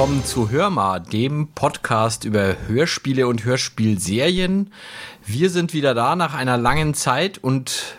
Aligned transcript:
Willkommen 0.00 0.24
zu 0.24 0.48
Hörma, 0.48 0.98
dem 0.98 1.48
Podcast 1.48 2.24
über 2.24 2.56
Hörspiele 2.68 3.28
und 3.28 3.44
Hörspielserien. 3.44 4.72
Wir 5.26 5.50
sind 5.50 5.74
wieder 5.74 5.92
da 5.92 6.16
nach 6.16 6.32
einer 6.32 6.56
langen 6.56 6.94
Zeit 6.94 7.36
und 7.36 7.98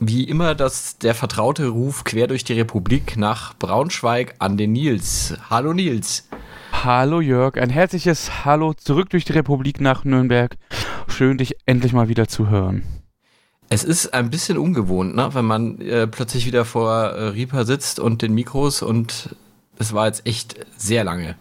wie 0.00 0.24
immer 0.24 0.56
das 0.56 0.98
der 0.98 1.14
vertraute 1.14 1.68
Ruf 1.68 2.02
quer 2.02 2.26
durch 2.26 2.42
die 2.42 2.54
Republik 2.54 3.16
nach 3.16 3.54
Braunschweig 3.54 4.34
an 4.40 4.56
den 4.56 4.72
Nils. 4.72 5.36
Hallo 5.48 5.72
Nils. 5.72 6.28
Hallo 6.72 7.20
Jörg, 7.20 7.58
ein 7.58 7.70
herzliches 7.70 8.44
Hallo 8.44 8.74
zurück 8.74 9.10
durch 9.10 9.24
die 9.24 9.34
Republik 9.34 9.80
nach 9.80 10.04
Nürnberg. 10.04 10.56
Schön, 11.06 11.38
dich 11.38 11.54
endlich 11.64 11.92
mal 11.92 12.08
wieder 12.08 12.26
zu 12.26 12.48
hören. 12.48 12.82
Es 13.68 13.84
ist 13.84 14.14
ein 14.14 14.30
bisschen 14.30 14.58
ungewohnt, 14.58 15.14
ne? 15.14 15.28
wenn 15.32 15.44
man 15.44 15.80
äh, 15.80 16.08
plötzlich 16.08 16.44
wieder 16.44 16.64
vor 16.64 16.92
äh, 16.92 17.28
Reaper 17.28 17.64
sitzt 17.64 18.00
und 18.00 18.20
den 18.20 18.34
Mikros 18.34 18.82
und 18.82 19.36
es 19.80 19.94
war 19.94 20.06
jetzt 20.06 20.26
echt 20.26 20.54
sehr 20.76 21.02
lange. 21.02 21.34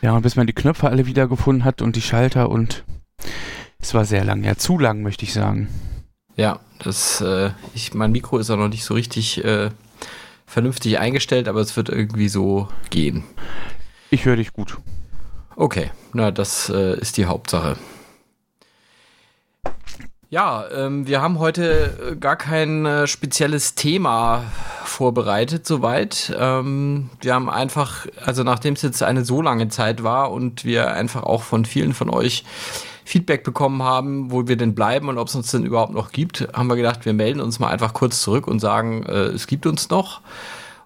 Ja, 0.00 0.12
und 0.16 0.22
bis 0.22 0.36
man 0.36 0.46
die 0.46 0.52
Knöpfe 0.52 0.88
alle 0.88 1.06
wiedergefunden 1.06 1.64
hat 1.64 1.82
und 1.82 1.96
die 1.96 2.02
Schalter 2.02 2.50
und 2.50 2.82
es 3.78 3.94
war 3.94 4.04
sehr 4.04 4.24
lang, 4.24 4.42
ja, 4.42 4.56
zu 4.56 4.78
lang, 4.78 5.02
möchte 5.02 5.24
ich 5.24 5.32
sagen. 5.32 5.68
Ja, 6.36 6.58
das, 6.82 7.20
äh, 7.20 7.50
ich, 7.74 7.94
mein 7.94 8.10
Mikro 8.10 8.38
ist 8.38 8.50
auch 8.50 8.56
noch 8.56 8.68
nicht 8.68 8.84
so 8.84 8.94
richtig 8.94 9.44
äh, 9.44 9.70
vernünftig 10.46 10.98
eingestellt, 10.98 11.46
aber 11.46 11.60
es 11.60 11.76
wird 11.76 11.90
irgendwie 11.90 12.28
so 12.28 12.68
gehen. 12.90 13.24
Ich 14.10 14.24
höre 14.24 14.36
dich 14.36 14.52
gut. 14.52 14.78
Okay, 15.54 15.90
na, 16.12 16.30
das 16.30 16.70
äh, 16.70 16.98
ist 16.98 17.18
die 17.18 17.26
Hauptsache. 17.26 17.76
Ja, 20.34 20.64
ähm, 20.76 21.06
wir 21.06 21.22
haben 21.22 21.38
heute 21.38 22.10
äh, 22.10 22.16
gar 22.16 22.34
kein 22.34 22.84
äh, 22.86 23.06
spezielles 23.06 23.76
Thema 23.76 24.42
vorbereitet, 24.82 25.64
soweit. 25.64 26.34
Ähm, 26.36 27.08
wir 27.20 27.34
haben 27.34 27.48
einfach, 27.48 28.08
also 28.20 28.42
nachdem 28.42 28.74
es 28.74 28.82
jetzt 28.82 29.00
eine 29.04 29.24
so 29.24 29.40
lange 29.40 29.68
Zeit 29.68 30.02
war 30.02 30.32
und 30.32 30.64
wir 30.64 30.92
einfach 30.92 31.22
auch 31.22 31.44
von 31.44 31.64
vielen 31.64 31.94
von 31.94 32.10
euch 32.10 32.42
Feedback 33.04 33.44
bekommen 33.44 33.84
haben, 33.84 34.32
wo 34.32 34.48
wir 34.48 34.56
denn 34.56 34.74
bleiben 34.74 35.08
und 35.08 35.18
ob 35.18 35.28
es 35.28 35.36
uns 35.36 35.52
denn 35.52 35.64
überhaupt 35.64 35.94
noch 35.94 36.10
gibt, 36.10 36.48
haben 36.52 36.66
wir 36.66 36.74
gedacht, 36.74 37.04
wir 37.04 37.12
melden 37.12 37.40
uns 37.40 37.60
mal 37.60 37.68
einfach 37.68 37.92
kurz 37.92 38.20
zurück 38.20 38.48
und 38.48 38.58
sagen, 38.58 39.04
äh, 39.04 39.26
es 39.26 39.46
gibt 39.46 39.66
uns 39.66 39.88
noch. 39.88 40.20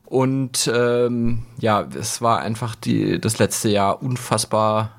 Und 0.05 0.71
ähm, 0.75 1.47
ja, 1.59 1.87
es 1.99 2.21
war 2.21 2.41
einfach 2.41 2.75
die, 2.75 3.19
das 3.19 3.39
letzte 3.39 3.71
Jahr 3.71 4.03
unfassbar 4.03 4.91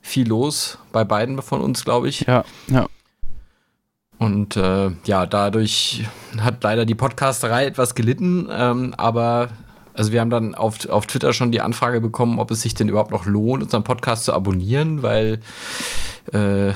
viel 0.00 0.28
los 0.28 0.78
bei 0.92 1.02
beiden 1.02 1.42
von 1.42 1.60
uns, 1.60 1.84
glaube 1.84 2.08
ich. 2.08 2.20
Ja, 2.20 2.44
ja. 2.68 2.86
Und 4.20 4.54
äh, 4.58 4.90
ja, 5.06 5.24
dadurch 5.24 6.04
hat 6.38 6.62
leider 6.62 6.84
die 6.84 6.94
Podcasterei 6.94 7.64
etwas 7.64 7.94
gelitten, 7.94 8.48
ähm, 8.52 8.92
aber 8.98 9.48
also 9.94 10.12
wir 10.12 10.20
haben 10.20 10.28
dann 10.28 10.54
auf, 10.54 10.86
auf 10.90 11.06
Twitter 11.06 11.32
schon 11.32 11.52
die 11.52 11.62
Anfrage 11.62 12.02
bekommen, 12.02 12.38
ob 12.38 12.50
es 12.50 12.60
sich 12.60 12.74
denn 12.74 12.90
überhaupt 12.90 13.12
noch 13.12 13.24
lohnt, 13.24 13.62
unseren 13.62 13.82
Podcast 13.82 14.26
zu 14.26 14.34
abonnieren, 14.34 15.02
weil 15.02 15.40
äh, 16.34 16.74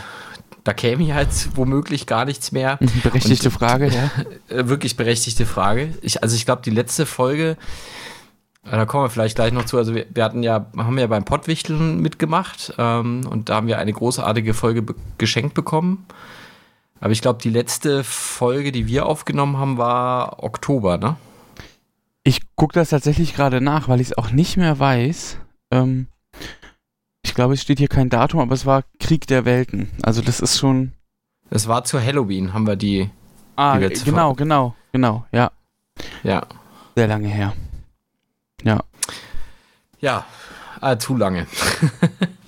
da 0.65 0.73
käme 0.73 1.05
ja 1.05 1.21
jetzt 1.21 1.55
womöglich 1.55 2.07
gar 2.07 2.25
nichts 2.25 2.51
mehr. 2.51 2.79
Mhm, 2.81 3.03
berechtigte 3.03 3.49
Und, 3.49 3.55
Frage, 3.55 3.89
ja. 3.91 4.11
Äh, 4.49 4.69
wirklich 4.69 4.97
berechtigte 4.97 5.45
Frage. 5.45 5.93
Ich, 6.01 6.23
also 6.23 6.37
ich 6.37 6.47
glaube, 6.47 6.63
die 6.65 6.71
letzte 6.71 7.05
Folge, 7.05 7.59
äh, 8.65 8.71
da 8.71 8.87
kommen 8.87 9.05
wir 9.05 9.11
vielleicht 9.11 9.37
gleich 9.37 9.53
noch 9.53 9.67
zu. 9.67 9.77
Also 9.77 9.95
wir, 9.95 10.07
wir 10.09 10.25
hatten 10.25 10.43
ja, 10.43 10.65
haben 10.79 10.99
ja 10.99 11.09
beim 11.09 11.27
Pottwichteln 11.27 12.01
mitgemacht 12.01 12.73
ähm, 12.79 13.27
und 13.29 13.51
da 13.51 13.57
haben 13.57 13.67
wir 13.67 13.79
eine 13.79 13.93
großartige 13.93 14.55
Folge 14.55 14.81
be 14.81 14.95
geschenkt 15.19 15.53
bekommen. 15.53 16.07
Aber 17.01 17.13
ich 17.13 17.21
glaube, 17.21 17.41
die 17.43 17.51
letzte 17.51 18.05
Folge, 18.05 18.73
die 18.73 18.87
wir 18.87 19.07
aufgenommen 19.07 19.59
haben, 19.59 19.79
war 19.79 20.43
Oktober, 20.43 20.97
ne? 20.99 21.17
Ich 22.23 22.41
gucke 22.57 22.75
das 22.75 22.89
tatsächlich 22.91 23.35
gerade 23.35 23.61
nach, 23.61 23.89
weil 23.89 24.01
ich 24.01 24.09
es 24.09 24.19
auch 24.19 24.31
nicht 24.31 24.57
mehr 24.57 24.79
weiß. 24.79 25.39
Ähm, 25.71 26.07
ich 27.23 27.35
glaube, 27.35 27.55
es 27.55 27.63
steht 27.63 27.79
hier 27.79 27.89
kein 27.89 28.09
Datum, 28.09 28.41
aber 28.41 28.55
es 28.55 28.65
war 28.65 28.85
Krieg 28.99 29.27
der 29.27 29.45
Welten. 29.45 29.91
Also 30.03 30.23
das 30.23 30.41
ist 30.41 30.59
schon. 30.59 30.93
Es 31.51 31.69
war 31.69 31.85
zu 31.85 32.01
Halloween, 32.01 32.55
haben 32.55 32.67
wir 32.67 32.77
die. 32.77 33.11
Ah, 33.57 33.79
die 33.79 33.89
genau, 34.05 34.35
genau, 34.35 34.75
genau, 34.93 35.27
ja. 35.33 35.53
Ja. 36.23 36.47
Sehr 36.97 37.09
lange 37.09 37.29
her. 37.29 37.53
Ja. 38.63 38.83
Ja, 40.01 40.25
ah, 40.81 40.99
zu 40.99 41.17
lange. 41.17 41.47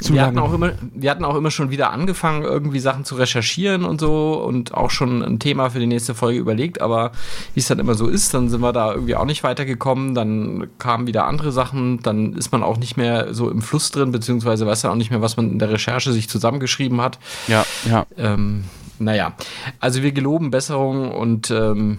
Zu 0.00 0.14
wir, 0.14 0.22
hatten 0.22 0.38
auch 0.38 0.52
immer, 0.52 0.72
wir 0.94 1.10
hatten 1.10 1.24
auch 1.24 1.36
immer 1.36 1.50
schon 1.50 1.70
wieder 1.70 1.92
angefangen, 1.92 2.42
irgendwie 2.42 2.80
Sachen 2.80 3.04
zu 3.04 3.14
recherchieren 3.14 3.84
und 3.84 4.00
so 4.00 4.34
und 4.34 4.74
auch 4.74 4.90
schon 4.90 5.22
ein 5.22 5.38
Thema 5.38 5.70
für 5.70 5.78
die 5.78 5.86
nächste 5.86 6.14
Folge 6.14 6.38
überlegt, 6.38 6.80
aber 6.80 7.12
wie 7.54 7.60
es 7.60 7.68
dann 7.68 7.78
immer 7.78 7.94
so 7.94 8.08
ist, 8.08 8.34
dann 8.34 8.48
sind 8.48 8.60
wir 8.60 8.72
da 8.72 8.92
irgendwie 8.92 9.14
auch 9.14 9.24
nicht 9.24 9.44
weitergekommen, 9.44 10.14
dann 10.14 10.68
kamen 10.78 11.06
wieder 11.06 11.26
andere 11.26 11.52
Sachen, 11.52 12.00
dann 12.02 12.34
ist 12.34 12.50
man 12.50 12.62
auch 12.62 12.78
nicht 12.78 12.96
mehr 12.96 13.32
so 13.32 13.48
im 13.48 13.62
Fluss 13.62 13.90
drin, 13.90 14.10
beziehungsweise 14.10 14.66
weiß 14.66 14.82
dann 14.82 14.90
auch 14.90 14.96
nicht 14.96 15.10
mehr, 15.10 15.22
was 15.22 15.36
man 15.36 15.52
in 15.52 15.58
der 15.58 15.70
Recherche 15.70 16.12
sich 16.12 16.28
zusammengeschrieben 16.28 17.00
hat. 17.00 17.18
Ja, 17.46 17.64
ja. 17.88 18.06
Ähm, 18.16 18.64
naja, 18.98 19.34
also 19.80 20.02
wir 20.02 20.12
geloben 20.12 20.50
Besserung 20.50 21.12
und 21.12 21.50
ähm, 21.50 21.98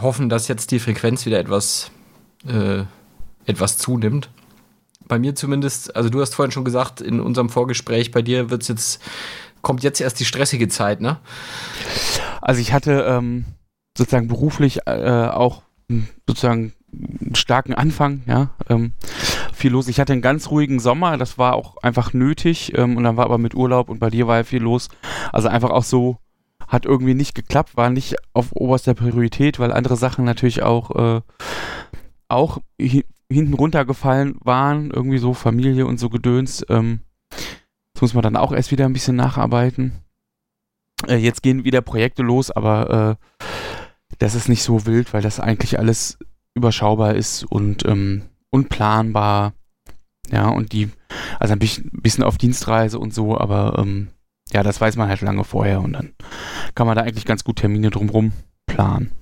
hoffen, 0.00 0.28
dass 0.28 0.48
jetzt 0.48 0.70
die 0.70 0.78
Frequenz 0.78 1.26
wieder 1.26 1.38
etwas, 1.38 1.90
äh, 2.46 2.84
etwas 3.46 3.78
zunimmt 3.78 4.30
bei 5.08 5.18
mir 5.18 5.34
zumindest, 5.34 5.94
also 5.96 6.08
du 6.08 6.20
hast 6.20 6.34
vorhin 6.34 6.52
schon 6.52 6.64
gesagt, 6.64 7.00
in 7.00 7.20
unserem 7.20 7.48
Vorgespräch, 7.48 8.10
bei 8.10 8.22
dir 8.22 8.50
wird's 8.50 8.68
jetzt, 8.68 9.00
kommt 9.60 9.82
jetzt 9.82 10.00
erst 10.00 10.20
die 10.20 10.24
stressige 10.24 10.68
Zeit, 10.68 11.00
ne? 11.00 11.18
Also 12.40 12.60
ich 12.60 12.72
hatte 12.72 13.04
ähm, 13.08 13.44
sozusagen 13.96 14.28
beruflich 14.28 14.86
äh, 14.86 15.28
auch 15.28 15.62
sozusagen 16.26 16.72
einen 16.92 17.34
starken 17.34 17.74
Anfang, 17.74 18.22
ja. 18.26 18.50
Ähm, 18.68 18.92
viel 19.52 19.72
los. 19.72 19.88
Ich 19.88 20.00
hatte 20.00 20.12
einen 20.12 20.22
ganz 20.22 20.50
ruhigen 20.50 20.80
Sommer, 20.80 21.16
das 21.16 21.38
war 21.38 21.54
auch 21.54 21.76
einfach 21.78 22.12
nötig 22.12 22.76
ähm, 22.76 22.96
und 22.96 23.04
dann 23.04 23.16
war 23.16 23.24
aber 23.24 23.38
mit 23.38 23.54
Urlaub 23.54 23.88
und 23.88 24.00
bei 24.00 24.10
dir 24.10 24.26
war 24.26 24.38
ja 24.38 24.44
viel 24.44 24.62
los. 24.62 24.88
Also 25.32 25.48
einfach 25.48 25.70
auch 25.70 25.84
so, 25.84 26.18
hat 26.68 26.86
irgendwie 26.86 27.14
nicht 27.14 27.34
geklappt, 27.34 27.76
war 27.76 27.90
nicht 27.90 28.16
auf 28.32 28.52
oberster 28.52 28.94
Priorität, 28.94 29.58
weil 29.58 29.72
andere 29.72 29.96
Sachen 29.96 30.24
natürlich 30.24 30.62
auch, 30.62 31.18
äh, 31.18 31.20
auch 32.28 32.58
hinten 33.32 33.54
runtergefallen 33.54 34.36
waren, 34.40 34.90
irgendwie 34.90 35.18
so 35.18 35.34
Familie 35.34 35.86
und 35.86 35.98
so 35.98 36.08
Gedöns. 36.08 36.64
Ähm, 36.68 37.00
das 37.94 38.02
muss 38.02 38.14
man 38.14 38.22
dann 38.22 38.36
auch 38.36 38.52
erst 38.52 38.70
wieder 38.70 38.86
ein 38.86 38.92
bisschen 38.92 39.16
nacharbeiten. 39.16 39.92
Äh, 41.06 41.16
jetzt 41.16 41.42
gehen 41.42 41.64
wieder 41.64 41.80
Projekte 41.80 42.22
los, 42.22 42.50
aber 42.50 43.18
äh, 43.18 43.46
das 44.18 44.34
ist 44.34 44.48
nicht 44.48 44.62
so 44.62 44.86
wild, 44.86 45.12
weil 45.12 45.22
das 45.22 45.40
eigentlich 45.40 45.78
alles 45.78 46.18
überschaubar 46.54 47.14
ist 47.14 47.44
und 47.44 47.84
ähm, 47.86 48.22
unplanbar. 48.50 49.54
Ja, 50.30 50.48
und 50.48 50.72
die, 50.72 50.90
also 51.40 51.52
ein 51.52 51.58
bisschen 51.58 52.24
auf 52.24 52.38
Dienstreise 52.38 52.98
und 52.98 53.12
so, 53.12 53.36
aber 53.36 53.78
ähm, 53.78 54.08
ja, 54.52 54.62
das 54.62 54.80
weiß 54.80 54.96
man 54.96 55.08
halt 55.08 55.20
lange 55.20 55.44
vorher 55.44 55.80
und 55.80 55.92
dann 55.92 56.12
kann 56.74 56.86
man 56.86 56.96
da 56.96 57.02
eigentlich 57.02 57.24
ganz 57.24 57.44
gut 57.44 57.56
Termine 57.56 57.90
drumrum 57.90 58.32
planen. 58.66 59.12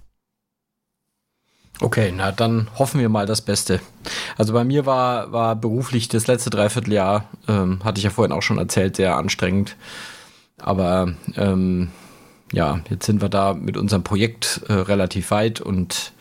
Okay, 1.82 2.12
na 2.14 2.30
dann 2.30 2.68
hoffen 2.78 3.00
wir 3.00 3.08
mal 3.08 3.26
das 3.26 3.40
Beste. 3.40 3.80
Also 4.36 4.52
bei 4.52 4.64
mir 4.64 4.84
war, 4.84 5.32
war 5.32 5.56
beruflich 5.56 6.08
das 6.08 6.26
letzte 6.26 6.50
Dreivierteljahr, 6.50 7.24
ähm, 7.48 7.80
hatte 7.84 7.98
ich 7.98 8.04
ja 8.04 8.10
vorhin 8.10 8.32
auch 8.32 8.42
schon 8.42 8.58
erzählt, 8.58 8.96
sehr 8.96 9.16
anstrengend. 9.16 9.76
Aber 10.58 11.14
ähm, 11.36 11.90
ja, 12.52 12.80
jetzt 12.90 13.06
sind 13.06 13.22
wir 13.22 13.30
da 13.30 13.54
mit 13.54 13.78
unserem 13.78 14.02
Projekt 14.02 14.62
äh, 14.68 14.74
relativ 14.74 15.30
weit 15.30 15.60
und 15.60 16.12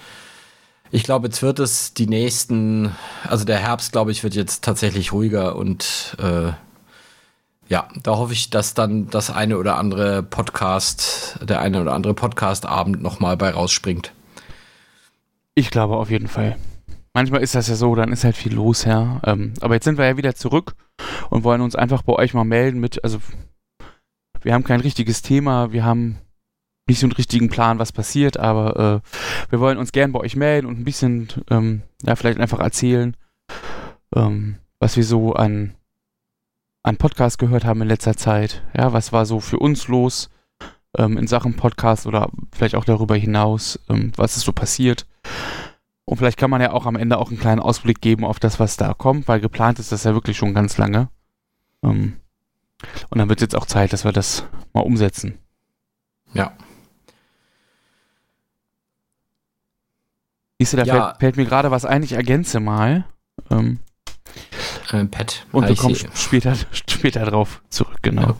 ich 0.91 1.03
glaube, 1.03 1.27
jetzt 1.27 1.43
wird 1.43 1.59
es 1.59 1.93
die 1.93 2.07
nächsten, 2.07 2.95
also 3.27 3.45
der 3.45 3.59
Herbst, 3.59 3.91
glaube 3.91 4.11
ich, 4.11 4.23
wird 4.23 4.33
jetzt 4.33 4.63
tatsächlich 4.63 5.11
ruhiger 5.11 5.55
und 5.55 6.17
äh, 6.19 6.53
ja, 7.67 7.87
da 8.01 8.17
hoffe 8.17 8.33
ich, 8.33 8.49
dass 8.49 8.73
dann 8.73 9.09
das 9.09 9.29
eine 9.29 9.59
oder 9.59 9.77
andere 9.77 10.23
Podcast, 10.23 11.37
der 11.43 11.59
eine 11.59 11.81
oder 11.81 11.93
andere 11.93 12.15
Podcast-Abend 12.15 13.03
nochmal 13.03 13.37
bei 13.37 13.51
rausspringt. 13.51 14.11
Ich 15.59 15.71
glaube 15.71 15.97
auf 15.97 16.09
jeden 16.09 16.29
Fall. 16.29 16.55
Manchmal 17.13 17.41
ist 17.41 17.53
das 17.53 17.67
ja 17.67 17.75
so, 17.75 17.93
dann 17.93 18.13
ist 18.13 18.23
halt 18.23 18.37
viel 18.37 18.53
los, 18.53 18.85
ja. 18.85 19.19
Ähm, 19.25 19.53
aber 19.59 19.73
jetzt 19.73 19.83
sind 19.83 19.97
wir 19.97 20.05
ja 20.05 20.15
wieder 20.15 20.33
zurück 20.33 20.73
und 21.29 21.43
wollen 21.43 21.59
uns 21.59 21.75
einfach 21.75 22.01
bei 22.01 22.13
euch 22.13 22.33
mal 22.33 22.45
melden 22.45 22.79
mit, 22.79 23.03
also 23.03 23.19
wir 24.41 24.53
haben 24.53 24.63
kein 24.63 24.79
richtiges 24.79 25.21
Thema, 25.21 25.73
wir 25.73 25.83
haben 25.83 26.17
nicht 26.87 27.01
so 27.01 27.07
einen 27.07 27.11
richtigen 27.11 27.49
Plan, 27.49 27.77
was 27.77 27.91
passiert, 27.91 28.37
aber 28.37 29.01
äh, 29.03 29.51
wir 29.51 29.59
wollen 29.59 29.77
uns 29.77 29.91
gern 29.91 30.13
bei 30.13 30.21
euch 30.21 30.37
melden 30.37 30.65
und 30.65 30.79
ein 30.79 30.85
bisschen, 30.85 31.27
ähm, 31.49 31.81
ja, 32.03 32.15
vielleicht 32.15 32.39
einfach 32.39 32.59
erzählen, 32.59 33.17
ähm, 34.15 34.59
was 34.79 34.95
wir 34.95 35.03
so 35.03 35.33
an, 35.33 35.75
an 36.83 36.95
Podcast 36.95 37.37
gehört 37.37 37.65
haben 37.65 37.81
in 37.81 37.89
letzter 37.89 38.15
Zeit. 38.15 38.63
Ja, 38.73 38.93
was 38.93 39.11
war 39.11 39.25
so 39.25 39.41
für 39.41 39.59
uns 39.59 39.89
los 39.89 40.29
ähm, 40.97 41.17
in 41.17 41.27
Sachen 41.27 41.55
Podcast 41.55 42.07
oder 42.07 42.29
vielleicht 42.51 42.75
auch 42.75 42.85
darüber 42.85 43.15
hinaus, 43.15 43.79
ähm, 43.89 44.11
was 44.15 44.37
ist 44.37 44.43
so 44.43 44.51
passiert. 44.51 45.05
Und 46.05 46.17
vielleicht 46.17 46.37
kann 46.37 46.49
man 46.49 46.61
ja 46.61 46.71
auch 46.71 46.85
am 46.85 46.95
Ende 46.95 47.19
auch 47.19 47.29
einen 47.29 47.39
kleinen 47.39 47.61
Ausblick 47.61 48.01
geben 48.01 48.25
auf 48.25 48.39
das, 48.39 48.59
was 48.59 48.77
da 48.77 48.93
kommt, 48.93 49.27
weil 49.27 49.39
geplant 49.39 49.77
ist 49.77 49.91
das 49.91 50.05
ja 50.05 50.13
wirklich 50.13 50.37
schon 50.37 50.53
ganz 50.53 50.77
lange. 50.77 51.09
Ähm, 51.83 52.17
und 53.09 53.17
dann 53.19 53.29
wird 53.29 53.39
es 53.39 53.43
jetzt 53.43 53.55
auch 53.55 53.65
Zeit, 53.65 53.93
dass 53.93 54.05
wir 54.05 54.11
das 54.11 54.45
mal 54.73 54.81
umsetzen. 54.81 55.37
Ja. 56.33 56.53
Siehst 60.57 60.73
du, 60.73 60.77
da 60.77 60.83
ja. 60.83 60.93
fällt, 60.93 61.19
fällt, 61.19 61.37
mir 61.37 61.45
gerade 61.45 61.71
was 61.71 61.85
ein, 61.85 62.03
ich 62.03 62.13
ergänze 62.13 62.59
mal. 62.59 63.05
Ähm, 63.49 63.79
Äh, 64.91 65.05
Pet. 65.05 65.45
Und 65.51 65.67
wir 65.67 65.75
kommen 65.75 65.95
später, 66.15 66.55
später 66.71 67.25
drauf 67.25 67.61
zurück, 67.69 67.99
genau. 68.01 68.21
Ja. 68.21 68.35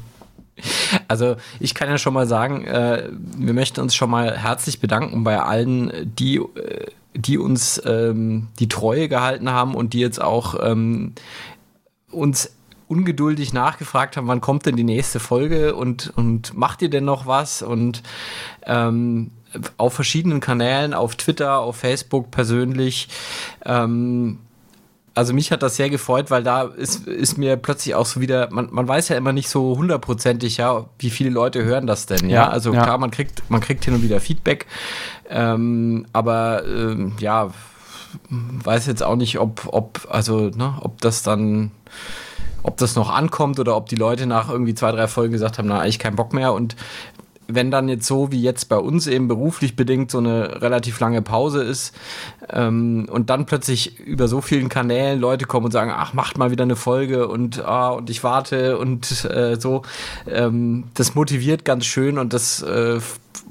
Also 1.08 1.36
ich 1.60 1.74
kann 1.74 1.90
ja 1.90 1.98
schon 1.98 2.14
mal 2.14 2.28
sagen, 2.28 2.66
äh, 2.66 3.10
wir 3.38 3.54
möchten 3.54 3.82
uns 3.82 3.96
schon 3.96 4.10
mal 4.10 4.38
herzlich 4.38 4.80
bedanken 4.80 5.24
bei 5.24 5.42
allen, 5.42 6.14
die, 6.18 6.38
äh, 6.38 6.88
die 7.16 7.38
uns 7.38 7.82
ähm, 7.86 8.48
die 8.60 8.70
Treue 8.70 9.08
gehalten 9.08 9.50
haben 9.50 9.76
und 9.76 9.94
die 9.94 10.00
jetzt 10.00 10.22
auch 10.22 10.56
ähm, 10.62 11.14
uns 12.12 12.56
ungeduldig 12.88 13.54
nachgefragt 13.54 14.18
haben, 14.18 14.28
wann 14.28 14.42
kommt 14.42 14.66
denn 14.66 14.76
die 14.76 14.84
nächste 14.84 15.20
Folge 15.20 15.76
und, 15.76 16.12
und 16.16 16.58
macht 16.58 16.82
ihr 16.82 16.90
denn 16.90 17.06
noch 17.06 17.28
was? 17.28 17.62
Und 17.62 18.02
ähm, 18.66 19.32
auf 19.78 19.94
verschiedenen 19.94 20.40
Kanälen, 20.40 20.94
auf 20.94 21.16
Twitter, 21.16 21.60
auf 21.60 21.78
Facebook 21.78 22.32
persönlich. 22.32 23.08
Ähm, 23.66 24.40
also 25.20 25.34
mich 25.34 25.52
hat 25.52 25.62
das 25.64 25.76
sehr 25.76 25.90
gefreut, 25.90 26.32
weil 26.32 26.44
da 26.44 26.62
ist, 26.62 27.06
ist 27.06 27.38
mir 27.38 27.58
plötzlich 27.58 27.94
auch 27.94 28.06
so 28.06 28.22
wieder, 28.22 28.48
man, 28.52 28.70
man 28.72 28.88
weiß 28.88 29.10
ja 29.10 29.18
immer 29.18 29.34
nicht 29.34 29.50
so 29.50 29.76
hundertprozentig, 29.76 30.56
ja, 30.56 30.86
wie 30.98 31.10
viele 31.10 31.30
Leute 31.30 31.66
hören 31.66 31.88
das 31.88 32.06
denn, 32.06 32.30
ja. 32.30 32.44
ja? 32.44 32.48
Also 32.48 32.74
ja. 32.74 32.84
klar, 32.84 32.98
man 32.98 33.12
kriegt, 33.12 33.44
man 33.50 33.60
kriegt 33.60 33.84
hin 33.84 33.94
und 33.94 34.02
wieder 34.02 34.22
Feedback, 34.22 34.66
ähm, 35.30 36.06
aber 36.14 36.64
ähm, 36.66 37.18
ja, 37.20 37.50
weiß 38.30 38.86
jetzt 38.88 39.04
auch 39.04 39.18
nicht, 39.18 39.40
ob, 39.40 39.68
ob, 39.68 40.08
also, 40.10 40.52
ne, 40.56 40.76
ob 40.80 41.02
das 41.02 41.22
dann, 41.22 41.72
ob 42.64 42.78
das 42.78 42.96
noch 42.96 43.10
ankommt 43.10 43.60
oder 43.60 43.76
ob 43.76 43.90
die 43.90 43.98
Leute 43.98 44.26
nach 44.26 44.50
irgendwie 44.50 44.74
zwei, 44.74 44.94
drei 44.94 45.10
Folgen 45.10 45.34
gesagt 45.34 45.58
haben, 45.58 45.68
na, 45.68 45.82
eigentlich 45.82 46.00
keinen 46.00 46.16
Bock 46.16 46.32
mehr. 46.32 46.54
Und 46.54 46.78
wenn 47.52 47.72
dann 47.72 47.90
jetzt 47.90 48.06
so 48.06 48.32
wie 48.32 48.42
jetzt 48.42 48.70
bei 48.70 48.78
uns 48.78 49.08
eben 49.08 49.28
beruflich 49.28 49.76
bedingt 49.76 50.12
so 50.12 50.20
eine 50.20 50.62
relativ 50.62 51.00
lange 51.00 51.22
Pause 51.22 51.64
ist 51.64 51.96
ähm, 52.50 53.08
und 53.12 53.30
dann 53.30 53.46
plötzlich 53.46 54.00
über 54.00 54.28
so 54.28 54.40
vielen 54.40 54.70
Kanälen 54.70 55.20
Leute 55.20 55.46
kommen 55.46 55.66
und 55.66 55.72
sagen, 55.72 55.92
ach, 55.94 56.14
macht 56.14 56.38
mal 56.38 56.52
wieder 56.52 56.64
eine 56.64 56.76
Folge 56.76 57.28
und, 57.28 57.66
ah, 57.66 57.90
und 57.90 58.10
ich 58.10 58.24
warte 58.24 58.78
und 58.78 59.26
äh, 59.26 59.60
so, 59.60 59.82
ähm, 60.28 60.86
das 60.94 61.16
motiviert 61.16 61.66
ganz 61.66 61.86
schön 61.86 62.20
und 62.20 62.34
das 62.34 62.62
äh, 62.62 63.00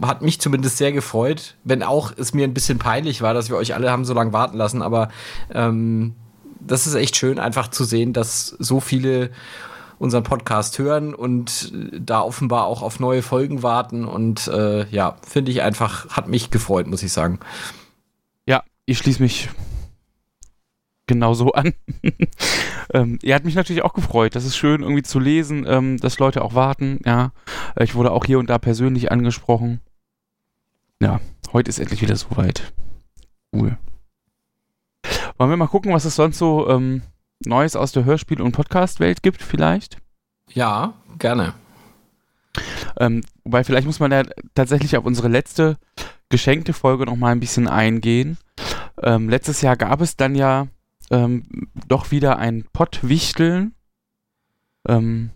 hat 0.01 0.23
mich 0.23 0.41
zumindest 0.41 0.77
sehr 0.77 0.93
gefreut, 0.93 1.57
wenn 1.65 1.83
auch 1.83 2.13
es 2.17 2.33
mir 2.33 2.45
ein 2.45 2.55
bisschen 2.55 2.79
peinlich 2.79 3.21
war, 3.21 3.35
dass 3.35 3.51
wir 3.51 3.57
euch 3.57 3.75
alle 3.75 3.91
haben 3.91 4.05
so 4.05 4.15
lange 4.15 4.33
warten 4.33 4.57
lassen, 4.57 4.81
aber 4.81 5.09
ähm, 5.53 6.15
das 6.61 6.87
ist 6.87 6.95
echt 6.95 7.17
schön, 7.17 7.41
einfach 7.41 7.69
zu 7.69 7.85
sehen, 7.85 8.13
dass 8.13 8.49
so 8.59 8.79
viele 8.79 9.31
unseren 9.99 10.23
Podcast 10.23 10.79
hören 10.79 11.15
und 11.15 11.73
da 11.93 12.21
offenbar 12.23 12.67
auch 12.67 12.83
auf 12.83 13.01
neue 13.01 13.23
Folgen 13.23 13.63
warten. 13.63 14.05
Und 14.05 14.49
äh, 14.49 14.89
ja, 14.91 15.17
finde 15.27 15.51
ich 15.51 15.63
einfach, 15.63 16.09
hat 16.11 16.29
mich 16.29 16.51
gefreut, 16.51 16.87
muss 16.87 17.03
ich 17.03 17.13
sagen. 17.13 17.41
Ja, 18.47 18.63
ich 18.87 18.99
schließe 18.99 19.23
mich 19.23 19.49
genauso 21.07 21.53
an. 21.53 21.75
ähm, 22.95 23.19
er 23.23 23.35
hat 23.35 23.45
mich 23.45 23.57
natürlich 23.57 23.83
auch 23.83 23.95
gefreut. 23.95 24.37
Das 24.37 24.45
ist 24.45 24.57
schön 24.57 24.83
irgendwie 24.83 25.03
zu 25.03 25.19
lesen, 25.19 25.67
ähm, 25.67 25.99
dass 25.99 26.19
Leute 26.19 26.43
auch 26.43 26.55
warten. 26.55 27.01
Ja, 27.05 27.33
ich 27.81 27.95
wurde 27.95 28.13
auch 28.13 28.25
hier 28.25 28.39
und 28.39 28.49
da 28.49 28.59
persönlich 28.59 29.11
angesprochen. 29.11 29.81
Ja, 31.01 31.21
heute 31.53 31.69
ist 31.69 31.79
endlich 31.79 32.03
wieder 32.03 32.17
soweit. 32.17 32.73
Cool. 33.53 33.79
Wollen 35.39 35.51
wir 35.51 35.57
mal 35.57 35.69
gucken, 35.69 35.93
was 35.93 36.05
es 36.05 36.17
sonst 36.17 36.39
so 36.39 36.69
ähm, 36.69 37.03
Neues 37.45 37.77
aus 37.77 37.93
der 37.93 38.05
Hörspiel- 38.05 38.43
und 38.43 38.53
Podcast-Welt 38.53 39.23
gibt, 39.23 39.43
vielleicht? 39.43 39.99
Ja, 40.51 40.95
gerne. 41.19 41.55
Ähm, 42.99 43.23
wobei, 43.45 43.63
vielleicht 43.63 43.87
muss 43.87 44.01
man 44.01 44.11
ja 44.11 44.25
tatsächlich 44.55 44.97
auf 44.97 45.05
unsere 45.05 45.29
letzte 45.29 45.77
geschenkte 46.31 46.73
Folge 46.73 47.05
noch 47.05 47.17
mal 47.17 47.31
ein 47.31 47.41
bisschen 47.41 47.69
eingehen. 47.69 48.39
Ähm, 49.03 49.29
letztes 49.29 49.61
Jahr 49.61 49.77
gab 49.77 50.01
es 50.01 50.17
dann 50.17 50.35
ja 50.35 50.67
ähm, 51.11 51.69
doch 51.87 52.11
wieder 52.11 52.39
ein 52.39 52.65
Pottwichteln. 52.73 53.75
Ähm, 54.89 55.31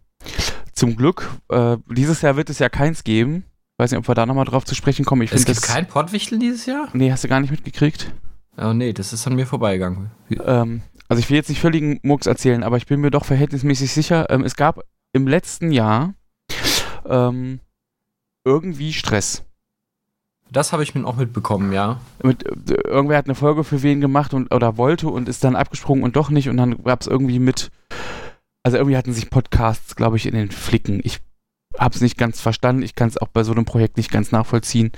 zum 0.73 0.97
Glück, 0.97 1.31
äh, 1.51 1.77
dieses 1.89 2.23
Jahr 2.23 2.37
wird 2.37 2.51
es 2.51 2.59
ja 2.59 2.69
keins 2.69 3.05
geben. 3.05 3.45
Ich 3.75 3.79
weiß 3.79 3.91
nicht, 3.93 3.99
ob 3.99 4.09
wir 4.09 4.15
da 4.15 4.27
nochmal 4.27 4.45
drauf 4.45 4.65
zu 4.65 4.75
sprechen 4.75 5.05
kommen. 5.05 5.23
Ich 5.23 5.33
es 5.33 5.45
gibt 5.45 5.59
das, 5.59 5.69
kein 5.69 5.87
Pottwichteln 5.87 6.41
dieses 6.41 6.67
Jahr? 6.67 6.89
Nee, 6.95 7.13
hast 7.13 7.23
du 7.23 7.29
gar 7.29 7.41
nicht 7.41 7.51
mitgekriegt? 7.51 8.13
Oh 8.59 8.73
nee, 8.73 8.93
das 8.93 9.13
ist 9.13 9.27
an 9.27 9.35
mir 9.35 9.47
vorbeigegangen. 9.47 10.11
Ähm, 10.45 10.83
also 11.09 11.21
ich 11.21 11.29
will 11.29 11.37
jetzt 11.37 11.49
nicht 11.49 11.61
völligen 11.61 12.01
Murks 12.03 12.27
erzählen, 12.27 12.63
aber 12.63 12.77
ich 12.77 12.87
bin 12.87 13.01
mir 13.01 13.11
doch 13.11 13.25
verhältnismäßig 13.25 13.93
sicher, 13.93 14.31
ähm, 14.31 14.45
es 14.45 14.57
gab 14.57 14.81
im 15.13 15.27
letzten 15.27 15.73
Jahr 15.73 16.15
ähm, 17.07 17.61
irgendwie 18.45 18.93
Stress. 18.93 19.45
Das 20.51 20.73
habe 20.73 20.83
ich 20.83 20.95
mir 20.95 21.07
auch 21.07 21.17
mitbekommen, 21.17 21.73
ja. 21.73 22.01
Mit, 22.23 22.45
äh, 22.47 22.75
irgendwer 22.87 23.17
hat 23.17 23.27
eine 23.27 23.35
Folge 23.35 23.65
für 23.65 23.83
wen 23.83 24.01
gemacht 24.01 24.35
und 24.35 24.53
oder 24.55 24.77
wollte 24.77 25.09
und 25.09 25.29
ist 25.29 25.45
dann 25.45 25.57
abgesprungen 25.57 26.05
und 26.05 26.17
doch 26.17 26.31
nicht 26.31 26.49
und 26.49 26.57
dann 26.59 26.83
gab 26.83 27.01
es 27.01 27.07
irgendwie 27.07 27.39
mit, 27.39 27.71
also 28.63 28.77
irgendwie 28.77 28.97
hatten 28.97 29.15
sich 29.15 29.31
Podcasts, 29.31 29.97
glaube 29.97 30.17
ich, 30.17 30.27
in 30.27 30.35
den 30.35 30.51
Flicken. 30.51 31.01
Ich 31.05 31.21
habe 31.79 31.95
es 31.95 32.03
nicht 32.03 32.19
ganz 32.19 32.41
verstanden. 32.41 32.83
Ich 32.83 32.95
kann 32.95 33.09
es 33.09 33.17
auch 33.17 33.29
bei 33.29 33.45
so 33.45 33.53
einem 33.53 33.65
Projekt 33.65 33.97
nicht 33.97 34.11
ganz 34.11 34.31
nachvollziehen. 34.31 34.93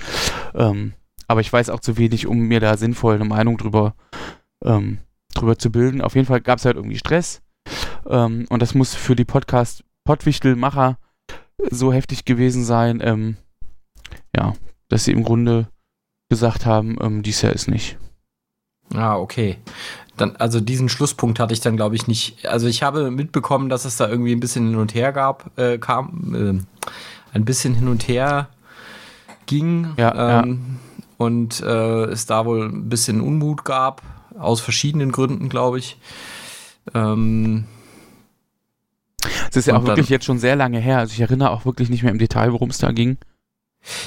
Ähm, 0.55 0.95
aber 1.29 1.41
ich 1.41 1.53
weiß 1.53 1.71
auch 1.71 1.81
zu 1.81 1.97
wenig, 1.97 2.27
um 2.27 2.39
mir 2.39 2.61
da 2.61 2.77
sinnvoll 2.77 3.15
eine 3.15 3.25
Meinung 3.25 3.57
drüber 3.57 3.95
ähm, 4.65 4.99
drüber 5.35 5.59
zu 5.59 5.71
bilden. 5.71 6.01
Auf 6.01 6.15
jeden 6.15 6.27
Fall 6.27 6.41
gab 6.41 6.59
es 6.59 6.65
halt 6.65 6.77
irgendwie 6.77 6.99
Stress. 6.99 7.43
Ähm, 8.09 8.47
und 8.49 8.63
das 8.63 8.75
muss 8.75 8.95
für 8.95 9.17
die 9.17 9.25
Podcast 9.25 9.85
Pottwichtelmacher 10.05 10.99
so 11.71 11.93
heftig 11.93 12.25
gewesen 12.25 12.65
sein, 12.65 13.01
ähm, 13.03 13.37
ja, 14.37 14.55
dass 14.89 15.05
sie 15.05 15.13
im 15.13 15.25
Grunde 15.25 15.69
gesagt 16.29 16.67
haben, 16.67 16.97
ähm, 17.01 17.23
dies 17.23 17.43
Jahr 17.43 17.53
ist 17.53 17.69
nicht. 17.69 17.99
Ah, 18.93 19.17
okay. 19.17 19.59
Dann, 20.17 20.37
also 20.37 20.61
diesen 20.61 20.89
Schlusspunkt 20.89 21.41
hatte 21.41 21.55
ich 21.55 21.61
dann, 21.61 21.77
glaube 21.77 21.97
ich, 21.97 22.07
nicht. 22.07 22.47
Also 22.47 22.67
ich 22.67 22.83
habe 22.83 23.11
mitbekommen, 23.11 23.69
dass 23.69 23.85
es 23.85 23.97
da 23.97 24.09
irgendwie 24.09 24.33
ein 24.33 24.41
bisschen 24.41 24.69
hin 24.69 24.77
und 24.77 24.95
her 24.95 25.13
gab, 25.13 25.59
äh, 25.59 25.79
kam, 25.79 26.35
äh, 26.35 26.93
ein 27.33 27.45
bisschen 27.45 27.75
hin 27.75 27.89
und 27.89 28.07
her 28.07 28.49
ging. 29.47 29.95
Ja, 29.97 30.43
ähm, 30.43 30.79
ja. 30.81 31.05
Und 31.17 31.61
äh, 31.61 32.05
es 32.05 32.27
da 32.27 32.45
wohl 32.45 32.69
ein 32.69 32.89
bisschen 32.89 33.21
Unmut 33.21 33.65
gab 33.65 34.03
aus 34.39 34.61
verschiedenen 34.61 35.13
Gründen, 35.13 35.49
glaube 35.49 35.79
ich. 35.79 35.97
Ähm, 36.93 37.65
es 39.51 39.57
ist 39.57 39.67
ja 39.67 39.77
auch 39.77 39.87
wirklich 39.87 40.09
jetzt 40.09 40.25
schon 40.25 40.39
sehr 40.39 40.57
lange 40.57 40.79
her. 40.79 40.99
Also 40.99 41.13
ich 41.13 41.21
erinnere 41.21 41.51
auch 41.51 41.65
wirklich 41.65 41.89
nicht 41.89 42.03
mehr 42.03 42.13
im 42.13 42.19
Detail, 42.19 42.53
worum 42.53 42.71
es 42.71 42.79
da 42.79 42.93
ging. 42.93 43.19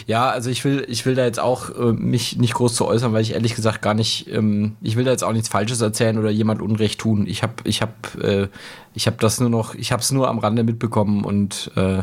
Ja, 0.08 0.30
also 0.30 0.50
ich 0.50 0.66
will, 0.66 0.86
ich 0.88 1.06
will 1.06 1.14
da 1.14 1.24
jetzt 1.24 1.40
auch 1.40 1.70
äh, 1.70 1.94
mich 1.94 2.38
nicht 2.38 2.56
groß 2.56 2.74
zu 2.74 2.86
äußern, 2.86 3.14
weil 3.14 3.22
ich 3.22 3.34
ehrlich 3.34 3.54
gesagt 3.54 3.82
gar 3.82 3.94
nicht, 3.94 4.28
ähm, 4.28 4.76
ich 4.82 4.96
will 4.96 5.06
da 5.06 5.12
jetzt 5.12 5.24
auch 5.24 5.34
nichts 5.34 5.50
Falsches 5.50 5.82
erzählen 5.82 6.18
oder 6.18 6.32
jemand 6.32 6.62
Unrecht 6.64 7.00
tun. 7.00 7.28
Ich 7.28 7.44
habe, 7.44 7.54
ich 7.64 7.82
habe, 7.84 7.94
äh, 8.22 8.48
ich 8.96 9.06
habe 9.06 9.18
das 9.20 9.40
nur 9.40 9.50
noch, 9.50 9.76
ich 9.76 9.92
habe 9.92 10.02
es 10.02 10.12
nur 10.12 10.30
am 10.30 10.40
Rande 10.40 10.64
mitbekommen 10.64 11.24
und, 11.24 11.72
äh, 11.76 12.02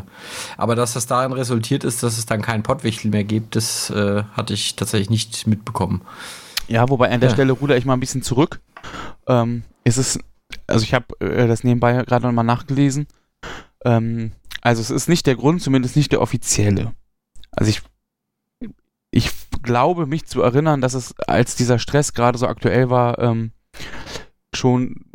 aber 0.55 0.75
dass 0.75 0.93
das 0.93 1.05
darin 1.05 1.33
resultiert 1.33 1.83
ist, 1.83 2.01
dass 2.01 2.17
es 2.17 2.25
dann 2.25 2.41
keinen 2.41 2.63
Pottwichtel 2.63 3.11
mehr 3.11 3.25
gibt, 3.25 3.57
das 3.57 3.89
äh, 3.89 4.23
hatte 4.33 4.53
ich 4.53 4.77
tatsächlich 4.77 5.09
nicht 5.09 5.45
mitbekommen. 5.45 6.01
Ja, 6.67 6.89
wobei 6.89 7.11
an 7.11 7.19
der 7.19 7.29
ja. 7.29 7.35
Stelle 7.35 7.53
ruder 7.53 7.77
ich 7.77 7.85
mal 7.85 7.93
ein 7.93 7.99
bisschen 7.99 8.21
zurück. 8.21 8.61
Ähm, 9.27 9.63
ist 9.83 9.97
es, 9.97 10.19
also 10.67 10.83
ich 10.83 10.93
habe 10.93 11.19
äh, 11.19 11.47
das 11.47 11.63
nebenbei 11.63 11.93
gerade 12.03 12.25
nochmal 12.25 12.45
nachgelesen. 12.45 13.07
Ähm, 13.83 14.31
also 14.61 14.81
es 14.81 14.89
ist 14.89 15.09
nicht 15.09 15.27
der 15.27 15.35
Grund, 15.35 15.61
zumindest 15.61 15.95
nicht 15.95 16.11
der 16.11 16.21
offizielle. 16.21 16.93
Also 17.51 17.69
ich, 17.69 17.81
ich 19.11 19.31
glaube 19.61 20.05
mich 20.07 20.25
zu 20.25 20.41
erinnern, 20.41 20.81
dass 20.81 20.93
es, 20.93 21.13
als 21.27 21.55
dieser 21.55 21.79
Stress 21.79 22.13
gerade 22.13 22.37
so 22.37 22.47
aktuell 22.47 22.89
war, 22.89 23.19
ähm, 23.19 23.51
schon 24.53 25.05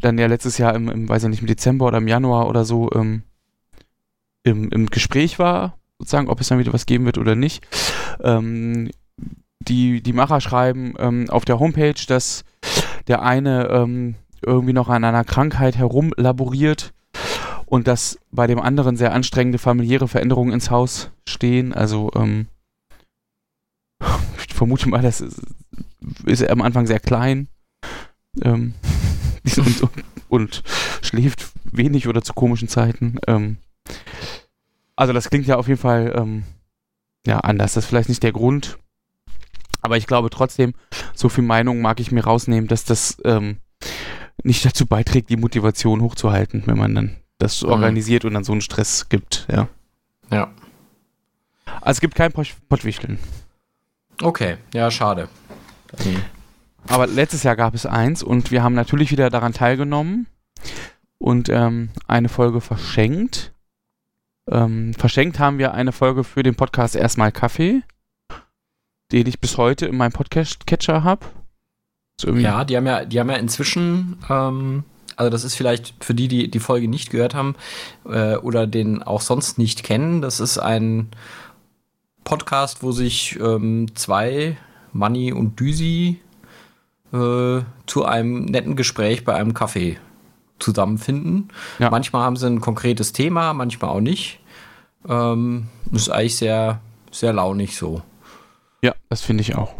dann 0.00 0.18
ja 0.18 0.26
letztes 0.26 0.58
Jahr 0.58 0.74
im, 0.74 0.88
im, 0.88 1.08
weiß 1.08 1.24
ich 1.24 1.28
nicht, 1.30 1.40
im 1.40 1.46
Dezember 1.46 1.86
oder 1.86 1.98
im 1.98 2.08
Januar 2.08 2.48
oder 2.48 2.64
so 2.64 2.90
ähm, 2.92 3.22
im, 4.42 4.70
im 4.70 4.86
Gespräch 4.86 5.38
war, 5.38 5.78
sozusagen, 5.98 6.28
ob 6.28 6.40
es 6.40 6.48
dann 6.48 6.58
wieder 6.58 6.72
was 6.72 6.86
geben 6.86 7.04
wird 7.04 7.18
oder 7.18 7.34
nicht. 7.34 7.66
Ähm, 8.22 8.90
die, 9.60 10.02
die 10.02 10.12
Macher 10.12 10.40
schreiben 10.40 10.94
ähm, 10.98 11.28
auf 11.30 11.44
der 11.44 11.58
Homepage, 11.58 11.94
dass 12.06 12.44
der 13.06 13.22
eine 13.22 13.68
ähm, 13.68 14.14
irgendwie 14.42 14.72
noch 14.72 14.88
an 14.88 15.04
einer 15.04 15.24
Krankheit 15.24 15.76
herumlaboriert 15.76 16.92
und 17.66 17.86
dass 17.86 18.18
bei 18.32 18.46
dem 18.46 18.58
anderen 18.58 18.96
sehr 18.96 19.12
anstrengende 19.12 19.58
familiäre 19.58 20.08
Veränderungen 20.08 20.52
ins 20.52 20.70
Haus 20.70 21.10
stehen. 21.28 21.72
Also 21.72 22.10
ähm, 22.16 22.48
ich 24.48 24.54
vermute 24.54 24.88
mal, 24.88 25.02
das 25.02 25.20
ist, 25.20 25.40
ist 26.24 26.48
am 26.48 26.62
Anfang 26.62 26.86
sehr 26.86 27.00
klein 27.00 27.48
ähm, 28.42 28.74
und, 29.56 29.82
und, 29.82 30.04
und, 30.28 30.62
schläft 31.02 31.52
wenig 31.64 32.08
oder 32.08 32.22
zu 32.22 32.32
komischen 32.32 32.68
Zeiten. 32.68 33.18
Ähm, 33.26 33.58
also 34.96 35.12
das 35.12 35.30
klingt 35.30 35.46
ja 35.46 35.56
auf 35.56 35.68
jeden 35.68 35.80
Fall 35.80 36.12
ähm, 36.16 36.44
ja 37.26 37.40
anders. 37.40 37.74
Das 37.74 37.84
ist 37.84 37.88
vielleicht 37.88 38.08
nicht 38.08 38.22
der 38.22 38.32
Grund, 38.32 38.78
aber 39.82 39.96
ich 39.96 40.06
glaube 40.06 40.30
trotzdem, 40.30 40.74
so 41.14 41.28
viel 41.28 41.44
Meinung 41.44 41.80
mag 41.80 42.00
ich 42.00 42.12
mir 42.12 42.24
rausnehmen, 42.24 42.68
dass 42.68 42.84
das 42.84 43.18
ähm, 43.24 43.58
nicht 44.42 44.64
dazu 44.64 44.86
beiträgt, 44.86 45.30
die 45.30 45.36
Motivation 45.36 46.00
hochzuhalten, 46.00 46.62
wenn 46.66 46.78
man 46.78 46.94
dann 46.94 47.16
das 47.38 47.62
mhm. 47.62 47.70
organisiert 47.70 48.24
und 48.24 48.34
dann 48.34 48.44
so 48.44 48.52
einen 48.52 48.60
Stress 48.60 49.08
gibt, 49.08 49.46
ja. 49.50 49.68
Ja. 50.30 50.50
Also 51.80 51.98
es 51.98 52.00
gibt 52.00 52.14
kein 52.14 52.32
Pottwichteln. 52.32 53.18
Okay, 54.22 54.56
ja, 54.74 54.90
schade. 54.90 55.28
Mhm. 56.04 56.22
Aber 56.88 57.06
letztes 57.06 57.42
Jahr 57.42 57.56
gab 57.56 57.74
es 57.74 57.86
eins 57.86 58.22
und 58.22 58.50
wir 58.50 58.62
haben 58.62 58.74
natürlich 58.74 59.10
wieder 59.10 59.30
daran 59.30 59.52
teilgenommen. 59.52 60.26
und 61.18 61.48
ähm, 61.48 61.90
eine 62.08 62.28
Folge 62.28 62.60
verschenkt. 62.60 63.52
Ähm, 64.50 64.94
verschenkt 64.94 65.38
haben 65.38 65.58
wir 65.58 65.74
eine 65.74 65.92
Folge 65.92 66.24
für 66.24 66.42
den 66.42 66.54
Podcast 66.56 66.96
Erstmal 66.96 67.30
Kaffee, 67.30 67.82
den 69.12 69.26
ich 69.26 69.40
bis 69.40 69.56
heute 69.56 69.86
in 69.86 69.96
meinem 69.96 70.12
Podcast-Catcher 70.12 71.04
habe. 71.04 71.26
So 72.20 72.32
ja, 72.34 72.64
die 72.64 72.76
haben 72.76 72.86
ja, 72.86 73.04
die 73.04 73.18
haben 73.18 73.30
ja 73.30 73.36
inzwischen, 73.36 74.18
ähm, 74.28 74.84
also 75.16 75.30
das 75.30 75.44
ist 75.44 75.54
vielleicht 75.54 75.94
für 76.04 76.14
die, 76.14 76.28
die 76.28 76.50
die 76.50 76.60
Folge 76.60 76.88
nicht 76.88 77.10
gehört 77.10 77.34
haben 77.34 77.56
äh, 78.04 78.36
oder 78.36 78.66
den 78.66 79.02
auch 79.02 79.22
sonst 79.22 79.58
nicht 79.58 79.82
kennen, 79.82 80.20
das 80.20 80.38
ist 80.40 80.58
ein 80.58 81.08
Podcast, 82.24 82.82
wo 82.82 82.92
sich 82.92 83.38
ähm, 83.40 83.94
zwei, 83.94 84.56
Manni 84.92 85.32
und 85.32 85.58
Düsi, 85.58 86.20
äh, 87.12 87.60
zu 87.86 88.04
einem 88.04 88.44
netten 88.44 88.76
Gespräch 88.76 89.24
bei 89.24 89.34
einem 89.34 89.54
Kaffee 89.54 89.98
zusammenfinden. 90.58 91.48
Ja. 91.78 91.90
Manchmal 91.90 92.22
haben 92.22 92.36
sie 92.36 92.46
ein 92.46 92.60
konkretes 92.60 93.12
Thema, 93.12 93.54
manchmal 93.54 93.90
auch 93.90 94.00
nicht. 94.00 94.40
Ähm, 95.08 95.68
das 95.86 96.02
ist 96.02 96.10
eigentlich 96.10 96.36
sehr, 96.36 96.80
sehr 97.10 97.32
launig 97.32 97.76
so. 97.76 98.02
Ja, 98.82 98.94
das 99.08 99.22
finde 99.22 99.42
ich 99.42 99.54
auch. 99.54 99.74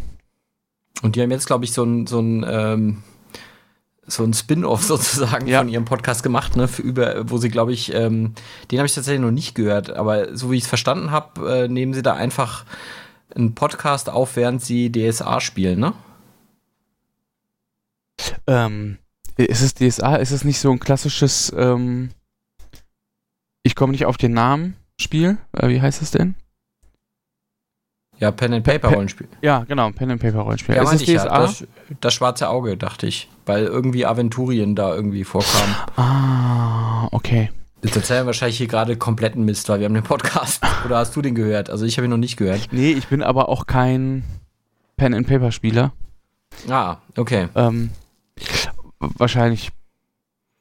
Und 1.01 1.15
die 1.15 1.21
haben 1.21 1.31
jetzt, 1.31 1.47
glaube 1.47 1.65
ich, 1.65 1.73
so 1.73 1.83
ein, 1.83 2.05
so 2.05 2.19
ein, 2.19 2.45
ähm, 2.47 3.03
so 4.05 4.23
ein 4.23 4.33
Spin-off 4.33 4.83
sozusagen 4.83 5.47
ja. 5.47 5.59
von 5.59 5.69
ihrem 5.69 5.85
Podcast 5.85 6.23
gemacht, 6.23 6.55
ne, 6.55 6.67
für 6.67 6.81
über, 6.81 7.29
wo 7.29 7.37
sie, 7.37 7.49
glaube 7.49 7.73
ich, 7.73 7.93
ähm, 7.93 8.33
den 8.69 8.79
habe 8.79 8.85
ich 8.85 8.93
tatsächlich 8.93 9.21
noch 9.21 9.31
nicht 9.31 9.55
gehört, 9.55 9.89
aber 9.89 10.35
so 10.35 10.51
wie 10.51 10.57
ich 10.57 10.63
es 10.63 10.69
verstanden 10.69 11.11
habe, 11.11 11.63
äh, 11.63 11.67
nehmen 11.67 11.93
sie 11.93 12.03
da 12.03 12.13
einfach 12.13 12.65
einen 13.35 13.55
Podcast 13.55 14.09
auf, 14.09 14.35
während 14.35 14.61
sie 14.61 14.91
DSA 14.91 15.39
spielen, 15.41 15.79
ne? 15.79 15.93
Ähm, 18.45 18.97
ist 19.37 19.61
es 19.61 19.73
DSA? 19.73 20.17
Ist 20.17 20.31
es 20.31 20.43
nicht 20.43 20.59
so 20.59 20.71
ein 20.71 20.79
klassisches, 20.79 21.51
ähm, 21.57 22.11
ich 23.63 23.75
komme 23.75 23.91
nicht 23.91 24.05
auf 24.05 24.17
den 24.17 24.33
Namen 24.33 24.75
Spiel? 24.99 25.37
Äh, 25.53 25.69
wie 25.69 25.81
heißt 25.81 26.01
es 26.01 26.11
denn? 26.11 26.35
Ja, 28.21 28.29
Pen 28.29 28.53
and 28.53 28.63
Paper 28.63 28.89
Rollenspiel. 28.89 29.27
Ja, 29.41 29.63
genau, 29.67 29.89
Pen 29.89 30.11
and 30.11 30.21
Paper 30.21 30.41
Rollenspiel. 30.41 30.75
Ja, 30.75 30.83
ist 30.83 30.93
es 30.93 31.01
DSA? 31.01 31.25
Ja, 31.25 31.39
das, 31.39 31.65
das, 32.01 32.13
schwarze 32.13 32.49
Auge, 32.49 32.77
dachte 32.77 33.07
ich, 33.07 33.27
weil 33.47 33.63
irgendwie 33.63 34.05
Aventurien 34.05 34.75
da 34.75 34.93
irgendwie 34.93 35.23
vorkamen. 35.23 35.75
Ah, 35.95 37.07
okay. 37.11 37.49
Jetzt 37.81 37.95
erzählen 37.95 38.21
wir 38.21 38.27
wahrscheinlich 38.27 38.59
hier 38.59 38.67
gerade 38.67 38.95
kompletten 38.95 39.43
Mist, 39.43 39.67
weil 39.69 39.79
wir 39.79 39.85
haben 39.85 39.95
den 39.95 40.03
Podcast. 40.03 40.63
Oder 40.85 40.97
hast 40.97 41.15
du 41.15 41.23
den 41.23 41.33
gehört? 41.33 41.71
Also 41.71 41.83
ich 41.85 41.97
habe 41.97 42.05
ihn 42.05 42.11
noch 42.11 42.17
nicht 42.17 42.37
gehört. 42.37 42.67
Nee, 42.69 42.91
ich 42.91 43.07
bin 43.07 43.23
aber 43.23 43.49
auch 43.49 43.65
kein 43.65 44.23
Pen 44.97 45.15
and 45.15 45.25
Paper 45.25 45.51
Spieler. 45.51 45.91
Ah, 46.69 46.97
okay. 47.17 47.47
Ähm, 47.55 47.89
wahrscheinlich, 48.99 49.71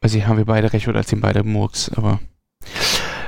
weiß 0.01 0.15
ich, 0.15 0.27
haben 0.27 0.39
wir 0.39 0.47
beide 0.47 0.73
recht 0.73 0.89
oder 0.89 1.05
ziehen 1.05 1.21
beide 1.21 1.45
Murks, 1.45 1.91
aber 1.95 2.21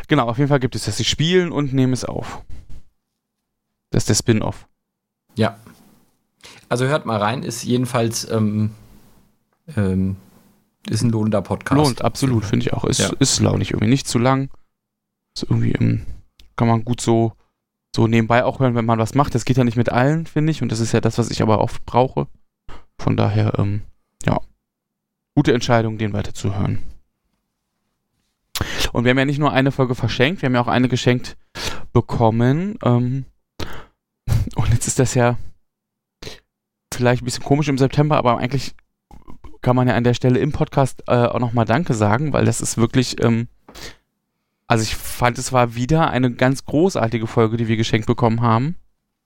genau, 0.08 0.26
auf 0.26 0.38
jeden 0.38 0.48
Fall 0.48 0.60
gibt 0.60 0.74
es 0.74 0.86
das. 0.86 0.96
Sie 0.96 1.04
spielen 1.04 1.52
und 1.52 1.74
nehmen 1.74 1.92
es 1.92 2.06
auf. 2.06 2.42
Das 3.92 4.02
ist 4.02 4.08
der 4.08 4.14
Spin-off. 4.14 4.66
Ja. 5.36 5.56
Also 6.68 6.86
hört 6.86 7.06
mal 7.06 7.18
rein, 7.18 7.44
ist 7.44 7.62
jedenfalls 7.62 8.28
ähm, 8.30 8.72
ähm, 9.76 10.16
ist 10.88 11.02
ein 11.02 11.10
lohnender 11.10 11.42
Podcast. 11.42 11.78
Lohnt, 11.78 12.02
absolut, 12.02 12.44
finde 12.44 12.66
ich 12.66 12.72
auch. 12.72 12.84
Ist, 12.84 12.98
ja. 12.98 13.10
ist 13.18 13.40
launig, 13.40 13.70
irgendwie 13.70 13.90
nicht 13.90 14.08
zu 14.08 14.18
lang. 14.18 14.50
Ist 15.34 15.44
irgendwie, 15.44 15.72
ähm, 15.72 16.04
kann 16.56 16.68
man 16.68 16.84
gut 16.84 17.00
so, 17.00 17.32
so 17.94 18.06
nebenbei 18.06 18.44
auch 18.44 18.58
hören, 18.58 18.74
wenn 18.74 18.84
man 18.84 18.98
was 18.98 19.14
macht. 19.14 19.34
Das 19.34 19.44
geht 19.44 19.56
ja 19.56 19.64
nicht 19.64 19.76
mit 19.76 19.90
allen, 19.90 20.26
finde 20.26 20.50
ich. 20.50 20.62
Und 20.62 20.72
das 20.72 20.80
ist 20.80 20.92
ja 20.92 21.00
das, 21.00 21.18
was 21.18 21.30
ich 21.30 21.42
aber 21.42 21.60
oft 21.60 21.84
brauche. 21.86 22.26
Von 22.98 23.16
daher, 23.16 23.58
ähm, 23.58 23.82
ja, 24.24 24.40
gute 25.36 25.52
Entscheidung, 25.52 25.98
den 25.98 26.12
weiterzuhören. 26.12 26.82
Und 28.92 29.04
wir 29.04 29.10
haben 29.10 29.18
ja 29.18 29.24
nicht 29.24 29.38
nur 29.38 29.52
eine 29.52 29.72
Folge 29.72 29.94
verschenkt, 29.94 30.42
wir 30.42 30.46
haben 30.46 30.54
ja 30.54 30.60
auch 30.60 30.68
eine 30.68 30.88
geschenkt 30.88 31.36
bekommen. 31.92 32.76
Ähm, 32.84 33.24
und 34.56 34.68
jetzt 34.72 34.86
ist 34.86 34.98
das 34.98 35.14
ja 35.14 35.36
vielleicht 36.94 37.22
ein 37.22 37.24
bisschen 37.24 37.44
komisch 37.44 37.68
im 37.68 37.78
September, 37.78 38.16
aber 38.16 38.38
eigentlich 38.38 38.74
kann 39.60 39.76
man 39.76 39.88
ja 39.88 39.94
an 39.94 40.04
der 40.04 40.14
Stelle 40.14 40.38
im 40.40 40.52
Podcast 40.52 41.04
äh, 41.06 41.12
auch 41.12 41.38
nochmal 41.38 41.64
Danke 41.64 41.94
sagen, 41.94 42.32
weil 42.32 42.44
das 42.44 42.60
ist 42.60 42.76
wirklich, 42.76 43.22
ähm, 43.22 43.48
also 44.66 44.82
ich 44.82 44.96
fand, 44.96 45.38
es 45.38 45.52
war 45.52 45.74
wieder 45.74 46.10
eine 46.10 46.32
ganz 46.32 46.64
großartige 46.64 47.26
Folge, 47.26 47.56
die 47.56 47.68
wir 47.68 47.76
geschenkt 47.76 48.06
bekommen 48.06 48.40
haben. 48.40 48.76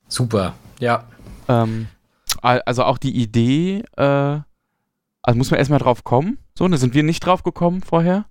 Super, 0.08 0.54
ja. 0.78 1.04
Ähm, 1.48 1.88
also 2.42 2.84
auch 2.84 2.98
die 2.98 3.16
Idee, 3.16 3.82
äh, 3.96 4.40
also 5.22 5.38
muss 5.38 5.50
man 5.50 5.58
erstmal 5.58 5.80
drauf 5.80 6.04
kommen. 6.04 6.38
So, 6.54 6.68
da 6.68 6.76
sind 6.76 6.94
wir 6.94 7.02
nicht 7.02 7.24
drauf 7.24 7.42
gekommen 7.42 7.82
vorher. 7.82 8.26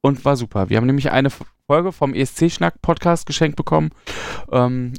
Und 0.00 0.24
war 0.24 0.36
super. 0.36 0.68
Wir 0.68 0.76
haben 0.76 0.86
nämlich 0.86 1.10
eine 1.10 1.30
Folge 1.66 1.90
vom 1.90 2.12
ESC-Schnack-Podcast 2.12 3.26
geschenkt 3.26 3.56
bekommen. 3.56 3.90
Ähm, 4.52 4.92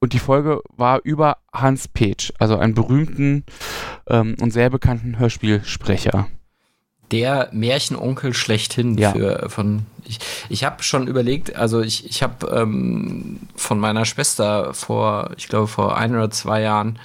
und 0.00 0.14
die 0.14 0.18
Folge 0.18 0.62
war 0.76 1.00
über 1.04 1.36
Hans 1.52 1.86
Petsch, 1.86 2.32
also 2.38 2.56
einen 2.56 2.74
berühmten 2.74 3.44
ähm, 4.08 4.34
und 4.40 4.50
sehr 4.50 4.70
bekannten 4.70 5.18
Hörspielsprecher. 5.18 6.26
Der 7.12 7.50
Märchenonkel 7.52 8.34
schlechthin 8.34 8.96
ja. 8.96 9.12
für, 9.12 9.50
von. 9.50 9.84
Ich, 10.04 10.18
ich 10.48 10.64
habe 10.64 10.82
schon 10.82 11.06
überlegt, 11.06 11.54
also 11.54 11.80
ich, 11.80 12.08
ich 12.08 12.22
habe 12.22 12.46
ähm, 12.48 13.40
von 13.56 13.78
meiner 13.78 14.06
Schwester 14.06 14.72
vor, 14.74 15.30
ich 15.36 15.48
glaube, 15.48 15.66
vor 15.66 15.96
ein 15.96 16.14
oder 16.14 16.30
zwei 16.30 16.62
Jahren 16.62 16.98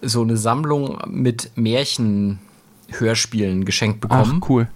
so 0.00 0.22
eine 0.22 0.36
Sammlung 0.36 0.98
mit 1.06 1.52
Märchenhörspielen 1.54 3.64
geschenkt 3.64 4.00
bekommen. 4.00 4.40
Ach, 4.42 4.48
cool. 4.48 4.68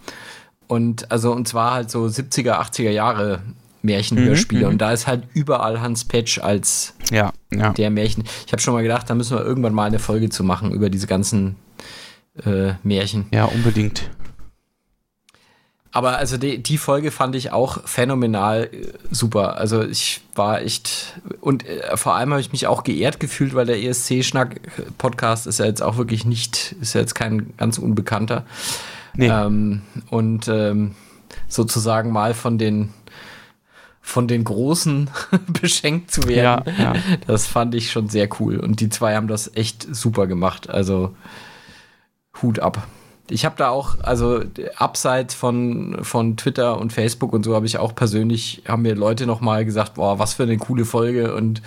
Und 0.68 1.10
also, 1.10 1.32
und 1.32 1.48
zwar 1.48 1.72
halt 1.72 1.90
so 1.90 2.04
70er, 2.04 2.60
80er 2.60 2.90
Jahre 2.90 3.42
Märchenhörspiele. 3.82 4.62
Mhm, 4.62 4.66
und 4.68 4.74
mhm. 4.74 4.78
da 4.78 4.92
ist 4.92 5.06
halt 5.06 5.24
überall 5.34 5.80
Hans 5.80 6.04
Petsch 6.04 6.38
als 6.38 6.94
ja, 7.10 7.32
ja. 7.52 7.72
der 7.72 7.90
Märchen. 7.90 8.24
Ich 8.46 8.52
habe 8.52 8.62
schon 8.62 8.74
mal 8.74 8.82
gedacht, 8.82 9.08
da 9.08 9.14
müssen 9.14 9.36
wir 9.36 9.44
irgendwann 9.44 9.74
mal 9.74 9.84
eine 9.84 9.98
Folge 9.98 10.28
zu 10.28 10.44
machen 10.44 10.72
über 10.72 10.90
diese 10.90 11.06
ganzen 11.06 11.56
äh, 12.44 12.74
Märchen. 12.82 13.26
Ja, 13.32 13.44
unbedingt. 13.46 14.10
Aber 15.96 16.18
also 16.18 16.36
die, 16.36 16.62
die 16.62 16.76
Folge 16.76 17.10
fand 17.10 17.34
ich 17.36 17.52
auch 17.52 17.80
phänomenal 17.86 18.64
äh, 18.64 18.92
super. 19.10 19.56
Also 19.56 19.82
ich 19.82 20.20
war 20.34 20.60
echt 20.60 21.18
und 21.40 21.66
äh, 21.66 21.96
vor 21.96 22.14
allem 22.14 22.32
habe 22.32 22.40
ich 22.42 22.52
mich 22.52 22.66
auch 22.66 22.84
geehrt 22.84 23.18
gefühlt, 23.18 23.54
weil 23.54 23.64
der 23.64 23.82
ESC-Schnack-Podcast 23.82 25.46
ist 25.46 25.58
ja 25.58 25.64
jetzt 25.64 25.82
auch 25.82 25.96
wirklich 25.96 26.26
nicht, 26.26 26.76
ist 26.82 26.94
ja 26.94 27.00
jetzt 27.00 27.14
kein 27.14 27.54
ganz 27.56 27.78
unbekannter. 27.78 28.44
Nee. 29.14 29.28
Ähm, 29.28 29.80
und 30.10 30.48
ähm, 30.48 30.94
sozusagen 31.48 32.12
mal 32.12 32.34
von 32.34 32.58
den 32.58 32.90
von 34.06 34.28
den 34.28 34.44
Großen 34.44 35.10
beschenkt 35.60 36.12
zu 36.12 36.28
werden. 36.28 36.72
Ja, 36.78 36.94
ja. 36.94 36.94
Das 37.26 37.48
fand 37.48 37.74
ich 37.74 37.90
schon 37.90 38.08
sehr 38.08 38.28
cool. 38.38 38.56
Und 38.56 38.80
die 38.80 38.88
zwei 38.88 39.16
haben 39.16 39.26
das 39.26 39.50
echt 39.56 39.84
super 39.94 40.28
gemacht. 40.28 40.70
Also 40.70 41.16
Hut 42.40 42.60
ab. 42.60 42.86
Ich 43.28 43.44
habe 43.44 43.56
da 43.58 43.70
auch, 43.70 43.98
also 44.02 44.44
abseits 44.76 45.34
von, 45.34 45.98
von 46.02 46.36
Twitter 46.36 46.78
und 46.78 46.92
Facebook 46.92 47.32
und 47.32 47.42
so 47.42 47.56
habe 47.56 47.66
ich 47.66 47.78
auch 47.78 47.96
persönlich, 47.96 48.62
haben 48.68 48.82
mir 48.82 48.94
Leute 48.94 49.26
nochmal 49.26 49.64
gesagt, 49.64 49.94
boah, 49.94 50.20
was 50.20 50.34
für 50.34 50.44
eine 50.44 50.56
coole 50.56 50.84
Folge 50.84 51.34
und 51.34 51.60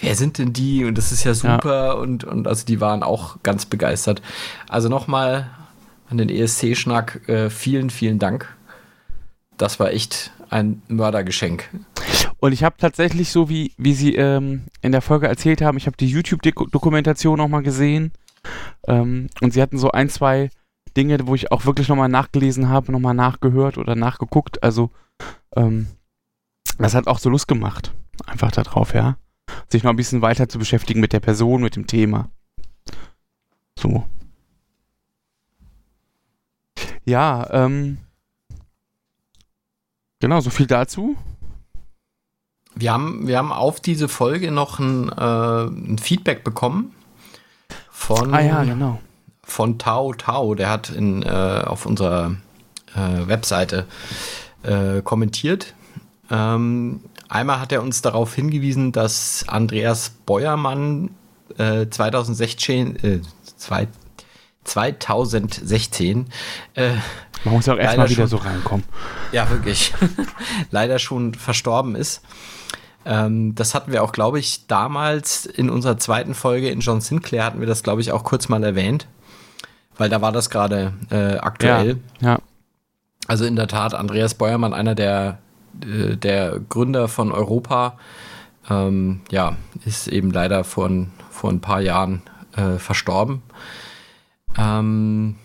wer 0.00 0.16
sind 0.16 0.38
denn 0.38 0.52
die 0.52 0.84
und 0.84 0.98
das 0.98 1.12
ist 1.12 1.22
ja 1.22 1.32
super 1.32 1.86
ja. 1.86 1.92
Und, 1.92 2.24
und 2.24 2.48
also 2.48 2.66
die 2.66 2.80
waren 2.80 3.04
auch 3.04 3.36
ganz 3.44 3.66
begeistert. 3.66 4.20
Also 4.68 4.88
nochmal 4.88 5.48
an 6.10 6.18
den 6.18 6.28
ESC-Schnack, 6.28 7.28
äh, 7.28 7.50
vielen, 7.50 7.90
vielen 7.90 8.18
Dank. 8.18 8.52
Das 9.56 9.78
war 9.78 9.92
echt 9.92 10.32
ein 10.54 10.82
Mördergeschenk. 10.88 11.68
Und 12.38 12.52
ich 12.52 12.62
habe 12.62 12.76
tatsächlich, 12.78 13.30
so 13.30 13.48
wie, 13.48 13.72
wie 13.76 13.94
Sie 13.94 14.14
ähm, 14.14 14.64
in 14.82 14.92
der 14.92 15.02
Folge 15.02 15.26
erzählt 15.26 15.60
haben, 15.60 15.76
ich 15.76 15.86
habe 15.86 15.96
die 15.96 16.08
YouTube-Dokumentation 16.08 17.38
nochmal 17.38 17.62
gesehen. 17.62 18.12
Ähm, 18.86 19.28
und 19.40 19.52
Sie 19.52 19.60
hatten 19.60 19.78
so 19.78 19.90
ein, 19.90 20.08
zwei 20.08 20.50
Dinge, 20.96 21.26
wo 21.26 21.34
ich 21.34 21.50
auch 21.50 21.66
wirklich 21.66 21.88
nochmal 21.88 22.08
nachgelesen 22.08 22.68
habe, 22.68 22.92
nochmal 22.92 23.14
nachgehört 23.14 23.78
oder 23.78 23.96
nachgeguckt. 23.96 24.62
Also, 24.62 24.90
ähm, 25.56 25.88
das 26.78 26.94
hat 26.94 27.08
auch 27.08 27.18
so 27.18 27.30
Lust 27.30 27.48
gemacht. 27.48 27.92
Einfach 28.26 28.52
darauf, 28.52 28.94
ja. 28.94 29.16
Sich 29.68 29.82
noch 29.82 29.90
ein 29.90 29.96
bisschen 29.96 30.22
weiter 30.22 30.48
zu 30.48 30.58
beschäftigen 30.58 31.00
mit 31.00 31.12
der 31.12 31.20
Person, 31.20 31.62
mit 31.62 31.74
dem 31.74 31.86
Thema. 31.86 32.30
So. 33.78 34.04
Ja, 37.04 37.48
ähm, 37.50 37.98
genau, 40.24 40.40
so 40.40 40.48
viel 40.48 40.66
dazu. 40.66 41.16
Wir 42.74 42.94
haben, 42.94 43.28
wir 43.28 43.36
haben 43.36 43.52
auf 43.52 43.78
diese 43.78 44.08
Folge 44.08 44.50
noch 44.50 44.78
ein, 44.78 45.10
äh, 45.10 45.64
ein 45.64 45.98
Feedback 45.98 46.42
bekommen 46.44 46.94
von, 47.90 48.32
ah, 48.32 48.40
ja, 48.40 48.64
genau. 48.64 48.98
von 49.42 49.78
Tao 49.78 50.14
Tao. 50.14 50.54
Der 50.54 50.70
hat 50.70 50.88
in, 50.88 51.22
äh, 51.22 51.28
auf 51.28 51.84
unserer 51.84 52.36
äh, 52.96 53.28
Webseite 53.28 53.84
äh, 54.62 55.02
kommentiert. 55.02 55.74
Ähm, 56.30 57.02
einmal 57.28 57.60
hat 57.60 57.70
er 57.70 57.82
uns 57.82 58.00
darauf 58.00 58.34
hingewiesen, 58.34 58.92
dass 58.92 59.44
Andreas 59.46 60.10
Beuermann 60.24 61.10
2016, 61.56 62.96
äh, 63.04 63.20
2016 64.64 66.26
äh, 66.72 66.94
Man 67.44 67.54
muss 67.54 67.66
ja 67.66 67.74
auch 67.74 67.78
erstmal 67.78 68.08
wieder 68.08 68.26
so 68.26 68.36
reinkommen. 68.36 68.84
Ja, 69.32 69.48
wirklich. 69.50 69.92
leider 70.70 70.98
schon 70.98 71.34
verstorben 71.34 71.94
ist. 71.94 72.22
Ähm, 73.04 73.54
das 73.54 73.74
hatten 73.74 73.92
wir 73.92 74.02
auch, 74.02 74.12
glaube 74.12 74.38
ich, 74.38 74.66
damals 74.66 75.44
in 75.46 75.68
unserer 75.68 75.98
zweiten 75.98 76.34
Folge 76.34 76.70
in 76.70 76.80
John 76.80 77.00
Sinclair 77.00 77.44
hatten 77.44 77.60
wir 77.60 77.66
das, 77.66 77.82
glaube 77.82 78.00
ich, 78.00 78.12
auch 78.12 78.24
kurz 78.24 78.48
mal 78.48 78.64
erwähnt. 78.64 79.06
Weil 79.96 80.08
da 80.08 80.20
war 80.22 80.32
das 80.32 80.50
gerade 80.50 80.94
äh, 81.10 81.36
aktuell. 81.36 81.98
Ja, 82.20 82.28
ja. 82.28 82.38
Also 83.26 83.44
in 83.44 83.56
der 83.56 83.68
Tat, 83.68 83.94
Andreas 83.94 84.34
Beuermann, 84.34 84.74
einer 84.74 84.94
der, 84.94 85.38
äh, 85.82 86.16
der 86.16 86.60
Gründer 86.68 87.08
von 87.08 87.32
Europa, 87.32 87.98
ähm, 88.68 89.20
ja, 89.30 89.56
ist 89.84 90.08
eben 90.08 90.30
leider 90.30 90.64
vor, 90.64 90.90
vor 91.30 91.50
ein 91.50 91.60
paar 91.60 91.80
Jahren 91.80 92.22
äh, 92.56 92.78
verstorben. 92.78 93.42
Ähm, 94.58 95.36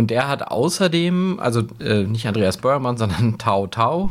und 0.00 0.10
der 0.10 0.28
hat 0.28 0.44
außerdem, 0.44 1.38
also 1.40 1.60
äh, 1.78 2.04
nicht 2.04 2.26
Andreas 2.26 2.56
Beuermann, 2.56 2.96
sondern 2.96 3.36
Tao 3.38 3.66
Tao, 3.66 4.10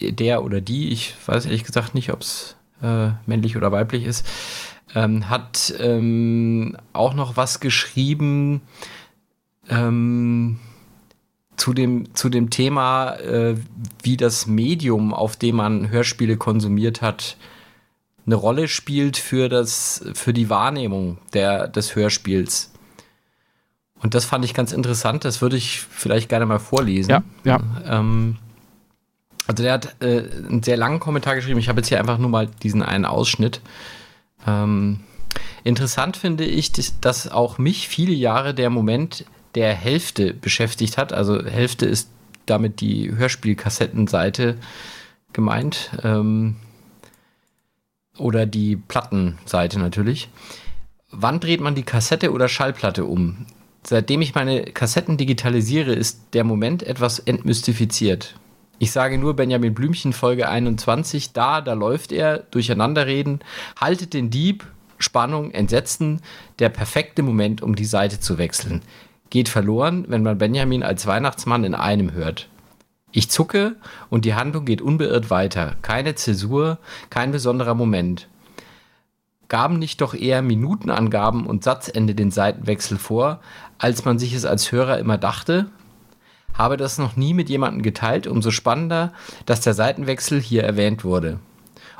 der 0.00 0.42
oder 0.42 0.62
die, 0.62 0.88
ich 0.88 1.14
weiß 1.26 1.44
ehrlich 1.44 1.64
gesagt 1.64 1.94
nicht, 1.94 2.10
ob 2.10 2.22
es 2.22 2.56
äh, 2.82 3.10
männlich 3.26 3.54
oder 3.54 3.70
weiblich 3.70 4.04
ist, 4.04 4.26
ähm, 4.94 5.28
hat 5.28 5.74
ähm, 5.80 6.78
auch 6.94 7.12
noch 7.12 7.36
was 7.36 7.60
geschrieben 7.60 8.62
ähm, 9.68 10.58
zu, 11.58 11.74
dem, 11.74 12.14
zu 12.14 12.30
dem 12.30 12.48
Thema, 12.48 13.16
äh, 13.16 13.56
wie 14.02 14.16
das 14.16 14.46
Medium, 14.46 15.12
auf 15.12 15.36
dem 15.36 15.56
man 15.56 15.90
Hörspiele 15.90 16.38
konsumiert 16.38 17.02
hat, 17.02 17.36
eine 18.24 18.34
Rolle 18.34 18.66
spielt 18.66 19.18
für, 19.18 19.50
das, 19.50 20.06
für 20.14 20.32
die 20.32 20.48
Wahrnehmung 20.48 21.18
der, 21.34 21.68
des 21.68 21.94
Hörspiels. 21.94 22.67
Und 24.00 24.14
das 24.14 24.24
fand 24.24 24.44
ich 24.44 24.54
ganz 24.54 24.72
interessant, 24.72 25.24
das 25.24 25.42
würde 25.42 25.56
ich 25.56 25.80
vielleicht 25.80 26.28
gerne 26.28 26.46
mal 26.46 26.60
vorlesen. 26.60 27.10
Ja, 27.10 27.22
ja. 27.44 27.60
Ähm, 27.84 28.36
also 29.46 29.62
der 29.62 29.72
hat 29.72 29.96
äh, 30.00 30.24
einen 30.46 30.62
sehr 30.62 30.76
langen 30.76 31.00
Kommentar 31.00 31.34
geschrieben. 31.34 31.58
Ich 31.58 31.68
habe 31.68 31.80
jetzt 31.80 31.88
hier 31.88 31.98
einfach 31.98 32.18
nur 32.18 32.30
mal 32.30 32.48
diesen 32.62 32.82
einen 32.82 33.04
Ausschnitt. 33.04 33.60
Ähm, 34.46 35.00
interessant 35.64 36.16
finde 36.16 36.44
ich, 36.44 36.72
dass 37.00 37.30
auch 37.30 37.58
mich 37.58 37.88
viele 37.88 38.12
Jahre 38.12 38.54
der 38.54 38.70
Moment 38.70 39.24
der 39.54 39.74
Hälfte 39.74 40.34
beschäftigt 40.34 40.98
hat. 40.98 41.12
Also 41.12 41.44
Hälfte 41.44 41.86
ist 41.86 42.10
damit 42.46 42.80
die 42.80 43.14
Hörspielkassettenseite 43.16 44.56
gemeint. 45.32 45.90
Ähm, 46.04 46.56
oder 48.18 48.46
die 48.46 48.76
Plattenseite 48.76 49.78
natürlich. 49.78 50.28
Wann 51.10 51.40
dreht 51.40 51.60
man 51.60 51.74
die 51.74 51.84
Kassette 51.84 52.32
oder 52.32 52.48
Schallplatte 52.48 53.04
um? 53.04 53.46
Seitdem 53.88 54.20
ich 54.20 54.34
meine 54.34 54.64
Kassetten 54.64 55.16
digitalisiere, 55.16 55.94
ist 55.94 56.34
der 56.34 56.44
Moment 56.44 56.82
etwas 56.82 57.20
entmystifiziert. 57.20 58.34
Ich 58.78 58.92
sage 58.92 59.16
nur 59.16 59.34
Benjamin 59.34 59.72
Blümchen 59.72 60.12
Folge 60.12 60.46
21, 60.46 61.32
da, 61.32 61.62
da 61.62 61.72
läuft 61.72 62.12
er, 62.12 62.40
durcheinanderreden, 62.50 63.40
haltet 63.80 64.12
den 64.12 64.28
Dieb, 64.28 64.66
Spannung, 64.98 65.52
Entsetzen, 65.52 66.20
der 66.58 66.68
perfekte 66.68 67.22
Moment, 67.22 67.62
um 67.62 67.76
die 67.76 67.86
Seite 67.86 68.20
zu 68.20 68.36
wechseln. 68.36 68.82
Geht 69.30 69.48
verloren, 69.48 70.04
wenn 70.08 70.22
man 70.22 70.36
Benjamin 70.36 70.82
als 70.82 71.06
Weihnachtsmann 71.06 71.64
in 71.64 71.74
einem 71.74 72.12
hört. 72.12 72.50
Ich 73.10 73.30
zucke 73.30 73.76
und 74.10 74.26
die 74.26 74.34
Handlung 74.34 74.66
geht 74.66 74.82
unbeirrt 74.82 75.30
weiter. 75.30 75.76
Keine 75.80 76.14
Zäsur, 76.14 76.76
kein 77.08 77.32
besonderer 77.32 77.74
Moment. 77.74 78.28
Gaben 79.48 79.78
nicht 79.78 80.02
doch 80.02 80.12
eher 80.12 80.42
Minutenangaben 80.42 81.46
und 81.46 81.64
Satzende 81.64 82.14
den 82.14 82.30
Seitenwechsel 82.30 82.98
vor, 82.98 83.40
als 83.78 84.04
man 84.04 84.18
sich 84.18 84.34
es 84.34 84.44
als 84.44 84.72
Hörer 84.72 84.98
immer 84.98 85.18
dachte? 85.18 85.66
Habe 86.54 86.76
das 86.76 86.98
noch 86.98 87.16
nie 87.16 87.34
mit 87.34 87.48
jemandem 87.48 87.82
geteilt, 87.82 88.26
umso 88.26 88.50
spannender, 88.50 89.12
dass 89.46 89.60
der 89.60 89.74
Seitenwechsel 89.74 90.40
hier 90.40 90.64
erwähnt 90.64 91.04
wurde. 91.04 91.38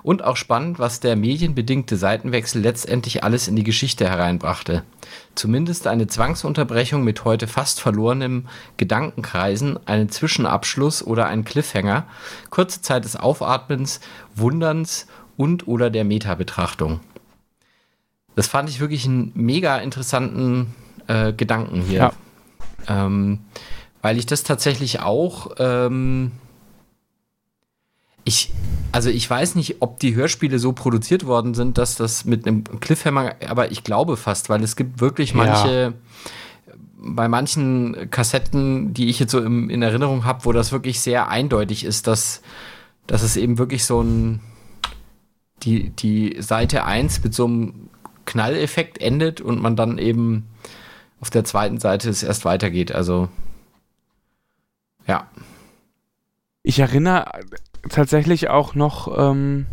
Und 0.02 0.24
auch 0.24 0.36
spannend, 0.36 0.78
was 0.78 1.00
der 1.00 1.16
medienbedingte 1.16 1.96
Seitenwechsel 1.96 2.62
letztendlich 2.62 3.24
alles 3.24 3.48
in 3.48 3.56
die 3.56 3.64
Geschichte 3.64 4.08
hereinbrachte. 4.08 4.84
Zumindest 5.34 5.86
eine 5.86 6.06
Zwangsunterbrechung 6.06 7.04
mit 7.04 7.24
heute 7.24 7.46
fast 7.46 7.80
verlorenem 7.80 8.48
Gedankenkreisen, 8.76 9.78
einen 9.86 10.08
Zwischenabschluss 10.08 11.02
oder 11.02 11.26
einen 11.26 11.44
Cliffhanger, 11.44 12.06
kurze 12.50 12.80
Zeit 12.80 13.04
des 13.04 13.16
Aufatmens, 13.16 14.00
Wunderns 14.34 15.06
und 15.36 15.68
oder 15.68 15.90
der 15.90 16.04
Metabetrachtung. 16.04 17.00
Das 18.34 18.46
fand 18.46 18.70
ich 18.70 18.80
wirklich 18.80 19.04
einen 19.04 19.32
mega 19.34 19.78
interessanten 19.78 20.74
äh, 21.08 21.32
Gedanken 21.32 21.82
hier. 21.82 21.98
Ja. 21.98 22.12
Ähm, 23.06 23.40
weil 24.00 24.18
ich 24.18 24.26
das 24.26 24.44
tatsächlich 24.44 25.00
auch. 25.00 25.50
Ähm, 25.58 26.32
ich, 28.24 28.52
also 28.92 29.08
ich 29.08 29.28
weiß 29.28 29.54
nicht, 29.54 29.76
ob 29.80 29.98
die 30.00 30.14
Hörspiele 30.14 30.58
so 30.58 30.72
produziert 30.72 31.26
worden 31.26 31.54
sind, 31.54 31.78
dass 31.78 31.96
das 31.96 32.26
mit 32.26 32.46
einem 32.46 32.62
Cliffhanger, 32.80 33.36
aber 33.48 33.72
ich 33.72 33.84
glaube 33.84 34.18
fast, 34.18 34.50
weil 34.50 34.62
es 34.62 34.76
gibt 34.76 35.00
wirklich 35.00 35.32
manche, 35.32 35.94
ja. 36.66 36.74
bei 36.98 37.26
manchen 37.26 38.10
Kassetten, 38.10 38.92
die 38.92 39.08
ich 39.08 39.18
jetzt 39.18 39.32
so 39.32 39.40
im, 39.40 39.70
in 39.70 39.80
Erinnerung 39.80 40.26
habe, 40.26 40.44
wo 40.44 40.52
das 40.52 40.72
wirklich 40.72 41.00
sehr 41.00 41.28
eindeutig 41.28 41.84
ist, 41.84 42.06
dass, 42.06 42.42
dass 43.06 43.22
es 43.22 43.38
eben 43.38 43.56
wirklich 43.56 43.86
so 43.86 44.02
ein, 44.02 44.40
die, 45.62 45.88
die 45.90 46.36
Seite 46.40 46.84
1 46.84 47.24
mit 47.24 47.34
so 47.34 47.46
einem 47.46 47.88
Knalleffekt 48.26 49.00
endet 49.00 49.40
und 49.40 49.62
man 49.62 49.74
dann 49.74 49.96
eben 49.96 50.48
auf 51.20 51.30
der 51.30 51.44
zweiten 51.44 51.78
Seite 51.78 52.08
es 52.08 52.22
erst 52.22 52.44
weitergeht. 52.44 52.92
Also 52.92 53.28
ja. 55.06 55.28
Ich 56.62 56.78
erinnere 56.78 57.24
tatsächlich 57.88 58.48
auch 58.50 58.74
noch 58.74 59.16
ähm, 59.16 59.66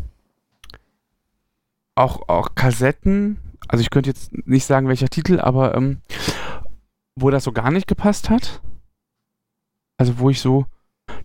auch, 1.96 2.30
auch 2.30 2.56
Kassetten, 2.56 3.38
also 3.68 3.82
ich 3.82 3.90
könnte 3.90 4.10
jetzt 4.10 4.32
nicht 4.48 4.66
sagen, 4.66 4.88
welcher 4.88 5.10
Titel, 5.10 5.40
aber 5.40 5.76
ähm, 5.76 6.02
wo 7.16 7.30
das 7.30 7.44
so 7.44 7.52
gar 7.52 7.72
nicht 7.72 7.88
gepasst 7.88 8.30
hat. 8.30 8.62
Also 9.98 10.20
wo 10.20 10.30
ich 10.30 10.42
so 10.42 10.66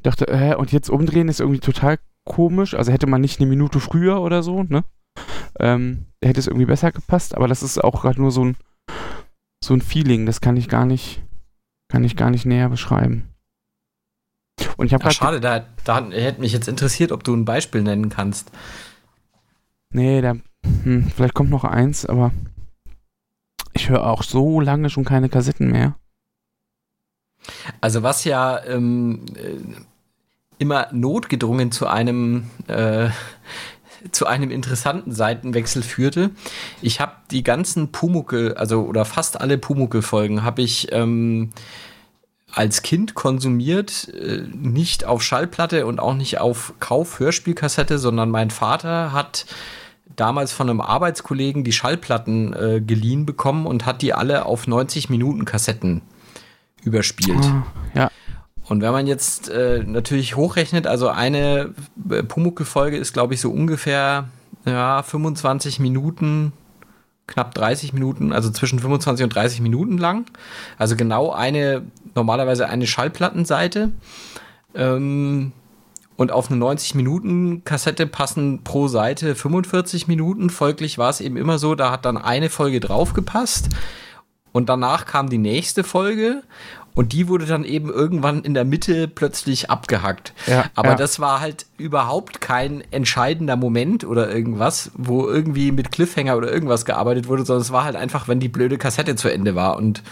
dachte, 0.03 0.29
äh, 0.29 0.55
und 0.55 0.73
jetzt 0.73 0.91
umdrehen 0.91 1.29
ist 1.29 1.41
irgendwie 1.41 1.61
total 1.61 1.99
komisch. 2.25 2.75
Also 2.75 2.93
hätte 2.93 3.07
man 3.07 3.21
nicht 3.21 3.41
eine 3.41 3.49
Minute 3.49 3.81
früher 3.81 4.21
oder 4.21 4.43
so, 4.43 4.63
ne? 4.63 4.85
Ähm, 5.59 6.07
hätte 6.23 6.41
es 6.41 6.47
irgendwie 6.47 6.67
besser 6.67 6.93
gepasst, 6.93 7.37
aber 7.37 7.49
das 7.49 7.63
ist 7.63 7.83
auch 7.83 8.03
gerade 8.03 8.21
nur 8.21 8.31
so 8.31 8.45
ein 8.45 8.57
so 9.63 9.75
ein 9.75 9.83
Feeling, 9.83 10.27
das 10.27 10.41
kann 10.41 10.57
ich 10.57 10.69
gar 10.69 10.87
nicht, 10.87 11.23
kann 11.89 12.05
ich 12.05 12.17
gar 12.17 12.31
nicht 12.31 12.47
näher 12.47 12.69
beschreiben. 12.69 13.29
Und 14.77 14.87
ich 14.87 14.95
habe 14.95 15.11
schade, 15.11 15.41
da, 15.41 15.67
da 15.85 16.11
hätte 16.11 16.41
mich 16.41 16.53
jetzt 16.53 16.69
interessiert, 16.69 17.13
ob 17.13 17.25
du 17.25 17.35
ein 17.35 17.45
Beispiel 17.45 17.83
nennen 17.83 18.09
kannst. 18.09 18.51
Nee, 19.91 20.21
da, 20.21 20.37
hm, 20.85 21.11
vielleicht 21.15 21.35
kommt 21.35 21.51
noch 21.51 21.65
eins, 21.65 22.07
aber 22.07 22.33
ich 23.73 23.89
höre 23.89 24.07
auch 24.07 24.23
so 24.23 24.61
lange 24.61 24.91
schon 24.91 25.05
keine 25.05 25.29
Kassetten 25.29 25.71
mehr. 25.71 25.97
Also 27.81 28.03
was 28.03 28.25
ja 28.25 28.63
ähm, 28.65 29.25
äh, 29.35 29.57
immer 30.59 30.89
notgedrungen 30.93 31.73
zu 31.73 31.87
einem 31.87 32.51
äh, 32.67 33.09
zu 34.13 34.27
einem 34.27 34.51
interessanten 34.51 35.13
Seitenwechsel 35.13 35.83
führte. 35.83 36.31
Ich 36.83 37.01
habe 37.01 37.13
die 37.31 37.43
ganzen 37.43 37.93
Pumuckel, 37.93 38.55
also 38.55 38.83
oder 38.83 39.05
fast 39.05 39.41
alle 39.41 39.59
Pumuckel-Folgen 39.59 40.43
habe 40.43 40.63
ich 40.63 40.93
ähm, 40.93 41.51
als 42.53 42.83
Kind 42.83 43.15
konsumiert, 43.15 44.09
äh, 44.15 44.43
nicht 44.53 45.05
auf 45.05 45.23
Schallplatte 45.23 45.87
und 45.87 46.01
auch 46.01 46.15
nicht 46.15 46.39
auf 46.39 46.75
Kauf-Hörspielkassette, 46.81 47.99
sondern 47.99 48.31
mein 48.31 48.51
Vater 48.51 49.13
hat 49.13 49.47
damals 50.17 50.53
von 50.53 50.69
einem 50.69 50.81
Arbeitskollegen 50.81 51.65
die 51.65 51.73
Schallplatten 51.73 52.53
äh, 52.53 52.81
geliehen 52.81 53.27
bekommen 53.27 53.67
und 53.67 53.87
hat 53.87 54.03
die 54.03 54.13
alle 54.13 54.45
auf 54.47 54.67
90 54.67 55.09
Minuten 55.09 55.45
Kassetten 55.45 56.03
überspielt. 56.83 57.45
Ah, 57.45 57.67
ja. 57.95 58.11
Und 58.71 58.83
wenn 58.83 58.93
man 58.93 59.09
jetzt 59.09 59.49
äh, 59.49 59.83
natürlich 59.85 60.37
hochrechnet, 60.37 60.87
also 60.87 61.09
eine 61.09 61.75
äh, 62.09 62.23
Pumuckl-Folge 62.23 62.99
ist, 62.99 63.13
glaube 63.13 63.35
ich, 63.35 63.41
so 63.41 63.51
ungefähr 63.51 64.29
ja, 64.65 65.03
25 65.03 65.81
Minuten, 65.81 66.53
knapp 67.27 67.53
30 67.53 67.95
Minuten, 67.95 68.33
also 68.33 68.49
zwischen 68.51 68.79
25 68.79 69.25
und 69.25 69.35
30 69.35 69.61
Minuten 69.61 69.99
lang. 69.99 70.27
Also 70.79 70.95
genau 70.95 71.33
eine, 71.33 71.83
normalerweise 72.15 72.69
eine 72.69 72.87
Schallplattenseite. 72.87 73.91
Ähm, 74.77 75.51
und 76.15 76.31
auf 76.31 76.49
eine 76.49 76.65
90-Minuten-Kassette 76.65 78.07
passen 78.07 78.63
pro 78.63 78.87
Seite 78.87 79.35
45 79.35 80.07
Minuten. 80.07 80.49
Folglich 80.49 80.97
war 80.97 81.11
es 81.11 81.21
eben 81.21 81.37
immer 81.37 81.59
so, 81.59 81.75
da 81.75 81.91
hat 81.91 82.05
dann 82.05 82.17
eine 82.17 82.49
Folge 82.49 82.79
draufgepasst. 82.79 83.69
Und 84.53 84.69
danach 84.69 85.07
kam 85.07 85.29
die 85.29 85.39
nächste 85.39 85.85
Folge 85.85 86.43
und 87.01 87.15
die 87.15 87.29
wurde 87.29 87.47
dann 87.47 87.65
eben 87.65 87.89
irgendwann 87.89 88.43
in 88.43 88.53
der 88.53 88.67
Mitte 88.67 89.09
plötzlich 89.09 89.71
abgehackt. 89.71 90.35
Ja, 90.47 90.67
Aber 90.75 90.91
ja. 90.91 90.95
das 90.97 91.19
war 91.19 91.41
halt 91.41 91.65
überhaupt 91.79 92.43
kein 92.43 92.85
entscheidender 92.91 93.57
Moment 93.57 94.05
oder 94.05 94.31
irgendwas, 94.31 94.91
wo 94.99 95.27
irgendwie 95.27 95.73
mit 95.73 95.93
Cliffhanger 95.93 96.37
oder 96.37 96.53
irgendwas 96.53 96.85
gearbeitet 96.85 97.27
wurde, 97.27 97.47
sondern 97.47 97.63
es 97.63 97.73
war 97.73 97.85
halt 97.85 97.97
einfach, 97.97 98.29
wenn 98.29 98.39
die 98.39 98.51
blöde 98.51 98.77
Kassette 98.77 99.17
zu 99.17 99.33
Ende 99.33 99.55
war. 99.55 99.79
Und 99.79 100.03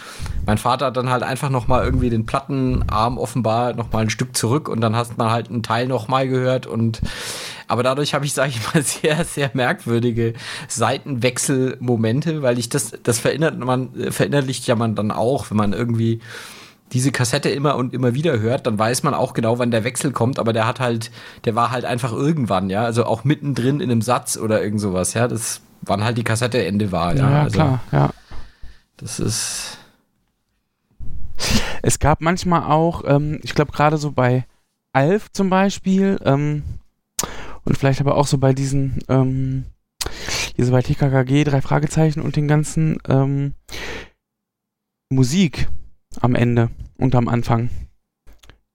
mein 0.47 0.57
Vater 0.57 0.87
hat 0.87 0.97
dann 0.97 1.11
halt 1.11 1.21
einfach 1.21 1.51
noch 1.51 1.67
mal 1.67 1.85
irgendwie 1.85 2.09
den 2.09 2.25
Plattenarm 2.25 3.19
offenbar 3.19 3.75
noch 3.75 3.91
mal 3.91 3.99
ein 3.99 4.09
Stück 4.09 4.35
zurück 4.35 4.67
und 4.67 4.81
dann 4.81 4.95
hast 4.95 5.15
man 5.15 5.29
halt 5.29 5.51
einen 5.51 5.61
Teil 5.61 5.85
noch 5.85 6.07
mal 6.07 6.27
gehört 6.27 6.65
und 6.65 7.01
aber 7.67 7.83
dadurch 7.83 8.15
habe 8.15 8.25
ich, 8.25 8.33
sage 8.33 8.49
ich 8.49 8.73
mal, 8.73 8.81
sehr, 8.83 9.23
sehr 9.25 9.51
merkwürdige 9.53 10.33
Seitenwechselmomente, 10.67 12.41
weil 12.41 12.57
ich 12.57 12.69
das, 12.69 12.93
das 13.03 13.19
verinnert 13.19 13.59
man, 13.59 13.91
verinnerlicht 14.09 14.65
ja 14.65 14.75
man 14.75 14.95
dann 14.95 15.11
auch, 15.11 15.51
wenn 15.51 15.57
man 15.57 15.73
irgendwie 15.73 16.19
diese 16.91 17.11
Kassette 17.11 17.49
immer 17.49 17.75
und 17.75 17.93
immer 17.93 18.13
wieder 18.13 18.39
hört, 18.39 18.67
dann 18.67 18.79
weiß 18.79 19.03
man 19.03 19.13
auch 19.13 19.33
genau, 19.33 19.59
wann 19.59 19.71
der 19.71 19.83
Wechsel 19.83 20.11
kommt, 20.11 20.39
aber 20.39 20.53
der 20.53 20.65
hat 20.65 20.79
halt, 20.79 21.11
der 21.45 21.55
war 21.55 21.71
halt 21.71 21.85
einfach 21.85 22.11
irgendwann, 22.11 22.69
ja, 22.69 22.83
also 22.83 23.05
auch 23.05 23.23
mittendrin 23.23 23.79
in 23.79 23.91
einem 23.91 24.01
Satz 24.01 24.37
oder 24.37 24.63
irgend 24.63 24.81
sowas, 24.81 25.13
ja, 25.13 25.27
das, 25.27 25.61
wann 25.81 26.03
halt 26.03 26.17
die 26.17 26.23
Kassette 26.23 26.63
Ende 26.65 26.91
war, 26.91 27.15
ja. 27.15 27.29
Ja, 27.29 27.43
also, 27.43 27.55
klar, 27.55 27.79
ja. 27.91 28.09
Das 28.97 29.19
ist. 29.19 29.77
Es 31.81 31.99
gab 31.99 32.19
manchmal 32.19 32.63
auch, 32.63 33.03
ähm, 33.05 33.39
ich 33.43 33.55
glaube 33.55 33.71
gerade 33.71 33.97
so 33.97 34.11
bei 34.11 34.45
Alf 34.91 35.31
zum 35.31 35.49
Beispiel, 35.49 36.19
ähm, 36.25 36.63
und 37.63 37.77
vielleicht 37.77 38.01
aber 38.01 38.15
auch 38.15 38.27
so 38.27 38.37
bei 38.39 38.53
diesen, 38.53 38.99
ähm, 39.07 39.65
hier 40.55 40.65
so 40.65 40.71
bei 40.71 40.81
TKKG, 40.81 41.43
drei 41.43 41.61
Fragezeichen 41.61 42.21
und 42.21 42.35
den 42.35 42.47
ganzen 42.47 42.97
ähm, 43.07 43.53
Musik 45.09 45.69
am 46.19 46.35
Ende 46.35 46.69
und 46.97 47.15
am 47.15 47.27
Anfang. 47.27 47.69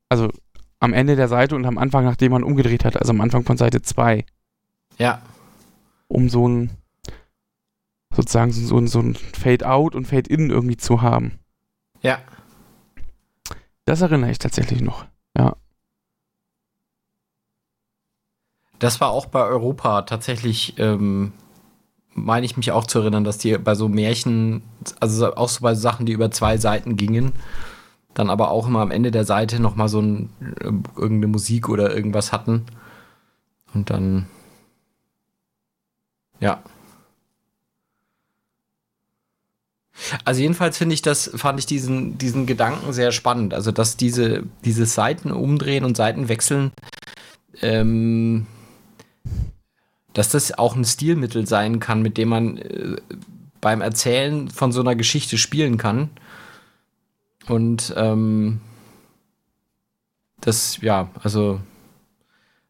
Also 0.09 0.31
am 0.81 0.93
Ende 0.93 1.17
der 1.17 1.29
Seite 1.29 1.57
und 1.57 1.65
am 1.65 1.79
Anfang, 1.79 2.05
nachdem 2.05 2.33
man 2.33 2.45
umgedreht 2.45 2.85
hat, 2.85 2.97
also 2.97 3.11
am 3.11 3.21
Anfang 3.21 3.45
von 3.45 3.57
Seite 3.57 3.83
2. 3.83 4.25
Ja. 4.99 5.23
Um 6.09 6.29
so 6.29 6.47
ein, 6.47 6.71
sozusagen 8.15 8.53
so 8.53 8.79
ein, 8.79 8.87
so 8.87 9.01
ein 9.01 9.15
Fade-out 9.15 9.95
und 9.95 10.07
Fade-in 10.07 10.51
irgendwie 10.51 10.77
zu 10.77 11.03
haben. 11.03 11.39
Ja. 12.03 12.19
Das 13.87 14.01
erinnere 14.03 14.31
ich 14.31 14.39
tatsächlich 14.39 14.81
noch, 14.81 15.07
ja. 15.37 15.57
Das 18.79 19.01
war 19.01 19.11
auch 19.11 19.27
bei 19.27 19.43
Europa 19.43 20.03
tatsächlich, 20.03 20.79
ähm, 20.79 21.33
meine 22.15 22.47
ich 22.47 22.57
mich 22.57 22.73
auch 22.73 22.87
zu 22.87 23.01
erinnern, 23.01 23.25
dass 23.25 23.39
die 23.39 23.57
bei 23.59 23.75
so 23.75 23.89
Märchen, 23.89 24.63
also 25.01 25.35
auch 25.35 25.49
so 25.49 25.61
bei 25.61 25.75
Sachen, 25.75 26.07
die 26.07 26.13
über 26.13 26.31
zwei 26.31 26.57
Seiten 26.59 26.97
gingen, 26.97 27.33
dann 28.15 28.31
aber 28.31 28.51
auch 28.51 28.67
immer 28.67 28.81
am 28.81 28.91
Ende 28.93 29.11
der 29.11 29.25
Seite 29.25 29.61
nochmal 29.61 29.89
so 29.89 30.01
ein, 30.01 30.31
äh, 30.61 30.67
irgendeine 30.97 31.29
Musik 31.29 31.69
oder 31.69 31.95
irgendwas 31.95 32.33
hatten. 32.33 32.65
Und 33.75 33.91
dann, 33.91 34.27
ja. 36.41 36.63
Also 40.25 40.41
jedenfalls 40.41 40.79
finde 40.79 40.95
ich 40.95 41.03
das, 41.03 41.31
fand 41.35 41.59
ich 41.59 41.67
diesen, 41.67 42.19
diesen 42.19 42.47
Gedanken 42.47 42.93
sehr 42.93 43.13
spannend. 43.13 43.55
Also, 43.55 43.73
dass 43.73 43.97
diese, 43.97 44.45
dieses 44.65 44.95
Seiten 44.95 45.33
umdrehen 45.33 45.85
und 45.85 45.97
Seiten 45.97 46.29
wechseln, 46.29 46.73
ähm, 47.63 48.47
dass 50.15 50.31
das 50.31 50.57
auch 50.57 50.75
ein 50.75 50.85
Stilmittel 50.85 51.47
sein 51.47 51.81
kann, 51.81 52.01
mit 52.01 52.17
dem 52.17 52.31
man 52.31 52.57
äh, 52.57 52.97
beim 53.61 53.81
Erzählen 53.81 54.49
von 54.49 54.73
so 54.73 54.81
einer 54.81 54.95
Geschichte 54.95 55.37
spielen 55.37 55.77
kann. 55.77 56.11
Und 57.47 57.93
ähm, 57.97 58.61
das, 60.41 60.79
ja, 60.81 61.11
also 61.23 61.61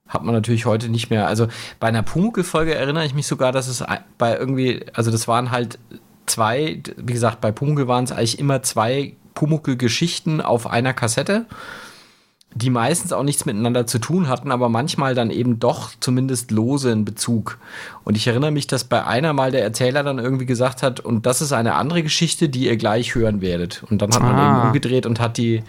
hat 0.09 0.23
man 0.23 0.35
natürlich 0.35 0.67
heute 0.67 0.89
nicht 0.89 1.11
mehr. 1.11 1.27
Also 1.27 1.49
bei 1.81 1.89
einer 1.89 2.03
Pumuckl-Folge 2.03 2.75
erinnere 2.75 3.05
ich 3.05 3.15
mich 3.15 3.27
sogar, 3.27 3.53
dass 3.53 3.69
es 3.69 3.85
bei 4.19 4.37
irgendwie, 4.37 4.85
also 4.93 5.11
das 5.11 5.29
waren 5.29 5.51
halt 5.51 5.79
zwei, 6.27 6.83
wie 6.97 7.13
gesagt, 7.13 7.41
bei 7.41 7.53
Pumuckl 7.53 7.89
waren 7.89 8.05
es 8.05 8.13
eigentlich 8.13 8.39
immer 8.39 8.63
zwei 8.63 9.17
Pumuckl-Geschichten 9.35 10.41
auf 10.41 10.67
einer 10.67 10.95
Kassette 10.95 11.47
die 12.57 12.71
meistens 12.71 13.13
auch 13.13 13.25
nichts 13.25 13.47
miteinander 13.47 13.87
zu 13.87 13.99
tun 13.99 14.29
hatten, 14.29 14.53
aber 14.53 14.69
manchmal 14.69 15.15
dann 15.15 15.31
eben 15.31 15.59
doch 15.59 15.91
zumindest 15.99 16.53
lose 16.53 16.91
in 16.91 17.05
Bezug. 17.05 17.59
Und 18.05 18.17
ich 18.17 18.27
erinnere 18.29 18.53
mich, 18.53 18.67
dass 18.69 18.85
bei 18.85 19.05
einer 19.05 19.33
mal 19.33 19.51
der 19.51 19.65
Erzähler 19.65 20.05
dann 20.05 20.19
irgendwie 20.21 20.47
gesagt 20.47 20.83
hat, 20.83 21.01
und 21.01 21.27
das 21.27 21.41
ist 21.43 21.53
eine 21.53 21.75
andere 21.75 22.03
Geschichte, 22.05 22.49
die 22.49 22.67
ihr 22.67 22.77
gleich 22.77 23.15
hören 23.17 23.41
werdet. 23.41 23.83
Und 23.91 24.03
dann 24.03 24.15
hat 24.15 24.23
man 24.23 24.37
Ah. 24.37 24.59
eben 24.59 24.67
umgedreht 24.69 25.05
und 25.05 25.19
hat 25.19 25.37
die, 25.37 25.65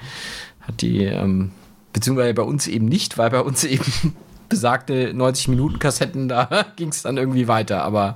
hat 0.61 0.81
die, 0.81 1.03
ähm, 1.05 1.51
beziehungsweise 1.91 2.33
bei 2.35 2.43
uns 2.43 2.67
eben 2.67 2.85
nicht, 2.85 3.17
weil 3.17 3.31
bei 3.31 3.41
uns 3.41 3.63
eben 3.63 4.15
besagte 4.47 5.11
90 5.13 5.47
Minuten 5.47 5.79
Kassetten, 5.79 6.27
da 6.27 6.65
ging 6.75 6.89
es 6.89 7.01
dann 7.01 7.17
irgendwie 7.17 7.47
weiter. 7.47 7.81
Aber 7.83 8.15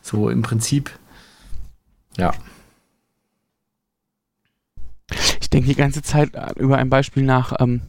so 0.00 0.30
im 0.30 0.42
Prinzip, 0.42 0.90
ja. 2.16 2.32
Ich 5.50 5.58
denke 5.58 5.68
die 5.68 5.74
ganze 5.74 6.00
Zeit 6.00 6.30
über 6.60 6.78
ein 6.78 6.90
Beispiel 6.90 7.24
nach. 7.24 7.54
Ähm, 7.58 7.82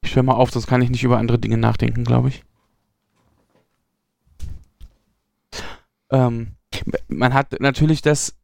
ich 0.00 0.16
höre 0.16 0.22
mal 0.22 0.32
auf, 0.32 0.50
sonst 0.50 0.66
kann 0.66 0.80
ich 0.80 0.88
nicht 0.88 1.04
über 1.04 1.18
andere 1.18 1.38
Dinge 1.38 1.58
nachdenken, 1.58 2.04
glaube 2.04 2.30
ich. 2.30 2.42
Ähm, 6.10 6.52
man 7.08 7.34
hat 7.34 7.60
natürlich 7.60 8.00
das 8.00 8.34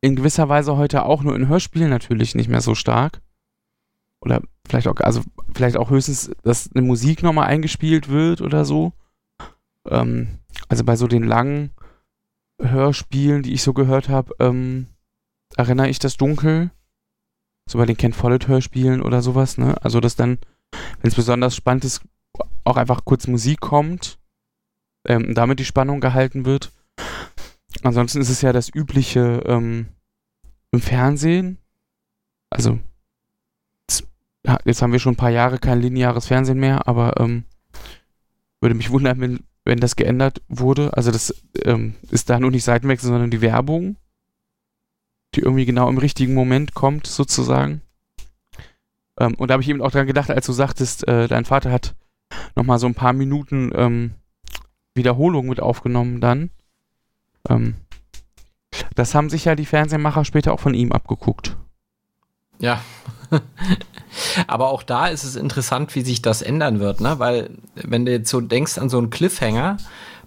in 0.00 0.16
gewisser 0.16 0.48
Weise 0.48 0.76
heute 0.76 1.04
auch 1.04 1.22
nur 1.22 1.36
in 1.36 1.46
Hörspielen 1.46 1.88
natürlich 1.88 2.34
nicht 2.34 2.48
mehr 2.48 2.62
so 2.62 2.74
stark. 2.74 3.20
Oder 4.20 4.42
vielleicht 4.66 4.88
auch, 4.88 4.96
also 4.96 5.22
vielleicht 5.54 5.76
auch 5.76 5.90
höchstens, 5.90 6.32
dass 6.42 6.68
eine 6.74 6.84
Musik 6.84 7.22
nochmal 7.22 7.46
eingespielt 7.46 8.08
wird 8.08 8.40
oder 8.40 8.64
so. 8.64 8.92
Ähm, 9.88 10.40
also 10.68 10.82
bei 10.82 10.96
so 10.96 11.06
den 11.06 11.22
langen 11.22 11.70
Hörspielen, 12.60 13.44
die 13.44 13.52
ich 13.52 13.62
so 13.62 13.72
gehört 13.72 14.08
habe, 14.08 14.34
ähm, 14.40 14.88
erinnere 15.56 15.88
ich 15.88 16.00
das 16.00 16.16
dunkel 16.16 16.72
so 17.70 17.78
bei 17.78 17.86
den 17.86 17.96
Ken 17.96 18.12
Follett 18.12 18.48
Hörspielen 18.48 19.00
oder 19.00 19.22
sowas, 19.22 19.56
ne? 19.56 19.80
Also, 19.82 20.00
dass 20.00 20.16
dann, 20.16 20.38
wenn 21.00 21.08
es 21.08 21.14
besonders 21.14 21.54
spannend 21.54 21.84
ist, 21.84 22.02
auch 22.64 22.76
einfach 22.76 23.04
kurz 23.04 23.28
Musik 23.28 23.60
kommt, 23.60 24.18
ähm, 25.06 25.34
damit 25.34 25.60
die 25.60 25.64
Spannung 25.64 26.00
gehalten 26.00 26.44
wird. 26.44 26.72
Ansonsten 27.84 28.20
ist 28.20 28.28
es 28.28 28.42
ja 28.42 28.52
das 28.52 28.74
übliche 28.74 29.44
ähm, 29.46 29.86
im 30.72 30.80
Fernsehen. 30.80 31.58
Also, 32.50 32.80
jetzt 34.64 34.82
haben 34.82 34.92
wir 34.92 34.98
schon 34.98 35.12
ein 35.12 35.16
paar 35.16 35.30
Jahre 35.30 35.58
kein 35.58 35.80
lineares 35.80 36.26
Fernsehen 36.26 36.58
mehr, 36.58 36.88
aber 36.88 37.20
ähm, 37.20 37.44
würde 38.60 38.74
mich 38.74 38.90
wundern, 38.90 39.20
wenn, 39.20 39.44
wenn 39.64 39.78
das 39.78 39.94
geändert 39.94 40.42
wurde. 40.48 40.96
Also, 40.96 41.12
das 41.12 41.40
ähm, 41.64 41.94
ist 42.10 42.30
da 42.30 42.40
nur 42.40 42.50
nicht 42.50 42.64
Seitenwechsel, 42.64 43.10
sondern 43.10 43.30
die 43.30 43.42
Werbung 43.42 43.96
die 45.34 45.40
irgendwie 45.40 45.66
genau 45.66 45.88
im 45.88 45.98
richtigen 45.98 46.34
Moment 46.34 46.74
kommt, 46.74 47.06
sozusagen. 47.06 47.82
Ähm, 49.18 49.34
und 49.34 49.48
da 49.48 49.52
habe 49.52 49.62
ich 49.62 49.68
eben 49.68 49.82
auch 49.82 49.90
dran 49.90 50.06
gedacht, 50.06 50.30
als 50.30 50.46
du 50.46 50.52
sagtest, 50.52 51.06
äh, 51.06 51.28
dein 51.28 51.44
Vater 51.44 51.70
hat 51.70 51.94
nochmal 52.56 52.78
so 52.78 52.86
ein 52.86 52.94
paar 52.94 53.12
Minuten 53.12 53.72
ähm, 53.74 54.14
Wiederholung 54.94 55.48
mit 55.48 55.60
aufgenommen 55.60 56.20
dann. 56.20 56.50
Ähm, 57.48 57.74
das 58.94 59.14
haben 59.14 59.30
sich 59.30 59.44
ja 59.44 59.54
die 59.54 59.66
Fernsehmacher 59.66 60.24
später 60.24 60.52
auch 60.52 60.60
von 60.60 60.74
ihm 60.74 60.92
abgeguckt. 60.92 61.56
Ja. 62.58 62.82
Aber 64.46 64.68
auch 64.68 64.82
da 64.82 65.06
ist 65.06 65.24
es 65.24 65.36
interessant, 65.36 65.94
wie 65.94 66.02
sich 66.02 66.20
das 66.22 66.42
ändern 66.42 66.80
wird, 66.80 67.00
ne? 67.00 67.18
Weil, 67.18 67.50
wenn 67.74 68.04
du 68.04 68.12
jetzt 68.12 68.30
so 68.30 68.40
denkst 68.40 68.78
an 68.78 68.88
so 68.88 68.98
einen 68.98 69.10
Cliffhanger 69.10 69.78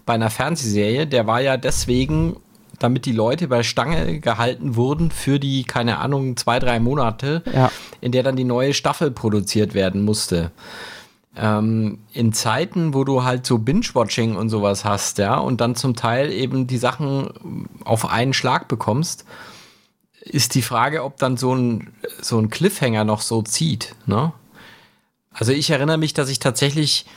bei 0.05 0.13
einer 0.13 0.29
Fernsehserie, 0.29 1.05
der 1.05 1.27
war 1.27 1.41
ja 1.41 1.57
deswegen, 1.57 2.37
damit 2.79 3.05
die 3.05 3.11
Leute 3.11 3.47
bei 3.47 3.63
Stange 3.63 4.19
gehalten 4.19 4.75
wurden 4.75 5.11
für 5.11 5.39
die, 5.39 5.63
keine 5.63 5.99
Ahnung, 5.99 6.35
zwei, 6.37 6.59
drei 6.59 6.79
Monate, 6.79 7.43
Ja. 7.53 7.71
in 8.01 8.11
der 8.11 8.23
dann 8.23 8.35
die 8.35 8.43
neue 8.43 8.73
Staffel 8.73 9.11
produziert 9.11 9.73
werden 9.73 10.03
musste. 10.03 10.51
Ähm, 11.35 11.99
in 12.11 12.31
Zeiten, 12.33 12.93
wo 12.93 13.03
du 13.03 13.23
halt 13.23 13.45
so 13.45 13.57
Binge-Watching 13.57 14.35
und 14.35 14.49
sowas 14.49 14.85
hast, 14.85 15.17
ja, 15.17 15.37
und 15.37 15.61
dann 15.61 15.75
zum 15.75 15.95
Teil 15.95 16.31
eben 16.31 16.67
die 16.67 16.77
Sachen 16.77 17.67
auf 17.83 18.07
einen 18.09 18.33
Schlag 18.33 18.67
bekommst, 18.67 19.25
ist 20.21 20.55
die 20.55 20.61
Frage, 20.61 21.03
ob 21.03 21.17
dann 21.17 21.35
so 21.37 21.53
ein, 21.55 21.93
so 22.21 22.37
ein 22.39 22.49
Cliffhanger 22.49 23.03
noch 23.03 23.21
so 23.21 23.41
zieht, 23.41 23.95
ne? 24.05 24.31
Also 25.35 25.51
ich 25.51 25.71
erinnere 25.71 25.97
mich, 25.97 26.13
dass 26.13 26.29
ich 26.29 26.37
tatsächlich 26.37 27.07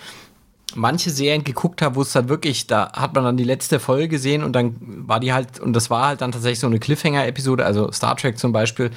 manche 0.74 1.10
Serien 1.10 1.44
geguckt 1.44 1.80
habe, 1.80 1.94
wo 1.94 2.02
es 2.02 2.12
dann 2.12 2.28
wirklich, 2.28 2.66
da 2.66 2.90
hat 2.92 3.14
man 3.14 3.24
dann 3.24 3.36
die 3.36 3.44
letzte 3.44 3.78
Folge 3.78 4.08
gesehen 4.08 4.42
und 4.42 4.52
dann 4.52 4.76
war 4.80 5.20
die 5.20 5.32
halt, 5.32 5.60
und 5.60 5.72
das 5.74 5.90
war 5.90 6.08
halt 6.08 6.20
dann 6.20 6.32
tatsächlich 6.32 6.58
so 6.58 6.66
eine 6.66 6.80
Cliffhanger-Episode, 6.80 7.64
also 7.64 7.92
Star 7.92 8.16
Trek 8.16 8.36
zum 8.38 8.52
Beispiel 8.52 8.90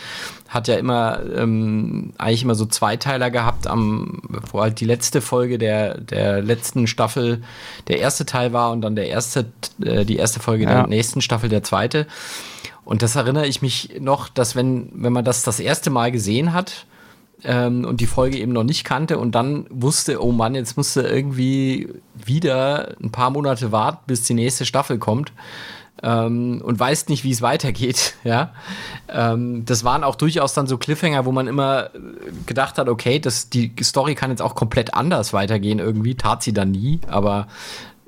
hat 0.47 0.67
ja 0.67 0.75
immer, 0.75 1.19
ähm, 1.36 2.13
eigentlich 2.17 2.43
immer 2.43 2.55
so 2.55 2.65
Zweiteiler 2.65 3.29
gehabt, 3.29 3.67
am, 3.67 4.19
wo 4.51 4.62
halt 4.62 4.79
die 4.79 4.86
letzte 4.86 5.21
Folge 5.21 5.60
der, 5.60 5.99
der 6.01 6.41
letzten 6.41 6.88
Staffel 6.88 7.43
der 7.88 7.99
erste 7.99 8.25
Teil 8.25 8.51
war 8.51 8.71
und 8.71 8.82
dann 8.82 8.95
der 8.95 9.08
erste, 9.08 9.45
äh, 9.84 10.05
die 10.05 10.17
erste 10.17 10.39
Folge 10.39 10.63
Ja. 10.63 10.71
der 10.71 10.88
nächsten 10.88 11.21
Staffel 11.21 11.49
der 11.49 11.63
zweite. 11.63 12.08
Und 12.84 13.03
das 13.03 13.15
erinnere 13.15 13.45
ich 13.45 13.62
mich 13.62 13.97
noch, 13.99 14.27
dass 14.27 14.55
wenn, 14.55 14.89
wenn 14.95 15.13
man 15.13 15.23
das 15.23 15.43
das 15.43 15.60
erste 15.60 15.91
Mal 15.91 16.12
gesehen 16.12 16.51
hat, 16.53 16.88
ähm, 17.43 17.86
und 17.86 18.02
die 18.02 18.08
Folge 18.08 18.38
eben 18.38 18.54
noch 18.54 18.63
nicht 18.63 18.84
kannte 18.84 19.17
und 19.17 19.34
dann 19.34 19.65
wusste, 19.69 20.23
oh 20.23 20.32
Mann, 20.32 20.56
jetzt 20.56 20.78
musste 20.78 21.02
irgendwie 21.02 21.89
wieder 22.13 22.95
ein 23.02 23.12
paar 23.12 23.30
Monate 23.30 23.71
warten, 23.71 23.99
bis 24.08 24.23
die 24.23 24.34
nächste 24.34 24.65
Staffel 24.65 24.97
kommt 24.97 25.32
ähm, 26.04 26.62
und 26.63 26.80
weiß 26.80 27.08
nicht, 27.10 27.23
wie 27.23 27.32
es 27.32 27.41
weitergeht. 27.41 28.15
Ja, 28.25 28.52
ähm, 29.08 29.63
das 29.65 29.86
waren 29.86 30.04
auch 30.04 30.15
durchaus 30.15 30.54
dann 30.54 30.67
so 30.67 30.78
Cliffhanger, 30.78 31.25
wo 31.25 31.32
man 31.32 31.47
immer 31.47 31.89
gedacht 32.45 32.78
hat, 32.78 32.89
okay, 32.89 33.17
das, 33.17 33.49
die 33.49 33.71
Story 33.82 34.13
kann 34.13 34.30
jetzt 34.30 34.41
auch 34.41 34.56
komplett 34.56 34.93
anders 34.93 35.32
weitergehen. 35.32 35.80
Irgendwie 35.80 36.15
tat 36.15 36.43
sie 36.43 36.54
dann 36.54 36.71
nie, 36.71 36.99
aber 37.08 37.47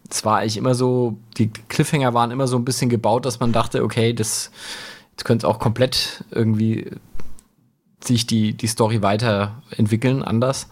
es 0.10 0.26
war 0.26 0.40
eigentlich 0.40 0.58
immer 0.58 0.76
so, 0.76 1.18
die 1.38 1.50
Cliffhanger 1.70 2.14
waren 2.14 2.30
immer 2.30 2.48
so 2.48 2.58
ein 2.58 2.66
bisschen 2.66 2.90
gebaut, 2.90 3.26
dass 3.26 3.40
man 3.40 3.54
dachte, 3.54 3.84
okay, 3.84 4.14
das, 4.14 4.52
das 5.16 5.24
könnte 5.24 5.48
auch 5.48 5.60
komplett 5.60 6.26
irgendwie 6.30 6.92
sich 8.04 8.28
die, 8.28 8.54
die 8.54 8.68
Story 8.68 9.02
weiterentwickeln, 9.02 10.24
anders. 10.24 10.68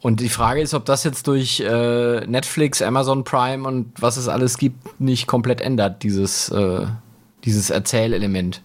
Und 0.00 0.20
die 0.20 0.30
Frage 0.30 0.62
ist, 0.62 0.72
ob 0.72 0.86
das 0.86 1.04
jetzt 1.04 1.26
durch 1.26 1.60
äh, 1.60 2.26
Netflix, 2.26 2.80
Amazon 2.80 3.24
Prime 3.24 3.68
und 3.68 3.92
was 4.00 4.16
es 4.16 4.28
alles 4.28 4.56
gibt, 4.56 5.00
nicht 5.00 5.26
komplett 5.26 5.60
ändert, 5.60 6.02
dieses, 6.02 6.48
äh, 6.48 6.86
dieses 7.44 7.68
Erzählelement. 7.68 8.62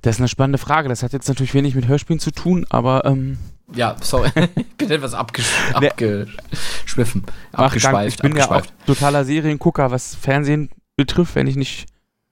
Das 0.00 0.16
ist 0.16 0.20
eine 0.20 0.28
spannende 0.28 0.58
Frage. 0.58 0.88
Das 0.88 1.02
hat 1.02 1.12
jetzt 1.12 1.28
natürlich 1.28 1.54
wenig 1.54 1.74
mit 1.74 1.86
Hörspielen 1.86 2.20
zu 2.20 2.30
tun, 2.30 2.66
aber. 2.70 3.04
Ähm 3.04 3.38
ja, 3.74 3.96
sorry. 4.00 4.30
ich 4.54 4.76
bin 4.76 4.90
etwas 4.90 5.14
abgesch 5.14 5.46
abgeschwiffen. 5.72 7.24
Abgeschweift. 7.52 8.16
Ich 8.16 8.22
bin 8.22 8.36
ja 8.36 8.50
auch 8.50 8.66
totaler 8.86 9.24
Seriengucker, 9.24 9.90
was 9.90 10.14
Fernsehen 10.14 10.70
betrifft, 10.96 11.34
wenn 11.34 11.46
ich 11.46 11.56
nicht 11.56 11.86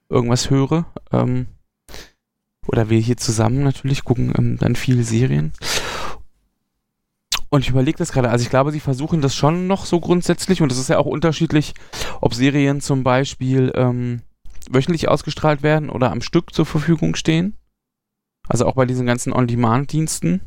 irgendwas 0.09 0.49
höre. 0.49 0.85
Ähm, 1.11 1.47
oder 2.67 2.89
wir 2.89 2.99
hier 2.99 3.17
zusammen 3.17 3.63
natürlich 3.63 4.03
gucken 4.03 4.33
ähm, 4.37 4.57
dann 4.57 4.75
viele 4.75 5.03
Serien. 5.03 5.51
Und 7.49 7.61
ich 7.61 7.69
überlege 7.69 7.97
das 7.97 8.11
gerade, 8.11 8.29
also 8.29 8.43
ich 8.43 8.49
glaube, 8.49 8.71
sie 8.71 8.79
versuchen 8.79 9.21
das 9.21 9.35
schon 9.35 9.67
noch 9.67 9.85
so 9.85 9.99
grundsätzlich 9.99 10.61
und 10.61 10.71
es 10.71 10.79
ist 10.79 10.89
ja 10.89 10.97
auch 10.97 11.05
unterschiedlich, 11.05 11.73
ob 12.19 12.33
Serien 12.33 12.81
zum 12.81 13.03
Beispiel 13.03 13.71
ähm, 13.75 14.23
wöchentlich 14.69 15.07
ausgestrahlt 15.07 15.61
werden 15.61 15.89
oder 15.89 16.11
am 16.11 16.21
Stück 16.21 16.53
zur 16.53 16.65
Verfügung 16.65 17.15
stehen. 17.15 17.55
Also 18.47 18.65
auch 18.65 18.75
bei 18.75 18.85
diesen 18.85 19.05
ganzen 19.05 19.33
On-Demand-Diensten. 19.33 20.41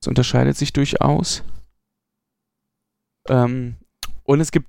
Das 0.00 0.08
unterscheidet 0.08 0.56
sich 0.56 0.72
durchaus. 0.72 1.42
Ähm, 3.28 3.76
und 4.22 4.40
es 4.40 4.52
gibt 4.52 4.68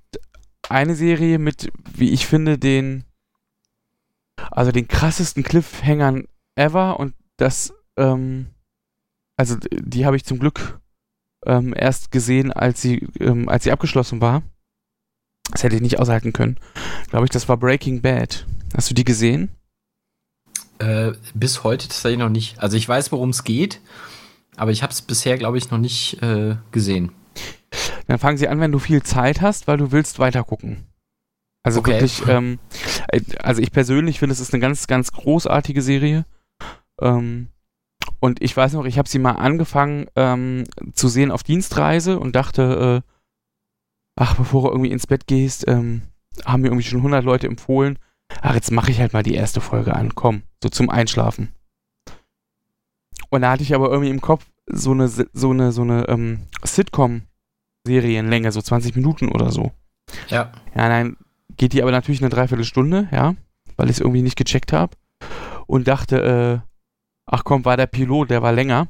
eine 0.68 0.96
Serie 0.96 1.38
mit, 1.38 1.72
wie 1.94 2.10
ich 2.10 2.26
finde, 2.26 2.58
den, 2.58 3.04
also 4.50 4.72
den 4.72 4.88
krassesten 4.88 5.44
Cliffhangern 5.44 6.26
ever 6.56 7.00
und 7.00 7.14
das, 7.38 7.74
ähm, 7.98 8.48
also 9.38 9.58
die 9.72 10.06
habe 10.06 10.16
ich 10.16 10.26
zum 10.26 10.40
Glück 10.40 10.80
ähm, 11.46 11.74
erst 11.76 12.12
gesehen, 12.12 12.52
als 12.52 12.82
sie, 12.82 13.08
ähm, 13.20 13.50
als 13.50 13.64
sie 13.64 13.72
abgeschlossen 13.72 14.22
war. 14.22 14.44
Das 15.52 15.64
hätte 15.64 15.76
ich 15.76 15.82
nicht 15.82 16.00
aushalten 16.00 16.34
können. 16.34 16.58
Glaube 17.10 17.26
ich, 17.26 17.32
das 17.32 17.50
war 17.50 17.58
Breaking 17.58 18.02
Bad. 18.02 18.46
Hast 18.76 18.90
du 18.90 18.94
die 18.94 19.04
gesehen? 19.04 19.50
Äh, 20.80 21.14
bis 21.34 21.64
heute 21.64 21.88
tatsächlich 21.88 22.20
noch 22.20 22.30
nicht. 22.30 22.60
Also 22.60 22.78
ich 22.78 22.88
weiß, 22.88 23.12
worum 23.12 23.30
es 23.30 23.44
geht, 23.44 23.82
aber 24.56 24.72
ich 24.72 24.82
habe 24.82 24.94
es 24.94 25.02
bisher, 25.02 25.38
glaube 25.38 25.58
ich, 25.58 25.70
noch 25.70 25.78
nicht 25.78 26.22
äh, 26.22 26.56
gesehen. 26.72 27.12
Dann 28.08 28.20
fangen 28.20 28.38
sie 28.38 28.48
an, 28.48 28.60
wenn 28.60 28.72
du 28.72 28.80
viel 28.80 29.04
Zeit 29.04 29.42
hast, 29.42 29.68
weil 29.68 29.78
du 29.78 29.92
willst 29.92 30.20
weitergucken. 30.20 30.91
Also 31.64 31.80
okay. 31.80 31.92
wirklich, 31.92 32.28
ähm, 32.28 32.60
äh, 33.10 33.22
also 33.40 33.62
ich 33.62 33.72
persönlich 33.72 34.20
finde, 34.20 34.34
es 34.34 34.40
ist 34.40 34.54
eine 34.54 34.62
ganz, 34.62 34.88
ganz 34.88 35.12
großartige 35.12 35.82
Serie. 35.82 36.26
Ähm, 37.00 37.50
und 38.20 38.42
ich 38.42 38.56
weiß 38.56 38.74
noch, 38.74 38.86
ich 38.86 38.98
habe 38.98 39.10
sie 39.10 39.20
mal 39.20 39.34
angefangen 39.34 40.08
ähm, 40.16 40.64
zu 40.94 41.08
sehen 41.08 41.32
auf 41.32 41.44
Dienstreise 41.44 42.20
und 42.20 42.36
dachte, 42.36 43.04
äh, 43.04 43.12
ach, 44.16 44.36
bevor 44.36 44.64
du 44.64 44.70
irgendwie 44.70 44.92
ins 44.92 45.08
Bett 45.08 45.28
gehst, 45.28 45.68
ähm, 45.68 46.04
haben 46.46 46.62
mir 46.62 46.68
irgendwie 46.68 46.88
schon 46.88 47.00
100 47.00 47.24
Leute 47.24 47.48
empfohlen. 47.48 48.00
Ach, 48.42 48.56
jetzt 48.56 48.72
mache 48.72 48.92
ich 48.92 49.00
halt 49.00 49.14
mal 49.14 49.24
die 49.24 49.34
erste 49.34 49.62
Folge 49.62 49.96
an, 49.96 50.16
komm, 50.16 50.44
so 50.64 50.70
zum 50.70 50.90
Einschlafen. 50.90 51.54
Und 53.30 53.42
da 53.42 53.52
hatte 53.52 53.64
ich 53.64 53.76
aber 53.76 53.90
irgendwie 53.90 54.10
im 54.10 54.22
Kopf 54.22 54.46
so 54.68 54.92
eine, 54.92 55.08
so 55.08 55.50
eine, 55.50 55.72
so 55.72 55.82
eine 55.82 56.08
ähm, 56.08 56.48
Sitcom-Serienlänge, 56.64 58.52
so 58.52 58.62
20 58.62 58.96
Minuten 58.96 59.30
oder 59.30 59.52
so. 59.52 59.72
Ja. 60.28 60.52
Ja, 60.76 60.90
nein, 60.90 61.18
geht 61.62 61.74
die 61.74 61.84
aber 61.84 61.92
natürlich 61.92 62.22
eine 62.22 62.32
Dreiviertelstunde, 62.32 63.08
ja, 63.12 63.36
weil 63.78 63.92
ich 63.92 63.98
es 63.98 64.00
irgendwie 64.00 64.24
nicht 64.24 64.36
gecheckt 64.36 64.74
habe. 64.74 64.98
Und 65.68 65.88
dachte, 65.88 66.64
äh, 66.64 66.68
ach 67.28 67.44
komm, 67.44 67.66
war 67.66 67.78
der 67.78 67.86
Pilot, 67.86 68.32
der 68.32 68.42
war 68.42 68.52
länger, 68.52 68.88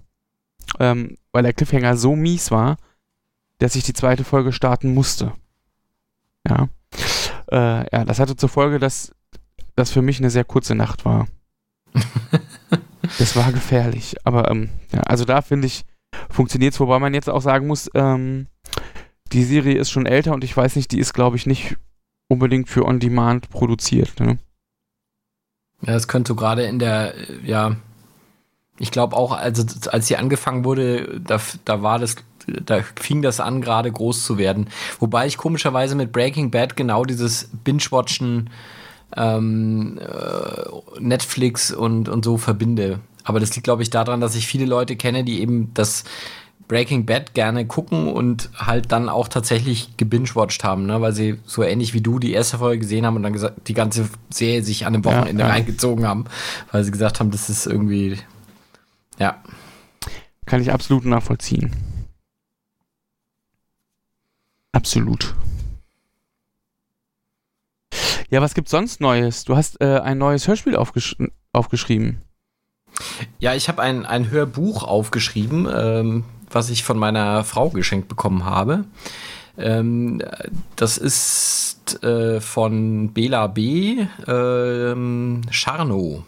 ähm, 0.80 1.18
weil 1.34 1.44
der 1.44 1.52
Cliffhanger 1.52 1.98
so 1.98 2.16
mies 2.16 2.50
war, 2.50 2.78
dass 3.58 3.76
ich 3.76 3.84
die 3.84 3.92
zweite 3.92 4.24
Folge 4.24 4.54
starten 4.54 4.94
musste. 4.94 5.34
Ja. 6.48 6.70
Äh, 7.52 7.94
ja, 7.94 8.06
das 8.06 8.20
hatte 8.20 8.38
zur 8.38 8.48
Folge, 8.48 8.80
dass 8.80 9.14
das 9.76 9.92
für 9.92 10.02
mich 10.02 10.20
eine 10.20 10.30
sehr 10.30 10.46
kurze 10.46 10.74
Nacht 10.74 11.04
war. 11.04 11.28
das 13.20 13.36
war 13.36 13.52
gefährlich. 13.52 14.16
Aber 14.24 14.50
ähm, 14.50 14.70
ja, 14.94 15.02
also 15.02 15.26
da 15.26 15.42
finde 15.42 15.68
ich, 15.68 15.84
funktioniert 16.30 16.74
es, 16.74 16.80
wobei 16.80 17.00
man 17.00 17.14
jetzt 17.14 17.30
auch 17.30 17.42
sagen 17.42 17.68
muss, 17.68 17.92
ähm, 17.96 18.48
die 19.34 19.44
Serie 19.44 19.78
ist 19.78 19.92
schon 19.92 20.06
älter 20.06 20.34
und 20.34 20.46
ich 20.46 20.56
weiß 20.56 20.78
nicht, 20.78 20.94
die 20.94 21.00
ist, 21.00 21.14
glaube 21.14 21.36
ich, 21.36 21.46
nicht 21.46 21.76
unbedingt 22.32 22.70
für 22.70 22.86
On 22.86 23.00
Demand 23.00 23.50
produziert. 23.50 24.20
Ne? 24.20 24.40
Ja, 25.82 25.94
das 25.94 26.08
könnte 26.08 26.30
so 26.30 26.36
gerade 26.36 26.64
in 26.64 26.80
der, 26.80 27.14
ja, 27.44 27.76
ich 28.80 28.92
glaube 28.92 29.16
auch, 29.16 29.34
also 29.34 29.64
als 29.92 30.08
sie 30.08 30.18
angefangen 30.18 30.64
wurde, 30.64 31.20
da, 31.20 31.40
da 31.66 31.84
war 31.84 32.00
das, 32.00 32.16
da 32.48 32.82
fing 33.00 33.22
das 33.22 33.40
an, 33.40 33.62
gerade 33.62 33.92
groß 33.92 34.26
zu 34.26 34.38
werden. 34.38 34.68
Wobei 35.00 35.28
ich 35.28 35.38
komischerweise 35.38 35.96
mit 35.96 36.12
Breaking 36.12 36.50
Bad 36.50 36.76
genau 36.76 37.04
dieses 37.04 37.50
Binge-Watchen 37.64 38.50
ähm, 39.16 40.00
äh, 40.00 41.00
Netflix 41.00 41.72
und, 41.72 42.10
und 42.10 42.24
so 42.26 42.38
verbinde. 42.38 43.00
Aber 43.24 43.40
das 43.40 43.54
liegt, 43.56 43.66
glaube 43.66 43.84
ich, 43.84 43.90
daran, 43.90 44.22
dass 44.22 44.36
ich 44.36 44.48
viele 44.48 44.66
Leute 44.66 44.96
kenne, 44.96 45.24
die 45.24 45.42
eben 45.42 45.74
das 45.74 46.06
Breaking 46.72 47.06
Bad 47.06 47.34
gerne 47.34 47.66
gucken 47.66 48.08
und 48.08 48.50
halt 48.56 48.94
dann 48.94 49.10
auch 49.10 49.28
tatsächlich 49.28 49.98
gebingewatcht 49.98 50.64
haben, 50.64 50.86
ne? 50.86 51.02
weil 51.02 51.12
sie 51.12 51.38
so 51.46 51.64
ähnlich 51.64 51.94
wie 51.94 52.00
du 52.00 52.18
die 52.18 52.32
erste 52.32 52.60
Folge 52.60 52.80
gesehen 52.80 53.06
haben 53.06 53.18
und 53.18 53.24
dann 53.24 53.34
gesagt, 53.34 53.68
die 53.68 53.74
ganze 53.74 54.08
Serie 54.30 54.64
sich 54.64 54.86
an 54.86 54.94
einem 54.94 55.04
Wochenende 55.04 55.42
ja, 55.42 55.50
ja. 55.50 55.54
reingezogen 55.54 56.08
haben, 56.08 56.24
weil 56.72 56.86
sie 56.86 56.92
gesagt 56.92 57.20
haben, 57.20 57.30
das 57.30 57.50
ist 57.50 57.66
irgendwie 57.66 58.18
ja. 59.20 59.44
Kann 60.46 60.62
ich 60.62 60.72
absolut 60.72 61.04
nachvollziehen. 61.04 61.76
Absolut. 64.72 65.36
Ja, 68.30 68.42
was 68.42 68.54
gibt's 68.54 68.72
sonst 68.72 69.02
Neues? 69.02 69.44
Du 69.44 69.58
hast 69.58 69.82
äh, 69.82 70.00
ein 70.00 70.18
neues 70.18 70.48
Hörspiel 70.48 70.78
aufgesch 70.78 71.18
aufgeschrieben. 71.52 72.22
Ja, 73.40 73.56
ich 73.56 73.68
habe 73.68 73.82
ein, 73.82 74.06
ein 74.06 74.32
Hörbuch 74.32 74.84
aufgeschrieben, 74.84 75.68
ähm, 75.70 76.24
was 76.52 76.70
ich 76.70 76.84
von 76.84 76.98
meiner 76.98 77.44
Frau 77.44 77.70
geschenkt 77.70 78.08
bekommen 78.08 78.46
habe. 78.46 78.86
Ähm, 79.58 80.22
das 80.76 80.98
ist 80.98 82.04
äh, 82.04 82.40
von 82.40 83.14
Bela 83.14 83.48
B. 83.48 84.06
Ähm, 84.28 85.42
Charno. 85.50 86.24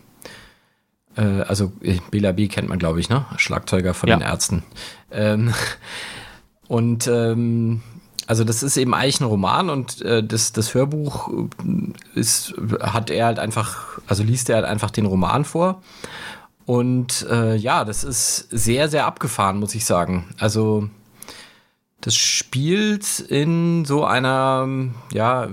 Äh, 1.16 1.42
also 1.42 1.72
äh, 1.82 2.00
Bela 2.12 2.32
B 2.32 2.48
kennt 2.48 2.70
man, 2.70 2.80
glaube 2.80 3.00
ich, 3.00 3.10
ne? 3.10 3.26
Schlagzeuger 3.38 3.94
von 3.94 4.10
ja. 4.10 4.18
den 4.18 4.22
Ärzten. 4.22 4.64
Ähm, 5.12 5.54
und 6.68 7.08
ähm, 7.08 7.82
also 8.28 8.44
das 8.44 8.64
ist 8.64 8.78
eben 8.78 8.94
eigentlich 8.94 9.20
ein 9.20 9.26
Roman 9.26 9.70
und 9.70 10.02
äh, 10.02 10.24
das, 10.24 10.54
das 10.54 10.74
Hörbuch 10.74 11.30
äh, 11.30 12.20
ist, 12.20 12.54
hat 12.82 13.10
er 13.10 13.26
halt 13.26 13.40
einfach, 13.40 14.00
also 14.08 14.24
liest 14.24 14.50
er 14.50 14.58
halt 14.58 14.66
einfach 14.66 14.92
den 14.92 15.06
Roman 15.06 15.46
vor. 15.46 15.82
Und 16.66 17.28
äh, 17.30 17.56
ja, 17.56 17.84
das 17.84 18.04
ist 18.04 18.48
sehr, 18.50 18.88
sehr 18.88 19.06
abgefahren, 19.06 19.60
muss 19.60 19.76
ich 19.76 19.86
sagen. 19.86 20.34
Also 20.38 20.90
das 22.02 22.16
spielt 22.16 23.20
in 23.20 23.86
so 23.86 24.06
einer, 24.06 24.68
ja, 25.12 25.48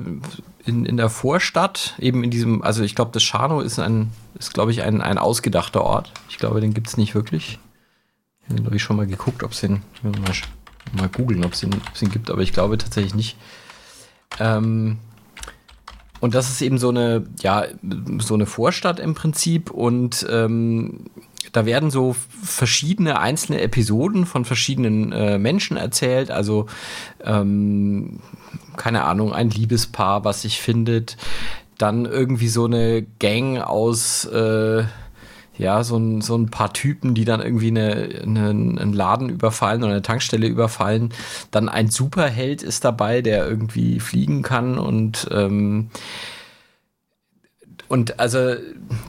in, 0.65 0.85
in 0.85 0.97
der 0.97 1.09
Vorstadt, 1.09 1.95
eben 1.99 2.25
in 2.25 2.31
diesem, 2.31 2.63
also 2.63 2.83
ich 2.83 2.95
glaube, 2.95 3.13
das 3.13 3.23
Scharnow 3.23 3.63
ist 3.63 3.79
ein, 3.79 4.11
ist, 4.39 4.55
glaube 4.55 4.71
ich, 4.71 4.83
ein, 4.83 5.01
ein 5.01 5.19
ausgedachter 5.19 5.83
Ort. 5.83 6.13
Ich 6.29 6.39
glaube, 6.39 6.61
den 6.61 6.75
gibt 6.75 6.89
es 6.89 6.97
nicht 6.97 7.15
wirklich. 7.15 7.59
Ich 8.43 8.51
habe, 8.51 8.63
glaube 8.63 8.77
ich, 8.77 8.83
schon 8.83 8.97
mal 8.97 9.07
geguckt, 9.07 9.43
ob 9.43 9.53
es 9.53 9.61
den, 9.61 9.83
ich 9.95 10.03
muss 10.03 10.19
mal, 10.19 10.33
mal 10.93 11.09
googeln, 11.09 11.45
ob 11.45 11.53
es 11.53 11.61
den, 11.61 11.71
den 11.71 12.11
gibt, 12.11 12.31
aber 12.31 12.43
ich 12.43 12.53
glaube 12.53 12.79
tatsächlich 12.79 13.15
nicht. 13.15 13.37
Ähm, 14.39 14.99
und 16.21 16.35
das 16.35 16.51
ist 16.51 16.63
eben 16.63 16.79
so 16.79 16.91
eine, 16.91 17.25
ja, 17.41 17.65
so 18.19 18.35
eine 18.35 18.47
Vorstadt 18.47 19.01
im 19.01 19.15
Prinzip 19.15 19.71
und 19.71 20.27
ähm, 20.31 21.07
da 21.53 21.67
werden 21.67 21.91
so 21.91 22.15
verschiedene 22.43 23.19
einzelne 23.19 23.61
Episoden 23.61 24.27
von 24.27 24.45
verschiedenen 24.45 25.13
äh, 25.13 25.39
Menschen 25.39 25.77
erzählt. 25.77 26.31
Also 26.31 26.67
ähm, 27.25 28.21
keine 28.77 29.05
Ahnung, 29.05 29.33
ein 29.33 29.51
Liebespaar, 29.51 30.25
was 30.25 30.43
sich 30.43 30.61
findet. 30.61 31.17
Dann 31.79 32.05
irgendwie 32.05 32.49
so 32.49 32.67
eine 32.67 33.03
Gang 33.19 33.59
aus, 33.59 34.27
äh, 34.27 34.85
ja, 35.61 35.85
so 35.85 35.97
ein, 35.97 36.21
so 36.21 36.37
ein 36.37 36.51
paar 36.51 36.73
Typen, 36.73 37.15
die 37.15 37.25
dann 37.25 37.41
irgendwie 37.41 37.69
eine, 37.69 38.23
eine, 38.23 38.49
einen 38.49 38.93
Laden 38.93 39.29
überfallen 39.29 39.83
oder 39.83 39.93
eine 39.93 40.03
Tankstelle 40.03 40.47
überfallen. 40.47 41.11
Dann 41.51 41.69
ein 41.69 41.91
Superheld 41.91 42.63
ist 42.63 42.85
dabei, 42.85 43.21
der 43.21 43.47
irgendwie 43.47 44.01
fliegen 44.01 44.43
kann 44.43 44.79
und 44.79 45.29
ähm, 45.31 45.91
und 47.91 48.21
also 48.21 48.55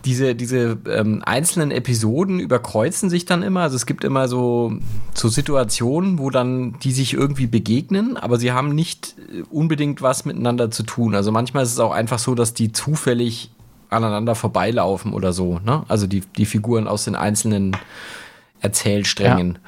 diese, 0.05 0.33
diese 0.33 0.79
ähm, 0.89 1.21
einzelnen 1.23 1.69
Episoden 1.69 2.39
überkreuzen 2.39 3.11
sich 3.11 3.25
dann 3.25 3.43
immer. 3.43 3.61
Also 3.61 3.75
es 3.75 3.85
gibt 3.85 4.03
immer 4.03 4.27
so, 4.27 4.73
so 5.13 5.27
Situationen, 5.27 6.17
wo 6.17 6.31
dann 6.31 6.79
die 6.79 6.91
sich 6.91 7.13
irgendwie 7.13 7.45
begegnen, 7.45 8.17
aber 8.17 8.39
sie 8.39 8.53
haben 8.53 8.73
nicht 8.73 9.15
unbedingt 9.51 10.01
was 10.01 10.25
miteinander 10.25 10.71
zu 10.71 10.81
tun. 10.81 11.13
Also 11.13 11.31
manchmal 11.31 11.61
ist 11.61 11.73
es 11.73 11.79
auch 11.79 11.91
einfach 11.91 12.17
so, 12.17 12.33
dass 12.33 12.55
die 12.55 12.71
zufällig 12.71 13.51
aneinander 13.91 14.35
vorbeilaufen 14.35 15.13
oder 15.13 15.33
so. 15.33 15.59
Ne? 15.59 15.83
Also 15.87 16.07
die, 16.07 16.21
die 16.21 16.45
Figuren 16.45 16.87
aus 16.87 17.05
den 17.05 17.15
einzelnen 17.15 17.77
Erzählsträngen. 18.61 19.53
Ja. 19.53 19.59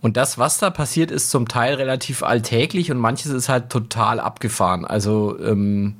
Und 0.00 0.16
das, 0.16 0.38
was 0.38 0.58
da 0.58 0.70
passiert, 0.70 1.10
ist 1.10 1.30
zum 1.30 1.46
Teil 1.46 1.74
relativ 1.74 2.22
alltäglich 2.22 2.90
und 2.90 2.98
manches 2.98 3.32
ist 3.32 3.48
halt 3.48 3.68
total 3.68 4.18
abgefahren. 4.18 4.84
Also 4.86 5.38
ähm, 5.38 5.96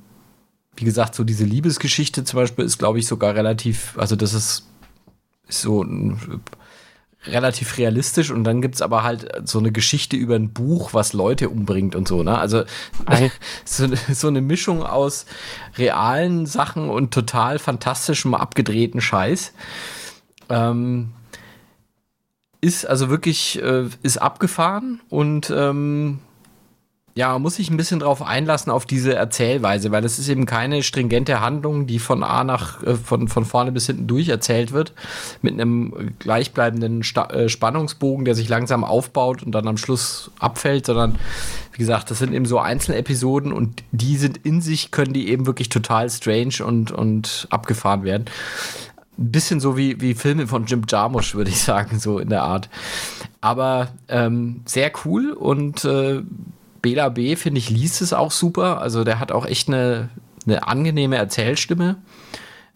wie 0.77 0.85
gesagt, 0.85 1.15
so 1.15 1.25
diese 1.25 1.45
Liebesgeschichte 1.45 2.25
zum 2.25 2.39
Beispiel 2.39 2.65
ist, 2.65 2.79
glaube 2.79 2.99
ich, 2.99 3.07
sogar 3.07 3.35
relativ, 3.35 3.99
also 3.99 4.17
das 4.17 4.33
ist, 4.33 4.67
ist 5.47 5.61
so 5.61 5.83
ein, 5.83 6.41
relativ 7.27 7.77
realistisch 7.77 8.31
und 8.31 8.45
dann 8.45 8.63
gibt 8.63 8.77
es 8.77 8.83
aber 8.83 9.03
halt 9.03 9.31
so 9.45 9.59
eine 9.59 9.73
Geschichte 9.73 10.17
über 10.17 10.37
ein 10.37 10.53
Buch, 10.53 10.95
was 10.95 11.13
Leute 11.13 11.51
umbringt 11.51 11.95
und 11.95 12.09
so, 12.09 12.23
ne? 12.23 12.39
Also 12.39 12.65
so, 13.65 13.89
so, 14.13 14.29
eine 14.29 14.41
Mischung 14.41 14.83
aus 14.83 15.27
realen 15.77 16.47
Sachen 16.47 16.89
und 16.89 17.13
total 17.13 17.59
fantastischem, 17.59 18.35
abgedrehten 18.35 19.01
Scheiß. 19.01 19.53
Ähm, 20.49 21.13
ist 22.63 22.87
also 22.87 23.11
wirklich, 23.11 23.63
äh, 23.63 23.89
ist 24.03 24.19
abgefahren 24.19 25.01
und 25.09 25.53
ähm, 25.55 26.21
ja, 27.15 27.39
muss 27.39 27.57
sich 27.57 27.71
ein 27.71 27.77
bisschen 27.77 28.01
drauf 28.01 28.23
einlassen 28.23 28.71
auf 28.71 28.87
diese 28.87 29.15
Erzählweise, 29.15 29.91
weil 29.91 30.05
es 30.05 30.19
ist 30.19 30.29
eben 30.29 30.47
keine 30.47 30.83
stringente 30.83 31.41
Handlung, 31.41 31.87
die 31.87 31.99
von 31.99 32.23
A 32.23 32.45
nach 32.45 32.83
äh, 32.83 32.95
von, 32.95 33.29
von 33.29 33.45
vorne 33.45 33.73
bis 33.73 33.87
hinten 33.87 34.07
durch 34.07 34.29
erzählt 34.29 34.73
wird, 34.73 34.93
mit 35.43 35.55
einem 35.55 36.13
gleichbleibenden 36.19 37.03
Sta 37.03 37.27
äh, 37.31 37.49
Spannungsbogen, 37.49 38.25
der 38.25 38.35
sich 38.35 38.49
langsam 38.49 38.85
aufbaut 38.85 39.43
und 39.43 39.53
dann 39.53 39.67
am 39.67 39.77
Schluss 39.77 40.31
abfällt, 40.39 40.87
sondern 40.87 41.19
wie 41.73 41.79
gesagt, 41.79 42.11
das 42.11 42.19
sind 42.19 42.33
eben 42.33 42.47
so 42.47 42.59
einzelne 42.59 42.99
Episoden 42.99 43.53
und 43.53 43.83
die 43.91 44.17
sind 44.17 44.37
in 44.39 44.61
sich, 44.61 44.91
können 44.91 45.13
die 45.13 45.29
eben 45.29 45.47
wirklich 45.47 45.69
total 45.69 46.11
strange 46.11 46.65
und, 46.65 46.93
und 46.93 47.49
abgefahren 47.51 48.05
werden. 48.05 48.27
Ein 49.19 49.33
bisschen 49.33 49.61
so 49.61 49.77
wie, 49.77 50.01
wie 50.01 50.15
Filme 50.15 50.47
von 50.47 50.67
Jim 50.67 50.83
Jarmusch, 50.89 51.35
würde 51.35 51.51
ich 51.51 51.63
sagen, 51.63 51.99
so 51.99 52.19
in 52.19 52.29
der 52.29 52.43
Art. 52.43 52.69
Aber 53.41 53.89
ähm, 54.09 54.63
sehr 54.65 54.93
cool 55.05 55.33
und 55.33 55.85
äh, 55.85 56.23
Bela 56.83 57.09
B, 57.09 57.37
finde 57.37 57.59
ich, 57.59 57.71
liest 57.71 58.03
es 58.03 58.13
auch 58.13 58.31
super. 58.31 58.81
Also 58.81 59.05
der 59.05 59.19
hat 59.19 59.33
auch 59.33 59.47
echt 59.47 59.69
eine, 59.69 60.09
eine 60.47 60.67
angenehme 60.67 61.17
Erzählstimme. 61.17 61.97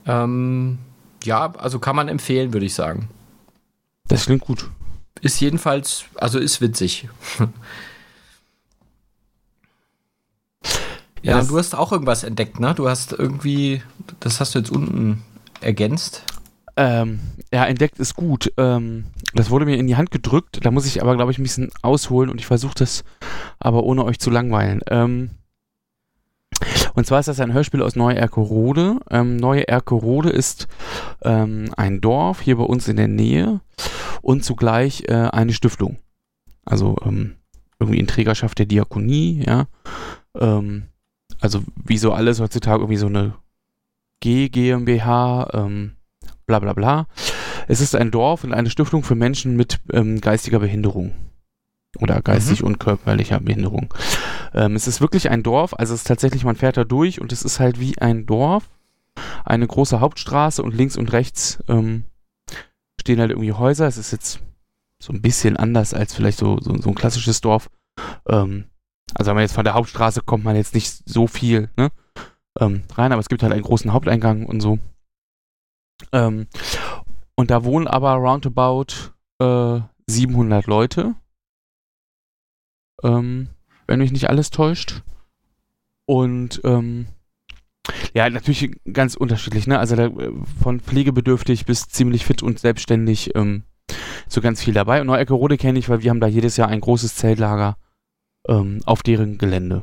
Ähm, 0.07 0.79
ja, 1.25 1.53
also 1.57 1.79
kann 1.79 1.97
man 1.97 2.09
empfehlen, 2.09 2.53
würde 2.53 2.67
ich 2.67 2.75
sagen. 2.75 3.09
Das 4.09 4.27
klingt 4.27 4.43
gut. 4.43 4.71
Ist 5.21 5.41
jedenfalls, 5.41 6.05
also 6.17 6.39
ist 6.39 6.61
witzig. 6.61 7.09
ja, 11.23 11.39
ja 11.39 11.43
du 11.43 11.57
hast 11.59 11.75
auch 11.75 11.93
irgendwas 11.93 12.25
entdeckt, 12.25 12.61
ne? 12.61 12.75
Du 12.75 12.89
hast 12.89 13.13
irgendwie, 13.13 13.83
das 14.21 14.41
hast 14.41 14.55
du 14.55 14.59
jetzt 14.59 14.71
unten 14.71 15.23
ergänzt. 15.61 16.25
Ähm, 16.77 17.21
ja, 17.53 17.65
entdeckt 17.65 17.99
ist 17.99 18.15
gut. 18.15 18.53
Ähm, 18.57 19.05
das 19.35 19.51
wurde 19.51 19.65
mir 19.65 19.77
in 19.77 19.87
die 19.87 19.97
Hand 19.97 20.11
gedrückt. 20.11 20.65
Da 20.65 20.71
muss 20.71 20.87
ich 20.87 21.03
aber, 21.03 21.15
glaube 21.17 21.31
ich, 21.31 21.39
ein 21.39 21.45
bisschen 21.45 21.71
ausholen 21.83 22.31
und 22.31 22.41
ich 22.41 22.47
versuche 22.47 22.75
das 22.75 23.05
aber 23.59 23.85
ohne 23.85 24.05
euch 24.05 24.19
zu 24.19 24.31
langweilen. 24.31 24.81
Ähm, 24.89 25.31
und 26.95 27.07
zwar 27.07 27.21
ist 27.21 27.27
das 27.27 27.41
ein 27.41 27.53
Hörspiel 27.53 27.83
aus 27.83 27.97
Neu-Erkerode. 27.97 29.01
Ähm, 29.11 29.37
Neu-Erkerode 29.37 30.31
ist 30.31 30.69
ähm, 31.23 31.71
ein 31.77 32.01
Dorf 32.01 32.41
hier 32.41 32.57
bei 32.57 32.65
uns 32.65 32.89
in 32.89 32.97
der 32.97 33.09
Nähe 33.09 33.61
und 34.23 34.45
zugleich 34.45 35.05
äh, 35.09 35.15
eine 35.15 35.53
Stiftung. 35.53 35.99
Also 36.65 36.97
ähm, 37.05 37.37
irgendwie 37.79 37.99
in 37.99 38.07
Trägerschaft 38.07 38.59
der 38.59 38.67
Diakonie, 38.67 39.43
ja. 39.47 39.67
Ähm, 40.39 40.85
also 41.41 41.63
wie 41.85 41.99
so 41.99 42.13
alles 42.13 42.41
heutzutage 42.41 42.83
irgendwie 42.83 42.97
so 42.97 43.07
eine 43.07 43.35
G 44.21 44.49
GmbH, 44.49 45.51
ähm, 45.53 45.94
bla 46.47 46.59
bla 46.59 46.73
bla. 46.73 47.07
Es 47.69 47.81
ist 47.81 47.95
ein 47.95 48.11
Dorf 48.11 48.45
und 48.45 48.53
eine 48.53 48.71
Stiftung 48.71 49.03
für 49.03 49.15
Menschen 49.15 49.57
mit 49.57 49.81
ähm, 49.93 50.21
geistiger 50.21 50.61
Behinderung. 50.61 51.15
Oder 52.01 52.23
geistig 52.23 52.61
mhm. 52.61 52.69
und 52.69 52.81
körperlicher 52.81 53.41
Behinderung. 53.41 53.95
Ähm, 54.53 54.75
es 54.75 54.89
ist 54.89 55.01
wirklich 55.01 55.31
ein 55.31 55.43
Dorf, 55.43 55.75
also 55.75 55.95
es 55.95 56.01
ist 56.01 56.07
tatsächlich, 56.07 56.45
man 56.45 56.57
fährt 56.57 56.77
da 56.77 56.85
durch 56.85 57.21
und 57.21 57.33
es 57.33 57.43
ist 57.43 57.61
halt 57.61 57.79
wie 57.79 57.99
ein 57.99 58.27
Dorf. 58.27 58.69
Eine 59.45 59.67
große 59.67 60.01
Hauptstraße 60.01 60.63
und 60.63 60.75
links 60.75 60.97
und 60.97 61.13
rechts 61.13 61.63
ähm, 61.69 62.05
stehen 63.01 63.21
halt 63.21 63.31
irgendwie 63.31 63.53
Häuser. 63.53 63.87
Es 63.87 63.97
ist 63.97 64.11
jetzt 64.11 64.41
so 65.01 65.13
ein 65.13 65.23
bisschen 65.23 65.57
anders 65.57 65.95
als 65.95 66.15
vielleicht 66.15 66.39
so, 66.39 66.59
so, 66.61 66.77
so 66.81 66.89
ein 66.89 66.97
klassisches 66.97 67.41
Dorf. 67.41 67.71
Ähm, 68.29 68.65
also 69.15 69.29
wenn 69.29 69.37
man 69.37 69.43
jetzt 69.43 69.55
von 69.55 69.65
der 69.65 69.75
Hauptstraße 69.75 70.23
kommt, 70.23 70.45
man 70.45 70.57
jetzt 70.57 70.75
nicht 70.75 71.03
so 71.07 71.27
viel 71.27 71.71
ne, 71.77 71.91
ähm, 72.59 72.83
rein, 72.95 73.13
aber 73.13 73.21
es 73.21 73.29
gibt 73.29 73.43
halt 73.43 73.53
einen 73.53 73.63
großen 73.63 73.93
Haupteingang 73.93 74.47
und 74.47 74.61
so. 74.61 74.79
Ähm, 76.13 76.47
und 77.37 77.51
da 77.51 77.65
wohnen 77.65 77.87
aber 77.87 78.15
roundabout 78.15 79.13
äh, 79.41 79.81
700 80.07 80.67
Leute. 80.67 81.15
Ähm, 83.03 83.49
wenn 83.87 83.99
mich 83.99 84.13
nicht 84.13 84.29
alles 84.29 84.51
täuscht. 84.51 85.03
Und 86.07 86.61
ähm, 86.65 87.07
ja, 88.15 88.29
natürlich 88.31 88.71
ganz 88.93 89.15
unterschiedlich, 89.15 89.67
ne? 89.67 89.79
Also 89.79 89.97
da, 89.97 90.07
äh, 90.07 90.33
von 90.63 90.81
pflegebedürftig 90.81 91.67
bis 91.67 91.89
ziemlich 91.89 92.25
fit 92.25 92.43
und 92.43 92.59
selbstständig 92.59 93.35
ähm, 93.35 93.65
so 94.29 94.41
ganz 94.41 94.63
viel 94.63 94.75
dabei. 94.75 95.01
Und 95.01 95.07
Neu-Eckerode 95.09 95.57
kenne 95.57 95.79
ich, 95.79 95.89
weil 95.89 96.03
wir 96.03 96.11
haben 96.11 96.21
da 96.21 96.27
jedes 96.27 96.57
Jahr 96.57 96.69
ein 96.69 96.81
großes 96.81 97.17
Zeltlager 97.17 97.77
ähm, 98.49 98.81
auf 98.87 99.03
deren 99.03 99.39
Gelände. 99.39 99.83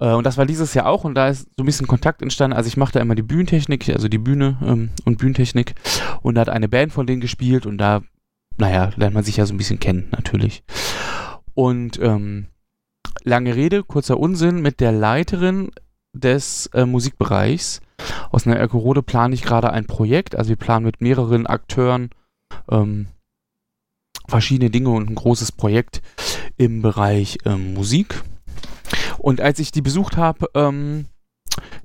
Äh, 0.00 0.12
und 0.12 0.24
das 0.24 0.36
war 0.36 0.46
dieses 0.46 0.74
Jahr 0.74 0.86
auch 0.86 1.04
und 1.04 1.14
da 1.14 1.28
ist 1.28 1.48
so 1.56 1.62
ein 1.62 1.66
bisschen 1.66 1.86
Kontakt 1.86 2.22
entstanden. 2.22 2.56
Also 2.56 2.68
ich 2.68 2.76
mache 2.76 2.92
da 2.92 3.00
immer 3.00 3.14
die 3.14 3.22
Bühnentechnik, 3.22 3.88
also 3.90 4.08
die 4.08 4.18
Bühne 4.18 4.58
ähm, 4.62 4.90
und 5.04 5.18
Bühnentechnik. 5.18 5.74
Und 6.22 6.34
da 6.34 6.42
hat 6.42 6.48
eine 6.48 6.68
Band 6.68 6.92
von 6.92 7.06
denen 7.06 7.20
gespielt 7.20 7.66
und 7.66 7.78
da, 7.78 8.02
naja, 8.56 8.90
lernt 8.96 9.14
man 9.14 9.24
sich 9.24 9.36
ja 9.36 9.46
so 9.46 9.54
ein 9.54 9.58
bisschen 9.58 9.80
kennen, 9.80 10.08
natürlich. 10.10 10.64
Und 11.54 11.98
ähm, 12.00 12.46
lange 13.22 13.54
Rede, 13.54 13.82
kurzer 13.82 14.18
Unsinn, 14.18 14.62
mit 14.62 14.80
der 14.80 14.92
Leiterin 14.92 15.70
des 16.12 16.66
äh, 16.74 16.86
Musikbereichs 16.86 17.80
aus 18.30 18.46
einer 18.46 18.56
Erkorode 18.56 19.02
plane 19.02 19.34
ich 19.34 19.42
gerade 19.42 19.72
ein 19.72 19.86
Projekt. 19.86 20.36
Also 20.36 20.50
wir 20.50 20.56
planen 20.56 20.86
mit 20.86 21.00
mehreren 21.00 21.46
Akteuren 21.46 22.10
ähm, 22.70 23.08
verschiedene 24.28 24.70
Dinge 24.70 24.90
und 24.90 25.10
ein 25.10 25.14
großes 25.14 25.52
Projekt 25.52 26.00
im 26.56 26.82
Bereich 26.82 27.38
ähm, 27.44 27.74
Musik. 27.74 28.22
Und 29.20 29.40
als 29.40 29.58
ich 29.58 29.70
die 29.70 29.82
besucht 29.82 30.16
habe, 30.16 30.48
ähm, 30.54 31.06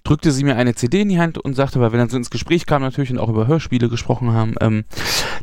drückte 0.04 0.32
sie 0.32 0.44
mir 0.44 0.56
eine 0.56 0.76
CD 0.76 1.02
in 1.02 1.10
die 1.10 1.20
Hand 1.20 1.38
und 1.38 1.56
sagte, 1.56 1.80
weil 1.80 1.92
wir 1.92 2.00
dann 2.00 2.10
so 2.10 2.18
ins 2.18 2.30
Gespräch 2.30 2.66
kamen 2.66 2.86
natürlich 2.86 3.12
und 3.12 3.20
auch 3.20 3.30
über 3.30 3.48
Hörspiele 3.48 3.90
gesprochen 3.90 4.32
haben, 4.32 4.56
ähm, 4.62 4.86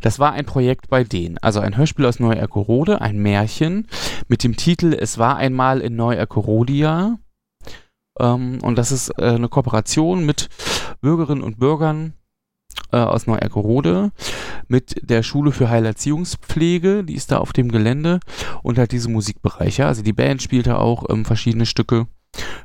das 0.01 0.19
war 0.19 0.33
ein 0.33 0.45
Projekt 0.45 0.89
bei 0.89 1.03
denen. 1.03 1.37
Also 1.39 1.59
ein 1.59 1.77
Hörspiel 1.77 2.05
aus 2.05 2.19
Neu-Erkorode, 2.19 3.01
ein 3.01 3.17
Märchen 3.17 3.87
mit 4.27 4.43
dem 4.43 4.55
Titel 4.55 4.93
Es 4.93 5.17
war 5.17 5.37
einmal 5.37 5.81
in 5.81 5.95
Neu-Erkorodia. 5.95 7.19
Ähm, 8.19 8.59
und 8.61 8.77
das 8.77 8.91
ist 8.91 9.09
äh, 9.17 9.35
eine 9.35 9.49
Kooperation 9.49 10.25
mit 10.25 10.49
Bürgerinnen 11.01 11.43
und 11.43 11.59
Bürgern 11.59 12.13
äh, 12.93 12.97
aus 12.97 13.27
Neu-Erkorode 13.27 14.11
mit 14.67 14.95
der 15.01 15.23
Schule 15.23 15.51
für 15.51 15.69
Heilerziehungspflege, 15.69 17.03
die 17.03 17.15
ist 17.15 17.31
da 17.31 17.39
auf 17.39 17.51
dem 17.51 17.71
Gelände 17.71 18.19
und 18.61 18.77
halt 18.77 18.91
diese 18.91 19.09
Musikbereiche. 19.09 19.85
Also 19.85 20.03
die 20.03 20.13
Band 20.13 20.41
spielte 20.41 20.77
auch 20.77 21.05
ähm, 21.09 21.25
verschiedene 21.25 21.65
Stücke. 21.65 22.07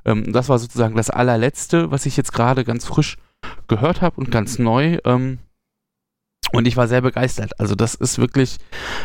Ähm, 0.04 0.32
das 0.32 0.48
war 0.48 0.58
sozusagen 0.58 0.96
das 0.96 1.10
allerletzte, 1.10 1.90
was 1.90 2.06
ich 2.06 2.16
jetzt 2.16 2.32
gerade 2.32 2.64
ganz 2.64 2.84
frisch 2.84 3.16
gehört 3.66 4.02
habe 4.02 4.20
und 4.20 4.30
ganz 4.30 4.58
neu. 4.58 4.98
Ähm, 5.04 5.38
und 6.52 6.66
ich 6.66 6.76
war 6.76 6.88
sehr 6.88 7.02
begeistert. 7.02 7.58
Also 7.60 7.74
das 7.74 7.94
ist 7.94 8.18
wirklich, 8.18 8.58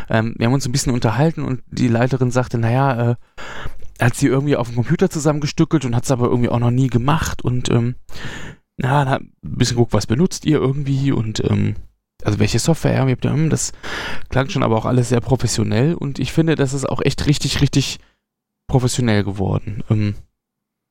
ähm, 0.09 0.33
wir 0.37 0.45
haben 0.45 0.53
uns 0.53 0.65
ein 0.65 0.71
bisschen 0.71 0.93
unterhalten 0.93 1.43
und 1.43 1.61
die 1.67 1.89
Leiterin 1.89 2.31
sagte, 2.31 2.57
naja, 2.57 3.11
äh, 3.11 3.15
hat 4.01 4.15
sie 4.15 4.27
irgendwie 4.27 4.55
auf 4.55 4.67
dem 4.67 4.75
Computer 4.75 5.09
zusammengestückelt 5.09 5.85
und 5.85 5.95
hat 5.95 6.03
es 6.03 6.11
aber 6.11 6.25
irgendwie 6.25 6.49
auch 6.49 6.59
noch 6.59 6.71
nie 6.71 6.87
gemacht 6.87 7.43
und 7.43 7.69
ähm, 7.69 7.95
na, 8.77 9.17
ein 9.17 9.31
bisschen 9.41 9.77
guckt, 9.77 9.93
was 9.93 10.07
benutzt 10.07 10.45
ihr 10.45 10.57
irgendwie 10.57 11.11
und 11.11 11.43
ähm, 11.43 11.75
also 12.23 12.39
welche 12.39 12.59
Software 12.59 13.05
ihr 13.07 13.11
habt. 13.11 13.25
Hm, 13.25 13.49
das 13.49 13.71
klang 14.29 14.49
schon 14.49 14.63
aber 14.63 14.77
auch 14.77 14.85
alles 14.85 15.09
sehr 15.09 15.21
professionell 15.21 15.93
und 15.93 16.19
ich 16.19 16.31
finde, 16.31 16.55
das 16.55 16.73
ist 16.73 16.87
auch 16.87 17.01
echt 17.03 17.27
richtig, 17.27 17.61
richtig 17.61 17.99
professionell 18.67 19.23
geworden. 19.23 19.83
Ähm, 19.89 20.15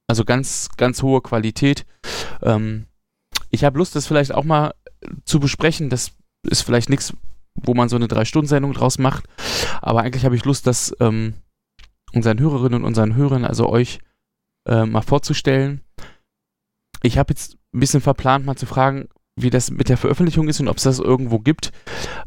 also 0.09 0.25
ganz, 0.25 0.69
ganz 0.77 1.03
hohe 1.03 1.23
Qualität. 1.23 1.87
Ähm, 2.43 2.87
ich 3.51 3.65
habe 3.65 3.79
Lust, 3.79 3.97
das 3.97 4.07
vielleicht 4.07 4.35
auch 4.35 4.45
mal 4.45 4.75
zu 5.25 5.41
besprechen. 5.41 5.91
Das 5.91 6.13
ist 6.49 6.63
vielleicht 6.63 6.91
nichts, 6.91 7.15
wo 7.55 7.75
man 7.75 7.89
so 7.89 7.97
eine 7.97 8.09
Drei-Stunden-Sendung 8.09 8.73
draus 8.73 8.99
macht. 8.99 9.25
Aber 9.81 10.03
eigentlich 10.03 10.25
habe 10.25 10.37
ich 10.37 10.45
Lust, 10.45 10.67
das 10.67 10.95
ähm, 11.01 11.35
unseren 12.13 12.41
Hörerinnen 12.41 12.81
und 12.81 12.85
unseren 12.85 13.15
Hörern, 13.15 13.45
also 13.45 13.69
euch, 13.69 14.01
äh, 14.69 14.85
mal 14.85 15.03
vorzustellen. 15.03 15.81
Ich 17.03 17.19
habe 17.19 17.33
jetzt 17.33 17.57
ein 17.75 17.81
bisschen 17.81 18.01
verplant, 18.01 18.47
mal 18.47 18.57
zu 18.57 18.67
fragen, 18.67 19.09
wie 19.37 19.51
das 19.51 19.71
mit 19.71 19.89
der 19.89 19.97
Veröffentlichung 19.97 20.49
ist 20.49 20.61
und 20.61 20.69
ob 20.69 20.77
es 20.77 20.83
das 20.85 20.99
irgendwo 20.99 21.39
gibt, 21.39 21.73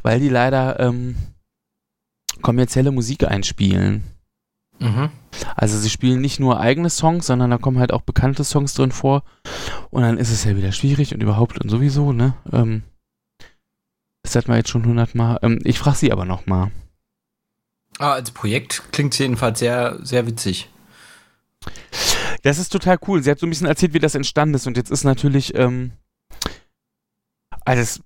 weil 0.02 0.20
die 0.20 0.30
leider 0.30 0.80
ähm, 0.80 1.16
kommerzielle 2.42 2.92
Musik 2.92 3.24
einspielen. 3.24 4.04
Mhm. 4.80 5.10
Also 5.56 5.78
sie 5.78 5.90
spielen 5.90 6.22
nicht 6.22 6.40
nur 6.40 6.60
eigene 6.60 6.90
Songs, 6.90 7.28
sondern 7.28 7.52
da 7.52 7.58
kommen 7.58 7.80
halt 7.80 7.94
auch 7.94 8.02
bekannte 8.02 8.44
Songs 8.44 8.74
drin 8.74 8.92
vor. 8.92 9.24
Und 9.92 10.02
dann 10.02 10.18
ist 10.18 10.32
es 10.32 10.44
ja 10.44 10.56
wieder 10.56 10.72
schwierig 10.72 11.14
und 11.14 11.22
überhaupt 11.22 11.60
und 11.62 11.70
sowieso, 11.70 12.12
ne? 12.12 12.34
Ähm, 12.52 12.84
das 14.24 14.36
hat 14.36 14.48
man 14.48 14.58
jetzt 14.58 14.70
schon 14.70 14.86
hundertmal. 14.86 15.40
Ähm, 15.44 15.60
ich 15.64 15.80
frage 15.80 15.98
sie 15.98 16.12
aber 16.12 16.26
nochmal. 16.26 16.72
Ah, 18.00 18.14
als 18.14 18.32
Projekt 18.32 18.84
klingt 18.92 19.18
jedenfalls 19.18 19.60
sehr, 19.60 20.00
sehr 20.04 20.28
witzig. 20.28 20.70
Das 22.46 22.60
ist 22.60 22.70
total 22.70 23.00
cool. 23.08 23.24
Sie 23.24 23.32
hat 23.32 23.40
so 23.40 23.48
ein 23.48 23.50
bisschen 23.50 23.66
erzählt, 23.66 23.96
wie 23.96 24.00
das 24.00 24.14
entstanden 24.14 24.54
ist. 24.54 24.68
Und 24.68 24.78
jetzt 24.78 24.92
ist 24.92 25.04
natürlich, 25.04 25.56
ähm, 25.56 25.94
also 27.66 28.02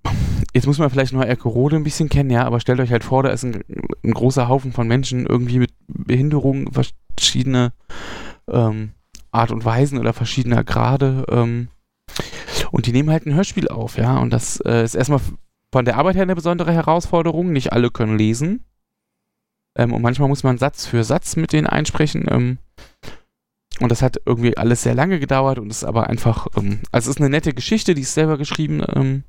jetzt 0.54 0.66
muss 0.66 0.78
man 0.78 0.90
vielleicht 0.90 1.12
noch 1.12 1.26
Erkerode 1.26 1.76
ein 1.76 1.84
bisschen 1.84 2.08
kennen, 2.08 2.30
ja, 2.30 2.46
aber 2.46 2.62
stellt 2.62 2.80
euch 2.80 2.94
halt 2.94 3.04
vor, 3.04 3.22
da 3.22 3.32
ist 3.32 3.44
ein, 3.44 3.66
ein 4.02 4.14
großer 4.14 4.48
Haufen 4.48 4.72
von 4.72 4.88
Menschen 4.88 5.26
irgendwie 5.26 5.60
mit 5.60 5.74
Behinderungen, 5.90 6.72
verschiedene 6.72 7.74
ähm, 8.50 8.94
Art 9.32 9.52
und 9.52 9.66
Weisen 9.66 10.00
oder 10.00 10.14
verschiedener 10.14 10.64
Grade. 10.64 11.26
Ähm, 11.30 11.68
und 12.72 12.86
die 12.86 12.94
nehmen 12.94 13.10
halt 13.10 13.26
ein 13.26 13.36
Hörspiel 13.36 13.68
auf, 13.68 13.98
ja. 13.98 14.20
Und 14.20 14.32
das 14.32 14.62
äh, 14.62 14.86
ist 14.86 14.96
erstmal 14.96 15.20
von 15.70 15.84
der 15.84 15.98
Arbeit 15.98 16.16
her 16.16 16.24
eine 16.24 16.36
besondere 16.36 16.72
Herausforderung. 16.72 17.52
Nicht 17.52 17.74
alle 17.74 17.92
können 17.92 18.18
lesen. 18.18 18.64
Ähm, 19.76 19.94
und 19.94 20.02
manchmal 20.02 20.30
muss 20.30 20.44
man 20.44 20.58
Satz 20.58 20.86
für 20.86 21.04
Satz 21.04 21.36
mit 21.36 21.52
denen 21.52 21.68
einsprechen. 21.68 22.60
Und 23.80 23.90
das 23.90 24.02
hat 24.02 24.18
irgendwie 24.26 24.58
alles 24.58 24.84
sehr 24.84 24.96
lange 24.96 25.20
gedauert 25.20 25.58
und 25.58 25.70
ist 25.70 25.84
aber 25.84 26.08
einfach, 26.08 26.48
ähm, 26.58 26.80
also 26.92 27.10
es 27.10 27.16
ist 27.16 27.22
eine 27.22 27.30
nette 27.30 27.54
Geschichte, 27.54 27.94
die 27.94 28.02
ist 28.02 28.14
selber 28.14 28.38
geschrieben, 28.38 28.84
ähm, 28.94 29.24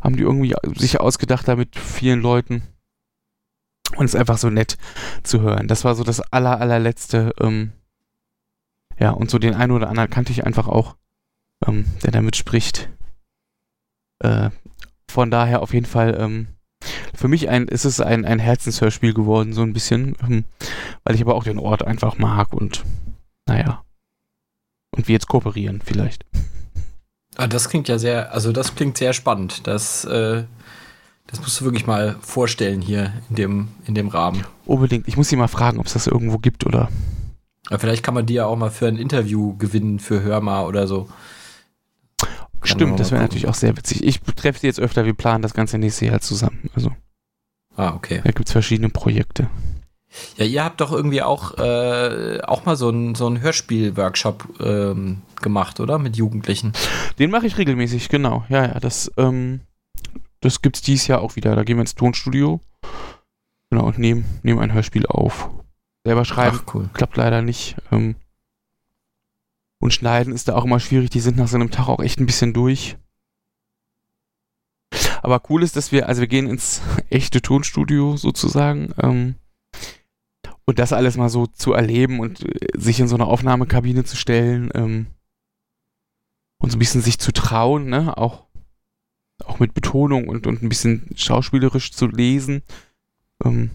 haben 0.00 0.16
die 0.16 0.22
irgendwie 0.22 0.54
sich 0.76 1.00
ausgedacht 1.00 1.46
da 1.46 1.56
mit 1.56 1.76
vielen 1.76 2.20
Leuten. 2.20 2.62
Und 3.96 4.04
es 4.04 4.14
ist 4.14 4.20
einfach 4.20 4.38
so 4.38 4.50
nett 4.50 4.76
zu 5.22 5.40
hören. 5.40 5.68
Das 5.68 5.84
war 5.84 5.94
so 5.94 6.04
das 6.04 6.20
aller, 6.20 6.60
allerletzte. 6.60 7.32
Ähm, 7.40 7.72
ja, 8.98 9.10
und 9.10 9.30
so 9.30 9.38
den 9.38 9.54
einen 9.54 9.72
oder 9.72 9.88
anderen 9.88 10.10
kannte 10.10 10.32
ich 10.32 10.44
einfach 10.44 10.68
auch, 10.68 10.96
ähm, 11.66 11.86
der 12.02 12.10
damit 12.10 12.36
spricht. 12.36 12.90
Äh, 14.20 14.50
von 15.08 15.30
daher 15.30 15.62
auf 15.62 15.72
jeden 15.72 15.86
Fall, 15.86 16.16
ähm, 16.20 16.48
für 17.14 17.28
mich 17.28 17.48
ein, 17.48 17.66
ist 17.66 17.84
es 17.84 18.00
ein, 18.00 18.24
ein 18.24 18.38
Herzenshörspiel 18.38 19.14
geworden, 19.14 19.52
so 19.52 19.62
ein 19.62 19.72
bisschen, 19.72 20.16
ähm, 20.22 20.44
weil 21.04 21.14
ich 21.14 21.22
aber 21.22 21.34
auch 21.34 21.44
den 21.44 21.58
Ort 21.58 21.82
einfach 21.84 22.18
mag 22.18 22.52
und 22.52 22.84
naja. 23.48 23.82
Und 24.90 25.08
wir 25.08 25.14
jetzt 25.14 25.28
kooperieren 25.28 25.80
vielleicht. 25.84 26.24
Ah, 27.36 27.46
das 27.46 27.68
klingt 27.68 27.88
ja 27.88 27.98
sehr, 27.98 28.32
also 28.32 28.52
das 28.52 28.74
klingt 28.74 28.98
sehr 28.98 29.12
spannend. 29.12 29.66
Das, 29.66 30.04
äh, 30.04 30.44
das 31.26 31.40
musst 31.40 31.60
du 31.60 31.64
wirklich 31.64 31.86
mal 31.86 32.16
vorstellen 32.20 32.80
hier 32.80 33.12
in 33.30 33.36
dem, 33.36 33.68
in 33.86 33.94
dem 33.94 34.08
Rahmen. 34.08 34.44
Unbedingt. 34.64 35.06
Ich 35.08 35.16
muss 35.16 35.28
sie 35.28 35.36
mal 35.36 35.48
fragen, 35.48 35.78
ob 35.78 35.86
es 35.86 35.92
das 35.92 36.06
irgendwo 36.06 36.38
gibt 36.38 36.66
oder. 36.66 36.88
Aber 37.68 37.78
vielleicht 37.78 38.02
kann 38.02 38.14
man 38.14 38.26
die 38.26 38.34
ja 38.34 38.46
auch 38.46 38.56
mal 38.56 38.70
für 38.70 38.88
ein 38.88 38.96
Interview 38.96 39.56
gewinnen 39.56 40.00
für 40.00 40.22
Hörma 40.22 40.62
oder 40.62 40.86
so. 40.86 41.08
Stimmt, 42.62 42.98
das 42.98 43.12
wäre 43.12 43.22
natürlich 43.22 43.46
auch 43.46 43.54
sehr 43.54 43.76
witzig. 43.76 44.02
Ich 44.02 44.20
treffe 44.20 44.60
sie 44.60 44.66
jetzt 44.66 44.80
öfter, 44.80 45.04
wir 45.04 45.14
planen 45.14 45.42
das 45.42 45.54
ganze 45.54 45.78
nächste 45.78 46.06
Jahr 46.06 46.20
zusammen. 46.20 46.70
Also. 46.74 46.90
Ah, 47.76 47.94
okay. 47.94 48.20
Da 48.24 48.32
gibt 48.32 48.48
es 48.48 48.52
verschiedene 48.52 48.88
Projekte. 48.88 49.48
Ja, 50.36 50.44
ihr 50.44 50.64
habt 50.64 50.80
doch 50.80 50.92
irgendwie 50.92 51.22
auch, 51.22 51.58
äh, 51.58 52.40
auch 52.42 52.64
mal 52.64 52.76
so 52.76 52.88
einen 52.88 53.14
so 53.14 53.30
Hörspiel-Workshop 53.36 54.60
ähm, 54.60 55.22
gemacht, 55.40 55.80
oder? 55.80 55.98
Mit 55.98 56.16
Jugendlichen. 56.16 56.72
Den 57.18 57.30
mache 57.30 57.46
ich 57.46 57.58
regelmäßig, 57.58 58.08
genau. 58.08 58.44
Ja, 58.48 58.66
ja, 58.66 58.80
das, 58.80 59.12
ähm, 59.16 59.60
das 60.40 60.62
gibt's 60.62 60.82
dieses 60.82 61.06
Jahr 61.06 61.20
auch 61.20 61.36
wieder. 61.36 61.54
Da 61.56 61.64
gehen 61.64 61.76
wir 61.76 61.82
ins 61.82 61.94
Tonstudio. 61.94 62.60
Genau, 63.70 63.86
und 63.86 63.98
nehmen, 63.98 64.24
nehmen 64.42 64.60
ein 64.60 64.72
Hörspiel 64.72 65.06
auf. 65.06 65.50
Selber 66.04 66.24
schreiben 66.24 66.60
Ach, 66.62 66.74
cool. 66.74 66.90
klappt 66.94 67.16
leider 67.16 67.42
nicht. 67.42 67.76
Ähm, 67.92 68.16
und 69.80 69.92
schneiden 69.92 70.32
ist 70.32 70.48
da 70.48 70.54
auch 70.54 70.64
immer 70.64 70.80
schwierig. 70.80 71.10
Die 71.10 71.20
sind 71.20 71.36
nach 71.36 71.48
so 71.48 71.56
einem 71.56 71.70
Tag 71.70 71.88
auch 71.88 72.00
echt 72.00 72.18
ein 72.18 72.26
bisschen 72.26 72.54
durch. 72.54 72.96
Aber 75.22 75.42
cool 75.50 75.62
ist, 75.62 75.76
dass 75.76 75.92
wir, 75.92 76.08
also 76.08 76.20
wir 76.20 76.28
gehen 76.28 76.48
ins 76.48 76.80
echte 77.10 77.42
Tonstudio 77.42 78.16
sozusagen. 78.16 78.94
Ähm, 79.02 79.34
und 80.68 80.78
das 80.78 80.92
alles 80.92 81.16
mal 81.16 81.30
so 81.30 81.46
zu 81.46 81.72
erleben 81.72 82.20
und 82.20 82.44
äh, 82.44 82.78
sich 82.78 83.00
in 83.00 83.08
so 83.08 83.14
eine 83.14 83.24
Aufnahmekabine 83.24 84.04
zu 84.04 84.16
stellen 84.16 84.68
ähm, 84.74 85.06
und 86.58 86.70
so 86.70 86.76
ein 86.76 86.78
bisschen 86.78 87.00
sich 87.00 87.18
zu 87.18 87.32
trauen, 87.32 87.86
ne, 87.86 88.18
auch, 88.18 88.44
auch 89.46 89.60
mit 89.60 89.72
Betonung 89.72 90.28
und, 90.28 90.46
und 90.46 90.62
ein 90.62 90.68
bisschen 90.68 91.08
schauspielerisch 91.14 91.92
zu 91.92 92.06
lesen, 92.06 92.60
ähm, 93.42 93.70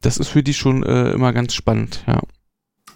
das 0.00 0.18
ist 0.18 0.26
für 0.26 0.42
die 0.42 0.54
schon 0.54 0.82
äh, 0.82 1.12
immer 1.12 1.32
ganz 1.32 1.54
spannend, 1.54 2.02
ja. 2.08 2.20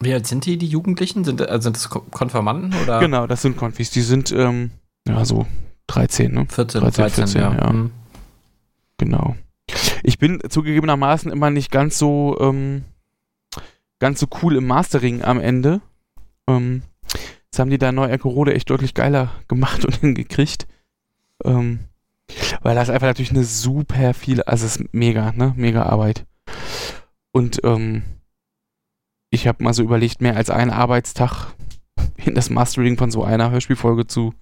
Wie 0.01 0.13
alt 0.13 0.27
sind 0.27 0.45
die, 0.45 0.59
die 0.59 0.67
Jugendlichen? 0.67 1.23
Sind, 1.23 1.41
also 1.41 1.63
sind 1.63 1.77
das 1.77 1.89
Konfirmanden 1.91 2.75
oder? 2.83 2.99
Genau, 2.99 3.29
das 3.29 3.43
sind 3.43 3.57
Konfis. 3.57 3.91
Die 3.91 4.03
sind, 4.03 4.33
ähm, 4.33 4.73
ja, 5.07 5.25
so 5.25 5.47
13, 5.87 6.33
ne? 6.33 6.47
14, 6.49 6.81
13, 6.81 7.03
13, 7.03 7.27
14, 7.29 7.41
ja. 7.41 7.57
ja. 7.57 7.73
Mhm. 7.73 7.91
Genau. 8.97 9.37
Ich 10.03 10.19
bin 10.19 10.41
zugegebenermaßen 10.49 11.31
immer 11.31 11.51
nicht 11.51 11.71
ganz 11.71 11.99
so, 11.99 12.37
ähm, 12.41 12.85
ganz 13.99 14.21
so 14.21 14.27
cool 14.43 14.57
im 14.57 14.67
Mastering 14.67 15.23
am 15.23 15.41
Ende. 15.41 15.81
Ähm, 16.47 16.83
das 17.51 17.61
haben 17.61 17.71
die 17.71 17.79
da 17.79 17.93
neu 17.93 18.15
Rode 18.15 18.55
echt 18.55 18.71
deutlich 18.71 18.95
geiler 18.95 19.33
gemacht 19.49 19.85
und 19.87 19.97
hingekriegt. 19.97 20.67
Ähm, 21.45 21.81
weil 22.63 22.75
das 22.75 22.91
einfach 22.91 23.07
natürlich 23.07 23.31
eine 23.31 23.45
super 23.45 24.13
viele, 24.15 24.47
also 24.47 24.67
es 24.67 24.77
ist 24.77 24.93
mega, 24.93 25.33
ne? 25.33 25.55
Mega 25.57 25.85
Arbeit. 25.85 26.27
Und 27.33 27.61
ähm, 27.65 28.03
ich 29.31 29.47
habe 29.47 29.63
mal 29.63 29.75
so 29.75 29.83
überlegt, 29.83 30.21
mehr 30.21 30.37
als 30.37 30.51
einen 30.51 30.71
Arbeitstag 30.71 31.55
in 32.17 32.35
das 32.35 32.51
Mastering 32.51 32.97
von 32.97 33.11
so 33.11 33.25
einer 33.25 33.51
Hörspielfolge 33.51 34.07
zu, 34.07 34.35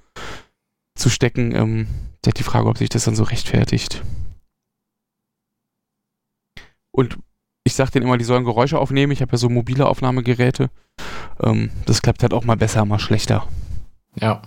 zu 0.94 1.10
stecken. 1.10 1.54
Ähm, 1.54 1.88
da 2.22 2.30
die 2.30 2.42
Frage, 2.42 2.68
ob 2.68 2.78
sich 2.78 2.88
das 2.88 3.04
dann 3.04 3.14
so 3.14 3.22
rechtfertigt. 3.22 4.02
Und 6.90 7.18
ich 7.66 7.74
sage 7.74 7.90
denen 7.90 8.06
immer, 8.06 8.16
die 8.16 8.24
sollen 8.24 8.44
Geräusche 8.44 8.78
aufnehmen. 8.78 9.10
Ich 9.10 9.22
habe 9.22 9.32
ja 9.32 9.38
so 9.38 9.48
mobile 9.48 9.86
Aufnahmegeräte. 9.86 10.70
Ähm, 11.42 11.70
das 11.84 12.00
klappt 12.00 12.22
halt 12.22 12.32
auch 12.32 12.44
mal 12.44 12.56
besser, 12.56 12.84
mal 12.84 13.00
schlechter. 13.00 13.48
Ja. 14.14 14.40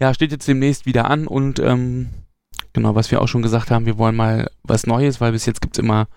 Ja, 0.00 0.14
steht 0.14 0.32
jetzt 0.32 0.48
demnächst 0.48 0.86
wieder 0.86 1.10
an 1.10 1.26
und 1.26 1.58
ähm, 1.58 2.08
genau, 2.72 2.94
was 2.94 3.10
wir 3.10 3.20
auch 3.20 3.28
schon 3.28 3.42
gesagt 3.42 3.70
haben, 3.70 3.84
wir 3.84 3.98
wollen 3.98 4.16
mal 4.16 4.50
was 4.62 4.86
Neues, 4.86 5.20
weil 5.20 5.32
bis 5.32 5.44
jetzt 5.44 5.60
gibt 5.60 5.76
es 5.76 5.84
immer 5.84 6.08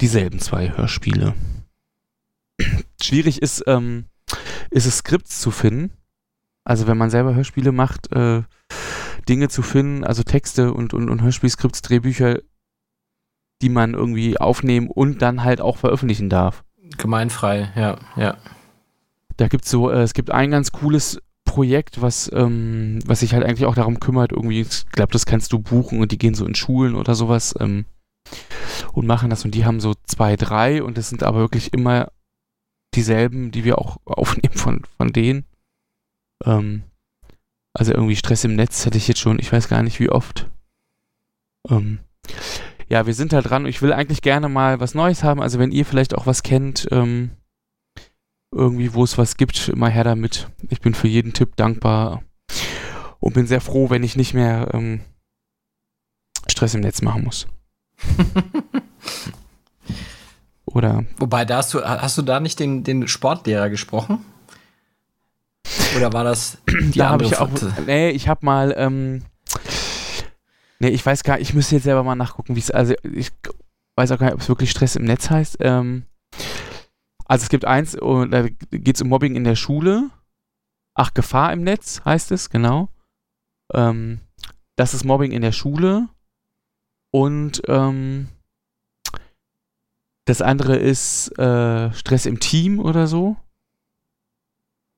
dieselben 0.00 0.38
zwei 0.38 0.70
Hörspiele. 0.70 1.34
Schwierig 3.02 3.42
ist, 3.42 3.64
ähm, 3.66 4.04
ist 4.70 4.86
es 4.86 4.98
Skripts 4.98 5.40
zu 5.40 5.50
finden. 5.50 5.90
Also 6.62 6.86
wenn 6.86 6.96
man 6.96 7.10
selber 7.10 7.34
Hörspiele 7.34 7.72
macht, 7.72 8.12
äh, 8.12 8.42
Dinge 9.28 9.48
zu 9.48 9.62
finden, 9.62 10.04
also 10.04 10.22
Texte 10.22 10.72
und, 10.72 10.94
und, 10.94 11.10
und 11.10 11.22
Hörspielskripts, 11.22 11.82
Drehbücher, 11.82 12.38
die 13.62 13.68
man 13.68 13.94
irgendwie 13.94 14.38
aufnehmen 14.38 14.88
und 14.88 15.22
dann 15.22 15.42
halt 15.42 15.60
auch 15.60 15.76
veröffentlichen 15.76 16.28
darf. 16.28 16.64
Gemeinfrei, 16.98 17.72
ja, 17.74 17.96
ja. 18.16 18.36
Da 19.36 19.48
gibt 19.48 19.64
es 19.64 19.70
so, 19.70 19.90
äh, 19.90 20.02
es 20.02 20.14
gibt 20.14 20.30
ein 20.30 20.50
ganz 20.50 20.72
cooles 20.72 21.20
Projekt, 21.44 22.02
was, 22.02 22.30
ähm, 22.34 22.98
was 23.06 23.20
sich 23.20 23.32
halt 23.32 23.44
eigentlich 23.44 23.66
auch 23.66 23.74
darum 23.74 24.00
kümmert, 24.00 24.32
irgendwie, 24.32 24.60
ich 24.60 24.90
glaube, 24.90 25.12
das 25.12 25.26
kannst 25.26 25.52
du 25.52 25.58
buchen 25.58 26.00
und 26.00 26.12
die 26.12 26.18
gehen 26.18 26.34
so 26.34 26.46
in 26.46 26.54
Schulen 26.54 26.94
oder 26.94 27.14
sowas 27.14 27.54
ähm, 27.60 27.86
und 28.92 29.06
machen 29.06 29.30
das 29.30 29.44
und 29.44 29.54
die 29.54 29.64
haben 29.64 29.80
so 29.80 29.94
zwei, 30.04 30.36
drei 30.36 30.82
und 30.82 30.98
das 30.98 31.08
sind 31.08 31.22
aber 31.22 31.38
wirklich 31.38 31.72
immer 31.72 32.10
dieselben, 32.94 33.50
die 33.50 33.64
wir 33.64 33.78
auch 33.78 33.98
aufnehmen 34.04 34.54
von, 34.54 34.82
von 34.96 35.12
denen. 35.12 35.44
Ähm, 36.44 36.82
also 37.72 37.92
irgendwie 37.92 38.16
Stress 38.16 38.44
im 38.44 38.56
Netz 38.56 38.84
hätte 38.86 38.98
ich 38.98 39.08
jetzt 39.08 39.20
schon, 39.20 39.38
ich 39.38 39.52
weiß 39.52 39.68
gar 39.68 39.82
nicht 39.82 40.00
wie 40.00 40.10
oft. 40.10 40.50
Ähm, 41.68 42.00
ja, 42.88 43.06
wir 43.06 43.14
sind 43.14 43.32
da 43.32 43.42
dran. 43.42 43.66
Ich 43.66 43.82
will 43.82 43.92
eigentlich 43.92 44.22
gerne 44.22 44.48
mal 44.48 44.80
was 44.80 44.94
Neues 44.94 45.24
haben. 45.24 45.40
Also 45.42 45.58
wenn 45.58 45.72
ihr 45.72 45.84
vielleicht 45.84 46.14
auch 46.14 46.26
was 46.26 46.42
kennt, 46.42 46.86
ähm, 46.90 47.30
irgendwie, 48.52 48.94
wo 48.94 49.04
es 49.04 49.18
was 49.18 49.36
gibt, 49.36 49.68
immer 49.68 49.88
her 49.88 50.04
damit. 50.04 50.48
Ich 50.70 50.80
bin 50.80 50.94
für 50.94 51.08
jeden 51.08 51.32
Tipp 51.32 51.56
dankbar 51.56 52.22
und 53.20 53.34
bin 53.34 53.46
sehr 53.46 53.60
froh, 53.60 53.90
wenn 53.90 54.02
ich 54.02 54.16
nicht 54.16 54.34
mehr 54.34 54.68
ähm, 54.72 55.00
Stress 56.48 56.74
im 56.74 56.80
Netz 56.80 57.02
machen 57.02 57.24
muss. 57.24 57.46
Oder? 60.64 61.04
Wobei, 61.18 61.44
da 61.44 61.58
hast 61.58 61.74
du, 61.74 61.82
hast 61.82 62.18
du 62.18 62.22
da 62.22 62.40
nicht 62.40 62.60
den, 62.60 62.84
den 62.84 63.08
Sportlehrer 63.08 63.70
gesprochen? 63.70 64.24
Oder 65.96 66.12
war 66.12 66.24
das 66.24 66.58
die 66.68 66.98
da 66.98 67.10
habe 67.10 67.24
ich 67.24 67.38
auch, 67.38 67.48
Nee, 67.86 68.10
ich 68.10 68.28
habe 68.28 68.44
mal, 68.44 68.74
ähm, 68.76 69.22
Nee, 70.78 70.88
ich 70.88 71.04
weiß 71.04 71.22
gar 71.24 71.38
nicht, 71.38 71.48
ich 71.48 71.54
müsste 71.54 71.76
jetzt 71.76 71.84
selber 71.84 72.02
mal 72.02 72.14
nachgucken, 72.14 72.54
wie 72.54 72.60
es, 72.60 72.70
also 72.70 72.94
ich 73.02 73.30
weiß 73.96 74.12
auch 74.12 74.18
gar 74.18 74.26
nicht, 74.26 74.34
ob 74.34 74.40
es 74.40 74.48
wirklich 74.48 74.70
Stress 74.70 74.96
im 74.96 75.04
Netz 75.04 75.30
heißt. 75.30 75.58
Ähm, 75.60 76.04
also 77.24 77.44
es 77.44 77.48
gibt 77.48 77.64
eins, 77.64 77.94
und 77.94 78.30
da 78.30 78.48
geht 78.48 78.96
es 78.96 79.02
um 79.02 79.08
Mobbing 79.08 79.36
in 79.36 79.44
der 79.44 79.56
Schule. 79.56 80.10
Ach, 80.94 81.12
Gefahr 81.14 81.52
im 81.52 81.62
Netz 81.62 82.02
heißt 82.04 82.30
es, 82.32 82.50
genau. 82.50 82.88
Ähm, 83.72 84.20
das 84.76 84.94
ist 84.94 85.04
Mobbing 85.04 85.32
in 85.32 85.42
der 85.42 85.52
Schule. 85.52 86.08
Und 87.10 87.62
ähm, 87.68 88.28
das 90.26 90.42
andere 90.42 90.76
ist 90.76 91.36
äh, 91.38 91.92
Stress 91.92 92.26
im 92.26 92.40
Team 92.40 92.78
oder 92.78 93.06
so. 93.06 93.36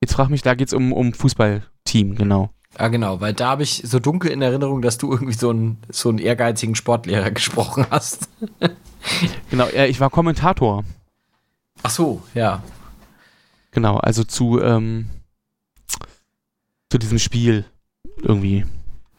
Jetzt 0.01 0.13
frag 0.13 0.29
mich, 0.29 0.41
da 0.41 0.55
geht 0.55 0.67
es 0.67 0.73
um, 0.73 0.91
um 0.91 1.13
Fußballteam, 1.13 2.15
genau. 2.15 2.49
Ja, 2.79 2.87
genau, 2.87 3.19
weil 3.19 3.33
da 3.33 3.49
habe 3.49 3.63
ich 3.63 3.83
so 3.85 3.99
dunkel 3.99 4.31
in 4.31 4.41
Erinnerung, 4.41 4.81
dass 4.81 4.97
du 4.97 5.11
irgendwie 5.11 5.33
so 5.33 5.49
einen, 5.49 5.79
so 5.89 6.07
einen 6.07 6.17
ehrgeizigen 6.17 6.75
Sportlehrer 6.75 7.29
gesprochen 7.31 7.85
hast. 7.89 8.29
genau, 9.49 9.67
ich 9.67 9.99
war 9.99 10.09
Kommentator. 10.09 10.85
Ach 11.83 11.89
so, 11.89 12.21
ja. 12.33 12.63
Genau, 13.71 13.97
also 13.97 14.23
zu, 14.23 14.61
ähm, 14.61 15.09
zu 16.89 16.97
diesem 16.97 17.19
Spiel 17.19 17.65
irgendwie. 18.21 18.65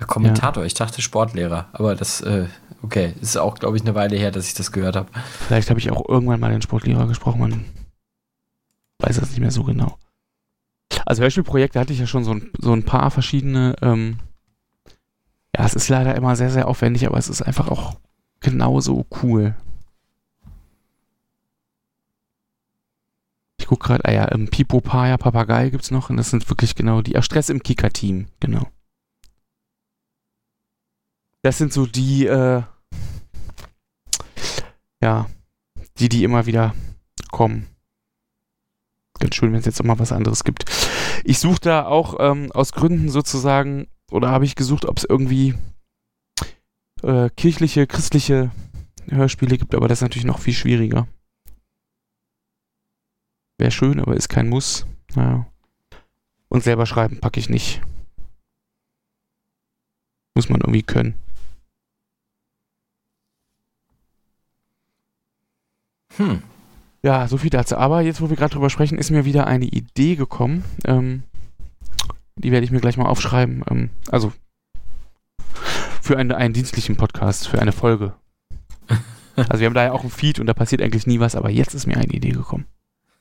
Kommentator, 0.06 0.62
ja. 0.62 0.66
ich 0.66 0.74
dachte 0.74 1.02
Sportlehrer, 1.02 1.68
aber 1.72 1.94
das, 1.94 2.22
äh, 2.22 2.46
okay, 2.82 3.12
ist 3.20 3.36
auch, 3.36 3.56
glaube 3.56 3.76
ich, 3.76 3.82
eine 3.82 3.94
Weile 3.94 4.16
her, 4.16 4.30
dass 4.30 4.46
ich 4.46 4.54
das 4.54 4.72
gehört 4.72 4.96
habe. 4.96 5.10
Vielleicht 5.46 5.68
habe 5.68 5.78
ich 5.78 5.90
auch 5.90 6.08
irgendwann 6.08 6.40
mal 6.40 6.50
den 6.50 6.62
Sportlehrer 6.62 7.06
gesprochen, 7.06 7.40
man 7.40 7.66
weiß 9.00 9.20
das 9.20 9.30
nicht 9.30 9.40
mehr 9.40 9.50
so 9.50 9.64
genau. 9.64 9.98
Also 11.06 11.22
Hörspielprojekte 11.22 11.78
hatte 11.78 11.92
ich 11.92 11.98
ja 11.98 12.06
schon 12.06 12.24
so 12.24 12.32
ein, 12.32 12.50
so 12.58 12.72
ein 12.72 12.84
paar 12.84 13.10
verschiedene. 13.10 13.76
Ähm, 13.82 14.18
ja, 15.56 15.64
es 15.64 15.74
ist 15.74 15.88
leider 15.88 16.14
immer 16.14 16.36
sehr, 16.36 16.50
sehr 16.50 16.68
aufwendig, 16.68 17.06
aber 17.06 17.18
es 17.18 17.28
ist 17.28 17.42
einfach 17.42 17.68
auch 17.68 17.98
genauso 18.40 19.06
cool. 19.22 19.56
Ich 23.58 23.66
gucke 23.66 23.86
gerade, 23.88 24.04
ah 24.04 24.12
ja, 24.12 24.32
ähm, 24.32 24.48
Pipo, 24.48 24.80
Paya, 24.80 25.16
Papagei 25.16 25.70
gibt 25.70 25.84
es 25.84 25.90
noch 25.90 26.10
und 26.10 26.16
das 26.16 26.30
sind 26.30 26.48
wirklich 26.48 26.74
genau 26.74 27.02
die. 27.02 27.16
Ach, 27.16 27.22
Stress 27.22 27.50
im 27.50 27.62
Kika-Team, 27.62 28.26
genau. 28.40 28.66
Das 31.42 31.58
sind 31.58 31.72
so 31.72 31.86
die, 31.86 32.26
äh, 32.26 32.62
ja, 35.02 35.26
die, 35.98 36.08
die 36.08 36.24
immer 36.24 36.46
wieder 36.46 36.74
kommen. 37.30 37.66
Ganz 39.20 39.34
schön, 39.34 39.52
wenn 39.52 39.60
es 39.60 39.66
jetzt 39.66 39.80
auch 39.80 39.84
mal 39.84 39.98
was 39.98 40.12
anderes 40.12 40.44
gibt. 40.44 40.64
Ich 41.24 41.38
suche 41.38 41.60
da 41.60 41.84
auch 41.84 42.16
ähm, 42.18 42.50
aus 42.52 42.72
Gründen 42.72 43.10
sozusagen, 43.10 43.86
oder 44.10 44.30
habe 44.30 44.46
ich 44.46 44.56
gesucht, 44.56 44.86
ob 44.86 44.98
es 44.98 45.04
irgendwie 45.04 45.54
äh, 47.02 47.28
kirchliche, 47.36 47.86
christliche 47.86 48.50
Hörspiele 49.08 49.58
gibt, 49.58 49.74
aber 49.74 49.88
das 49.88 49.98
ist 49.98 50.02
natürlich 50.02 50.24
noch 50.24 50.38
viel 50.38 50.54
schwieriger. 50.54 51.06
Wäre 53.58 53.70
schön, 53.70 54.00
aber 54.00 54.16
ist 54.16 54.28
kein 54.28 54.48
Muss. 54.48 54.86
Naja. 55.14 55.46
Und 56.48 56.64
selber 56.64 56.86
schreiben 56.86 57.20
packe 57.20 57.38
ich 57.38 57.50
nicht. 57.50 57.82
Muss 60.34 60.48
man 60.48 60.60
irgendwie 60.60 60.82
können. 60.82 61.14
Hm. 66.16 66.42
Ja, 67.02 67.26
so 67.28 67.38
viel 67.38 67.50
dazu. 67.50 67.76
Aber 67.76 68.02
jetzt, 68.02 68.20
wo 68.20 68.28
wir 68.28 68.36
gerade 68.36 68.52
drüber 68.52 68.70
sprechen, 68.70 68.98
ist 68.98 69.10
mir 69.10 69.24
wieder 69.24 69.46
eine 69.46 69.64
Idee 69.64 70.16
gekommen. 70.16 70.64
Ähm, 70.84 71.22
die 72.36 72.52
werde 72.52 72.64
ich 72.64 72.70
mir 72.70 72.80
gleich 72.80 72.96
mal 72.96 73.06
aufschreiben. 73.06 73.64
Ähm, 73.70 73.90
also 74.10 74.32
für 76.02 76.18
eine, 76.18 76.36
einen 76.36 76.54
dienstlichen 76.54 76.96
Podcast, 76.96 77.48
für 77.48 77.60
eine 77.60 77.72
Folge. 77.72 78.14
Also 79.36 79.60
wir 79.60 79.66
haben 79.66 79.74
da 79.74 79.84
ja 79.84 79.92
auch 79.92 80.04
ein 80.04 80.10
Feed 80.10 80.38
und 80.38 80.46
da 80.46 80.52
passiert 80.52 80.82
eigentlich 80.82 81.06
nie 81.06 81.18
was, 81.18 81.34
aber 81.34 81.48
jetzt 81.48 81.72
ist 81.72 81.86
mir 81.86 81.96
eine 81.96 82.12
Idee 82.12 82.32
gekommen. 82.32 82.66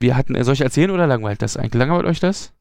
wir 0.00 0.16
hatten, 0.16 0.34
äh, 0.34 0.42
soll 0.42 0.54
ich 0.54 0.62
erzählen 0.62 0.90
oder 0.90 1.06
langweilt 1.06 1.42
das 1.42 1.56
eigentlich? 1.56 1.78
Langweilt 1.78 2.06
euch 2.06 2.18
das? 2.18 2.54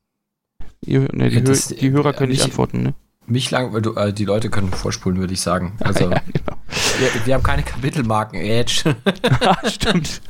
Ihr, 0.86 1.08
ne, 1.14 1.30
die, 1.30 1.41
das, 1.41 1.70
die, 1.70 1.89
Hörer 1.89 2.14
können 2.14 2.32
nicht 2.32 2.43
antworten, 2.43 2.84
ne? 2.84 2.93
Mich 3.26 3.50
lang, 3.50 3.74
äh, 3.74 4.14
die 4.14 4.26
Leute 4.26 4.50
können 4.50 4.70
vorspulen, 4.72 5.18
würde 5.20 5.34
ich 5.34 5.41
sagen. 5.41 5.78
Also, 5.84 6.12
ja, 6.12 6.22
genau. 6.32 6.57
Wir, 7.00 7.26
wir, 7.26 7.34
haben 7.34 7.43
keine 7.43 7.64
Kapitelmarken, 7.64 8.39
Edge. 8.39 8.95
stimmt. 9.68 10.22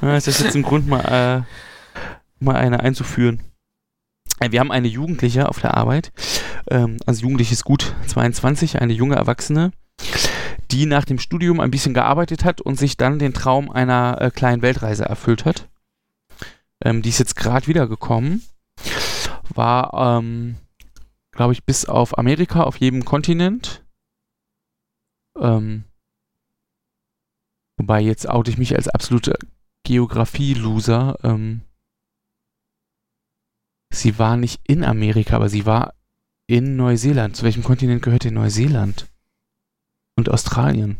das 0.00 0.26
ist 0.26 0.40
jetzt 0.40 0.54
ein 0.54 0.62
Grund, 0.62 0.86
mal, 0.86 1.00
äh, 1.00 2.44
mal 2.44 2.56
eine 2.56 2.80
einzuführen. 2.80 3.42
Äh, 4.40 4.52
wir 4.52 4.60
haben 4.60 4.72
eine 4.72 4.88
Jugendliche 4.88 5.48
auf 5.48 5.60
der 5.60 5.76
Arbeit, 5.76 6.12
ähm, 6.70 6.98
also 7.06 7.22
Jugendliche 7.22 7.52
ist 7.52 7.64
gut 7.64 7.94
22, 8.06 8.80
eine 8.80 8.92
junge 8.92 9.16
Erwachsene, 9.16 9.72
die 10.70 10.86
nach 10.86 11.04
dem 11.04 11.18
Studium 11.18 11.60
ein 11.60 11.70
bisschen 11.70 11.94
gearbeitet 11.94 12.44
hat 12.44 12.60
und 12.60 12.78
sich 12.78 12.96
dann 12.96 13.18
den 13.18 13.34
Traum 13.34 13.70
einer 13.70 14.20
äh, 14.20 14.30
kleinen 14.30 14.62
Weltreise 14.62 15.04
erfüllt 15.04 15.44
hat. 15.44 15.68
Ähm, 16.84 17.02
die 17.02 17.10
ist 17.10 17.18
jetzt 17.18 17.36
gerade 17.36 17.66
wiedergekommen, 17.66 18.42
war 19.54 20.18
ähm, 20.18 20.56
glaube 21.34 21.52
ich, 21.52 21.64
bis 21.64 21.84
auf 21.84 22.18
Amerika 22.18 22.62
auf 22.62 22.76
jedem 22.76 23.04
Kontinent. 23.04 23.83
Ähm, 25.38 25.84
wobei 27.76 28.00
jetzt 28.00 28.28
oute 28.28 28.50
ich 28.50 28.58
mich 28.58 28.76
als 28.76 28.88
absoluter 28.88 29.34
Geografie-Loser. 29.84 31.18
Ähm, 31.22 31.62
sie 33.92 34.18
war 34.18 34.36
nicht 34.36 34.60
in 34.66 34.84
Amerika, 34.84 35.36
aber 35.36 35.48
sie 35.48 35.66
war 35.66 35.94
in 36.46 36.76
Neuseeland. 36.76 37.36
Zu 37.36 37.44
welchem 37.44 37.62
Kontinent 37.62 38.02
gehört 38.02 38.24
denn 38.24 38.34
Neuseeland? 38.34 39.06
Und 40.16 40.28
Australien? 40.28 40.98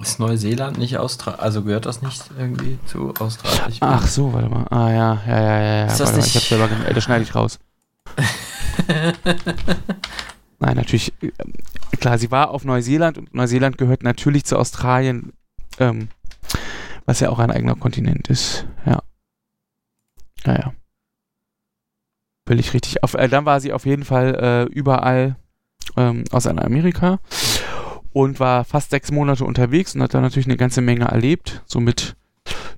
Ist 0.00 0.20
Neuseeland 0.20 0.78
nicht 0.78 0.96
Australien? 0.98 1.40
Also 1.40 1.64
gehört 1.64 1.86
das 1.86 2.02
nicht 2.02 2.30
irgendwie 2.38 2.78
zu 2.86 3.12
Australien? 3.14 3.78
Ach 3.80 4.06
so, 4.06 4.32
warte 4.32 4.48
mal. 4.48 4.64
Ah 4.70 4.90
ja, 4.90 5.22
ja, 5.26 5.40
ja, 5.40 5.60
ja. 5.60 5.86
Ist 5.86 6.00
das 6.00 6.08
warte 6.08 6.20
nicht? 6.20 6.26
Mal. 6.26 6.28
Ich 6.28 6.36
hab's 6.36 6.48
selber, 6.48 6.68
das 6.94 7.04
schneide 7.04 7.24
ich 7.24 7.34
raus. 7.34 7.58
Nein, 10.58 10.76
natürlich, 10.76 11.12
äh, 11.22 11.30
klar, 11.96 12.18
sie 12.18 12.30
war 12.30 12.50
auf 12.50 12.64
Neuseeland 12.64 13.18
und 13.18 13.34
Neuseeland 13.34 13.78
gehört 13.78 14.02
natürlich 14.02 14.44
zu 14.44 14.58
Australien, 14.58 15.32
ähm, 15.78 16.08
was 17.06 17.20
ja 17.20 17.30
auch 17.30 17.38
ein 17.38 17.50
eigener 17.50 17.76
Kontinent 17.76 18.28
ist. 18.28 18.66
Ja. 18.84 19.02
Ja, 20.44 20.54
ja. 20.54 20.72
Völlig 22.46 22.72
richtig. 22.74 23.02
Auf, 23.02 23.14
äh, 23.14 23.28
dann 23.28 23.44
war 23.44 23.60
sie 23.60 23.72
auf 23.72 23.86
jeden 23.86 24.04
Fall 24.04 24.34
äh, 24.34 24.72
überall 24.72 25.36
ähm, 25.96 26.24
außer 26.30 26.50
in 26.50 26.58
Amerika 26.58 27.20
und 28.12 28.40
war 28.40 28.64
fast 28.64 28.90
sechs 28.90 29.12
Monate 29.12 29.44
unterwegs 29.44 29.94
und 29.94 30.02
hat 30.02 30.14
da 30.14 30.20
natürlich 30.20 30.46
eine 30.46 30.56
ganze 30.56 30.80
Menge 30.80 31.06
erlebt, 31.06 31.62
so 31.66 31.78
mit 31.78 32.16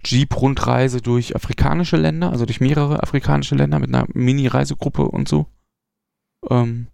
Jeep-Rundreise 0.05 1.01
durch 1.01 1.37
afrikanische 1.37 1.97
Länder, 1.97 2.31
also 2.31 2.47
durch 2.47 2.61
mehrere 2.61 3.03
afrikanische 3.03 3.55
Länder 3.55 3.79
mit 3.79 3.95
einer 3.95 4.07
Mini-Reisegruppe 4.13 5.03
und 5.03 5.29
so. 5.29 5.47
Ähm, 6.49 6.89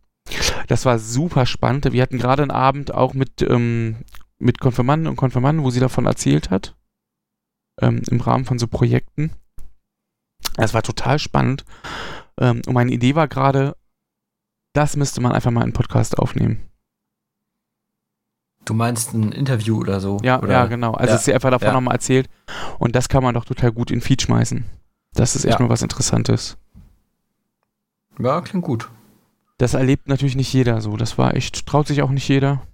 das 0.68 0.84
war 0.84 0.98
super 0.98 1.46
spannend. 1.46 1.92
Wir 1.92 2.02
hatten 2.02 2.18
gerade 2.18 2.42
einen 2.42 2.50
Abend 2.50 2.92
auch 2.92 3.14
mit, 3.14 3.42
ähm, 3.42 3.96
mit 4.38 4.60
Konfirmanden 4.60 5.08
und 5.08 5.16
Konfirmanden, 5.16 5.64
wo 5.64 5.70
sie 5.70 5.80
davon 5.80 6.06
erzählt 6.06 6.50
hat. 6.50 6.74
Ähm, 7.80 8.02
Im 8.10 8.20
Rahmen 8.20 8.44
von 8.44 8.58
so 8.58 8.66
Projekten. 8.66 9.30
Das 10.56 10.74
war 10.74 10.82
total 10.82 11.18
spannend. 11.18 11.64
Ähm, 12.38 12.62
und 12.66 12.72
meine 12.74 12.92
Idee 12.92 13.14
war 13.14 13.28
gerade, 13.28 13.76
das 14.72 14.96
müsste 14.96 15.20
man 15.20 15.32
einfach 15.32 15.50
mal 15.50 15.64
in 15.64 15.72
Podcast 15.72 16.18
aufnehmen. 16.18 16.60
Du 18.64 18.74
meinst 18.74 19.14
ein 19.14 19.30
Interview 19.30 19.78
oder 19.78 20.00
so? 20.00 20.18
Ja, 20.22 20.42
oder? 20.42 20.52
ja 20.52 20.66
genau. 20.66 20.92
Also 20.92 21.14
ja, 21.14 21.18
sie 21.18 21.32
einfach 21.32 21.50
davon 21.50 21.68
ja. 21.68 21.72
nochmal 21.74 21.94
erzählt. 21.94 22.28
Und 22.78 22.96
das 22.96 23.08
kann 23.08 23.22
man 23.22 23.34
doch 23.34 23.44
total 23.44 23.70
gut 23.70 23.90
in 23.90 24.00
Feed 24.00 24.22
schmeißen. 24.22 24.64
Das 25.14 25.36
ist 25.36 25.44
echt 25.44 25.60
ja. 25.60 25.64
mal 25.64 25.70
was 25.70 25.82
Interessantes. 25.82 26.58
Ja, 28.18 28.40
klingt 28.40 28.64
gut. 28.64 28.90
Das 29.59 29.74
erlebt 29.74 30.09
natürlich 30.09 30.36
nicht 30.36 30.52
jeder 30.52 30.80
so. 30.80 30.96
Das 30.96 31.16
war 31.16 31.34
echt, 31.34 31.66
traut 31.66 31.86
sich 31.86 32.02
auch 32.02 32.11
nicht 32.11 32.28
jeder. 32.28 32.66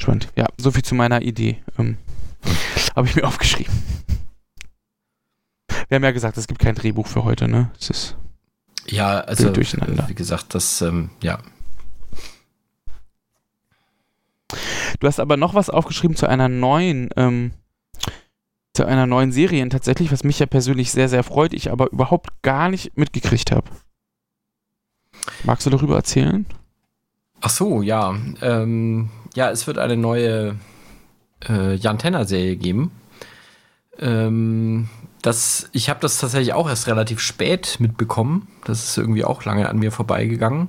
Spannend. 0.00 0.28
Ja, 0.34 0.48
soviel 0.58 0.82
zu 0.82 0.96
meiner 0.96 1.22
Idee. 1.22 1.62
Ähm, 1.78 1.96
Habe 2.96 3.06
ich 3.06 3.14
mir 3.14 3.24
aufgeschrieben. 3.24 3.72
Wir 5.88 5.96
haben 5.96 6.04
ja 6.04 6.10
gesagt, 6.10 6.36
es 6.36 6.48
gibt 6.48 6.60
kein 6.60 6.74
Drehbuch 6.74 7.06
für 7.06 7.22
heute, 7.22 7.48
ne? 7.48 7.70
Es 7.78 7.90
ist 7.90 8.16
ja, 8.86 9.20
also 9.20 9.50
durcheinander. 9.50 10.08
wie 10.08 10.14
gesagt, 10.14 10.54
das, 10.54 10.82
ähm, 10.82 11.10
ja. 11.22 11.38
Du 14.98 15.06
hast 15.06 15.20
aber 15.20 15.36
noch 15.36 15.54
was 15.54 15.70
aufgeschrieben 15.70 16.16
zu 16.16 16.26
einer 16.26 16.48
neuen 16.48 17.10
ähm, 17.16 17.52
zu 18.74 18.86
einer 18.86 19.06
neuen 19.06 19.32
Serie 19.32 19.68
tatsächlich, 19.68 20.10
was 20.12 20.24
mich 20.24 20.38
ja 20.38 20.46
persönlich 20.46 20.92
sehr, 20.92 21.08
sehr 21.08 21.22
freut, 21.22 21.52
ich 21.52 21.70
aber 21.70 21.90
überhaupt 21.92 22.42
gar 22.42 22.68
nicht 22.68 22.96
mitgekriegt 22.96 23.52
habe. 23.52 23.68
Magst 25.44 25.66
du 25.66 25.70
darüber 25.70 25.96
erzählen? 25.96 26.46
Ach 27.40 27.50
so, 27.50 27.82
ja. 27.82 28.14
Ähm, 28.40 29.10
ja, 29.34 29.50
es 29.50 29.66
wird 29.66 29.78
eine 29.78 29.96
neue 29.96 30.56
äh, 31.48 31.74
Jan 31.74 31.98
Tenner-Serie 31.98 32.56
geben. 32.56 32.92
Ähm, 33.98 34.88
das, 35.20 35.68
ich 35.72 35.90
habe 35.90 36.00
das 36.00 36.18
tatsächlich 36.18 36.54
auch 36.54 36.68
erst 36.68 36.86
relativ 36.86 37.20
spät 37.20 37.76
mitbekommen. 37.78 38.48
Das 38.64 38.84
ist 38.84 38.98
irgendwie 38.98 39.24
auch 39.24 39.44
lange 39.44 39.68
an 39.68 39.78
mir 39.78 39.92
vorbeigegangen. 39.92 40.68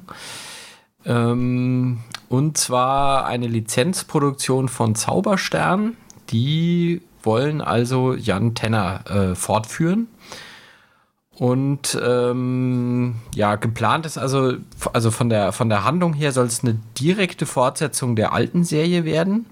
Ähm, 1.05 1.99
und 2.29 2.57
zwar 2.57 3.25
eine 3.25 3.47
Lizenzproduktion 3.47 4.67
von 4.67 4.95
Zauberstern. 4.95 5.95
Die 6.29 7.01
wollen 7.23 7.61
also 7.61 8.13
Jan 8.13 8.53
Tenner 8.53 9.03
äh, 9.09 9.35
fortführen. 9.35 10.07
Und 11.35 11.99
ähm, 12.05 13.15
ja, 13.33 13.55
geplant 13.55 14.05
ist 14.05 14.19
also, 14.19 14.53
also 14.93 15.09
von 15.09 15.29
der, 15.29 15.51
von 15.51 15.67
der 15.67 15.83
Handlung 15.83 16.13
her 16.13 16.31
soll 16.31 16.45
es 16.45 16.63
eine 16.63 16.77
direkte 16.99 17.47
Fortsetzung 17.47 18.15
der 18.15 18.33
alten 18.33 18.63
Serie 18.63 19.03
werden. 19.03 19.47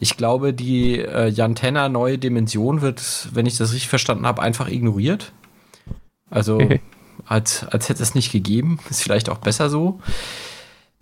Ich 0.00 0.18
glaube, 0.18 0.52
die 0.52 0.98
äh, 0.98 1.28
Jan 1.28 1.54
Tenner 1.54 1.88
neue 1.88 2.18
Dimension 2.18 2.82
wird, 2.82 3.28
wenn 3.32 3.46
ich 3.46 3.56
das 3.56 3.72
richtig 3.72 3.88
verstanden 3.88 4.26
habe, 4.26 4.42
einfach 4.42 4.68
ignoriert. 4.68 5.32
Also 6.28 6.60
als, 7.26 7.64
als 7.68 7.88
hätte 7.88 8.02
es 8.02 8.14
nicht 8.14 8.30
gegeben. 8.30 8.78
Ist 8.90 9.02
vielleicht 9.02 9.30
auch 9.30 9.38
besser 9.38 9.70
so. 9.70 10.00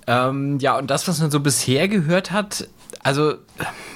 Ähm, 0.06 0.58
ja, 0.60 0.78
und 0.78 0.90
das, 0.90 1.08
was 1.08 1.20
man 1.20 1.30
so 1.30 1.40
bisher 1.40 1.88
gehört 1.88 2.30
hat, 2.30 2.68
also 3.02 3.34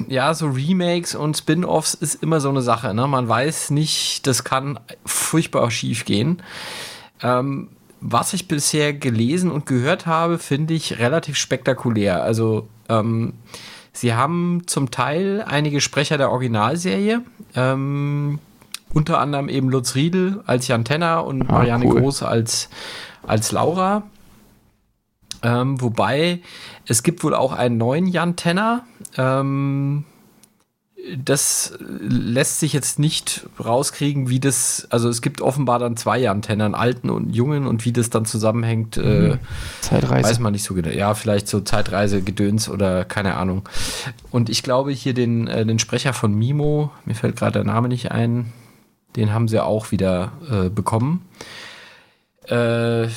ja, 0.09 0.34
so 0.34 0.48
Remakes 0.48 1.14
und 1.14 1.36
Spin-offs 1.36 1.94
ist 1.94 2.22
immer 2.22 2.40
so 2.40 2.48
eine 2.48 2.62
Sache. 2.62 2.92
Ne? 2.92 3.07
Man 3.07 3.28
weiß 3.28 3.70
nicht, 3.70 4.26
das 4.26 4.44
kann 4.44 4.80
furchtbar 5.04 5.70
schief 5.70 6.04
gehen. 6.04 6.42
Ähm, 7.22 7.68
was 8.00 8.32
ich 8.32 8.48
bisher 8.48 8.92
gelesen 8.92 9.50
und 9.50 9.66
gehört 9.66 10.07
habe, 10.07 10.38
finde 10.38 10.74
ich 10.74 10.98
relativ 10.98 11.36
spektakulär. 11.36 12.22
Also 12.22 12.68
ähm, 12.88 13.34
sie 13.92 14.14
haben 14.14 14.62
zum 14.66 14.90
Teil 14.90 15.44
einige 15.46 15.80
Sprecher 15.80 16.18
der 16.18 16.30
Originalserie. 16.30 17.22
Ähm, 17.54 18.38
unter 18.92 19.18
anderem 19.20 19.48
eben 19.48 19.68
Lutz 19.68 19.94
Riedel 19.94 20.42
als 20.46 20.68
Jan 20.68 20.84
Tenner 20.84 21.24
und 21.24 21.42
ah, 21.42 21.52
Marianne 21.52 21.86
cool. 21.86 22.00
Groß 22.00 22.22
als, 22.22 22.68
als 23.26 23.52
Laura. 23.52 24.02
Ähm, 25.43 25.80
wobei 25.80 26.41
es 26.87 27.03
gibt 27.03 27.22
wohl 27.24 27.34
auch 27.34 27.53
einen 27.53 27.76
neuen 27.78 28.07
Jan 28.07 28.37
Tenner. 28.37 28.84
Ähm, 29.16 30.05
das 31.16 31.74
lässt 31.78 32.61
sich 32.61 32.72
jetzt 32.72 32.99
nicht 32.99 33.47
rauskriegen, 33.62 34.28
wie 34.28 34.41
das, 34.41 34.87
also 34.91 35.09
es 35.09 35.22
gibt 35.22 35.41
offenbar 35.41 35.78
dann 35.78 35.97
zwei 35.97 36.18
Jan 36.18 36.43
Tenner, 36.43 36.64
einen 36.64 36.74
alten 36.74 37.11
und 37.11 37.24
einen 37.24 37.32
jungen 37.32 37.66
und 37.66 37.84
wie 37.84 37.93
das 37.93 38.11
dann 38.11 38.24
zusammenhängt, 38.24 38.97
äh, 38.97 39.01
mhm. 39.01 39.39
Zeitreise. 39.80 40.28
weiß 40.28 40.39
man 40.41 40.53
nicht 40.53 40.64
so 40.64 40.74
genau. 40.74 40.89
Ja, 40.89 41.14
vielleicht 41.14 41.49
so 41.49 41.61
Zeitreise, 41.61 42.22
Gedöns 42.22 42.68
oder 42.68 43.05
keine 43.05 43.37
Ahnung. 43.37 43.68
Und 44.30 44.49
ich 44.49 44.62
glaube 44.62 44.91
hier 44.91 45.14
den, 45.14 45.47
äh, 45.47 45.64
den 45.64 45.78
Sprecher 45.78 46.12
von 46.12 46.34
Mimo, 46.34 46.91
mir 47.05 47.14
fällt 47.14 47.37
gerade 47.37 47.53
der 47.53 47.64
Name 47.64 47.89
nicht 47.89 48.11
ein, 48.11 48.53
den 49.14 49.32
haben 49.32 49.49
sie 49.49 49.62
auch 49.62 49.93
wieder 49.93 50.32
äh, 50.51 50.68
bekommen. 50.70 51.22
Äh, 52.49 53.09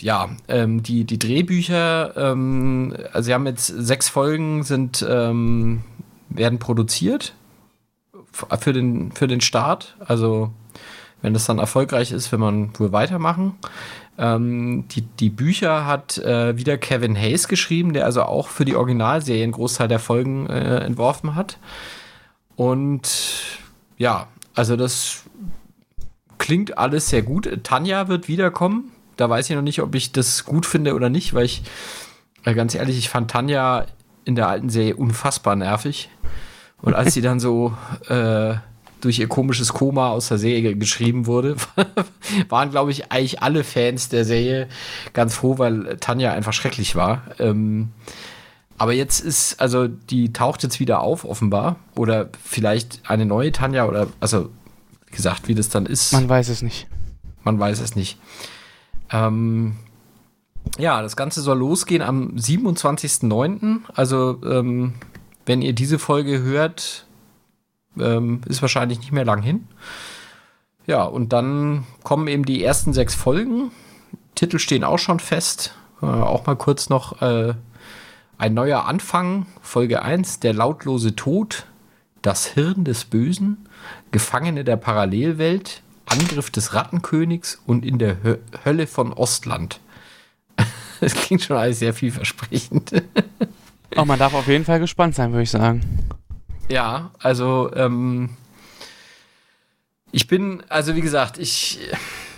ja, 0.00 0.30
ähm, 0.48 0.82
die, 0.82 1.04
die 1.04 1.18
Drehbücher, 1.18 2.16
ähm, 2.16 2.94
also 3.12 3.26
sie 3.26 3.34
haben 3.34 3.46
jetzt 3.46 3.66
sechs 3.66 4.08
Folgen 4.08 4.62
sind, 4.62 5.04
ähm, 5.08 5.82
werden 6.28 6.58
produziert 6.58 7.34
für 8.32 8.72
den, 8.72 9.12
für 9.12 9.26
den 9.26 9.40
Start. 9.40 9.96
Also 10.00 10.52
wenn 11.22 11.32
das 11.32 11.46
dann 11.46 11.58
erfolgreich 11.58 12.12
ist, 12.12 12.30
wenn 12.32 12.40
man 12.40 12.70
wohl 12.78 12.92
weitermachen. 12.92 13.56
Ähm, 14.18 14.86
die, 14.88 15.02
die 15.02 15.30
Bücher 15.30 15.86
hat 15.86 16.18
äh, 16.18 16.56
wieder 16.56 16.78
Kevin 16.78 17.16
Hayes 17.16 17.48
geschrieben, 17.48 17.92
der 17.92 18.04
also 18.04 18.22
auch 18.22 18.48
für 18.48 18.64
die 18.64 18.76
Originalserie 18.76 19.42
einen 19.42 19.52
Großteil 19.52 19.88
der 19.88 19.98
Folgen 19.98 20.46
äh, 20.46 20.78
entworfen 20.78 21.34
hat. 21.34 21.58
Und 22.56 23.58
ja, 23.96 24.28
also 24.54 24.76
das 24.76 25.24
klingt 26.38 26.78
alles 26.78 27.08
sehr 27.08 27.22
gut. 27.22 27.48
Tanja 27.62 28.08
wird 28.08 28.28
wiederkommen 28.28 28.92
da 29.18 29.28
weiß 29.28 29.50
ich 29.50 29.56
noch 29.56 29.62
nicht, 29.62 29.82
ob 29.82 29.94
ich 29.94 30.12
das 30.12 30.44
gut 30.44 30.64
finde 30.64 30.94
oder 30.94 31.10
nicht, 31.10 31.34
weil 31.34 31.44
ich, 31.44 31.62
äh, 32.44 32.54
ganz 32.54 32.74
ehrlich, 32.74 32.96
ich 32.96 33.10
fand 33.10 33.30
Tanja 33.30 33.84
in 34.24 34.36
der 34.36 34.48
alten 34.48 34.70
Serie 34.70 34.96
unfassbar 34.96 35.56
nervig. 35.56 36.08
Und 36.80 36.94
als 36.94 37.14
sie 37.14 37.20
dann 37.20 37.40
so 37.40 37.76
äh, 38.08 38.54
durch 39.00 39.18
ihr 39.18 39.28
komisches 39.28 39.72
Koma 39.72 40.08
aus 40.10 40.28
der 40.28 40.38
Serie 40.38 40.76
geschrieben 40.76 41.26
wurde, 41.26 41.56
waren, 42.48 42.70
glaube 42.70 42.92
ich, 42.92 43.10
eigentlich 43.10 43.42
alle 43.42 43.64
Fans 43.64 44.08
der 44.08 44.24
Serie 44.24 44.68
ganz 45.12 45.34
froh, 45.34 45.58
weil 45.58 45.96
Tanja 45.98 46.32
einfach 46.32 46.52
schrecklich 46.52 46.94
war. 46.94 47.22
Ähm, 47.40 47.90
aber 48.76 48.92
jetzt 48.92 49.18
ist, 49.18 49.60
also 49.60 49.88
die 49.88 50.32
taucht 50.32 50.62
jetzt 50.62 50.78
wieder 50.78 51.00
auf, 51.00 51.24
offenbar. 51.24 51.76
Oder 51.96 52.28
vielleicht 52.44 53.00
eine 53.08 53.26
neue 53.26 53.50
Tanja 53.50 53.86
oder, 53.86 54.06
also, 54.20 54.50
gesagt, 55.10 55.48
wie 55.48 55.56
das 55.56 55.70
dann 55.70 55.86
ist. 55.86 56.12
Man 56.12 56.28
weiß 56.28 56.48
es 56.50 56.62
nicht. 56.62 56.86
Man 57.42 57.58
weiß 57.58 57.80
es 57.80 57.96
nicht. 57.96 58.18
Ähm, 59.10 59.76
ja, 60.78 61.02
das 61.02 61.16
Ganze 61.16 61.40
soll 61.40 61.58
losgehen 61.58 62.02
am 62.02 62.36
27.09. 62.36 63.80
Also, 63.94 64.40
ähm, 64.44 64.94
wenn 65.46 65.62
ihr 65.62 65.72
diese 65.72 65.98
Folge 65.98 66.42
hört, 66.42 67.06
ähm, 67.98 68.42
ist 68.46 68.62
wahrscheinlich 68.62 68.98
nicht 68.98 69.12
mehr 69.12 69.24
lang 69.24 69.42
hin. 69.42 69.66
Ja, 70.86 71.04
und 71.04 71.32
dann 71.32 71.84
kommen 72.02 72.28
eben 72.28 72.44
die 72.44 72.62
ersten 72.62 72.92
sechs 72.92 73.14
Folgen. 73.14 73.70
Titel 74.34 74.58
stehen 74.58 74.84
auch 74.84 74.98
schon 74.98 75.20
fest. 75.20 75.74
Äh, 76.02 76.06
auch 76.06 76.46
mal 76.46 76.56
kurz 76.56 76.88
noch 76.88 77.20
äh, 77.22 77.54
ein 78.38 78.54
neuer 78.54 78.86
Anfang, 78.86 79.46
Folge 79.60 80.02
1, 80.02 80.40
der 80.40 80.54
lautlose 80.54 81.16
Tod, 81.16 81.66
das 82.22 82.46
Hirn 82.46 82.84
des 82.84 83.04
Bösen, 83.04 83.68
Gefangene 84.12 84.64
der 84.64 84.76
Parallelwelt, 84.76 85.82
Angriff 86.10 86.50
des 86.50 86.74
Rattenkönigs 86.74 87.60
und 87.66 87.84
in 87.84 87.98
der 87.98 88.22
Hö 88.22 88.36
Hölle 88.64 88.86
von 88.86 89.12
Ostland. 89.12 89.80
Das 91.00 91.14
klingt 91.14 91.44
schon 91.44 91.56
alles 91.56 91.78
sehr 91.78 91.94
vielversprechend. 91.94 92.90
Oh, 93.94 94.04
man 94.04 94.18
darf 94.18 94.34
auf 94.34 94.48
jeden 94.48 94.64
Fall 94.64 94.80
gespannt 94.80 95.14
sein, 95.14 95.30
würde 95.30 95.44
ich 95.44 95.50
sagen. 95.50 95.82
Ja, 96.68 97.12
also 97.20 97.70
ähm, 97.72 98.30
ich 100.10 100.26
bin, 100.26 100.62
also 100.68 100.96
wie 100.96 101.00
gesagt, 101.00 101.38
ich, 101.38 101.78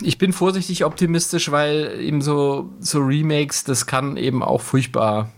ich 0.03 0.19
bin 0.19 0.33
vorsichtig 0.33 0.85
optimistisch, 0.85 1.51
weil 1.51 2.01
eben 2.01 2.21
so, 2.21 2.71
so 2.81 2.99
Remakes, 3.01 3.65
das 3.65 3.87
kann 3.87 4.17
eben 4.17 4.43
auch 4.43 4.61
furchtbar, 4.61 5.31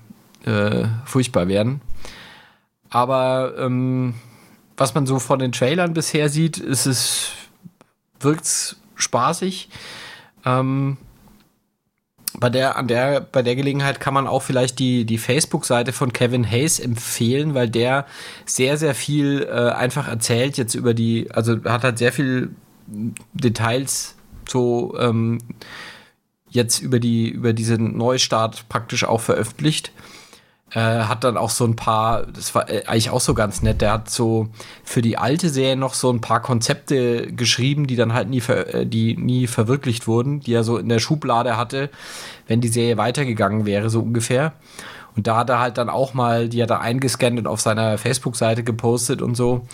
äh, 0.45 0.87
furchtbar 1.05 1.49
werden. 1.49 1.81
Aber 2.91 3.55
ähm, 3.59 4.15
was 4.77 4.95
man 4.95 5.07
so 5.07 5.19
von 5.19 5.39
den 5.39 5.53
Trailern 5.53 5.95
bisher 5.95 6.29
sieht, 6.29 6.59
ist 6.59 6.87
es 6.87 7.31
wirkt 8.25 8.77
spaßig. 8.95 9.69
Ähm, 10.45 10.97
bei 12.39 12.49
der, 12.49 12.77
an 12.77 12.89
der, 12.89 13.21
bei 13.21 13.43
der 13.43 13.57
Gelegenheit 13.57 14.01
kann 14.01 14.15
man 14.15 14.27
auch 14.27 14.43
vielleicht 14.43 14.79
die, 14.79 15.05
die 15.05 15.19
Facebook-Seite 15.19 15.93
von 15.93 16.13
Kevin 16.13 16.49
Hayes 16.49 16.81
empfehlen, 16.81 17.55
weil 17.55 17.69
der 17.69 18.07
sehr, 18.47 18.79
sehr 18.79 18.95
viel 18.95 19.47
äh, 19.51 19.71
einfach 19.71 20.09
erzählt 20.09 20.57
jetzt 20.57 20.75
über 20.75 20.95
die, 20.95 21.31
also 21.31 21.63
hat 21.65 21.85
halt 21.85 21.99
sehr 21.99 22.13
viel 22.13 22.55
Details 22.87 24.17
so 24.49 24.97
ähm, 24.99 25.39
jetzt 26.49 26.81
über 26.81 27.01
die, 27.01 27.29
über 27.29 27.53
diesen 27.53 27.97
Neustart 27.97 28.69
praktisch 28.69 29.05
auch 29.05 29.21
veröffentlicht. 29.21 29.93
Äh, 30.75 30.81
hat 30.81 31.23
dann 31.25 31.37
auch 31.37 31.51
so 31.51 31.67
ein 31.67 31.77
paar, 31.77 32.25
das 32.25 32.55
war 32.55 32.71
äh, 32.71 32.85
eigentlich 32.87 33.11
auch 33.11 33.21
so 33.21 33.35
ganz 33.35 33.61
nett, 33.61 33.83
der 33.83 33.93
hat 33.93 34.09
so 34.09 34.49
für 34.85 35.03
die 35.03 35.19
alte 35.19 35.51
Serie 35.51 35.77
noch 35.77 35.93
so 35.93 36.11
ein 36.11 36.23
paar 36.23 36.41
Konzepte 36.41 37.31
geschrieben, 37.31 37.87
die 37.87 37.97
dann 37.97 38.15
halt 38.15 38.31
nie, 38.31 38.41
äh, 38.49 38.87
die 38.87 39.19
nie 39.19 39.47
verwirklicht 39.47 40.07
wurden, 40.07 40.41
die 40.41 40.55
er 40.55 40.65
so 40.65 40.79
in 40.79 40.89
der 40.89 40.99
Schublade 40.99 41.59
hatte, 41.59 41.91
wenn 42.47 42.63
die 42.63 42.69
Serie 42.69 42.97
weitergegangen 42.97 43.67
wäre, 43.67 43.91
so 43.91 44.01
ungefähr. 44.01 44.55
Und 45.15 45.27
da 45.27 45.37
hat 45.37 45.51
er 45.51 45.61
halt 45.61 45.77
dann 45.77 45.91
auch 45.91 46.15
mal, 46.15 46.49
die 46.49 46.63
hat 46.63 46.71
er 46.71 46.81
eingescannt 46.81 47.39
und 47.39 47.47
auf 47.47 47.61
seiner 47.61 47.99
Facebook-Seite 47.99 48.65
gepostet 48.65 49.21
und 49.21 49.35
so. 49.35 49.67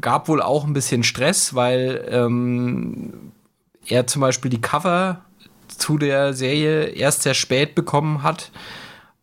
Gab 0.00 0.28
wohl 0.28 0.40
auch 0.40 0.64
ein 0.64 0.72
bisschen 0.72 1.02
Stress, 1.02 1.56
weil 1.56 2.06
ähm, 2.08 3.32
er 3.84 4.06
zum 4.06 4.20
Beispiel 4.20 4.52
die 4.52 4.60
Cover 4.60 5.22
zu 5.66 5.98
der 5.98 6.32
Serie 6.32 6.84
erst 6.84 7.22
sehr 7.22 7.34
spät 7.34 7.74
bekommen 7.74 8.22
hat 8.22 8.52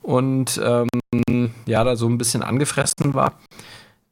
und 0.04 0.62
ähm, 0.64 0.90
ja, 1.66 1.84
da 1.84 1.96
so 1.96 2.08
ein 2.08 2.18
bisschen 2.18 2.44
angefressen 2.44 3.14
war. 3.14 3.40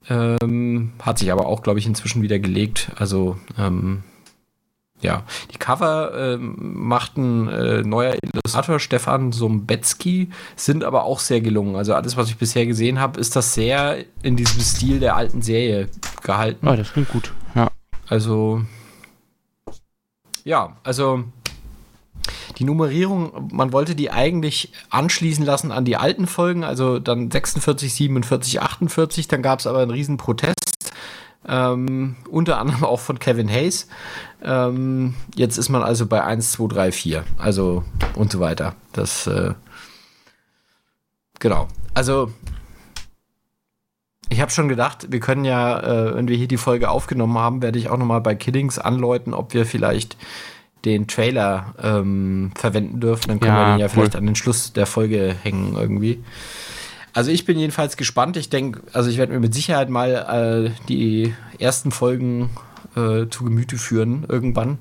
Ähm, 0.09 0.93
hat 1.01 1.19
sich 1.19 1.31
aber 1.31 1.45
auch, 1.45 1.61
glaube 1.61 1.77
ich, 1.77 1.85
inzwischen 1.85 2.23
wieder 2.23 2.39
gelegt. 2.39 2.91
Also 2.95 3.37
ähm, 3.57 4.03
ja, 5.01 5.23
die 5.51 5.57
Cover 5.57 6.11
ähm, 6.15 6.55
macht 6.59 7.17
ein 7.17 7.47
äh, 7.47 7.81
neuer 7.81 8.15
Illustrator, 8.21 8.79
Stefan 8.79 9.31
Sombetzky, 9.31 10.29
sind 10.55 10.83
aber 10.83 11.03
auch 11.03 11.19
sehr 11.19 11.41
gelungen. 11.41 11.75
Also 11.75 11.93
alles, 11.93 12.17
was 12.17 12.29
ich 12.29 12.37
bisher 12.37 12.65
gesehen 12.65 12.99
habe, 12.99 13.19
ist 13.19 13.35
das 13.35 13.53
sehr 13.53 14.05
in 14.21 14.35
diesem 14.35 14.61
Stil 14.61 14.99
der 14.99 15.15
alten 15.15 15.41
Serie 15.41 15.89
gehalten. 16.23 16.67
Ah, 16.67 16.75
das 16.75 16.93
klingt 16.93 17.09
gut, 17.09 17.33
ja. 17.55 17.69
Also 18.07 18.61
ja, 20.43 20.77
also 20.83 21.23
die 22.61 22.65
Nummerierung, 22.67 23.49
man 23.51 23.73
wollte 23.73 23.95
die 23.95 24.11
eigentlich 24.11 24.71
anschließen 24.91 25.43
lassen 25.43 25.71
an 25.71 25.83
die 25.83 25.97
alten 25.97 26.27
Folgen, 26.27 26.63
also 26.63 26.99
dann 26.99 27.31
46, 27.31 27.91
47, 27.91 28.61
48. 28.61 29.27
Dann 29.27 29.41
gab 29.41 29.59
es 29.59 29.67
aber 29.67 29.79
einen 29.79 29.89
riesen 29.89 30.17
Protest 30.17 30.93
Ähm, 31.47 32.17
unter 32.29 32.59
anderem 32.59 32.83
auch 32.83 32.99
von 32.99 33.17
Kevin 33.17 33.49
Hayes. 33.49 33.87
Ähm, 34.43 35.15
jetzt 35.33 35.57
ist 35.57 35.69
man 35.69 35.81
also 35.81 36.05
bei 36.05 36.23
1, 36.23 36.51
2, 36.51 36.67
3, 36.67 36.91
4. 36.91 37.23
Also 37.39 37.83
und 38.13 38.31
so 38.31 38.39
weiter. 38.39 38.75
Das, 38.93 39.25
äh, 39.25 39.55
genau. 41.39 41.67
Also, 41.95 42.31
ich 44.29 44.39
habe 44.39 44.51
schon 44.51 44.69
gedacht, 44.69 45.07
wir 45.09 45.19
können 45.19 45.43
ja, 45.43 45.79
äh, 45.79 46.15
wenn 46.15 46.27
wir 46.27 46.37
hier 46.37 46.47
die 46.47 46.57
Folge 46.57 46.91
aufgenommen 46.91 47.39
haben, 47.39 47.63
werde 47.63 47.79
ich 47.79 47.89
auch 47.89 47.97
nochmal 47.97 48.21
bei 48.21 48.35
Killings 48.35 48.77
anläuten, 48.77 49.33
ob 49.33 49.55
wir 49.55 49.65
vielleicht 49.65 50.17
den 50.85 51.07
Trailer 51.07 51.73
ähm, 51.81 52.51
verwenden 52.55 52.99
dürfen. 52.99 53.27
Dann 53.27 53.39
können 53.39 53.55
ja, 53.55 53.67
wir 53.67 53.73
den 53.73 53.79
ja 53.79 53.85
cool. 53.85 53.91
vielleicht 53.91 54.15
an 54.15 54.25
den 54.25 54.35
Schluss 54.35 54.73
der 54.73 54.85
Folge 54.85 55.35
hängen 55.43 55.75
irgendwie. 55.75 56.23
Also 57.13 57.31
ich 57.31 57.45
bin 57.45 57.59
jedenfalls 57.59 57.97
gespannt. 57.97 58.37
Ich 58.37 58.49
denke, 58.49 58.81
also 58.93 59.09
ich 59.09 59.17
werde 59.17 59.33
mir 59.33 59.39
mit 59.39 59.53
Sicherheit 59.53 59.89
mal 59.89 60.71
äh, 60.71 60.85
die 60.87 61.33
ersten 61.59 61.91
Folgen 61.91 62.49
äh, 62.95 63.27
zu 63.29 63.43
Gemüte 63.43 63.77
führen 63.77 64.25
irgendwann. 64.27 64.79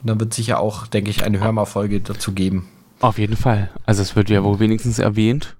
Und 0.00 0.08
dann 0.08 0.20
wird 0.20 0.34
sicher 0.34 0.58
auch, 0.58 0.86
denke 0.86 1.10
ich, 1.10 1.24
eine 1.24 1.40
Hörmer-Folge 1.40 2.00
dazu 2.00 2.32
geben. 2.32 2.68
Auf 3.00 3.18
jeden 3.18 3.36
Fall. 3.36 3.70
Also 3.86 4.02
es 4.02 4.16
wird 4.16 4.30
ja 4.30 4.42
wohl 4.42 4.58
wenigstens 4.58 4.98
erwähnt. 4.98 5.56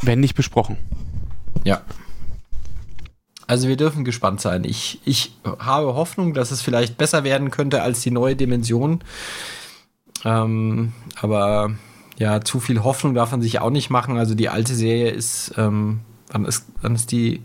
Wenn 0.00 0.20
nicht 0.20 0.34
besprochen. 0.34 0.76
Ja. 1.64 1.82
Also 3.52 3.68
wir 3.68 3.76
dürfen 3.76 4.06
gespannt 4.06 4.40
sein. 4.40 4.64
Ich, 4.64 4.98
ich 5.04 5.36
habe 5.44 5.94
Hoffnung, 5.94 6.32
dass 6.32 6.52
es 6.52 6.62
vielleicht 6.62 6.96
besser 6.96 7.22
werden 7.22 7.50
könnte 7.50 7.82
als 7.82 8.00
die 8.00 8.10
neue 8.10 8.34
Dimension. 8.34 9.04
Ähm, 10.24 10.94
aber 11.20 11.72
ja, 12.16 12.40
zu 12.40 12.60
viel 12.60 12.82
Hoffnung 12.82 13.12
darf 13.12 13.30
man 13.30 13.42
sich 13.42 13.60
auch 13.60 13.68
nicht 13.68 13.90
machen. 13.90 14.16
Also 14.16 14.34
die 14.34 14.48
alte 14.48 14.74
Serie 14.74 15.10
ist, 15.10 15.52
ähm, 15.58 16.00
wann 16.30 16.46
ist, 16.46 16.64
wann 16.80 16.94
ist 16.94 17.12
die, 17.12 17.42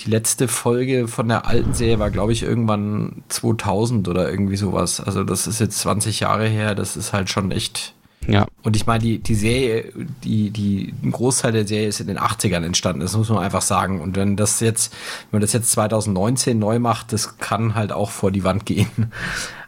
die 0.00 0.10
letzte 0.10 0.48
Folge 0.48 1.06
von 1.06 1.28
der 1.28 1.46
alten 1.46 1.72
Serie 1.72 2.00
war, 2.00 2.10
glaube 2.10 2.32
ich, 2.32 2.42
irgendwann 2.42 3.22
2000 3.28 4.08
oder 4.08 4.28
irgendwie 4.28 4.56
sowas. 4.56 5.00
Also 5.00 5.22
das 5.22 5.46
ist 5.46 5.60
jetzt 5.60 5.78
20 5.78 6.18
Jahre 6.18 6.48
her. 6.48 6.74
Das 6.74 6.96
ist 6.96 7.12
halt 7.12 7.30
schon 7.30 7.52
echt. 7.52 7.94
Ja. 8.26 8.46
Und 8.62 8.76
ich 8.76 8.86
meine, 8.86 9.02
die, 9.02 9.18
die 9.18 9.34
Serie, 9.34 9.92
die, 10.22 10.50
die, 10.50 10.94
ein 11.02 11.10
Großteil 11.10 11.52
der 11.52 11.66
Serie 11.66 11.88
ist 11.88 12.00
in 12.00 12.06
den 12.06 12.18
80ern 12.18 12.64
entstanden. 12.64 13.00
Das 13.00 13.16
muss 13.16 13.30
man 13.30 13.38
einfach 13.38 13.62
sagen. 13.62 14.00
Und 14.00 14.16
wenn 14.16 14.36
das 14.36 14.60
jetzt, 14.60 14.92
wenn 15.30 15.38
man 15.38 15.40
das 15.40 15.52
jetzt 15.52 15.72
2019 15.72 16.58
neu 16.58 16.78
macht, 16.78 17.12
das 17.12 17.38
kann 17.38 17.74
halt 17.74 17.92
auch 17.92 18.10
vor 18.10 18.30
die 18.30 18.44
Wand 18.44 18.66
gehen. 18.66 19.12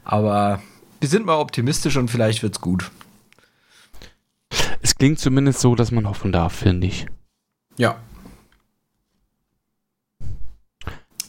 Aber 0.04 0.60
wir 1.00 1.08
sind 1.08 1.26
mal 1.26 1.38
optimistisch 1.38 1.96
und 1.96 2.10
vielleicht 2.10 2.42
wird's 2.42 2.60
gut. 2.60 2.90
Es 4.82 4.96
klingt 4.96 5.18
zumindest 5.18 5.60
so, 5.60 5.74
dass 5.74 5.90
man 5.90 6.08
hoffen 6.08 6.32
darf, 6.32 6.52
finde 6.52 6.86
ich. 6.86 7.06
Ja. 7.78 7.96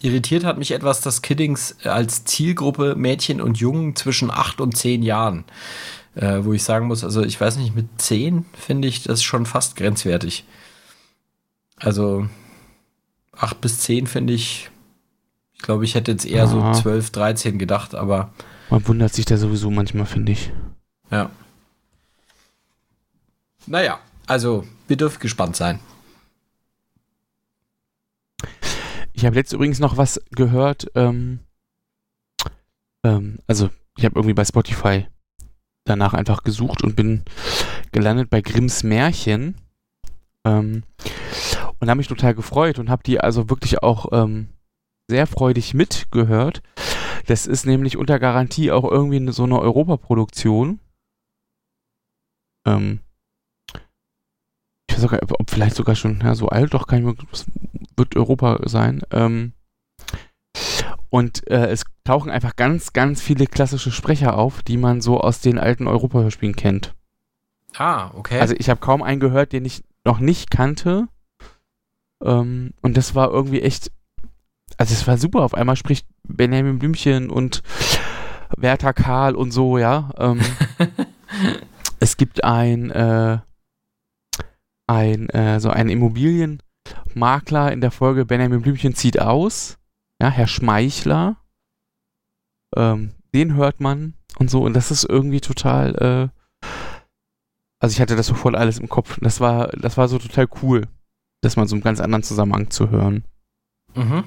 Irritiert 0.02 0.44
hat 0.44 0.58
mich 0.58 0.72
etwas, 0.72 1.00
dass 1.00 1.22
Kiddings 1.22 1.78
als 1.86 2.26
Zielgruppe 2.26 2.96
Mädchen 2.96 3.40
und 3.40 3.58
Jungen 3.58 3.96
zwischen 3.96 4.30
8 4.30 4.60
und 4.60 4.76
10 4.76 5.02
Jahren, 5.02 5.46
äh, 6.16 6.40
wo 6.44 6.54
ich 6.54 6.64
sagen 6.64 6.88
muss, 6.88 7.04
also 7.04 7.24
ich 7.24 7.40
weiß 7.40 7.58
nicht, 7.58 7.76
mit 7.76 7.88
10 7.98 8.46
finde 8.54 8.88
ich 8.88 9.04
das 9.04 9.24
schon 9.24 9.46
fast 9.46 9.76
grenzwertig. 9.76 10.46
Also 11.78 12.28
8 13.34 13.60
bis 13.62 13.80
10 13.80 14.08
finde 14.08 14.34
ich, 14.34 14.70
ich 15.54 15.62
glaube, 15.62 15.86
ich 15.86 15.96
hätte 15.96 16.12
jetzt 16.12 16.26
eher 16.26 16.46
ja. 16.46 16.48
so 16.48 16.82
12, 16.82 17.12
13 17.12 17.58
gedacht, 17.58 17.96
aber. 17.96 18.32
Man 18.70 18.88
wundert 18.88 19.14
sich 19.14 19.26
da 19.26 19.38
sowieso 19.38 19.72
manchmal, 19.72 20.06
finde 20.06 20.32
ich. 20.32 20.52
Ja. 21.10 21.30
Naja, 23.66 24.00
also 24.28 24.66
wir 24.88 24.98
dürfen 24.98 25.20
gespannt 25.20 25.56
sein. 25.56 25.80
Ich 29.14 29.26
habe 29.26 29.36
jetzt 29.36 29.54
übrigens 29.54 29.80
noch 29.80 29.98
was 29.98 30.20
gehört. 30.32 30.88
Ähm, 30.96 31.40
ähm, 33.04 33.40
also 33.48 33.70
ich 33.96 34.06
habe 34.06 34.16
irgendwie 34.16 34.34
bei 34.34 34.44
Spotify 34.44 35.08
danach 35.86 36.14
einfach 36.14 36.44
gesucht 36.44 36.84
und 36.84 36.96
bin 36.96 37.24
gelandet 37.92 38.30
bei 38.30 38.42
Grimms 38.42 38.84
Märchen. 38.84 39.56
Ähm, 40.46 40.84
und 41.80 41.90
habe 41.90 41.98
mich 41.98 42.08
total 42.08 42.34
gefreut 42.34 42.80
und 42.80 42.90
habe 42.90 43.04
die 43.04 43.20
also 43.20 43.50
wirklich 43.50 43.84
auch 43.84 44.08
ähm, 44.12 44.48
sehr 45.10 45.28
freudig 45.28 45.74
mitgehört. 45.74 46.62
Das 47.26 47.48
ist 47.48 47.66
nämlich 47.66 47.98
unter 47.98 48.20
Garantie 48.20 48.72
auch 48.72 48.90
irgendwie 48.90 49.32
so 49.32 49.44
eine 49.44 49.60
Europaproduktion. 49.60 50.80
Ähm, 52.66 53.00
ich 54.90 54.96
weiß 54.96 55.02
sogar, 55.02 55.20
ob 55.24 55.50
vielleicht 55.50 55.76
sogar 55.76 55.96
schon 55.96 56.22
ja, 56.22 56.36
so 56.36 56.50
alt, 56.50 56.74
doch 56.74 56.88
kann 56.88 57.08
ich, 57.08 57.46
wird 57.98 58.16
Europa 58.16 58.60
sein. 58.68 59.02
Ähm, 59.12 59.54
und 61.10 61.48
äh, 61.48 61.68
es 61.68 61.86
tauchen 62.04 62.32
einfach 62.32 62.56
ganz, 62.56 62.94
ganz 62.94 63.22
viele 63.22 63.48
klassische 63.48 63.92
Sprecher 63.92 64.38
auf, 64.38 64.62
die 64.62 64.78
man 64.78 65.02
so 65.02 65.22
aus 65.22 65.42
den 65.42 65.58
alten 65.58 65.88
Europa-Hörspielen 65.88 66.56
kennt. 66.56 66.94
Ah, 67.76 68.12
okay. 68.14 68.40
Also 68.40 68.56
ich 68.58 68.70
habe 68.70 68.80
kaum 68.80 69.02
einen 69.02 69.20
gehört, 69.20 69.52
den 69.54 69.66
ich 69.66 69.84
noch 70.04 70.20
nicht 70.20 70.52
kannte. 70.52 71.08
Ähm, 72.24 72.74
und 72.82 72.98
das 72.98 73.16
war 73.16 73.32
irgendwie 73.32 73.62
echt, 73.62 73.92
also 74.78 74.94
es 74.94 75.08
war 75.08 75.18
super. 75.18 75.42
Auf 75.42 75.54
einmal 75.54 75.76
spricht 75.76 76.08
Benjamin 76.24 76.80
Blümchen 76.80 77.30
und 77.30 77.64
Werther 78.58 78.94
Karl 78.94 79.36
und 79.36 79.52
so, 79.52 79.78
ja. 79.78 80.12
Ähm, 80.18 80.42
es 82.00 82.18
gibt 82.18 82.44
ein, 82.44 82.92
äh, 82.92 83.40
ein, 84.88 85.30
äh, 85.30 85.60
so 85.60 85.70
ein 85.70 85.90
Immobilienmakler 85.90 87.72
in 87.72 87.82
der 87.82 87.92
Folge 87.92 88.26
Benjamin 88.26 88.62
Blümchen 88.62 88.94
zieht 88.94 89.20
aus. 89.20 89.78
Ja, 90.22 90.30
Herr 90.30 90.48
Schmeichler. 90.48 91.38
Ähm, 92.76 93.12
den 93.34 93.56
hört 93.56 93.80
man 93.80 94.14
und 94.38 94.50
so. 94.50 94.62
Und 94.64 94.74
das 94.74 94.92
ist 94.92 95.04
irgendwie 95.04 95.42
total, 95.42 95.96
äh, 95.96 96.68
also 97.80 97.94
ich 97.94 98.02
hatte 98.02 98.16
das 98.16 98.28
so 98.28 98.34
voll 98.34 98.56
alles 98.56 98.80
im 98.80 98.90
Kopf. 98.90 99.20
Das 99.22 99.40
war, 99.40 99.68
das 99.70 99.98
war 99.98 100.08
so 100.08 100.18
total 100.18 100.48
cool, 100.62 100.88
das 101.42 101.56
mal 101.56 101.68
so 101.68 101.76
einen 101.76 101.84
ganz 101.84 102.00
anderen 102.00 102.24
Zusammenhang 102.24 102.70
zu 102.70 102.90
hören. 102.90 103.26
Mhm. 103.96 104.24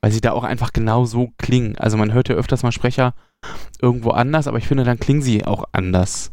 Weil 0.00 0.12
sie 0.12 0.20
da 0.20 0.32
auch 0.32 0.44
einfach 0.44 0.72
genau 0.72 1.04
so 1.04 1.32
klingen. 1.38 1.76
Also 1.76 1.96
man 1.96 2.12
hört 2.12 2.28
ja 2.28 2.34
öfters 2.34 2.62
mal 2.62 2.72
Sprecher 2.72 3.14
irgendwo 3.80 4.10
anders, 4.10 4.48
aber 4.48 4.58
ich 4.58 4.66
finde, 4.66 4.84
dann 4.84 4.98
klingen 4.98 5.22
sie 5.22 5.44
auch 5.44 5.64
anders. 5.72 6.32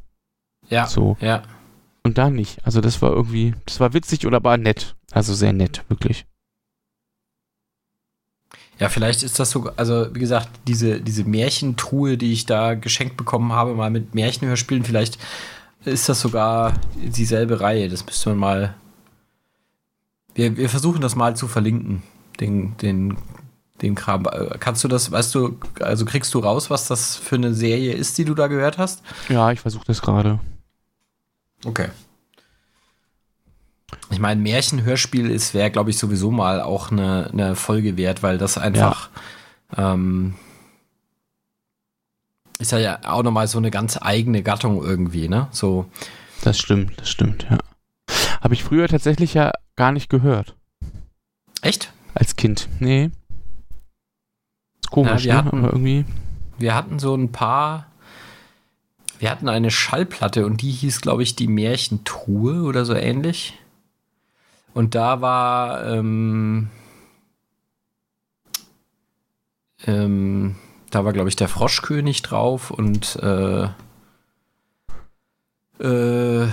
Ja. 0.69 0.87
So. 0.87 1.17
Ja 1.21 1.43
und 2.03 2.17
da 2.17 2.29
nicht. 2.29 2.65
Also 2.65 2.81
das 2.81 3.01
war 3.01 3.11
irgendwie, 3.11 3.53
das 3.65 3.79
war 3.79 3.93
witzig 3.93 4.25
oder 4.25 4.43
war 4.43 4.57
nett. 4.57 4.95
Also 5.11 5.33
sehr 5.33 5.53
nett, 5.53 5.83
wirklich. 5.89 6.25
Ja, 8.79 8.87
vielleicht 8.87 9.23
ist 9.23 9.39
das 9.39 9.51
so, 9.51 9.69
also 9.75 10.13
wie 10.15 10.19
gesagt, 10.19 10.49
diese, 10.65 11.01
diese 11.01 11.25
Märchentruhe, 11.25 12.17
die 12.17 12.31
ich 12.31 12.45
da 12.45 12.75
geschenkt 12.75 13.17
bekommen 13.17 13.51
habe, 13.51 13.75
mal 13.75 13.89
mit 13.89 14.15
Märchenhörspielen, 14.15 14.85
vielleicht 14.85 15.19
ist 15.83 16.07
das 16.07 16.21
sogar 16.21 16.73
dieselbe 16.95 17.59
Reihe. 17.59 17.89
Das 17.89 18.05
müsste 18.05 18.29
man 18.29 18.37
mal. 18.37 18.75
Wir, 20.33 20.55
wir 20.55 20.69
versuchen 20.69 21.01
das 21.01 21.15
mal 21.15 21.35
zu 21.35 21.47
verlinken, 21.47 22.03
den, 22.39 22.77
den, 22.77 23.17
den 23.81 23.95
Kram. 23.95 24.25
Kannst 24.59 24.83
du 24.83 24.87
das, 24.87 25.11
weißt 25.11 25.35
du, 25.35 25.57
also 25.81 26.05
kriegst 26.05 26.33
du 26.33 26.39
raus, 26.39 26.69
was 26.69 26.87
das 26.87 27.17
für 27.17 27.35
eine 27.35 27.53
Serie 27.53 27.93
ist, 27.93 28.17
die 28.17 28.25
du 28.25 28.33
da 28.33 28.47
gehört 28.47 28.77
hast? 28.77 29.01
Ja, 29.27 29.51
ich 29.51 29.59
versuche 29.59 29.85
das 29.85 30.01
gerade. 30.01 30.39
Okay. 31.65 31.89
Ich 34.11 34.19
meine, 34.19 34.41
Märchenhörspiel 34.41 35.29
ist, 35.29 35.53
wäre, 35.53 35.71
glaube 35.71 35.89
ich, 35.89 35.97
sowieso 35.97 36.31
mal 36.31 36.61
auch 36.61 36.91
eine, 36.91 37.29
eine 37.31 37.55
Folge 37.55 37.97
wert, 37.97 38.23
weil 38.23 38.37
das 38.37 38.57
einfach 38.57 39.09
ja. 39.77 39.93
ähm, 39.93 40.35
ist 42.59 42.71
ja 42.71 42.99
auch 43.05 43.23
nochmal 43.23 43.47
so 43.47 43.57
eine 43.57 43.71
ganz 43.71 43.97
eigene 44.01 44.43
Gattung 44.43 44.83
irgendwie, 44.83 45.29
ne? 45.29 45.47
So. 45.51 45.85
Das 46.43 46.57
stimmt, 46.57 46.99
das 46.99 47.09
stimmt, 47.09 47.47
ja. 47.49 47.57
Habe 48.41 48.53
ich 48.53 48.63
früher 48.63 48.87
tatsächlich 48.87 49.33
ja 49.33 49.51
gar 49.75 49.91
nicht 49.91 50.09
gehört. 50.09 50.55
Echt? 51.61 51.91
Als 52.13 52.35
Kind. 52.35 52.67
Nee. 52.79 53.11
Ist 54.81 54.91
komisch, 54.91 55.25
ja, 55.25 55.25
wir 55.25 55.33
ne? 55.33 55.37
hatten, 55.37 55.57
Aber 55.59 55.73
irgendwie. 55.73 56.05
Wir 56.57 56.75
hatten 56.75 56.99
so 56.99 57.15
ein 57.15 57.31
paar 57.31 57.89
wir 59.19 59.29
hatten 59.29 59.49
eine 59.49 59.69
Schallplatte 59.69 60.45
und 60.45 60.61
die 60.61 60.71
hieß, 60.71 61.01
glaube 61.01 61.23
ich, 61.23 61.35
die 61.35 61.47
Märchentruhe 61.47 62.63
oder 62.63 62.85
so 62.85 62.93
ähnlich. 62.93 63.53
Und 64.79 64.95
da 64.95 65.19
war 65.19 65.85
ähm, 65.87 66.69
ähm, 69.85 70.55
da 70.89 71.03
war, 71.03 71.11
glaube 71.11 71.27
ich, 71.27 71.35
der 71.35 71.49
Froschkönig 71.49 72.21
drauf 72.21 72.71
und 72.71 73.17
äh, 73.17 73.63
äh, 75.83 76.47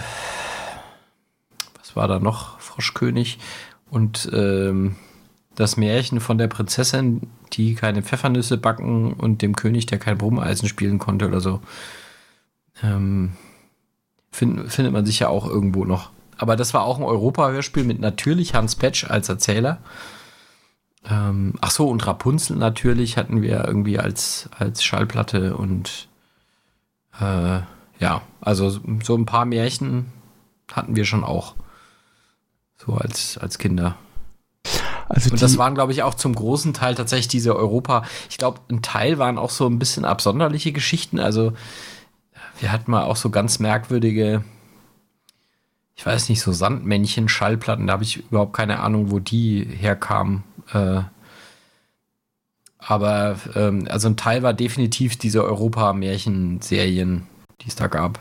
was 1.79 1.95
war 1.95 2.09
da 2.09 2.19
noch? 2.19 2.59
Froschkönig 2.59 3.39
und 3.91 4.29
ähm, 4.33 4.97
das 5.55 5.77
Märchen 5.77 6.19
von 6.19 6.37
der 6.37 6.49
Prinzessin, 6.49 7.31
die 7.53 7.77
keine 7.77 8.03
Pfeffernüsse 8.03 8.59
backen 8.59 9.13
und 9.13 9.41
dem 9.41 9.55
König, 9.55 9.87
der 9.87 10.01
kein 10.01 10.19
Brummeisen 10.19 10.69
spielen 10.69 10.99
konnte 10.99 11.29
oder 11.29 11.39
so. 11.39 11.61
Ähm, 12.83 13.35
find, 14.33 14.69
findet 14.73 14.93
man 14.93 15.07
sicher 15.07 15.31
auch 15.31 15.47
irgendwo 15.47 15.85
noch. 15.85 16.11
Aber 16.39 16.57
das 16.57 16.75
war 16.75 16.83
auch 16.85 16.99
ein 16.99 17.05
Europa-Hörspiel 17.05 17.85
mit 17.85 18.01
natürlich 18.01 18.55
Hans 18.55 18.77
Petsch 18.77 19.05
als 19.09 19.29
Erzähler. 19.29 19.79
Ähm, 21.09 21.55
ach 21.61 21.71
so, 21.71 21.89
und 21.89 22.07
Rapunzel 22.07 22.57
natürlich 22.57 23.17
hatten 23.17 23.43
wir 23.43 23.65
irgendwie 23.65 23.99
als, 23.99 24.49
als 24.59 24.83
Schallplatte 24.83 25.57
und 25.57 26.09
äh, 27.21 27.61
ja, 27.99 28.23
also 28.41 28.71
so 29.03 29.17
ein 29.17 29.27
paar 29.27 29.45
Märchen 29.45 30.13
hatten 30.73 30.97
wir 30.97 31.05
schon 31.05 31.25
auch. 31.25 31.55
So 32.77 32.95
als, 32.95 33.39
als 33.39 33.59
Kinder. 33.59 33.97
Also 35.09 35.31
und 35.31 35.41
das 35.41 35.57
waren, 35.57 35.75
glaube 35.75 35.93
ich, 35.93 36.03
auch 36.03 36.15
zum 36.15 36.35
großen 36.35 36.75
Teil 36.75 36.95
tatsächlich 36.95 37.29
diese 37.29 37.55
Europa. 37.57 38.03
Ich 38.29 38.39
glaube, 38.39 38.61
ein 38.71 38.83
Teil 38.83 39.19
waren 39.19 39.39
auch 39.39 39.51
so 39.51 39.67
ein 39.67 39.79
bisschen 39.79 40.05
absonderliche 40.05 40.73
Geschichten. 40.73 41.21
Also 41.21 41.53
wir 42.61 42.73
hatten 42.73 42.91
mal 42.91 43.05
auch 43.05 43.17
so 43.17 43.31
ganz 43.31 43.59
merkwürdige, 43.59 44.43
ich 45.97 46.05
weiß 46.05 46.29
nicht, 46.29 46.41
so 46.41 46.53
Sandmännchen, 46.53 47.29
Schallplatten. 47.29 47.87
Da 47.87 47.95
habe 47.95 48.05
ich 48.05 48.19
überhaupt 48.19 48.53
keine 48.53 48.81
Ahnung, 48.81 49.11
wo 49.11 49.19
die 49.19 49.65
herkamen. 49.65 50.45
Äh, 50.73 51.01
aber 52.79 53.37
ähm, 53.55 53.89
also 53.91 54.09
ein 54.09 54.17
Teil 54.17 54.43
war 54.43 54.53
definitiv 54.53 55.17
diese 55.17 55.43
Europa-Märchen-Serien, 55.43 57.27
die 57.63 57.69
es 57.69 57.75
da 57.75 57.87
gab. 57.89 58.21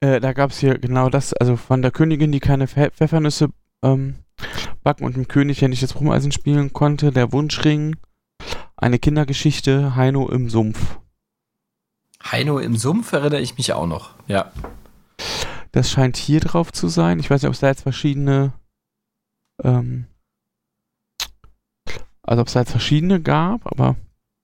Äh, 0.00 0.20
da 0.20 0.32
gab 0.32 0.50
es 0.50 0.58
hier 0.58 0.78
genau 0.78 1.08
das, 1.08 1.32
also 1.32 1.56
von 1.56 1.80
der 1.80 1.92
Königin, 1.92 2.32
die 2.32 2.40
keine 2.40 2.66
Pfe 2.66 2.90
Pfeffernüsse 2.90 3.48
ähm, 3.82 4.16
backen 4.82 5.04
und 5.04 5.16
dem 5.16 5.28
König, 5.28 5.60
der 5.60 5.68
nicht 5.68 5.82
das 5.82 5.94
Brumeisen 5.94 6.32
spielen 6.32 6.72
konnte, 6.72 7.10
der 7.10 7.32
Wunschring, 7.32 7.96
eine 8.76 8.98
Kindergeschichte, 8.98 9.96
Heino 9.96 10.28
im 10.28 10.50
Sumpf. 10.50 10.98
Heino 12.22 12.58
im 12.58 12.76
Sumpf 12.76 13.12
erinnere 13.12 13.40
ich 13.40 13.56
mich 13.56 13.72
auch 13.72 13.86
noch, 13.86 14.10
ja. 14.26 14.52
Das 15.72 15.90
scheint 15.90 16.16
hier 16.16 16.40
drauf 16.40 16.72
zu 16.72 16.88
sein. 16.88 17.18
Ich 17.20 17.30
weiß 17.30 17.42
nicht, 17.42 17.48
ob 17.48 17.54
es 17.54 17.60
da 17.60 17.68
jetzt 17.68 17.82
verschiedene 17.82 18.52
ähm, 19.62 20.06
also 22.28 22.42
ob 22.42 22.48
es 22.48 22.52
da 22.52 22.60
jetzt 22.60 22.72
verschiedene 22.72 23.22
gab, 23.22 23.66
aber 23.66 23.96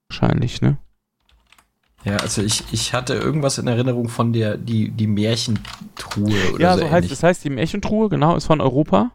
wahrscheinlich, 0.09 0.59
ne? 0.59 0.77
Ja, 2.03 2.17
also 2.17 2.41
ich, 2.41 2.63
ich 2.71 2.93
hatte 2.93 3.13
irgendwas 3.13 3.59
in 3.59 3.67
Erinnerung 3.67 4.09
von 4.09 4.33
der, 4.33 4.57
die, 4.57 4.89
die 4.89 5.05
Märchentruhe 5.05 6.53
oder 6.53 6.61
ja, 6.61 6.73
so. 6.73 6.81
Ja, 6.81 6.87
so 6.87 6.91
heißt 6.91 7.11
das 7.11 7.21
heißt 7.21 7.43
die 7.43 7.51
Märchentruhe, 7.51 8.09
genau, 8.09 8.35
ist 8.35 8.45
von 8.45 8.59
Europa. 8.59 9.11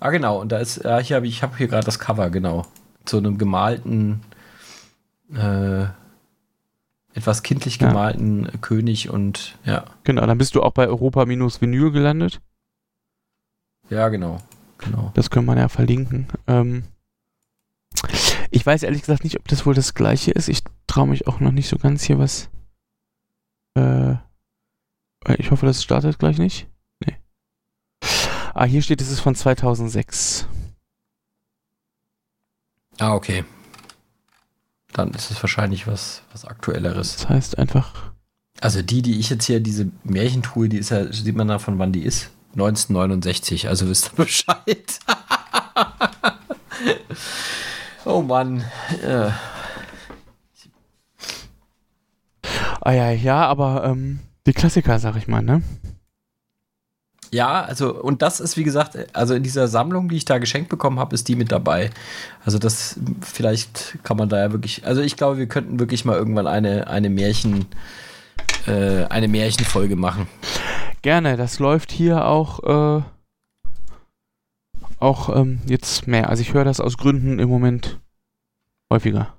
Ah, 0.00 0.10
genau, 0.10 0.40
und 0.40 0.52
da 0.52 0.58
ist, 0.58 0.84
ja, 0.84 0.98
hier 0.98 1.16
habe 1.16 1.26
ich, 1.26 1.42
habe 1.42 1.56
hier 1.56 1.68
gerade 1.68 1.86
das 1.86 1.98
Cover, 1.98 2.28
genau. 2.28 2.66
Zu 3.06 3.16
einem 3.16 3.38
gemalten, 3.38 4.20
äh, 5.32 5.86
etwas 7.16 7.42
kindlich 7.42 7.78
gemalten 7.78 8.44
ja. 8.44 8.50
König 8.60 9.08
und 9.08 9.56
ja. 9.64 9.86
Genau, 10.04 10.26
dann 10.26 10.36
bist 10.36 10.54
du 10.54 10.62
auch 10.62 10.72
bei 10.72 10.86
Europa-Vinyl 10.86 11.90
gelandet. 11.90 12.42
Ja, 13.88 14.08
genau. 14.10 14.42
genau. 14.76 15.12
Das 15.14 15.30
können 15.30 15.46
wir 15.46 15.56
ja 15.56 15.68
verlinken. 15.68 16.28
Ähm, 16.46 16.84
ich 18.50 18.66
weiß 18.66 18.82
ehrlich 18.82 19.00
gesagt 19.00 19.24
nicht, 19.24 19.38
ob 19.38 19.48
das 19.48 19.64
wohl 19.64 19.72
das 19.72 19.94
gleiche 19.94 20.30
ist. 20.32 20.48
Ich 20.48 20.62
traue 20.86 21.06
mich 21.06 21.26
auch 21.26 21.40
noch 21.40 21.52
nicht 21.52 21.68
so 21.68 21.78
ganz 21.78 22.02
hier 22.02 22.18
was. 22.18 22.50
Äh, 23.74 24.16
ich 25.38 25.50
hoffe, 25.50 25.64
das 25.64 25.82
startet 25.82 26.18
gleich 26.18 26.36
nicht. 26.36 26.68
Nee. 27.04 27.16
Ah, 28.52 28.64
hier 28.64 28.82
steht, 28.82 29.00
es 29.00 29.10
ist 29.10 29.20
von 29.20 29.34
2006. 29.34 30.46
Ah, 32.98 33.14
okay. 33.14 33.44
Dann 34.96 35.10
ist 35.10 35.30
es 35.30 35.42
wahrscheinlich 35.42 35.86
was, 35.86 36.22
was 36.32 36.46
Aktuelleres. 36.46 37.16
Das 37.16 37.28
heißt 37.28 37.58
einfach. 37.58 37.92
Also 38.62 38.80
die, 38.80 39.02
die 39.02 39.20
ich 39.20 39.28
jetzt 39.28 39.44
hier, 39.44 39.60
diese 39.60 39.90
Märchentruhe, 40.04 40.70
die 40.70 40.78
ist 40.78 40.88
ja, 40.88 41.12
sieht 41.12 41.36
man 41.36 41.48
davon, 41.48 41.78
wann 41.78 41.92
die 41.92 42.02
ist. 42.02 42.30
1969, 42.54 43.68
also 43.68 43.88
wisst 43.90 44.12
ihr 44.12 44.24
Bescheid. 44.24 44.98
Oh 48.08 48.22
Mann. 48.22 48.62
Ja. 49.02 49.36
Ah 52.80 52.92
ja, 52.92 53.10
ja, 53.10 53.44
aber 53.46 53.82
ähm, 53.84 54.20
die 54.46 54.52
Klassiker, 54.52 55.00
sag 55.00 55.16
ich 55.16 55.26
mal, 55.26 55.42
ne? 55.42 55.60
Ja, 57.32 57.62
also, 57.62 57.94
und 57.94 58.22
das 58.22 58.40
ist, 58.40 58.56
wie 58.56 58.64
gesagt, 58.64 58.96
also 59.14 59.34
in 59.34 59.42
dieser 59.42 59.68
Sammlung, 59.68 60.08
die 60.08 60.16
ich 60.16 60.24
da 60.24 60.38
geschenkt 60.38 60.68
bekommen 60.68 60.98
habe, 60.98 61.14
ist 61.14 61.28
die 61.28 61.36
mit 61.36 61.52
dabei. 61.52 61.90
Also, 62.44 62.58
das, 62.58 62.98
vielleicht 63.20 63.98
kann 64.02 64.16
man 64.16 64.28
da 64.28 64.38
ja 64.38 64.52
wirklich, 64.52 64.86
also 64.86 65.00
ich 65.00 65.16
glaube, 65.16 65.38
wir 65.38 65.46
könnten 65.46 65.78
wirklich 65.78 66.04
mal 66.04 66.16
irgendwann 66.16 66.46
eine, 66.46 66.86
eine 66.88 67.10
Märchen, 67.10 67.66
äh, 68.66 69.04
eine 69.04 69.28
Märchenfolge 69.28 69.96
machen. 69.96 70.28
Gerne, 71.02 71.36
das 71.36 71.58
läuft 71.58 71.92
hier 71.92 72.24
auch, 72.24 72.98
äh, 72.98 73.02
auch 74.98 75.36
ähm, 75.36 75.60
jetzt 75.66 76.06
mehr. 76.06 76.30
Also 76.30 76.42
ich 76.42 76.54
höre 76.54 76.64
das 76.64 76.80
aus 76.80 76.96
Gründen 76.96 77.38
im 77.38 77.48
Moment 77.48 78.00
häufiger. 78.90 79.35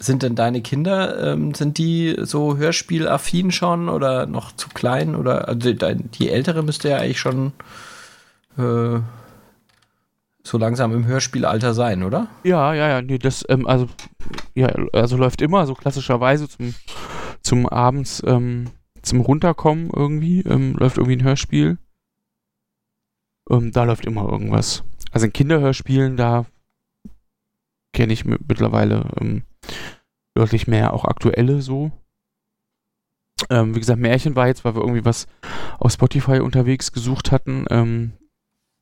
Sind 0.00 0.22
denn 0.22 0.34
deine 0.36 0.62
Kinder, 0.62 1.32
ähm, 1.32 1.54
sind 1.54 1.78
die 1.78 2.16
so 2.20 2.56
hörspielaffin 2.56 3.50
schon 3.50 3.88
oder 3.88 4.26
noch 4.26 4.52
zu 4.52 4.68
klein? 4.68 5.16
Oder 5.16 5.48
also 5.48 5.72
die, 5.72 6.30
ältere 6.30 6.62
müsste 6.62 6.90
ja 6.90 6.98
eigentlich 6.98 7.18
schon 7.18 7.52
äh, 8.56 9.00
so 10.44 10.58
langsam 10.58 10.92
im 10.94 11.06
Hörspielalter 11.06 11.74
sein, 11.74 12.02
oder? 12.02 12.28
Ja, 12.44 12.74
ja, 12.74 12.88
ja, 12.88 13.02
nee, 13.02 13.18
das, 13.18 13.44
ähm, 13.48 13.66
also, 13.66 13.88
ja, 14.54 14.68
also 14.92 15.16
läuft 15.16 15.42
immer 15.42 15.66
so 15.66 15.74
klassischerweise 15.74 16.48
zum, 16.48 16.74
zum 17.42 17.68
abends, 17.68 18.22
ähm, 18.26 18.70
zum 19.02 19.20
Runterkommen 19.20 19.90
irgendwie, 19.94 20.40
ähm, 20.42 20.74
läuft 20.74 20.98
irgendwie 20.98 21.16
ein 21.16 21.24
Hörspiel. 21.24 21.78
Ähm, 23.50 23.72
da 23.72 23.84
läuft 23.84 24.06
immer 24.06 24.28
irgendwas. 24.28 24.84
Also 25.12 25.26
in 25.26 25.32
Kinderhörspielen, 25.32 26.16
da 26.16 26.46
kenne 27.92 28.12
ich 28.12 28.24
mittlerweile 28.24 29.10
ähm, 29.20 29.42
deutlich 30.38 30.68
mehr 30.68 30.94
auch 30.94 31.04
aktuelle 31.04 31.60
so. 31.60 31.90
Ähm, 33.50 33.74
wie 33.74 33.80
gesagt, 33.80 34.00
Märchen 34.00 34.36
war 34.36 34.46
jetzt, 34.46 34.64
weil 34.64 34.74
wir 34.74 34.82
irgendwie 34.82 35.04
was 35.04 35.26
auf 35.78 35.92
Spotify 35.92 36.40
unterwegs 36.40 36.92
gesucht 36.92 37.32
hatten. 37.32 37.66
Ähm, 37.70 38.12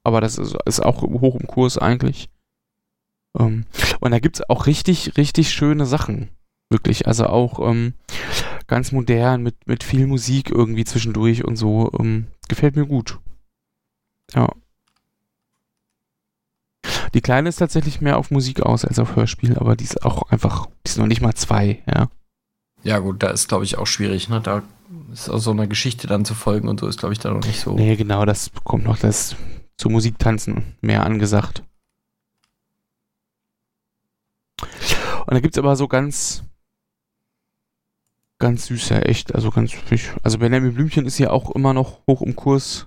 aber 0.05 0.21
das 0.21 0.39
ist, 0.39 0.57
ist, 0.67 0.81
auch 0.81 1.03
hoch 1.03 1.37
im 1.37 1.47
Kurs 1.47 1.79
eigentlich. 1.79 2.31
Ähm, 3.39 3.65
und 4.01 4.11
da 4.11 4.19
gibt 4.19 4.37
es 4.37 4.49
auch 4.49 4.67
richtig, 4.67 5.17
richtig 5.17 5.51
schöne 5.51 5.87
Sachen. 5.87 6.29
Wirklich. 6.71 7.07
Also 7.07 7.27
auch 7.27 7.59
ähm, 7.69 7.95
ganz 8.67 8.93
modern 8.93 9.43
mit, 9.43 9.67
mit 9.67 9.85
viel 9.85 10.07
Musik 10.07 10.51
irgendwie 10.51 10.85
zwischendurch 10.85 11.45
und 11.45 11.57
so. 11.57 11.91
Ähm, 11.99 12.27
gefällt 12.49 12.77
mir 12.77 12.87
gut. 12.87 13.19
Ja. 14.35 14.53
Die 17.15 17.21
Kleine 17.21 17.49
ist 17.49 17.57
tatsächlich 17.57 18.01
mehr 18.01 18.19
auf 18.19 18.31
Musik 18.31 18.61
aus 18.63 18.85
als 18.85 18.99
auf 18.99 19.17
Hörspiel, 19.17 19.57
aber 19.59 19.77
die 19.77 19.85
ist 19.85 20.05
auch 20.05 20.31
einfach, 20.31 20.67
die 20.87 20.91
ist 20.91 20.99
noch 20.99 21.07
nicht 21.07 21.21
mal 21.21 21.35
zwei, 21.35 21.83
ja. 21.87 22.09
Ja, 22.83 22.99
gut, 22.99 23.23
da 23.23 23.31
ist, 23.31 23.49
glaube 23.49 23.65
ich, 23.65 23.79
auch 23.79 23.87
schwierig, 23.87 24.29
ne? 24.29 24.41
Da 24.41 24.63
ist 25.13 25.29
auch 25.29 25.39
so 25.39 25.51
eine 25.51 25.67
Geschichte 25.67 26.07
dann 26.07 26.25
zu 26.25 26.35
folgen 26.35 26.69
und 26.69 26.81
so 26.81 26.87
ist, 26.87 26.99
glaube 26.99 27.13
ich, 27.13 27.19
da 27.19 27.31
noch 27.31 27.45
nicht 27.45 27.61
so. 27.61 27.75
Nee, 27.75 27.97
genau, 27.97 28.25
das 28.25 28.51
kommt 28.65 28.85
noch 28.85 28.99
das 28.99 29.35
zu 29.77 29.89
Musiktanzen 29.89 30.77
mehr 30.81 31.05
angesagt. 31.05 31.63
Und 35.27 35.35
da 35.35 35.41
gibt 35.41 35.57
es 35.57 35.59
aber 35.59 35.75
so 35.77 35.89
ganz, 35.89 36.45
ganz 38.39 38.67
süße, 38.67 39.05
echt, 39.05 39.35
also 39.35 39.51
ganz. 39.51 39.73
Also 40.23 40.39
Benjamin 40.39 40.75
Blümchen 40.75 41.07
ist 41.07 41.19
ja 41.19 41.31
auch 41.31 41.51
immer 41.51 41.75
noch 41.75 42.07
hoch 42.07 42.23
im 42.23 42.37
Kurs. 42.37 42.87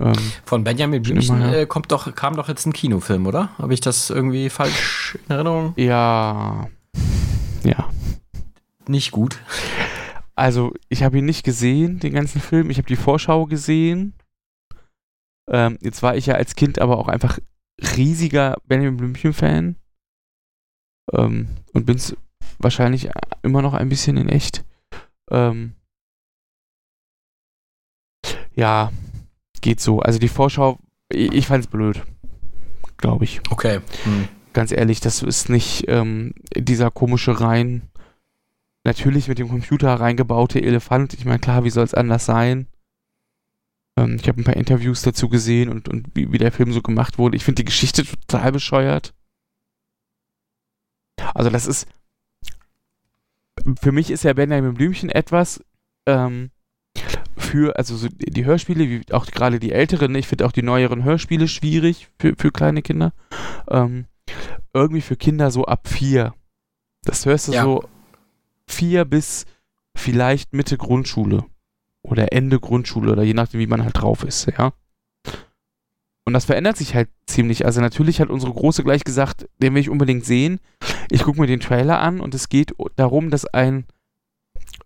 Ähm, 0.00 0.14
Von 0.44 0.64
Benjamin 0.64 1.02
Blümchen 1.02 1.42
äh, 1.42 1.66
kommt 1.66 1.92
doch, 1.92 2.14
kam 2.14 2.36
doch 2.36 2.48
jetzt 2.48 2.66
ein 2.66 2.72
Kinofilm, 2.72 3.26
oder? 3.26 3.56
Habe 3.58 3.74
ich 3.74 3.80
das 3.80 4.08
irgendwie 4.10 4.48
falsch 4.48 5.18
in 5.26 5.34
Erinnerung? 5.34 5.74
Ja. 5.76 6.68
Ja. 7.62 7.90
Nicht 8.88 9.10
gut. 9.10 9.38
Also, 10.34 10.72
ich 10.88 11.02
habe 11.02 11.18
ihn 11.18 11.26
nicht 11.26 11.44
gesehen, 11.44 12.00
den 12.00 12.14
ganzen 12.14 12.40
Film. 12.40 12.70
Ich 12.70 12.78
habe 12.78 12.88
die 12.88 12.96
Vorschau 12.96 13.46
gesehen. 13.46 14.14
Ähm, 15.50 15.78
jetzt 15.82 16.02
war 16.02 16.16
ich 16.16 16.26
ja 16.26 16.34
als 16.34 16.56
Kind 16.56 16.78
aber 16.78 16.98
auch 16.98 17.08
einfach 17.08 17.38
riesiger 17.96 18.56
Benjamin 18.66 18.96
Blümchen-Fan. 18.96 19.76
Ähm, 21.12 21.48
und 21.74 21.84
bin 21.84 21.96
es 21.96 22.16
wahrscheinlich 22.58 23.10
immer 23.42 23.60
noch 23.60 23.74
ein 23.74 23.88
bisschen 23.88 24.16
in 24.16 24.28
echt. 24.28 24.64
Ähm, 25.30 25.74
ja, 28.54 28.90
geht 29.62 29.80
so. 29.80 30.00
Also 30.00 30.18
die 30.18 30.28
Vorschau, 30.28 30.78
ich, 31.08 31.32
ich 31.32 31.46
fand 31.46 31.64
es 31.64 31.70
blöd. 31.70 32.02
Glaube 32.98 33.24
ich. 33.24 33.40
Okay. 33.50 33.80
Hm. 34.04 34.28
Ganz 34.52 34.70
ehrlich, 34.70 35.00
das 35.00 35.22
ist 35.22 35.48
nicht 35.48 35.86
ähm, 35.88 36.34
dieser 36.54 36.90
komische 36.90 37.40
rein, 37.40 37.88
natürlich 38.84 39.28
mit 39.28 39.38
dem 39.38 39.48
Computer 39.48 39.94
reingebaute 39.94 40.62
Elefant. 40.62 41.14
Ich 41.14 41.24
meine, 41.24 41.38
klar, 41.38 41.64
wie 41.64 41.70
soll 41.70 41.84
es 41.84 41.94
anders 41.94 42.26
sein? 42.26 42.66
Ähm, 43.96 44.16
ich 44.20 44.28
habe 44.28 44.40
ein 44.40 44.44
paar 44.44 44.56
Interviews 44.56 45.02
dazu 45.02 45.28
gesehen 45.28 45.70
und, 45.70 45.88
und 45.88 46.08
wie, 46.14 46.32
wie 46.32 46.38
der 46.38 46.52
Film 46.52 46.72
so 46.72 46.82
gemacht 46.82 47.18
wurde. 47.18 47.36
Ich 47.36 47.44
finde 47.44 47.62
die 47.62 47.66
Geschichte 47.66 48.04
total 48.04 48.52
bescheuert. 48.52 49.14
Also 51.34 51.50
das 51.50 51.66
ist, 51.66 51.86
für 53.80 53.92
mich 53.92 54.10
ist 54.10 54.24
ja 54.24 54.32
Benjamin 54.32 54.74
Blümchen 54.74 55.08
etwas, 55.08 55.64
ähm, 56.06 56.50
für, 57.42 57.76
also 57.76 57.96
so 57.96 58.08
die 58.08 58.44
Hörspiele, 58.44 58.88
wie 58.88 59.12
auch 59.12 59.26
gerade 59.26 59.60
die 59.60 59.72
älteren, 59.72 60.14
ich 60.14 60.26
finde 60.26 60.46
auch 60.46 60.52
die 60.52 60.62
neueren 60.62 61.04
Hörspiele 61.04 61.48
schwierig 61.48 62.08
für, 62.18 62.34
für 62.36 62.50
kleine 62.50 62.82
Kinder. 62.82 63.12
Ähm, 63.68 64.06
irgendwie 64.72 65.02
für 65.02 65.16
Kinder 65.16 65.50
so 65.50 65.64
ab 65.64 65.88
vier. 65.88 66.34
Das 67.04 67.26
hörst 67.26 67.48
du 67.48 67.52
ja. 67.52 67.62
so 67.62 67.84
vier 68.66 69.04
bis 69.04 69.44
vielleicht 69.94 70.52
Mitte 70.52 70.78
Grundschule 70.78 71.44
oder 72.02 72.32
Ende 72.32 72.58
Grundschule 72.58 73.12
oder 73.12 73.22
je 73.22 73.34
nachdem, 73.34 73.60
wie 73.60 73.66
man 73.66 73.84
halt 73.84 73.98
drauf 73.98 74.24
ist, 74.24 74.46
ja. 74.58 74.72
Und 76.24 76.34
das 76.34 76.44
verändert 76.44 76.76
sich 76.76 76.94
halt 76.94 77.08
ziemlich. 77.26 77.66
Also 77.66 77.80
natürlich 77.80 78.20
hat 78.20 78.30
unsere 78.30 78.52
Große 78.52 78.84
gleich 78.84 79.02
gesagt, 79.02 79.48
den 79.58 79.74
will 79.74 79.80
ich 79.80 79.90
unbedingt 79.90 80.24
sehen. 80.24 80.60
Ich 81.10 81.24
gucke 81.24 81.40
mir 81.40 81.48
den 81.48 81.58
Trailer 81.60 82.00
an 82.00 82.20
und 82.20 82.34
es 82.34 82.48
geht 82.48 82.72
darum, 82.94 83.30
dass 83.30 83.44
ein 83.44 83.86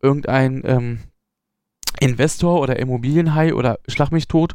irgendein 0.00 0.62
ähm, 0.64 0.98
Investor 2.00 2.60
oder 2.60 2.78
Immobilienhai 2.78 3.54
oder 3.54 3.78
Schlag 3.88 4.10
mich 4.12 4.28
tot 4.28 4.54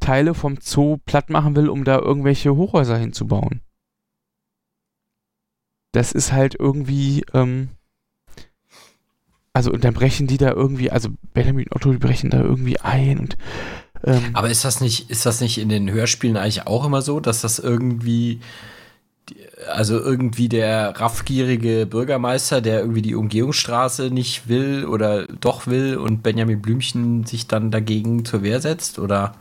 Teile 0.00 0.34
vom 0.34 0.58
Zoo 0.60 0.98
platt 1.04 1.30
machen 1.30 1.56
will, 1.56 1.68
um 1.68 1.84
da 1.84 1.98
irgendwelche 1.98 2.56
Hochhäuser 2.56 2.96
hinzubauen. 2.96 3.60
Das 5.92 6.12
ist 6.12 6.32
halt 6.32 6.54
irgendwie, 6.58 7.24
ähm, 7.34 7.70
also 9.52 9.72
und 9.72 9.84
dann 9.84 9.94
brechen 9.94 10.26
die 10.26 10.38
da 10.38 10.52
irgendwie, 10.52 10.90
also 10.90 11.10
Benjamin 11.34 11.66
und 11.66 11.76
Otto, 11.76 11.90
die 11.92 11.98
brechen 11.98 12.30
da 12.30 12.40
irgendwie 12.40 12.78
ein 12.80 13.18
und 13.18 13.36
ähm, 14.04 14.30
Aber 14.32 14.48
ist 14.48 14.64
das 14.64 14.80
nicht, 14.80 15.10
ist 15.10 15.26
das 15.26 15.40
nicht 15.40 15.58
in 15.58 15.68
den 15.68 15.90
Hörspielen 15.90 16.36
eigentlich 16.36 16.66
auch 16.66 16.84
immer 16.84 17.02
so, 17.02 17.20
dass 17.20 17.42
das 17.42 17.58
irgendwie, 17.58 18.40
also 19.68 19.98
irgendwie 19.98 20.48
der 20.48 21.00
raffgierige 21.00 21.86
Bürgermeister, 21.86 22.60
der 22.60 22.80
irgendwie 22.80 23.02
die 23.02 23.14
Umgehungsstraße 23.14 24.10
nicht 24.10 24.48
will 24.48 24.84
oder 24.86 25.26
doch 25.26 25.66
will 25.66 25.96
und 25.96 26.22
Benjamin 26.22 26.62
Blümchen 26.62 27.24
sich 27.24 27.46
dann 27.46 27.70
dagegen 27.70 28.24
zur 28.24 28.42
Wehr 28.42 28.60
setzt, 28.60 28.98
oder? 28.98 29.34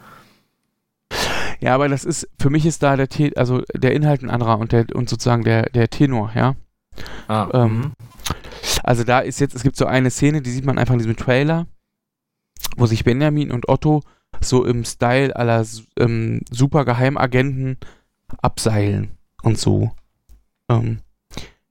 Ja, 1.59 1.75
aber 1.75 1.89
das 1.89 2.05
ist, 2.05 2.27
für 2.39 2.49
mich 2.49 2.65
ist 2.65 2.83
da 2.83 2.95
der, 2.95 3.07
also 3.35 3.63
der 3.73 3.93
Inhalt 3.93 4.21
ein 4.21 4.29
anderer 4.29 4.59
und 4.59 4.71
der, 4.71 4.85
und 4.93 5.09
sozusagen 5.09 5.43
der, 5.43 5.63
der 5.69 5.89
Tenor, 5.89 6.31
ja. 6.35 6.55
Ah, 7.27 7.49
ähm, 7.53 7.77
mhm. 7.77 7.91
also 8.83 9.03
da 9.03 9.19
ist 9.19 9.39
jetzt, 9.39 9.55
es 9.55 9.63
gibt 9.63 9.75
so 9.75 9.85
eine 9.85 10.09
Szene, 10.09 10.41
die 10.41 10.51
sieht 10.51 10.65
man 10.65 10.77
einfach 10.77 10.93
in 10.93 10.99
diesem 10.99 11.15
Trailer, 11.15 11.67
wo 12.77 12.85
sich 12.85 13.03
Benjamin 13.03 13.51
und 13.51 13.69
Otto 13.69 14.01
so 14.41 14.65
im 14.65 14.85
Style 14.85 15.35
aller 15.35 15.65
ähm, 15.97 16.41
Supergeheimagenten 16.51 17.77
abseilen 18.41 19.18
und 19.41 19.57
so. 19.57 19.91
Ähm, 20.69 20.99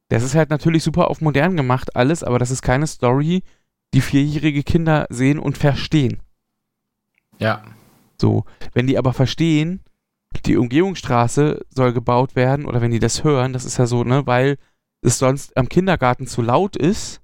das 0.08 0.22
ist 0.22 0.34
halt 0.34 0.50
natürlich 0.50 0.82
super 0.82 1.08
auf 1.08 1.20
modern 1.20 1.56
gemacht 1.56 1.96
alles, 1.96 2.22
aber 2.22 2.38
das 2.38 2.50
ist 2.50 2.62
keine 2.62 2.86
Story, 2.86 3.42
die 3.94 4.00
vierjährige 4.00 4.62
Kinder 4.62 5.06
sehen 5.10 5.38
und 5.38 5.58
verstehen. 5.58 6.22
Ja. 7.38 7.62
So, 8.20 8.44
wenn 8.72 8.86
die 8.86 8.98
aber 8.98 9.12
verstehen, 9.12 9.82
die 10.46 10.56
Umgehungsstraße 10.56 11.64
soll 11.70 11.92
gebaut 11.92 12.36
werden 12.36 12.66
oder 12.66 12.80
wenn 12.80 12.90
die 12.90 12.98
das 12.98 13.24
hören, 13.24 13.52
das 13.52 13.64
ist 13.64 13.78
ja 13.78 13.86
so, 13.86 14.04
ne, 14.04 14.26
weil 14.26 14.58
es 15.00 15.18
sonst 15.18 15.56
am 15.56 15.68
Kindergarten 15.68 16.26
zu 16.26 16.42
laut 16.42 16.76
ist, 16.76 17.20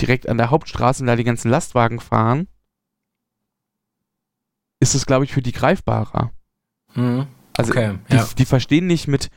direkt 0.00 0.28
an 0.28 0.38
der 0.38 0.50
Hauptstraße 0.50 1.02
und 1.02 1.06
da 1.06 1.16
die 1.16 1.24
ganzen 1.24 1.50
Lastwagen 1.50 2.00
fahren, 2.00 2.48
ist 4.80 4.94
es, 4.94 5.06
glaube 5.06 5.24
ich, 5.24 5.32
für 5.32 5.42
die 5.42 5.52
greifbarer. 5.52 6.32
Mhm. 6.94 7.26
Also 7.56 7.72
okay, 7.72 7.98
die, 8.10 8.16
ja. 8.16 8.28
die, 8.36 8.44
verstehen 8.44 8.86
nicht 8.86 9.08
mit, 9.08 9.30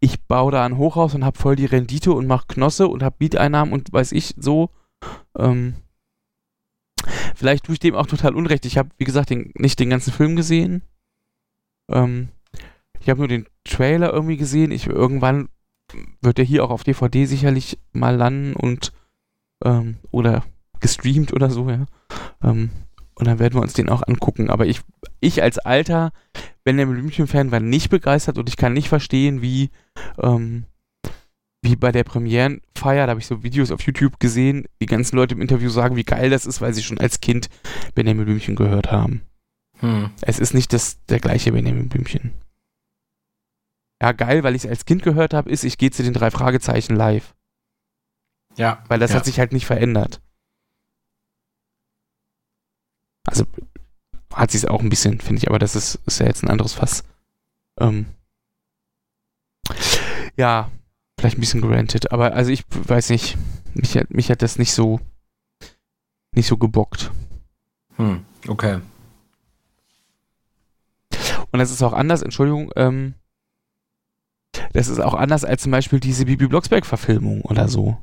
ich 0.00 0.22
baue 0.22 0.52
da 0.52 0.64
ein 0.64 0.76
Hochhaus 0.76 1.14
und 1.14 1.24
habe 1.24 1.38
voll 1.38 1.56
die 1.56 1.66
Rendite 1.66 2.12
und 2.12 2.26
mache 2.26 2.46
Knosse 2.48 2.88
und 2.88 3.02
habe 3.02 3.16
Mieteinnahmen 3.18 3.72
und 3.72 3.92
weiß 3.92 4.12
ich 4.12 4.34
so. 4.36 4.70
Ähm, 5.36 5.74
vielleicht 7.34 7.64
tue 7.64 7.74
ich 7.74 7.80
dem 7.80 7.94
auch 7.94 8.06
total 8.06 8.34
unrecht. 8.34 8.64
Ich 8.66 8.78
habe, 8.78 8.90
wie 8.98 9.04
gesagt, 9.04 9.30
den, 9.30 9.52
nicht 9.56 9.78
den 9.80 9.90
ganzen 9.90 10.12
Film 10.12 10.36
gesehen. 10.36 10.82
Ähm, 11.88 12.28
ich 13.00 13.08
habe 13.08 13.20
nur 13.20 13.28
den 13.28 13.46
Trailer 13.64 14.12
irgendwie 14.12 14.36
gesehen. 14.36 14.70
Ich 14.70 14.86
irgendwann 14.86 15.48
wird 16.20 16.38
er 16.38 16.44
hier 16.44 16.64
auch 16.64 16.70
auf 16.70 16.84
DVD 16.84 17.24
sicherlich 17.24 17.78
mal 17.92 18.14
landen 18.14 18.54
und 18.54 18.92
ähm, 19.64 19.96
oder 20.10 20.44
gestreamt 20.80 21.32
oder 21.32 21.50
so, 21.50 21.68
ja. 21.70 21.86
Ähm, 22.42 22.70
und 23.18 23.26
dann 23.26 23.40
werden 23.40 23.54
wir 23.54 23.62
uns 23.62 23.72
den 23.72 23.88
auch 23.88 24.06
angucken. 24.06 24.48
Aber 24.48 24.66
ich, 24.66 24.80
ich 25.20 25.42
als 25.42 25.58
alter 25.58 26.12
Benjamin 26.64 26.94
Blümchen-Fan 26.96 27.50
war 27.50 27.60
nicht 27.60 27.90
begeistert 27.90 28.38
und 28.38 28.48
ich 28.48 28.56
kann 28.56 28.72
nicht 28.72 28.88
verstehen, 28.88 29.42
wie, 29.42 29.70
ähm, 30.22 30.64
wie 31.60 31.74
bei 31.74 31.90
der 31.90 32.04
Premierenfeier, 32.04 33.06
da 33.06 33.10
habe 33.10 33.20
ich 33.20 33.26
so 33.26 33.42
Videos 33.42 33.72
auf 33.72 33.82
YouTube 33.82 34.20
gesehen, 34.20 34.66
die 34.80 34.86
ganzen 34.86 35.16
Leute 35.16 35.34
im 35.34 35.40
Interview 35.40 35.68
sagen, 35.68 35.96
wie 35.96 36.04
geil 36.04 36.30
das 36.30 36.46
ist, 36.46 36.60
weil 36.60 36.72
sie 36.72 36.82
schon 36.82 36.98
als 36.98 37.20
Kind 37.20 37.48
Benjamin 37.94 38.24
Blümchen 38.24 38.54
gehört 38.54 38.92
haben. 38.92 39.22
Hm. 39.80 40.10
Es 40.20 40.38
ist 40.38 40.54
nicht 40.54 40.72
das, 40.72 41.04
der 41.06 41.18
gleiche 41.18 41.50
Benjamin 41.50 41.88
Blümchen. 41.88 42.34
Ja, 44.00 44.12
geil, 44.12 44.44
weil 44.44 44.54
ich 44.54 44.64
es 44.64 44.70
als 44.70 44.84
Kind 44.84 45.02
gehört 45.02 45.34
habe, 45.34 45.50
ist, 45.50 45.64
ich 45.64 45.76
gehe 45.76 45.90
zu 45.90 46.04
den 46.04 46.12
drei 46.12 46.30
Fragezeichen 46.30 46.94
live. 46.94 47.34
Ja. 48.56 48.84
Weil 48.86 49.00
das 49.00 49.10
ja. 49.10 49.16
hat 49.16 49.24
sich 49.24 49.40
halt 49.40 49.52
nicht 49.52 49.66
verändert. 49.66 50.20
Also 53.26 53.44
hat 54.32 54.50
sie 54.50 54.58
es 54.58 54.64
auch 54.64 54.80
ein 54.80 54.90
bisschen, 54.90 55.20
finde 55.20 55.40
ich, 55.40 55.48
aber 55.48 55.58
das 55.58 55.74
ist, 55.76 55.96
ist 56.06 56.20
ja 56.20 56.26
jetzt 56.26 56.42
ein 56.42 56.50
anderes 56.50 56.74
Fass. 56.74 57.04
Ähm, 57.78 58.06
ja, 60.36 60.70
vielleicht 61.18 61.38
ein 61.38 61.40
bisschen 61.40 61.60
granted, 61.60 62.12
aber 62.12 62.34
also 62.34 62.50
ich 62.50 62.64
weiß 62.70 63.10
nicht, 63.10 63.36
mich 63.74 63.96
hat, 63.96 64.10
mich 64.10 64.30
hat 64.30 64.42
das 64.42 64.58
nicht 64.58 64.72
so 64.72 65.00
nicht 66.32 66.46
so 66.46 66.56
gebockt. 66.56 67.10
Hm, 67.96 68.24
okay. 68.46 68.80
Und 71.50 71.58
das 71.58 71.70
ist 71.70 71.82
auch 71.82 71.94
anders, 71.94 72.22
Entschuldigung, 72.22 72.70
ähm, 72.76 73.14
das 74.72 74.88
ist 74.88 75.00
auch 75.00 75.14
anders 75.14 75.44
als 75.44 75.62
zum 75.62 75.72
Beispiel 75.72 76.00
diese 76.00 76.26
Bibi 76.26 76.46
Blocksberg-Verfilmung 76.46 77.42
oder 77.42 77.68
so. 77.68 77.96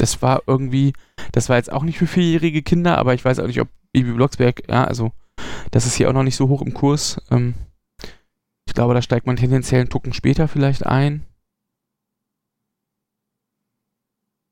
Das 0.00 0.22
war 0.22 0.44
irgendwie, 0.46 0.94
das 1.32 1.50
war 1.50 1.58
jetzt 1.58 1.70
auch 1.70 1.82
nicht 1.82 1.98
für 1.98 2.06
vierjährige 2.06 2.62
Kinder, 2.62 2.96
aber 2.96 3.12
ich 3.12 3.22
weiß 3.22 3.38
auch 3.38 3.46
nicht, 3.46 3.60
ob 3.60 3.68
Bibi 3.92 4.12
Blocksberg, 4.12 4.66
ja, 4.66 4.84
also 4.84 5.12
das 5.72 5.84
ist 5.84 5.94
hier 5.94 6.08
auch 6.08 6.14
noch 6.14 6.22
nicht 6.22 6.36
so 6.36 6.48
hoch 6.48 6.62
im 6.62 6.72
Kurs. 6.72 7.20
Ähm, 7.30 7.52
ich 8.64 8.72
glaube, 8.72 8.94
da 8.94 9.02
steigt 9.02 9.26
man 9.26 9.36
tendenziell 9.36 9.82
einen 9.82 9.90
Tucken 9.90 10.14
später 10.14 10.48
vielleicht 10.48 10.86
ein. 10.86 11.26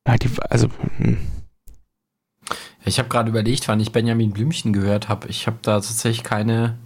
Ja, 0.06 0.18
die, 0.18 0.28
also. 0.50 0.68
Hm. 0.98 1.16
Ich 2.84 2.98
habe 2.98 3.08
gerade 3.08 3.30
überlegt, 3.30 3.68
wann 3.68 3.80
ich 3.80 3.90
Benjamin 3.90 4.32
Blümchen 4.32 4.74
gehört 4.74 5.08
habe. 5.08 5.28
Ich 5.28 5.46
habe 5.46 5.56
da 5.62 5.76
tatsächlich 5.76 6.24
keine, 6.24 6.76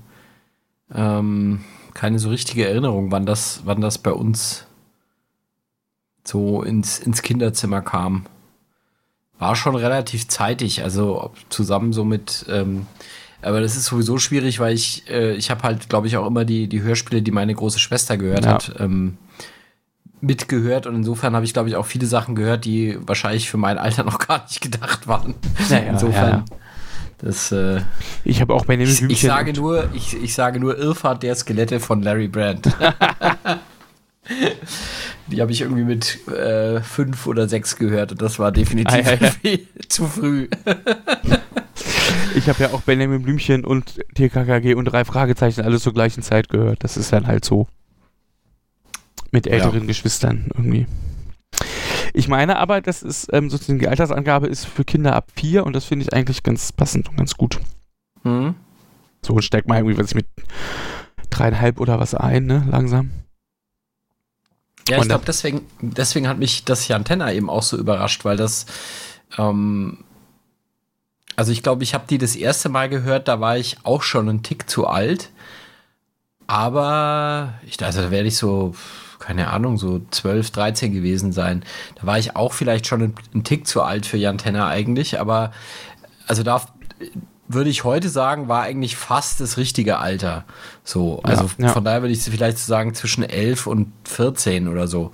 ähm, 0.95 1.65
keine 1.95 2.21
so 2.21 2.29
richtige 2.29 2.69
Erinnerung, 2.69 3.11
wann 3.11 3.27
das, 3.27 3.63
wann 3.65 3.81
das 3.81 3.99
bei 3.99 4.13
uns 4.13 4.69
so 6.23 6.63
ins, 6.63 7.01
ins 7.01 7.23
Kinderzimmer 7.23 7.83
kam 7.83 8.27
war 9.39 9.57
schon 9.57 9.75
relativ 9.75 10.29
zeitig, 10.29 10.83
also 10.83 11.33
zusammen 11.49 11.93
so 11.93 12.05
mit, 12.05 12.47
ähm, 12.49 12.87
aber 13.43 13.61
das 13.61 13.77
ist 13.77 13.87
sowieso 13.87 14.19
schwierig, 14.19 14.61
weil 14.61 14.75
ich, 14.75 15.09
äh, 15.11 15.35
ich 15.35 15.51
habe 15.51 15.63
halt, 15.65 15.89
glaube 15.89 16.07
ich, 16.07 16.17
auch 16.17 16.27
immer 16.27 16.45
die, 16.45 16.69
die 16.69 16.83
Hörspiele, 16.83 17.23
die 17.23 17.33
meine 17.33 17.55
große 17.55 17.79
Schwester 17.79 18.17
gehört 18.17 18.45
ja. 18.45 18.53
hat, 18.53 18.75
ähm, 18.79 19.19
mitgehört 20.21 20.87
und 20.87 20.95
insofern 20.95 21.35
habe 21.35 21.45
ich, 21.45 21.53
glaube 21.53 21.69
ich, 21.69 21.77
auch 21.77 21.87
viele 21.87 22.07
Sachen 22.07 22.37
gehört, 22.37 22.65
die 22.65 22.97
wahrscheinlich 23.01 23.51
für 23.51 23.57
mein 23.57 23.79
Alter 23.79 24.05
noch 24.05 24.19
gar 24.19 24.45
nicht 24.45 24.61
gedacht 24.61 25.09
waren. 25.09 25.35
Naja, 25.69 25.91
insofern. 25.91 26.31
Ja. 26.31 26.45
Das, 27.19 27.53
äh, 27.53 27.81
ich 28.25 28.41
habe 28.41 28.53
auch 28.53 28.65
bei 28.65 28.77
dem 28.77 28.89
ich, 28.89 29.01
ich 29.01 29.21
sage 29.21 29.53
nur, 29.53 29.89
ich, 29.95 30.15
ich 30.15 30.35
sage 30.35 30.59
nur 30.59 30.77
Irrfahrt 30.77 31.23
der 31.23 31.37
Skelette 31.37 31.79
von 31.79 32.03
Larry 32.03 32.27
Brandt. 32.27 32.69
Die 35.27 35.41
habe 35.41 35.51
ich 35.51 35.63
irgendwie 35.63 35.85
mit 35.85 36.29
äh, 36.29 36.81
fünf 36.81 37.27
oder 37.27 37.49
sechs 37.49 37.77
gehört 37.77 38.13
und 38.13 38.23
das 38.23 38.39
war 38.39 38.53
definitiv 38.53 39.07
ah, 39.07 39.17
ja, 39.43 39.51
ja. 39.51 39.59
zu 39.89 40.07
früh. 40.07 40.49
ich 42.37 42.49
habe 42.49 42.63
ja 42.63 42.71
auch 42.73 42.83
Benjamin 42.83 43.23
Blümchen 43.23 43.65
und 43.65 44.01
TKKG 44.15 44.75
und 44.75 44.85
drei 44.87 45.05
Fragezeichen 45.05 45.63
alles 45.63 45.83
zur 45.83 45.93
gleichen 45.93 46.23
Zeit 46.23 46.49
gehört. 46.49 46.85
Das 46.85 46.97
ist 46.97 47.13
dann 47.13 47.27
halt 47.27 47.45
so. 47.45 47.67
Mit 49.33 49.47
älteren 49.47 49.81
ja. 49.81 49.87
Geschwistern 49.87 50.51
irgendwie. 50.55 50.87
Ich 52.13 52.29
meine 52.29 52.59
aber, 52.59 52.81
das 52.83 53.03
ist 53.03 53.29
ähm, 53.33 53.49
sozusagen 53.49 53.79
die 53.79 53.89
Altersangabe 53.89 54.47
ist 54.47 54.67
für 54.67 54.85
Kinder 54.85 55.17
ab 55.17 55.31
vier 55.35 55.65
und 55.65 55.75
das 55.75 55.87
finde 55.87 56.05
ich 56.05 56.13
eigentlich 56.13 56.43
ganz 56.43 56.73
passend 56.73 57.09
und 57.09 57.17
ganz 57.17 57.35
gut. 57.35 57.59
Mhm. 58.23 58.55
So 59.25 59.41
steckt 59.41 59.69
mal 59.69 59.79
irgendwie, 59.79 59.99
was 59.99 60.09
ich 60.09 60.15
mit 60.15 60.27
dreieinhalb 61.31 61.81
oder 61.81 61.99
was 61.99 62.15
ein, 62.15 62.45
ne, 62.45 62.67
langsam. 62.71 63.11
Ja, 64.89 64.99
ich 64.99 65.05
glaube, 65.05 65.25
deswegen, 65.27 65.67
deswegen 65.81 66.29
hat 66.29 66.39
mich 66.39 66.65
das 66.65 66.83
hier 66.83 66.97
Antenna 66.97 67.33
eben 67.33 67.49
auch 67.49 67.63
so 67.63 67.77
überrascht, 67.77 68.25
weil 68.25 68.37
das, 68.37 68.67
ähm, 69.39 69.99
also 71.37 71.53
ich 71.53 71.63
glaube, 71.63 71.85
ich 71.85 71.95
habe 71.95 72.05
die 72.09 72.19
das 72.19 72.37
erste 72.37 72.69
Mal 72.69 72.89
gehört, 72.89 73.29
da 73.29 73.41
war 73.41 73.57
ich 73.57 73.77
auch 73.85 74.03
schon 74.03 74.29
einen 74.29 74.43
Tick 74.43 74.69
zu 74.69 74.87
alt. 74.87 75.31
Aber 76.47 77.55
ich 77.67 77.83
also 77.83 78.03
da 78.03 78.11
werde 78.11 78.29
ich 78.29 78.37
so, 78.37 78.75
keine 79.19 79.49
Ahnung, 79.49 79.79
so 79.79 80.03
12, 80.11 80.51
13 80.51 80.93
gewesen 80.93 81.33
sein. 81.33 81.65
Da 81.95 82.07
war 82.07 82.19
ich 82.19 82.37
auch 82.37 82.53
vielleicht 82.53 82.87
schon 82.87 83.03
einen, 83.03 83.15
einen 83.33 83.45
Tick 83.45 83.67
zu 83.67 83.83
alt 83.83 84.05
für 84.05 84.19
Jantenna 84.19 84.69
eigentlich, 84.69 85.21
aber 85.21 85.53
also 86.27 86.43
da 86.43 86.67
würde 87.55 87.71
ich 87.71 87.85
heute 87.85 88.09
sagen, 88.09 88.49
war 88.49 88.63
eigentlich 88.63 88.97
fast 88.97 89.41
das 89.41 89.57
richtige 89.57 89.99
Alter. 89.99 90.45
So, 90.85 91.21
also 91.23 91.45
ja, 91.59 91.67
ja. 91.67 91.73
von 91.73 91.85
daher 91.85 92.03
würde 92.03 92.13
ich 92.13 92.23
vielleicht 92.23 92.59
sagen 92.59 92.95
zwischen 92.95 93.23
11 93.23 93.67
und 93.67 93.93
14 94.05 94.69
oder 94.69 94.87
so. 94.89 95.13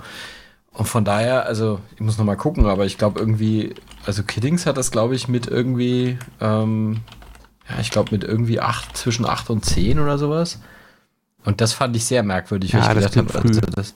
Und 0.72 0.86
von 0.86 1.04
daher, 1.04 1.46
also 1.46 1.80
ich 1.94 2.00
muss 2.00 2.18
noch 2.18 2.24
mal 2.24 2.36
gucken, 2.36 2.66
aber 2.66 2.86
ich 2.86 2.98
glaube 2.98 3.18
irgendwie, 3.18 3.74
also 4.06 4.22
Kiddings 4.22 4.66
hat 4.66 4.76
das 4.76 4.90
glaube 4.90 5.14
ich 5.14 5.28
mit 5.28 5.46
irgendwie, 5.46 6.18
ähm, 6.40 7.00
ja, 7.68 7.80
ich 7.80 7.90
glaube 7.90 8.12
mit 8.12 8.24
irgendwie 8.24 8.60
8, 8.60 8.96
zwischen 8.96 9.26
8 9.26 9.50
und 9.50 9.64
10 9.64 9.98
oder 9.98 10.18
sowas. 10.18 10.60
Und 11.44 11.60
das 11.60 11.72
fand 11.72 11.96
ich 11.96 12.04
sehr 12.04 12.22
merkwürdig, 12.22 12.72
ja, 12.72 12.80
weil 12.80 12.98
ich 12.98 13.10
gedacht 13.10 13.34
habe, 13.34 13.48
also 13.48 13.60
das, 13.60 13.94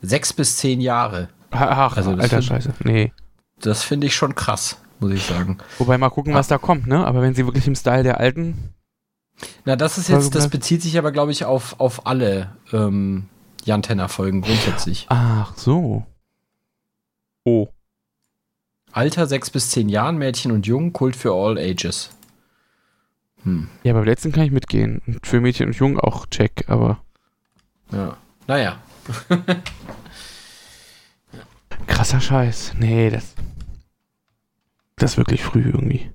6 0.00 0.32
bis 0.32 0.56
10 0.56 0.80
Jahre. 0.80 1.28
Ach, 1.50 1.96
also 1.96 2.10
alter 2.10 2.28
find, 2.28 2.44
Scheiße, 2.44 2.74
nee. 2.84 3.12
Das 3.60 3.84
finde 3.84 4.06
ich 4.06 4.16
schon 4.16 4.34
krass 4.34 4.78
muss 5.02 5.12
ich 5.12 5.24
sagen. 5.24 5.58
Wobei 5.78 5.98
mal 5.98 6.08
gucken, 6.08 6.32
was 6.34 6.48
da 6.48 6.58
kommt, 6.58 6.86
ne? 6.86 7.04
Aber 7.06 7.20
wenn 7.20 7.34
sie 7.34 7.44
wirklich 7.44 7.66
im 7.66 7.74
Style 7.74 8.02
der 8.02 8.20
alten. 8.20 8.72
Na, 9.64 9.76
das 9.76 9.98
ist 9.98 10.08
jetzt, 10.08 10.34
das 10.34 10.48
bezieht 10.48 10.82
sich 10.82 10.96
aber, 10.96 11.12
glaube 11.12 11.32
ich, 11.32 11.44
auf, 11.44 11.78
auf 11.80 12.06
alle 12.06 12.56
ähm, 12.72 13.28
Jan 13.64 13.82
Tenner-Folgen 13.82 14.42
grundsätzlich. 14.42 15.06
Ach 15.08 15.56
so. 15.56 16.06
Oh. 17.44 17.68
Alter 18.92 19.26
6 19.26 19.50
bis 19.50 19.70
10 19.70 19.88
Jahren, 19.88 20.18
Mädchen 20.18 20.52
und 20.52 20.66
Jung, 20.66 20.92
Kult 20.92 21.16
für 21.16 21.32
all 21.32 21.58
ages. 21.58 22.10
Hm. 23.44 23.68
Ja, 23.82 23.92
beim 23.94 24.04
letzten 24.04 24.32
kann 24.32 24.44
ich 24.44 24.52
mitgehen. 24.52 25.02
Und 25.06 25.26
für 25.26 25.40
Mädchen 25.40 25.66
und 25.68 25.76
Jung 25.76 25.98
auch 25.98 26.26
check, 26.26 26.64
aber. 26.68 27.02
Ja. 27.90 28.16
Naja. 28.46 28.80
Krasser 31.86 32.20
Scheiß. 32.20 32.74
Nee, 32.78 33.10
das. 33.10 33.34
Das 35.02 35.14
ist 35.14 35.18
wirklich 35.18 35.42
früh 35.42 35.64
irgendwie. 35.64 36.12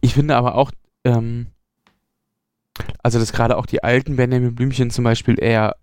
Ich 0.00 0.14
finde 0.14 0.34
aber 0.34 0.56
auch, 0.56 0.72
ähm, 1.04 1.46
also 3.04 3.20
dass 3.20 3.32
gerade 3.32 3.56
auch 3.56 3.66
die 3.66 3.84
alten 3.84 4.16
Benjamin 4.16 4.56
Blümchen 4.56 4.90
zum 4.90 5.04
Beispiel 5.04 5.40
eher 5.40 5.76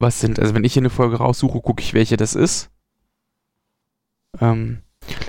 was 0.00 0.18
sind. 0.18 0.40
Also 0.40 0.52
wenn 0.52 0.64
ich 0.64 0.72
hier 0.72 0.82
eine 0.82 0.90
Folge 0.90 1.18
raussuche, 1.18 1.60
gucke 1.60 1.80
ich, 1.80 1.94
welche 1.94 2.16
das 2.16 2.34
ist. 2.34 2.70
Ähm, 4.40 4.82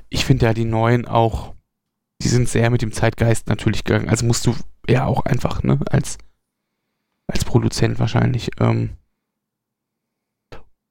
ich 0.09 0.25
finde 0.25 0.47
ja 0.47 0.55
die 0.55 0.65
neuen 0.65 1.07
auch, 1.07 1.53
die 2.23 2.29
sind 2.29 2.49
sehr 2.49 2.71
mit 2.71 2.81
dem 2.81 2.91
Zeitgeist 2.91 3.47
natürlich 3.49 3.83
gegangen. 3.83 4.09
Also 4.09 4.25
musst 4.25 4.47
du 4.47 4.55
ja 4.89 5.05
auch 5.05 5.27
einfach, 5.27 5.61
ne, 5.61 5.79
als, 5.91 6.17
als 7.27 7.45
Produzent 7.45 7.99
wahrscheinlich. 7.99 8.49
Ähm, 8.59 8.97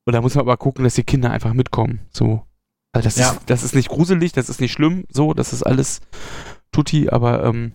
und 0.04 0.12
da 0.12 0.20
muss 0.20 0.36
man 0.36 0.42
aber 0.42 0.56
gucken, 0.56 0.84
dass 0.84 0.94
die 0.94 1.02
Kinder 1.02 1.32
einfach 1.32 1.54
mitkommen. 1.54 2.06
So. 2.12 2.45
Also 2.96 3.08
das, 3.08 3.16
ja. 3.16 3.32
ist, 3.32 3.50
das 3.50 3.62
ist 3.62 3.74
nicht 3.74 3.90
gruselig, 3.90 4.32
das 4.32 4.48
ist 4.48 4.58
nicht 4.58 4.72
schlimm, 4.72 5.04
so, 5.10 5.34
das 5.34 5.52
ist 5.52 5.62
alles 5.62 6.00
tutti, 6.72 7.10
aber 7.10 7.44
ähm, 7.44 7.72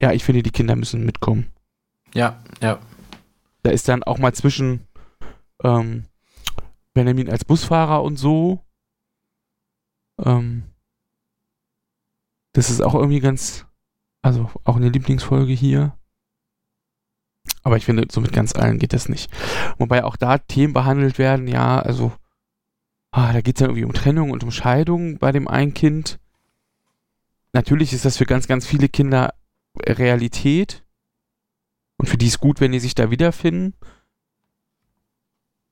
ja, 0.00 0.12
ich 0.12 0.22
finde, 0.22 0.44
die 0.44 0.52
Kinder 0.52 0.76
müssen 0.76 1.04
mitkommen. 1.04 1.50
Ja, 2.14 2.40
ja. 2.60 2.78
Da 3.64 3.70
ist 3.70 3.88
dann 3.88 4.04
auch 4.04 4.18
mal 4.18 4.32
zwischen 4.32 4.86
ähm, 5.64 6.04
Benjamin 6.94 7.28
als 7.30 7.44
Busfahrer 7.44 8.04
und 8.04 8.16
so. 8.16 8.60
Ähm, 10.24 10.62
das 12.52 12.70
ist 12.70 12.80
auch 12.80 12.94
irgendwie 12.94 13.20
ganz, 13.20 13.66
also 14.22 14.52
auch 14.62 14.76
eine 14.76 14.90
Lieblingsfolge 14.90 15.52
hier. 15.52 15.98
Aber 17.64 17.76
ich 17.76 17.86
finde, 17.86 18.06
so 18.08 18.20
mit 18.20 18.32
ganz 18.32 18.54
allen 18.54 18.78
geht 18.78 18.92
das 18.92 19.08
nicht. 19.08 19.32
Wobei 19.78 20.04
auch 20.04 20.14
da 20.14 20.38
Themen 20.38 20.74
behandelt 20.74 21.18
werden, 21.18 21.48
ja, 21.48 21.80
also 21.80 22.12
ah, 23.12 23.32
da 23.32 23.40
geht 23.40 23.56
es 23.56 23.60
ja 23.60 23.66
irgendwie 23.66 23.84
um 23.84 23.92
Trennung 23.92 24.30
und 24.30 24.42
um 24.42 24.50
Scheidung 24.50 25.18
bei 25.18 25.30
dem 25.30 25.46
einen 25.46 25.74
Kind. 25.74 26.18
Natürlich 27.52 27.92
ist 27.92 28.04
das 28.04 28.16
für 28.16 28.26
ganz, 28.26 28.48
ganz 28.48 28.66
viele 28.66 28.88
Kinder 28.88 29.34
Realität. 29.86 30.82
Und 31.98 32.08
für 32.08 32.16
die 32.16 32.26
ist 32.26 32.40
gut, 32.40 32.60
wenn 32.60 32.72
die 32.72 32.80
sich 32.80 32.94
da 32.94 33.10
wiederfinden. 33.10 33.74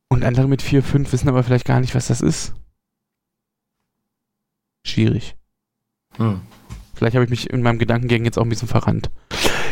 Und 0.09 0.25
andere 0.25 0.49
mit 0.49 0.63
vier, 0.63 0.83
fünf 0.83 1.13
wissen 1.13 1.29
aber 1.29 1.43
vielleicht 1.43 1.65
gar 1.65 1.81
nicht, 1.81 1.95
was 1.95 2.09
das 2.09 2.21
ist. 2.21 2.55
Schwierig. 4.85 5.37
Hm. 6.17 6.41
Vielleicht 6.95 7.15
habe 7.15 7.25
ich 7.25 7.31
mich 7.31 7.51
in 7.51 7.63
meinem 7.63 7.79
Gedankengängen 7.79 8.25
jetzt 8.25 8.39
auch 8.39 8.43
ein 8.43 8.49
bisschen 8.49 8.69
verrannt. 8.69 9.11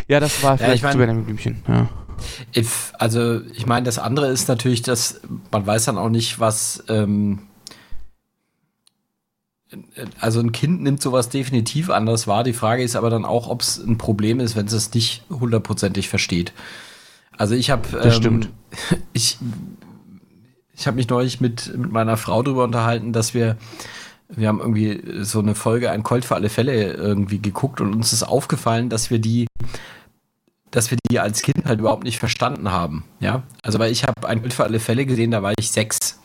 Ja, 0.07 0.21
das 0.21 0.43
war 0.43 0.57
vielleicht 0.57 0.71
ja, 0.71 0.75
ich 0.75 0.83
mein, 0.83 0.93
zu 0.93 0.99
Benjamin 0.99 1.25
Blümchen. 1.25 1.62
Ja. 1.69 1.89
If, 2.57 2.93
also, 2.99 3.43
ich 3.53 3.66
meine, 3.66 3.85
das 3.85 3.99
andere 3.99 4.29
ist 4.29 4.49
natürlich, 4.49 4.83
dass 4.83 5.21
man 5.51 5.66
weiß 5.66 5.87
dann 5.87 5.99
auch 5.99 6.09
nicht, 6.09 6.41
was 6.41 6.85
ähm, 6.89 7.48
also 10.21 10.41
ein 10.41 10.53
Kind 10.53 10.83
nimmt 10.83 11.03
sowas 11.03 11.29
definitiv 11.29 11.91
anders 11.91 12.27
wahr. 12.27 12.45
Die 12.45 12.53
Frage 12.53 12.83
ist 12.83 12.97
aber 12.97 13.11
dann 13.11 13.25
auch, 13.25 13.49
ob 13.49 13.62
es 13.62 13.79
ein 13.79 13.99
Problem 13.99 14.41
ist, 14.41 14.57
wenn 14.57 14.66
es 14.66 14.73
es 14.73 14.95
nicht 14.95 15.25
hundertprozentig 15.31 16.09
versteht. 16.09 16.53
Also 17.37 17.55
ich 17.55 17.71
habe, 17.71 17.89
ähm, 17.99 18.49
ich, 19.12 19.39
ich 20.75 20.87
habe 20.87 20.97
mich 20.97 21.09
neulich 21.09 21.41
mit, 21.41 21.77
mit 21.77 21.93
meiner 21.93 22.16
Frau 22.16 22.43
darüber 22.43 22.64
unterhalten, 22.64 23.12
dass 23.12 23.35
wir, 23.35 23.57
wir 24.29 24.49
haben 24.49 24.61
irgendwie 24.61 25.25
so 25.25 25.39
eine 25.41 25.55
Folge 25.55 25.91
Ein 25.91 26.03
Colt 26.03 26.25
für 26.25 26.35
alle 26.35 26.49
Fälle 26.49 26.93
irgendwie 26.93 27.41
geguckt 27.41 27.81
und 27.81 27.95
uns 27.95 28.12
ist 28.12 28.23
aufgefallen, 28.23 28.89
dass 28.89 29.11
wir 29.11 29.19
die, 29.19 29.47
dass 30.71 30.91
wir 30.91 30.99
die 31.11 31.21
als 31.21 31.43
Kind 31.43 31.66
halt 31.66 31.81
überhaupt 31.81 32.05
nicht 32.05 32.19
verstanden 32.19 32.73
haben. 32.73 33.05
Ja, 33.21 33.43
also 33.62 33.79
weil 33.79 33.93
ich 33.93 34.05
habe 34.05 34.27
Ein 34.27 34.41
Colt 34.41 34.55
für 34.55 34.64
alle 34.64 34.81
Fälle 34.81 35.05
gesehen, 35.05 35.31
da 35.31 35.43
war 35.43 35.53
ich 35.59 35.71
sechs. 35.71 36.19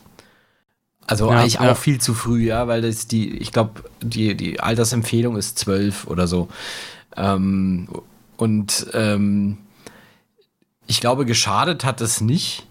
Also 1.06 1.30
ja, 1.30 1.38
eigentlich 1.38 1.54
ja. 1.54 1.72
auch 1.72 1.76
viel 1.76 2.00
zu 2.00 2.14
früh, 2.14 2.46
ja, 2.46 2.66
weil 2.66 2.82
das 2.82 3.06
die, 3.06 3.36
ich 3.36 3.52
glaube, 3.52 3.84
die, 4.02 4.34
die 4.34 4.60
Altersempfehlung 4.60 5.36
ist 5.36 5.58
zwölf 5.58 6.06
oder 6.06 6.26
so. 6.26 6.48
Ähm, 7.16 7.88
und 8.36 8.86
ähm, 8.94 9.58
ich 10.86 11.00
glaube, 11.00 11.26
geschadet 11.26 11.84
hat 11.84 12.00
es 12.00 12.20
nicht. 12.20 12.66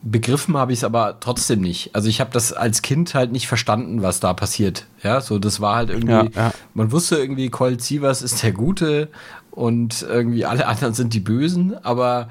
Begriffen 0.00 0.56
habe 0.56 0.72
ich 0.72 0.80
es 0.80 0.84
aber 0.84 1.18
trotzdem 1.18 1.60
nicht. 1.60 1.94
Also 1.94 2.08
ich 2.08 2.20
habe 2.20 2.30
das 2.32 2.52
als 2.52 2.82
Kind 2.82 3.14
halt 3.14 3.32
nicht 3.32 3.48
verstanden, 3.48 4.02
was 4.02 4.20
da 4.20 4.32
passiert. 4.32 4.86
Ja, 5.02 5.20
so 5.20 5.38
das 5.40 5.60
war 5.60 5.74
halt 5.74 5.90
irgendwie, 5.90 6.12
ja, 6.12 6.28
ja. 6.34 6.52
man 6.74 6.92
wusste 6.92 7.16
irgendwie, 7.16 7.48
Colt 7.48 7.82
Sievers 7.82 8.22
ist 8.22 8.42
der 8.44 8.52
Gute 8.52 9.08
und 9.50 10.02
irgendwie 10.02 10.44
alle 10.44 10.66
anderen 10.66 10.94
sind 10.94 11.14
die 11.14 11.20
Bösen, 11.20 11.76
aber 11.84 12.28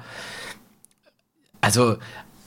also 1.60 1.98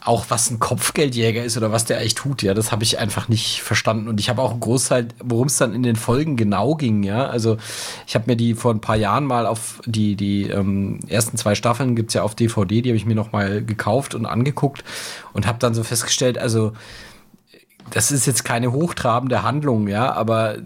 auch 0.03 0.26
was 0.30 0.49
ein 0.49 0.60
Kopfgeldjäger 0.60 1.44
ist 1.44 1.57
oder 1.57 1.72
was 1.72 1.86
der 1.86 1.99
eigentlich 1.99 2.15
tut, 2.15 2.41
ja, 2.41 2.56
das 2.56 2.72
habe 2.72 2.84
ich 2.84 2.98
einfach 2.98 3.30
nicht 3.30 3.61
verstanden. 3.61 4.07
Und 4.07 4.19
ich 4.19 4.30
habe 4.30 4.41
auch 4.41 4.52
einen 4.52 4.60
Großteil, 4.60 5.10
worum 5.23 5.48
es 5.48 5.57
dann 5.57 5.76
in 5.76 5.84
den 5.84 5.95
Folgen 5.95 6.38
genau 6.38 6.73
ging, 6.76 7.03
ja. 7.03 7.28
Also 7.28 7.57
ich 8.07 8.15
habe 8.15 8.26
mir 8.28 8.36
die 8.36 8.56
vor 8.56 8.73
ein 8.73 8.82
paar 8.82 8.95
Jahren 8.95 9.26
mal 9.26 9.45
auf 9.45 9.80
die, 9.86 10.15
die 10.15 10.49
ähm, 10.49 10.99
ersten 11.07 11.38
zwei 11.38 11.53
Staffeln 11.53 11.95
gibt's 11.95 12.15
ja 12.15 12.23
auf 12.23 12.34
DVD, 12.34 12.82
die 12.82 12.90
habe 12.90 12.98
ich 12.98 13.06
mir 13.06 13.15
noch 13.15 13.32
mal 13.32 13.64
gekauft 13.64 14.15
und 14.15 14.26
angeguckt 14.26 14.84
und 15.34 15.45
habe 15.45 15.60
dann 15.60 15.76
so 15.76 15.84
festgestellt, 15.84 16.40
also 16.40 16.73
das 17.91 18.11
ist 18.11 18.26
jetzt 18.26 18.44
keine 18.44 18.72
hochtrabende 18.72 19.44
Handlung, 19.44 19.88
ja, 19.88 20.11
aber 20.14 20.57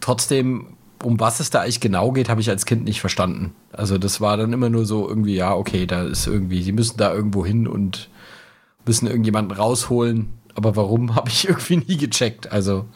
trotzdem 0.00 0.76
um 1.02 1.18
was 1.18 1.40
es 1.40 1.48
da 1.48 1.62
eigentlich 1.62 1.80
genau 1.80 2.12
geht, 2.12 2.28
habe 2.28 2.42
ich 2.42 2.50
als 2.50 2.66
Kind 2.66 2.84
nicht 2.84 3.00
verstanden. 3.00 3.54
Also 3.72 3.96
das 3.96 4.20
war 4.20 4.36
dann 4.36 4.52
immer 4.52 4.68
nur 4.68 4.84
so 4.84 5.08
irgendwie, 5.08 5.34
ja, 5.34 5.54
okay, 5.54 5.86
da 5.86 6.02
ist 6.02 6.26
irgendwie, 6.26 6.62
sie 6.62 6.72
müssen 6.72 6.98
da 6.98 7.14
irgendwo 7.14 7.46
hin 7.46 7.66
und 7.66 8.09
müssen 8.90 9.06
irgendjemanden 9.06 9.56
rausholen. 9.56 10.30
Aber 10.54 10.74
warum, 10.74 11.14
habe 11.14 11.28
ich 11.28 11.48
irgendwie 11.48 11.76
nie 11.76 11.96
gecheckt. 11.96 12.50
Also 12.50 12.86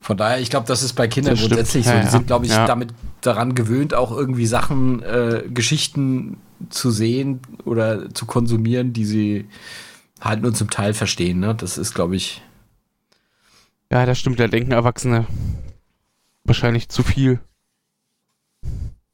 von 0.00 0.18
daher, 0.18 0.38
ich 0.38 0.50
glaube, 0.50 0.66
das 0.66 0.82
ist 0.82 0.92
bei 0.92 1.08
Kindern 1.08 1.36
grundsätzlich 1.36 1.86
so. 1.86 1.92
Die 1.92 1.96
ja, 1.96 2.06
sind, 2.06 2.26
glaube 2.26 2.44
ich, 2.44 2.52
ja. 2.52 2.66
damit 2.66 2.90
daran 3.22 3.54
gewöhnt, 3.54 3.94
auch 3.94 4.12
irgendwie 4.12 4.46
Sachen, 4.46 5.02
äh, 5.02 5.44
Geschichten 5.48 6.36
zu 6.68 6.90
sehen 6.90 7.40
oder 7.64 8.12
zu 8.14 8.26
konsumieren, 8.26 8.92
die 8.92 9.06
sie 9.06 9.48
halt 10.20 10.42
nur 10.42 10.52
zum 10.52 10.68
Teil 10.68 10.92
verstehen. 10.92 11.40
Ne? 11.40 11.54
Das 11.54 11.78
ist, 11.78 11.94
glaube 11.94 12.16
ich. 12.16 12.42
Ja, 13.90 14.04
das 14.04 14.18
stimmt. 14.18 14.38
Da 14.38 14.46
denken 14.46 14.72
Erwachsene 14.72 15.26
wahrscheinlich 16.44 16.90
zu 16.90 17.02
viel. 17.02 17.40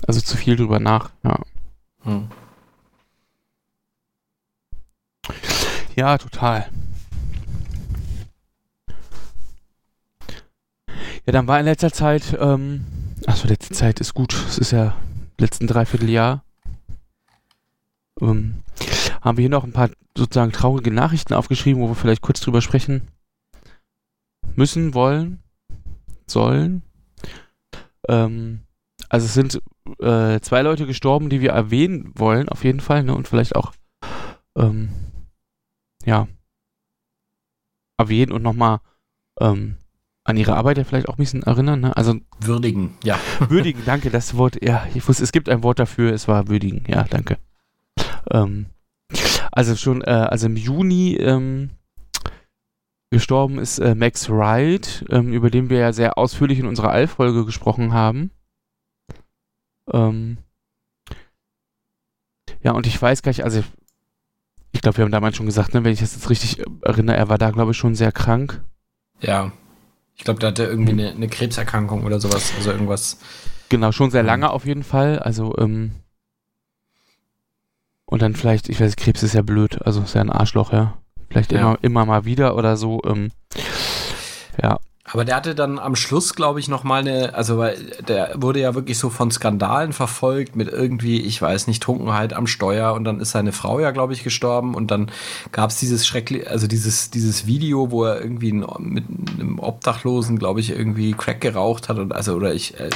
Also 0.08 0.20
zu 0.20 0.36
viel 0.36 0.56
drüber 0.56 0.80
nach, 0.80 1.10
ja. 1.22 1.38
Hm. 2.02 2.28
Ja, 5.96 6.18
total. 6.18 6.68
Ja, 11.26 11.32
dann 11.32 11.46
war 11.46 11.58
in 11.58 11.64
letzter 11.64 11.92
Zeit, 11.92 12.36
ähm, 12.38 12.84
achso, 13.26 13.48
letzte 13.48 13.74
Zeit 13.74 14.00
ist 14.00 14.12
gut, 14.12 14.34
es 14.48 14.58
ist 14.58 14.72
ja 14.72 14.94
letzten 15.38 15.66
Dreivierteljahr, 15.66 16.44
ähm, 18.20 18.62
haben 19.22 19.38
wir 19.38 19.42
hier 19.42 19.50
noch 19.50 19.64
ein 19.64 19.72
paar 19.72 19.90
sozusagen 20.16 20.52
traurige 20.52 20.90
Nachrichten 20.90 21.32
aufgeschrieben, 21.32 21.80
wo 21.82 21.88
wir 21.88 21.94
vielleicht 21.94 22.22
kurz 22.22 22.40
drüber 22.40 22.60
sprechen 22.60 23.02
müssen, 24.54 24.94
wollen, 24.94 25.42
sollen. 26.26 26.82
Ähm, 28.08 28.60
also 29.08 29.26
es 29.26 29.34
sind 29.34 29.62
äh, 30.00 30.40
zwei 30.40 30.62
Leute 30.62 30.86
gestorben, 30.86 31.30
die 31.30 31.40
wir 31.40 31.50
erwähnen 31.50 32.12
wollen, 32.16 32.48
auf 32.48 32.64
jeden 32.64 32.80
Fall, 32.80 33.02
ne, 33.02 33.14
und 33.14 33.28
vielleicht 33.28 33.56
auch 33.56 33.72
ähm, 34.56 34.90
ja, 36.04 36.28
erwähnen 37.98 38.32
und 38.32 38.42
nochmal 38.42 38.80
ähm, 39.40 39.76
an 40.24 40.36
ihre 40.36 40.56
Arbeit 40.56 40.78
ja 40.78 40.84
vielleicht 40.84 41.08
auch 41.08 41.14
ein 41.14 41.22
bisschen 41.22 41.42
erinnern. 41.42 41.80
Ne? 41.80 41.96
Also 41.96 42.14
würdigen, 42.40 42.96
ja. 43.04 43.18
Würdigen, 43.48 43.82
danke, 43.84 44.10
das 44.10 44.36
Wort, 44.36 44.62
ja, 44.62 44.86
ich 44.94 45.06
wusste, 45.06 45.22
es 45.22 45.32
gibt 45.32 45.48
ein 45.48 45.62
Wort 45.62 45.78
dafür, 45.78 46.12
es 46.12 46.28
war 46.28 46.48
würdigen, 46.48 46.84
ja, 46.88 47.04
danke. 47.04 47.38
Ähm, 48.30 48.66
also 49.52 49.76
schon, 49.76 50.02
äh, 50.02 50.10
also 50.10 50.46
im 50.46 50.56
Juni 50.56 51.14
ähm, 51.16 51.70
gestorben 53.10 53.58
ist 53.58 53.78
äh, 53.78 53.94
Max 53.94 54.28
Wright, 54.28 55.04
ähm, 55.10 55.32
über 55.32 55.50
den 55.50 55.70
wir 55.70 55.78
ja 55.78 55.92
sehr 55.92 56.18
ausführlich 56.18 56.58
in 56.58 56.66
unserer 56.66 56.90
All-Folge 56.90 57.44
gesprochen 57.44 57.92
haben. 57.92 58.30
Ähm, 59.92 60.38
ja, 62.62 62.72
und 62.72 62.86
ich 62.86 63.00
weiß 63.00 63.22
gar 63.22 63.30
nicht, 63.30 63.44
also 63.44 63.62
glaube, 64.84 64.98
wir 64.98 65.04
haben 65.04 65.12
damals 65.12 65.36
schon 65.36 65.46
gesagt, 65.46 65.74
ne, 65.74 65.82
wenn 65.82 65.92
ich 65.92 66.00
das 66.00 66.14
jetzt 66.14 66.30
richtig 66.30 66.62
erinnere, 66.82 67.16
er 67.16 67.28
war 67.28 67.38
da, 67.38 67.50
glaube 67.50 67.72
ich, 67.72 67.76
schon 67.76 67.94
sehr 67.94 68.12
krank. 68.12 68.62
Ja. 69.20 69.50
Ich 70.14 70.22
glaube, 70.22 70.38
da 70.38 70.48
hat 70.48 70.58
er 70.60 70.68
irgendwie 70.68 70.92
eine, 70.92 71.10
eine, 71.10 71.28
Krebserkrankung 71.28 72.04
oder 72.04 72.20
sowas, 72.20 72.52
also 72.56 72.70
irgendwas. 72.70 73.18
Genau, 73.68 73.90
schon 73.90 74.12
sehr 74.12 74.22
lange 74.22 74.50
auf 74.50 74.64
jeden 74.64 74.84
Fall. 74.84 75.18
Also, 75.18 75.56
ähm, 75.58 75.92
und 78.04 78.22
dann 78.22 78.36
vielleicht, 78.36 78.68
ich 78.68 78.80
weiß, 78.80 78.94
Krebs 78.94 79.24
ist 79.24 79.34
ja 79.34 79.42
blöd, 79.42 79.82
also 79.84 80.02
ist 80.02 80.14
ja 80.14 80.20
ein 80.20 80.30
Arschloch, 80.30 80.72
ja. 80.72 80.98
Vielleicht 81.30 81.50
ja. 81.50 81.58
immer, 81.58 81.78
immer 81.82 82.06
mal 82.06 82.24
wieder 82.24 82.54
oder 82.54 82.76
so. 82.76 83.00
Ähm, 83.04 83.32
ja. 84.62 84.78
Aber 85.14 85.24
der 85.24 85.36
hatte 85.36 85.54
dann 85.54 85.78
am 85.78 85.94
Schluss, 85.94 86.34
glaube 86.34 86.58
ich, 86.58 86.66
noch 86.66 86.82
mal 86.82 86.98
eine, 86.98 87.36
also 87.36 87.56
weil 87.56 87.76
der 88.08 88.32
wurde 88.34 88.58
ja 88.58 88.74
wirklich 88.74 88.98
so 88.98 89.10
von 89.10 89.30
Skandalen 89.30 89.92
verfolgt 89.92 90.56
mit 90.56 90.66
irgendwie, 90.66 91.20
ich 91.20 91.40
weiß 91.40 91.68
nicht, 91.68 91.80
Trunkenheit 91.80 92.32
am 92.32 92.48
Steuer 92.48 92.94
und 92.94 93.04
dann 93.04 93.20
ist 93.20 93.30
seine 93.30 93.52
Frau 93.52 93.78
ja, 93.78 93.92
glaube 93.92 94.12
ich, 94.12 94.24
gestorben 94.24 94.74
und 94.74 94.90
dann 94.90 95.12
gab 95.52 95.70
es 95.70 95.76
dieses 95.76 96.04
schreckliche, 96.04 96.50
also 96.50 96.66
dieses, 96.66 97.10
dieses 97.10 97.46
Video, 97.46 97.92
wo 97.92 98.02
er 98.02 98.20
irgendwie 98.20 98.50
mit 98.50 99.04
einem 99.38 99.60
Obdachlosen, 99.60 100.36
glaube 100.36 100.58
ich, 100.58 100.70
irgendwie 100.70 101.12
Crack 101.12 101.40
geraucht 101.40 101.88
hat 101.88 102.00
und 102.00 102.12
also 102.12 102.34
oder 102.34 102.52
ich 102.52 102.80
äh, 102.80 102.90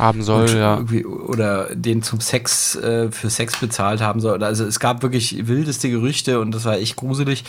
haben 0.00 0.24
soll, 0.24 0.50
ja. 0.50 0.82
Oder 1.28 1.76
den 1.76 2.02
zum 2.02 2.20
Sex, 2.20 2.74
äh, 2.74 3.12
für 3.12 3.30
Sex 3.30 3.60
bezahlt 3.60 4.00
haben 4.00 4.18
soll. 4.18 4.42
Also 4.42 4.64
es 4.64 4.80
gab 4.80 5.04
wirklich 5.04 5.46
wildeste 5.46 5.88
Gerüchte 5.90 6.40
und 6.40 6.52
das 6.52 6.64
war 6.64 6.78
echt 6.78 6.96
gruselig. 6.96 7.44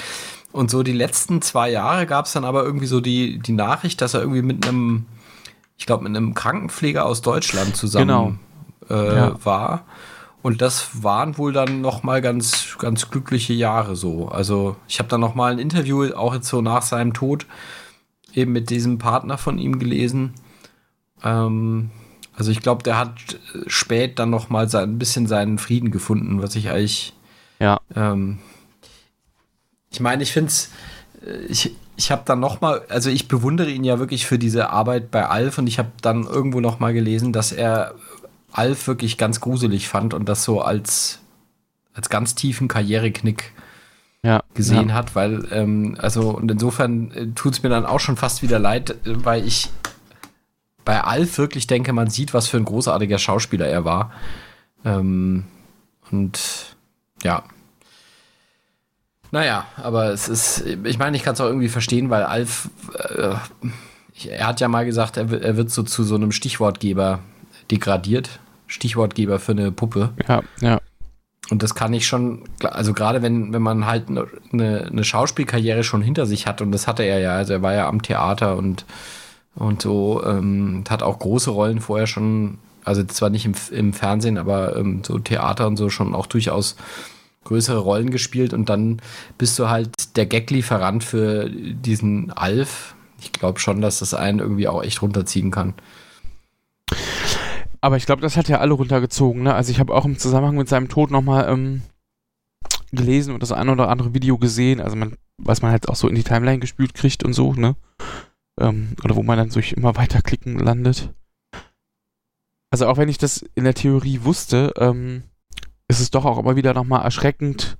Und 0.53 0.69
so 0.69 0.83
die 0.83 0.93
letzten 0.93 1.41
zwei 1.41 1.71
Jahre 1.71 2.05
gab 2.05 2.25
es 2.25 2.33
dann 2.33 2.45
aber 2.45 2.63
irgendwie 2.63 2.85
so 2.85 3.01
die, 3.01 3.39
die 3.39 3.51
Nachricht, 3.51 3.99
dass 4.01 4.13
er 4.13 4.21
irgendwie 4.21 4.43
mit 4.43 4.65
einem, 4.65 5.07
ich 5.77 5.85
glaube, 5.85 6.03
mit 6.03 6.15
einem 6.15 6.35
Krankenpfleger 6.35 7.05
aus 7.05 7.21
Deutschland 7.21 7.75
zusammen 7.75 8.39
genau. 8.87 9.01
äh, 9.01 9.15
ja. 9.15 9.45
war. 9.45 9.83
Und 10.43 10.61
das 10.61 11.03
waren 11.03 11.37
wohl 11.37 11.53
dann 11.53 11.81
noch 11.81 12.03
mal 12.03 12.21
ganz, 12.21 12.77
ganz 12.77 13.09
glückliche 13.09 13.53
Jahre 13.53 13.95
so. 13.95 14.27
Also 14.27 14.75
ich 14.87 14.99
habe 14.99 15.09
dann 15.09 15.21
noch 15.21 15.35
mal 15.35 15.53
ein 15.53 15.59
Interview, 15.59 16.13
auch 16.13 16.35
jetzt 16.35 16.49
so 16.49 16.61
nach 16.61 16.83
seinem 16.83 17.13
Tod, 17.13 17.47
eben 18.33 18.51
mit 18.51 18.69
diesem 18.69 18.99
Partner 18.99 19.37
von 19.37 19.57
ihm 19.57 19.79
gelesen. 19.79 20.33
Ähm, 21.23 21.89
also 22.35 22.51
ich 22.51 22.61
glaube, 22.61 22.83
der 22.83 22.97
hat 22.97 23.15
spät 23.67 24.19
dann 24.19 24.29
noch 24.29 24.49
mal 24.49 24.69
sein, 24.69 24.91
ein 24.91 24.99
bisschen 24.99 25.25
seinen 25.25 25.57
Frieden 25.57 25.89
gefunden, 25.89 26.41
was 26.43 26.55
ich 26.55 26.69
eigentlich 26.69 27.13
ja. 27.59 27.79
Ähm, 27.95 28.39
ich 29.93 29.99
meine, 29.99 30.23
ich 30.23 30.33
finde 30.33 30.49
es, 30.49 30.71
äh, 31.25 31.45
ich, 31.47 31.75
ich 31.95 32.11
habe 32.11 32.23
dann 32.25 32.39
noch 32.39 32.59
mal, 32.59 32.81
also 32.89 33.09
ich 33.09 33.27
bewundere 33.27 33.69
ihn 33.69 33.83
ja 33.83 33.99
wirklich 33.99 34.25
für 34.25 34.39
diese 34.39 34.71
Arbeit 34.71 35.11
bei 35.11 35.25
Alf 35.27 35.59
und 35.59 35.67
ich 35.67 35.79
habe 35.79 35.91
dann 36.01 36.23
irgendwo 36.23 36.59
noch 36.59 36.79
mal 36.79 36.93
gelesen, 36.93 37.31
dass 37.31 37.51
er 37.51 37.93
Alf 38.51 38.87
wirklich 38.87 39.17
ganz 39.17 39.39
gruselig 39.39 39.87
fand 39.87 40.13
und 40.13 40.27
das 40.27 40.43
so 40.43 40.61
als, 40.61 41.19
als 41.93 42.09
ganz 42.09 42.35
tiefen 42.35 42.67
Karriereknick 42.67 43.53
ja, 44.23 44.41
gesehen 44.53 44.89
ja. 44.89 44.95
hat, 44.95 45.15
weil, 45.15 45.47
ähm, 45.51 45.95
also, 45.99 46.31
und 46.31 46.49
insofern 46.49 47.11
äh, 47.11 47.27
tut 47.35 47.53
es 47.53 47.63
mir 47.63 47.69
dann 47.69 47.85
auch 47.85 47.99
schon 47.99 48.17
fast 48.17 48.41
wieder 48.41 48.57
leid, 48.57 48.95
weil 49.03 49.45
ich 49.45 49.69
bei 50.85 51.01
Alf 51.01 51.37
wirklich 51.37 51.67
denke, 51.67 51.93
man 51.93 52.09
sieht, 52.09 52.33
was 52.33 52.47
für 52.47 52.57
ein 52.57 52.65
großartiger 52.65 53.17
Schauspieler 53.17 53.67
er 53.67 53.85
war. 53.85 54.11
Ähm, 54.85 55.45
und 56.11 56.75
ja, 57.23 57.43
naja, 59.33 59.65
aber 59.77 60.11
es 60.11 60.29
ist, 60.29 60.63
ich 60.83 60.99
meine, 60.99 61.17
ich 61.17 61.23
kann 61.23 61.33
es 61.33 61.41
auch 61.41 61.47
irgendwie 61.47 61.67
verstehen, 61.67 62.11
weil 62.11 62.21
Alf, 62.21 62.69
äh, 62.93 63.33
er 64.27 64.47
hat 64.47 64.61
ja 64.61 64.67
mal 64.67 64.85
gesagt, 64.85 65.17
er, 65.17 65.31
er 65.41 65.57
wird 65.57 65.71
so 65.71 65.81
zu 65.81 66.03
so 66.03 66.13
einem 66.13 66.31
Stichwortgeber 66.31 67.17
degradiert. 67.71 68.39
Stichwortgeber 68.67 69.39
für 69.39 69.53
eine 69.53 69.71
Puppe. 69.71 70.13
Ja, 70.27 70.43
ja. 70.61 70.79
Und 71.49 71.63
das 71.63 71.73
kann 71.73 71.93
ich 71.93 72.05
schon, 72.05 72.43
also 72.61 72.93
gerade 72.93 73.23
wenn, 73.23 73.51
wenn 73.53 73.63
man 73.63 73.87
halt 73.87 74.07
eine, 74.07 74.27
eine 74.51 75.03
Schauspielkarriere 75.03 75.83
schon 75.83 76.03
hinter 76.03 76.27
sich 76.27 76.45
hat, 76.45 76.61
und 76.61 76.71
das 76.71 76.85
hatte 76.85 77.01
er 77.01 77.17
ja, 77.17 77.35
also 77.35 77.53
er 77.53 77.63
war 77.63 77.73
ja 77.73 77.87
am 77.87 78.03
Theater 78.03 78.55
und, 78.55 78.85
und 79.55 79.81
so, 79.81 80.23
ähm, 80.23 80.83
hat 80.87 81.01
auch 81.01 81.17
große 81.17 81.49
Rollen 81.49 81.81
vorher 81.81 82.05
schon, 82.05 82.59
also 82.83 83.03
zwar 83.05 83.31
nicht 83.31 83.45
im, 83.45 83.55
im 83.71 83.93
Fernsehen, 83.93 84.37
aber 84.37 84.75
ähm, 84.75 85.01
so 85.03 85.17
Theater 85.17 85.65
und 85.65 85.77
so 85.77 85.89
schon 85.89 86.13
auch 86.13 86.27
durchaus 86.27 86.75
größere 87.43 87.79
Rollen 87.79 88.09
gespielt 88.09 88.53
und 88.53 88.69
dann 88.69 89.01
bist 89.37 89.57
du 89.59 89.69
halt 89.69 90.15
der 90.15 90.25
Gag-Lieferant 90.25 91.03
für 91.03 91.49
diesen 91.49 92.31
Alf. 92.31 92.95
Ich 93.21 93.31
glaube 93.31 93.59
schon, 93.59 93.81
dass 93.81 93.99
das 93.99 94.13
einen 94.13 94.39
irgendwie 94.39 94.67
auch 94.67 94.83
echt 94.83 95.01
runterziehen 95.01 95.51
kann. 95.51 95.73
Aber 97.81 97.97
ich 97.97 98.05
glaube, 98.05 98.21
das 98.21 98.37
hat 98.37 98.47
ja 98.47 98.59
alle 98.59 98.73
runtergezogen. 98.73 99.43
Ne? 99.43 99.53
Also 99.53 99.71
ich 99.71 99.79
habe 99.79 99.93
auch 99.93 100.05
im 100.05 100.17
Zusammenhang 100.17 100.55
mit 100.55 100.69
seinem 100.69 100.87
Tod 100.87 101.11
nochmal 101.11 101.49
ähm, 101.49 101.81
gelesen 102.91 103.33
und 103.33 103.43
das 103.43 103.51
ein 103.51 103.69
oder 103.69 103.89
andere 103.89 104.13
Video 104.13 104.37
gesehen. 104.37 104.79
Also 104.79 104.95
man, 104.95 105.17
was 105.37 105.61
man 105.61 105.71
halt 105.71 105.89
auch 105.89 105.95
so 105.95 106.07
in 106.07 106.15
die 106.15 106.23
Timeline 106.23 106.59
gespült 106.59 106.93
kriegt 106.93 107.23
und 107.23 107.33
so, 107.33 107.53
ne? 107.53 107.75
Ähm, 108.59 108.95
oder 109.03 109.15
wo 109.15 109.23
man 109.23 109.37
dann 109.37 109.49
durch 109.49 109.73
immer 109.73 109.95
weiterklicken 109.97 110.59
landet. 110.59 111.09
Also 112.71 112.87
auch 112.87 112.97
wenn 112.97 113.09
ich 113.09 113.17
das 113.17 113.43
in 113.55 113.65
der 113.65 113.73
Theorie 113.73 114.21
wusste, 114.23 114.73
ähm, 114.77 115.23
ist 115.93 115.99
es 115.99 116.11
doch 116.11 116.25
auch 116.25 116.39
immer 116.39 116.55
wieder 116.55 116.73
nochmal 116.73 117.03
erschreckend, 117.03 117.77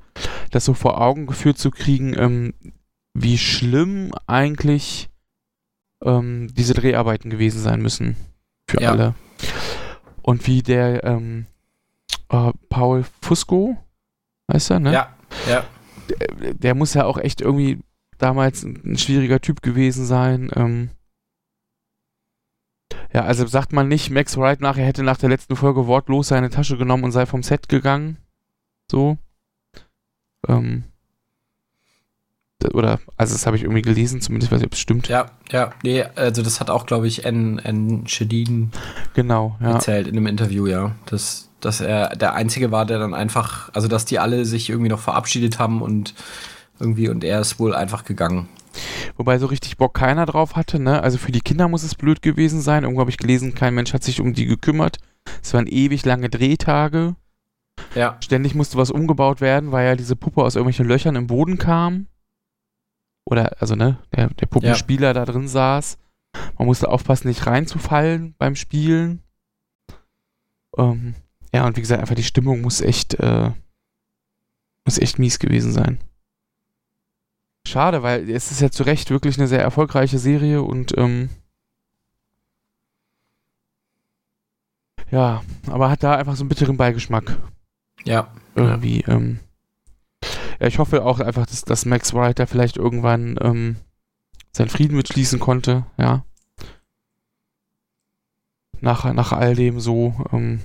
das 0.52 0.65
so 0.65 0.73
vor 0.73 1.02
Augen 1.02 1.26
geführt 1.26 1.57
zu 1.57 1.72
kriegen, 1.72 2.15
ähm, 2.18 2.53
wie 3.14 3.38
schlimm 3.38 4.11
eigentlich 4.27 5.10
ähm, 6.03 6.49
diese 6.53 6.76
Dreharbeiten 6.76 7.31
gewesen 7.31 7.61
sein 7.61 7.81
müssen 7.81 8.15
für 8.69 8.81
ja. 8.81 8.91
alle. 8.91 9.15
Und 10.22 10.45
wie 10.48 10.61
der 10.61 11.03
ähm, 11.03 11.48
äh, 12.30 12.52
Paul 12.69 13.03
Fusco, 13.22 13.77
heißt 14.52 14.72
er, 14.72 14.80
ne? 14.80 14.94
Ja, 14.94 15.15
ja. 15.49 15.64
Der, 16.10 16.53
der, 16.53 16.76
muss 16.76 16.94
ja 16.94 17.06
auch 17.06 17.18
echt 17.18 17.41
irgendwie 17.41 17.80
damals 18.19 18.64
ein, 18.64 18.98
schwieriger 18.98 19.40
Typ 19.40 19.61
gewesen 19.61 20.06
sein. 20.06 20.52
Ähm, 20.56 20.90
ja, 23.14 23.23
also 23.23 23.45
sagt 23.45 23.73
man 23.73 23.88
nicht, 23.88 24.10
Max 24.10 24.38
Wright 24.38 24.60
nachher 24.60 24.85
hätte 24.85 25.03
nach 25.03 25.18
der 25.18 25.30
letzten 25.30 25.56
Folge 25.56 25.85
wortlos 25.85 26.30
seine 26.30 26.49
Tasche 26.49 26.77
genommen 26.77 27.03
und 27.03 27.11
sei 27.11 27.26
vom 27.26 27.44
Set 27.44 27.69
gegangen. 27.69 28.18
So. 28.90 29.18
Ähm. 30.48 30.85
Oder, 32.73 32.99
also 33.18 33.34
das 33.34 33.45
habe 33.45 33.57
ich 33.57 33.64
irgendwie 33.64 33.81
gelesen, 33.81 34.22
zumindest 34.22 34.52
weiß 34.52 34.61
ich, 34.61 34.68
ob 34.68 34.73
es 34.73 34.80
stimmt. 34.80 35.10
Ja, 35.10 35.31
ja, 35.52 35.72
nee, 35.84 36.03
also 36.15 36.41
das 36.41 36.61
hat 36.61 36.69
auch, 36.69 36.85
glaube 36.85 37.07
ich, 37.07 37.26
N. 37.26 37.60
N. 37.60 38.07
Shedin 38.07 38.72
genau, 39.14 39.57
ja. 39.61 39.73
erzählt 39.73 40.07
in 40.07 40.15
einem 40.15 40.27
Interview, 40.27 40.65
ja. 40.65 40.95
Dass, 41.06 41.49
dass 41.60 41.81
er 41.81 42.15
der 42.15 42.34
Einzige 42.34 42.72
war, 42.72 42.85
der 42.85 42.99
dann 42.99 43.14
einfach, 43.14 43.69
also 43.73 43.90
dass 43.90 44.06
die 44.06 44.18
alle 44.18 44.45
sich 44.45 44.69
irgendwie 44.69 44.90
noch 44.90 45.02
verabschiedet 45.02 45.60
haben 45.60 45.81
und 45.81 46.15
irgendwie, 46.80 47.10
und 47.10 47.24
er 47.24 47.40
ist 47.40 47.60
wohl 47.60 47.76
einfach 47.76 48.04
gegangen. 48.04 48.50
Wobei 49.18 49.38
so 49.38 49.45
richtig 49.45 49.78
Bock 49.78 49.94
keiner 49.94 50.26
drauf 50.26 50.56
hatte, 50.56 50.80
ne? 50.80 51.04
Also 51.04 51.18
für 51.18 51.32
die 51.32 51.41
Kinder 51.41 51.68
muss 51.68 51.84
es 51.84 51.95
blöd 51.95 52.22
gewesen 52.22 52.62
sein. 52.62 52.84
Irgendwo 52.84 53.02
habe 53.02 53.12
ich 53.12 53.18
gelesen, 53.18 53.54
kein 53.54 53.76
Mensch 53.76 53.94
hat 53.94 54.04
sich 54.04 54.20
um 54.20 54.34
die 54.34 54.45
gekümmert. 54.45 54.98
Es 55.41 55.54
waren 55.54 55.68
ewig 55.68 56.06
lange 56.06 56.30
Drehtage. 56.30 57.16
Ja. 57.95 58.18
Ständig 58.22 58.56
musste 58.56 58.78
was 58.78 58.91
umgebaut 58.91 59.41
werden, 59.41 59.72
weil 59.72 59.86
ja 59.86 59.95
diese 59.95 60.16
Puppe 60.16 60.44
aus 60.44 60.56
irgendwelchen 60.56 60.88
Löchern 60.88 61.16
im 61.16 61.28
Boden 61.28 61.58
kam. 61.58 62.08
Oder, 63.26 63.62
also, 63.62 63.76
ne, 63.76 64.00
der, 64.16 64.30
der 64.30 64.48
Puppenspieler 64.48 65.08
ja. 65.08 65.14
da 65.14 65.26
drin 65.26 65.48
saß. 65.48 65.98
Man 66.58 66.68
musste 66.68 66.90
aufpassen, 66.90 67.28
nicht 67.28 67.45
reinzufallen 67.45 68.36
beim 68.38 68.56
Spielen. 68.56 69.22
Ähm, 70.78 71.16
ja, 71.54 71.66
und 71.66 71.78
wie 71.78 71.82
gesagt, 71.82 72.02
einfach 72.02 72.16
die 72.16 72.24
Stimmung 72.24 72.62
muss 72.62 72.82
echt, 72.82 73.14
äh, 73.16 73.52
muss 74.86 74.98
echt 74.98 75.20
mies 75.20 75.40
gewesen 75.40 75.72
sein. 75.72 76.00
Schade, 77.65 78.03
weil 78.03 78.30
es 78.30 78.52
ist 78.52 78.61
ja 78.61 78.69
zu 78.69 78.84
Recht 78.84 79.10
wirklich 79.10 79.38
eine 79.38 79.48
sehr 79.48 79.61
erfolgreiche 79.61 80.19
Serie 80.19 80.61
und 80.61 80.98
ähm, 80.98 81.30
ja, 85.11 85.44
aber 85.68 85.90
hat 85.90 86.03
da 86.03 86.15
einfach 86.15 86.35
so 86.35 86.44
einen 86.44 86.49
bitteren 86.49 86.77
Beigeschmack. 86.77 87.38
Ja. 88.03 88.34
Irgendwie. 88.56 89.02
Ja, 89.02 89.14
ähm, 89.14 89.40
ja 90.60 90.68
ich 90.68 90.80
hoffe 90.80 91.06
auch 91.06 91.19
einfach, 91.19 91.45
dass, 91.45 91.64
dass 91.64 91.85
Max 91.85 92.14
Wright 92.14 92.38
da 92.38 92.45
vielleicht 92.45 92.77
irgendwann 92.77 93.38
ähm, 93.41 93.77
seinen 94.52 94.69
Frieden 94.69 94.98
mitschließen 94.98 95.40
konnte, 95.40 95.85
ja. 95.98 96.26
Nach, 98.81 99.11
nach 99.14 99.31
all 99.31 99.56
dem 99.56 99.80
so, 99.80 100.14
ähm, 100.34 100.60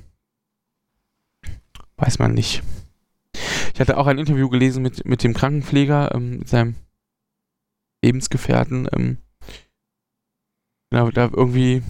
weiß 1.96 2.18
man 2.18 2.34
nicht. 2.34 2.62
Ich 3.72 3.80
hatte 3.80 3.96
auch 3.96 4.08
ein 4.08 4.18
Interview 4.18 4.48
gelesen 4.48 4.82
mit, 4.82 5.04
mit 5.04 5.22
dem 5.22 5.34
Krankenpfleger, 5.34 6.14
ähm, 6.14 6.38
mit 6.40 6.48
seinem 6.48 6.74
Lebensgefährten. 8.02 8.88
Ähm, 8.92 9.18
Genau, 10.90 11.10
da 11.10 11.30
irgendwie. 11.32 11.82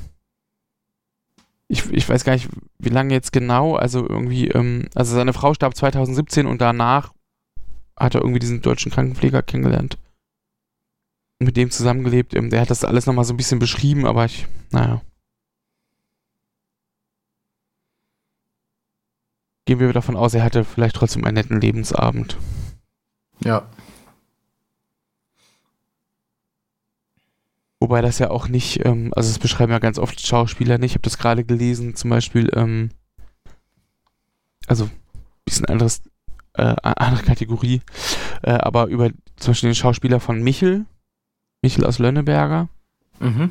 Ich, 1.68 1.90
ich 1.90 2.08
weiß 2.08 2.24
gar 2.24 2.32
nicht, 2.32 2.48
wie 2.78 2.88
lange 2.88 3.12
jetzt 3.12 3.32
genau. 3.32 3.76
Also 3.76 4.08
irgendwie, 4.08 4.48
ähm, 4.48 4.88
also 4.94 5.14
seine 5.14 5.32
Frau 5.32 5.54
starb 5.54 5.76
2017 5.76 6.46
und 6.46 6.60
danach 6.60 7.12
hat 7.96 8.14
er 8.14 8.22
irgendwie 8.22 8.38
diesen 8.38 8.62
deutschen 8.62 8.90
Krankenpfleger 8.90 9.42
kennengelernt. 9.42 9.98
Mit 11.40 11.56
dem 11.56 11.70
zusammengelebt. 11.70 12.34
Ähm, 12.34 12.50
der 12.50 12.62
hat 12.62 12.70
das 12.70 12.84
alles 12.84 13.06
nochmal 13.06 13.24
so 13.24 13.34
ein 13.34 13.36
bisschen 13.36 13.58
beschrieben, 13.58 14.06
aber 14.06 14.24
ich, 14.24 14.46
naja. 14.70 15.02
Gehen 19.66 19.78
wir 19.80 19.92
davon 19.92 20.16
aus, 20.16 20.32
er 20.32 20.42
hatte 20.42 20.64
vielleicht 20.64 20.96
trotzdem 20.96 21.24
einen 21.24 21.34
netten 21.34 21.60
Lebensabend. 21.60 22.38
Ja. 23.44 23.68
Wobei 27.80 28.02
das 28.02 28.18
ja 28.18 28.30
auch 28.30 28.48
nicht, 28.48 28.84
ähm, 28.84 29.12
also 29.14 29.28
das 29.30 29.38
beschreiben 29.38 29.72
ja 29.72 29.78
ganz 29.78 29.98
oft 29.98 30.24
Schauspieler 30.24 30.78
nicht. 30.78 30.92
Ich 30.92 30.94
habe 30.96 31.02
das 31.02 31.18
gerade 31.18 31.44
gelesen, 31.44 31.94
zum 31.94 32.10
Beispiel, 32.10 32.50
ähm, 32.54 32.90
also 34.66 34.84
ein 34.84 34.90
bisschen 35.44 35.66
anderes, 35.66 36.02
äh, 36.54 36.74
andere 36.82 37.22
Kategorie, 37.22 37.82
äh, 38.42 38.50
aber 38.50 38.86
über 38.86 39.10
zum 39.36 39.52
Beispiel 39.52 39.70
den 39.70 39.76
Schauspieler 39.76 40.18
von 40.18 40.42
Michel, 40.42 40.86
Michel 41.62 41.86
aus 41.86 42.00
Lönneberger. 42.00 42.68
Mhm. 43.20 43.50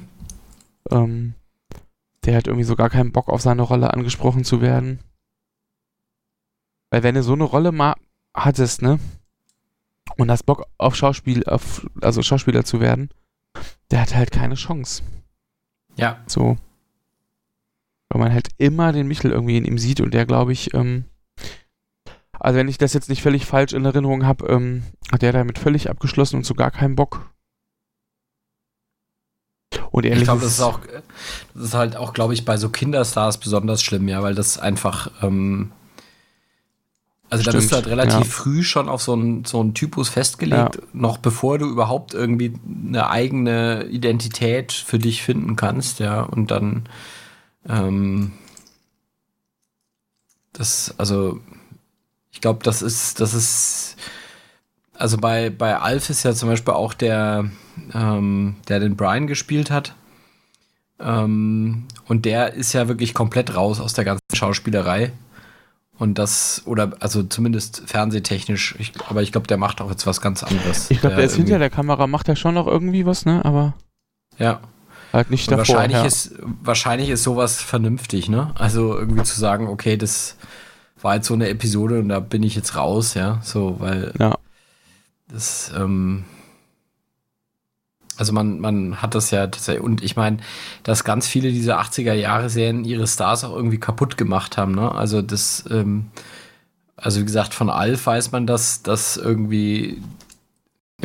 Ähm, 0.92 1.34
der 2.26 2.36
hat 2.36 2.48
irgendwie 2.48 2.66
so 2.66 2.76
gar 2.76 2.90
keinen 2.90 3.14
Bock 3.14 3.30
auf 3.30 3.42
seine 3.42 3.62
Rolle 3.62 3.94
angesprochen 3.94 4.44
zu 4.44 4.60
werden. 4.60 5.00
Weil 6.90 7.04
wenn 7.04 7.16
du 7.16 7.24
so 7.24 7.34
eine 7.34 7.46
Rolle 7.46 7.72
mal 7.72 7.96
hattest, 8.34 8.82
ne? 8.82 9.00
Und 10.18 10.32
hast 10.32 10.44
Bock 10.44 10.66
auf 10.78 10.96
Schauspiel, 10.96 11.46
auf, 11.46 11.86
also 12.02 12.22
Schauspieler 12.22 12.66
zu 12.66 12.80
werden, 12.80 13.10
der 13.92 14.02
hat 14.02 14.16
halt 14.16 14.32
keine 14.32 14.56
Chance. 14.56 15.04
Ja. 15.96 16.22
So. 16.28 16.58
Weil 18.10 18.22
man 18.22 18.34
halt 18.34 18.50
immer 18.58 18.92
den 18.92 19.08
Michel 19.08 19.32
irgendwie 19.32 19.58
in 19.58 19.66
ihm 19.66 19.78
sieht 19.78 20.02
und 20.02 20.14
der, 20.14 20.26
glaube 20.26 20.54
ich, 20.54 20.74
ähm, 20.74 21.06
also 22.40 22.58
wenn 22.58 22.68
ich 22.68 22.78
das 22.78 22.94
jetzt 22.94 23.10
nicht 23.10 23.22
völlig 23.22 23.46
falsch 23.46 23.74
in 23.74 23.86
Erinnerung 23.86 24.26
habe, 24.26 24.48
ähm, 24.48 24.84
hat 25.12 25.22
der 25.22 25.34
damit 25.34 25.58
völlig 25.58 25.90
abgeschlossen 25.90 26.38
und 26.38 26.46
so 26.46 26.54
gar 26.54 26.72
keinen 26.72 26.96
Bock. 26.96 27.34
Und 29.92 30.06
ich 30.06 30.24
glaube, 30.24 30.42
das 30.42 30.54
ist 30.54 30.62
auch, 30.62 30.80
das 31.54 31.64
ist 31.64 31.74
halt 31.74 31.96
auch, 31.96 32.14
glaube 32.14 32.34
ich, 32.34 32.46
bei 32.46 32.58
so 32.58 32.70
Kinderstars 32.70 33.40
besonders 33.40 33.82
schlimm, 33.82 34.08
ja, 34.08 34.22
weil 34.22 34.36
das 34.36 34.58
einfach, 34.60 35.12
ähm, 35.24 35.72
also 37.30 37.42
Stimmt, 37.42 37.54
da 37.54 37.58
bist 37.58 37.72
du 37.72 37.76
halt 37.76 37.88
relativ 37.88 38.20
ja. 38.20 38.24
früh 38.24 38.64
schon 38.64 38.88
auf 38.88 39.02
so 39.02 39.14
einen, 39.14 39.44
so 39.44 39.60
einen 39.60 39.74
Typus 39.74 40.10
festgelegt, 40.10 40.76
ja. 40.76 40.82
noch 40.94 41.18
bevor 41.18 41.58
du 41.58 41.68
überhaupt 41.68 42.14
irgendwie 42.14 42.54
eine 42.88 43.10
eigene 43.10 43.86
Identität 43.86 44.72
für 44.72 44.98
dich 44.98 45.24
finden 45.24 45.56
kannst, 45.56 46.00
ja. 46.00 46.22
Und 46.22 46.52
dann 46.52 46.88
ähm, 47.68 48.32
das, 50.54 50.96
also 50.98 51.40
ich 52.32 52.42
glaube, 52.42 52.64
das 52.64 52.82
ist, 52.82 53.20
das 53.20 53.34
ist, 53.34 53.96
also 54.94 55.18
bei, 55.18 55.50
bei 55.50 55.78
Alf 55.78 56.10
ist 56.10 56.24
ja 56.24 56.34
zum 56.34 56.50
Beispiel 56.50 56.74
auch 56.74 56.94
der, 56.94 57.50
ähm, 57.94 58.56
der 58.68 58.80
den 58.80 58.96
Brian 58.96 59.28
gespielt 59.28 59.70
hat. 59.70 59.96
Ähm, 61.00 61.86
und 62.08 62.26
der 62.26 62.54
ist 62.54 62.74
ja 62.74 62.88
wirklich 62.88 63.14
komplett 63.14 63.56
raus 63.56 63.80
aus 63.80 63.94
der 63.94 64.06
ganzen 64.06 64.24
Schauspielerei. 64.34 65.12
Und 66.00 66.20
das, 66.20 66.62
oder 66.66 66.92
also 67.00 67.24
zumindest 67.24 67.84
fernsehtechnisch, 67.88 68.76
ich, 68.78 68.94
aber 69.10 69.24
ich 69.24 69.32
glaube, 69.32 69.48
der 69.48 69.58
macht 69.58 69.82
auch 69.82 69.90
jetzt 69.90 70.06
was 70.06 70.22
ganz 70.22 70.44
anderes. 70.44 70.92
Ich 70.92 71.00
glaube, 71.00 71.16
der, 71.16 71.24
der, 71.24 71.26
ist 71.26 71.36
hinter 71.36 71.58
der 71.58 71.72
Kamera, 71.72 72.06
macht 72.06 72.30
er 72.30 72.36
schon 72.36 72.54
noch 72.54 72.68
irgendwie 72.68 73.06
was, 73.06 73.26
ne? 73.26 73.44
Aber. 73.44 73.74
Ja. 74.38 74.60
Halt 75.12 75.32
nicht 75.32 75.50
davor. 75.50 75.60
Wahrscheinlich, 75.60 75.98
ja. 75.98 76.06
ist, 76.06 76.36
wahrscheinlich 76.62 77.10
ist 77.10 77.24
sowas 77.24 77.62
vernünftig, 77.62 78.30
ne? 78.30 78.52
Also 78.56 78.98
irgendwie 78.98 79.24
zu 79.24 79.40
sagen, 79.40 79.68
okay, 79.68 79.98
das 79.98 80.38
war 81.02 81.16
jetzt 81.16 81.28
so 81.28 81.34
eine 81.34 81.50
Episode 81.50 82.00
und 82.00 82.10
da 82.10 82.20
bin 82.20 82.44
ich 82.44 82.56
jetzt 82.56 82.76
raus, 82.76 83.16
ja. 83.16 83.40
So, 83.42 83.80
weil. 83.80 84.14
Ja. 84.20 84.38
Das, 85.30 85.72
ähm, 85.76 86.26
also 88.18 88.34
man, 88.34 88.60
man 88.60 89.02
hat 89.02 89.16
das 89.16 89.32
ja 89.32 89.48
tatsächlich, 89.48 89.84
und 89.84 90.04
ich 90.04 90.16
meine, 90.16 90.38
dass 90.84 91.04
ganz 91.04 91.28
viele 91.28 91.52
dieser 91.52 91.80
80er-Jahre-Serien 91.80 92.84
ihre 92.84 93.08
Stars 93.08 93.44
auch 93.44 93.56
irgendwie 93.56 93.80
kaputt 93.80 94.18
gemacht 94.18 94.58
haben, 94.58 94.74
ne? 94.74 94.92
Also 94.92 95.22
das, 95.22 95.66
ähm, 95.70 96.08
also 96.96 97.22
wie 97.22 97.26
gesagt, 97.26 97.54
von 97.54 97.70
Alf 97.70 98.06
weiß 98.06 98.32
man, 98.32 98.48
dass 98.48 98.82
das 98.82 99.18
irgendwie 99.18 100.02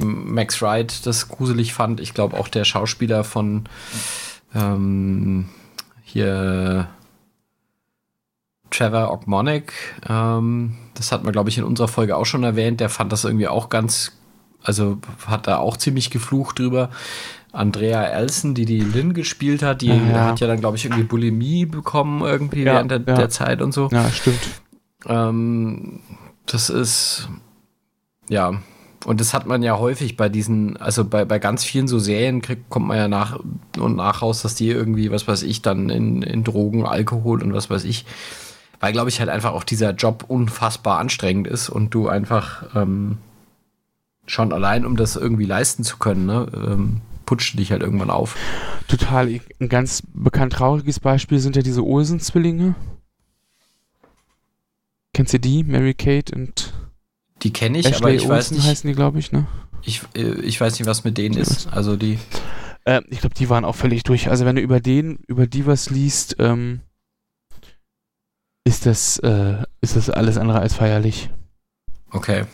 Max 0.01 0.63
Wright 0.63 1.07
das 1.07 1.29
gruselig 1.29 1.75
fand. 1.75 2.01
Ich 2.01 2.15
glaube 2.15 2.39
auch 2.39 2.49
der 2.49 2.65
Schauspieler 2.65 3.25
von 3.25 3.65
ähm, 4.55 5.49
hier 6.03 6.89
Trevor 8.71 9.13
Ogmonic, 9.13 9.73
ähm, 10.09 10.79
das 10.95 11.13
hat 11.13 11.25
man, 11.25 11.33
glaube 11.33 11.51
ich, 11.51 11.59
in 11.59 11.65
unserer 11.65 11.89
Folge 11.89 12.17
auch 12.17 12.25
schon 12.25 12.43
erwähnt, 12.43 12.81
der 12.81 12.89
fand 12.89 13.13
das 13.13 13.25
irgendwie 13.25 13.49
auch 13.49 13.69
ganz 13.69 14.13
also 14.63 14.99
hat 15.27 15.47
da 15.47 15.59
auch 15.59 15.77
ziemlich 15.77 16.11
geflucht 16.11 16.59
drüber. 16.59 16.91
Andrea 17.53 18.05
Elson, 18.05 18.55
die 18.55 18.65
die 18.65 18.81
Lynn 18.81 19.13
gespielt 19.13 19.63
hat, 19.63 19.83
die 19.83 19.89
ja. 19.89 20.27
hat 20.27 20.41
ja 20.41 20.47
dann, 20.47 20.61
glaube 20.61 20.79
ich, 20.79 20.87
irgendwie 20.87 21.05
Bulimie 21.05 21.67
bekommen 21.67 22.23
irgendwie 22.23 22.63
ja, 22.63 22.75
während 22.75 22.91
der, 22.91 23.01
ja. 23.07 23.15
der, 23.15 23.29
Zeit 23.29 23.61
und 23.61 23.73
so. 23.73 23.89
Ja, 23.93 24.11
stimmt. 24.11 24.41
Ähm, 25.07 26.01
das 26.47 26.71
ist, 26.71 27.29
ja, 28.29 28.55
und 29.05 29.21
das 29.21 29.35
hat 29.35 29.47
man 29.47 29.63
ja 29.63 29.79
häufig 29.79 30.17
bei 30.17 30.29
diesen, 30.29 30.77
also 30.79 31.05
bei, 31.05 31.25
bei 31.25 31.39
ganz 31.39 31.65
vielen 31.65 31.89
so 31.89 31.99
Serien 31.99 32.41
kriegt, 32.41 32.71
kommt 32.71 32.87
man 32.87 32.97
ja 32.97 33.09
nach 33.09 33.39
und 33.79 33.97
nach 33.97 34.23
raus, 34.23 34.43
dass 34.43 34.55
die 34.55 34.69
irgendwie, 34.69 35.11
was 35.11 35.29
weiß 35.29 35.43
ich, 35.43 35.61
dann 35.61 35.91
in, 35.91 36.23
in 36.23 36.45
Drogen, 36.45 36.87
Alkohol 36.87 37.43
und 37.43 37.53
was 37.53 37.69
weiß 37.69 37.85
ich, 37.85 38.07
weil, 38.81 38.93
glaube 38.93 39.11
ich, 39.11 39.21
halt 39.21 39.29
einfach 39.29 39.53
auch 39.53 39.65
dieser 39.65 39.93
Job 39.93 40.25
unfassbar 40.29 40.99
anstrengend 40.99 41.47
ist 41.47 41.69
und 41.69 41.91
du 41.91 42.09
einfach, 42.09 42.65
ähm, 42.75 43.19
schon 44.27 44.53
allein, 44.53 44.87
um 44.87 44.97
das 44.97 45.17
irgendwie 45.17 45.45
leisten 45.45 45.85
zu 45.85 45.99
können, 45.99 46.27
ne, 46.27 46.47
ähm, 46.55 47.01
putscht 47.27 47.59
dich 47.59 47.73
halt 47.73 47.83
irgendwann 47.83 48.11
auf. 48.11 48.37
Total. 48.89 49.29
Ein 49.61 49.69
ganz 49.69 50.03
bekannt 50.13 50.53
trauriges 50.53 51.01
Beispiel 51.01 51.39
sind 51.39 51.57
ja 51.57 51.63
diese 51.63 51.85
Olsen-Zwillinge. 51.85 52.75
Kennst 55.15 55.33
du 55.35 55.41
die? 55.41 55.65
Mary 55.65 55.95
Kate 55.95 56.35
und. 56.35 56.73
Die 57.43 57.53
kenne 57.53 57.79
ich, 57.79 57.87
Ashley 57.87 57.99
aber 57.99 58.11
ich 58.13 58.23
Olsen 58.23 58.33
weiß 58.33 58.51
nicht. 58.53 58.67
heißen 58.67 58.89
die, 58.89 58.95
glaube 58.95 59.19
ich, 59.19 59.33
ne? 59.33 59.47
Ich, 59.83 60.03
äh, 60.15 60.41
ich 60.41 60.61
weiß 60.61 60.79
nicht, 60.79 60.87
was 60.87 61.05
mit 61.05 61.19
denen 61.19 61.37
ist. 61.37 61.69
Also 61.73 61.97
die. 61.97 62.19
Äh, 62.85 63.03
ich 63.09 63.21
glaube, 63.21 63.35
die 63.35 63.49
waren 63.49 63.65
auch 63.65 63.77
völlig 63.77 64.05
durch. 64.05 64.31
Also 64.31 64.45
wenn 64.45 64.57
du 64.57 64.63
über 64.63 64.81
den, 64.81 65.17
über 65.27 65.47
die 65.47 65.67
was 65.67 65.91
liest, 65.91 66.37
ähm, 66.39 66.81
ist 68.65 68.87
das, 68.87 69.19
äh, 69.19 69.65
ist 69.81 69.97
das 69.97 70.09
alles 70.09 70.39
andere 70.39 70.61
als 70.61 70.75
feierlich. 70.75 71.31
Okay. 72.11 72.45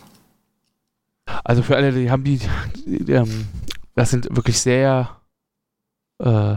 Also 1.45 1.63
für 1.63 1.77
alle, 1.77 1.93
die 1.93 2.11
haben 2.11 2.25
die, 2.25 2.41
die 2.87 3.13
ähm, 3.13 3.47
das 3.95 4.11
sind 4.11 4.29
wirklich 4.31 4.61
sehr, 4.61 5.21
äh, 6.23 6.57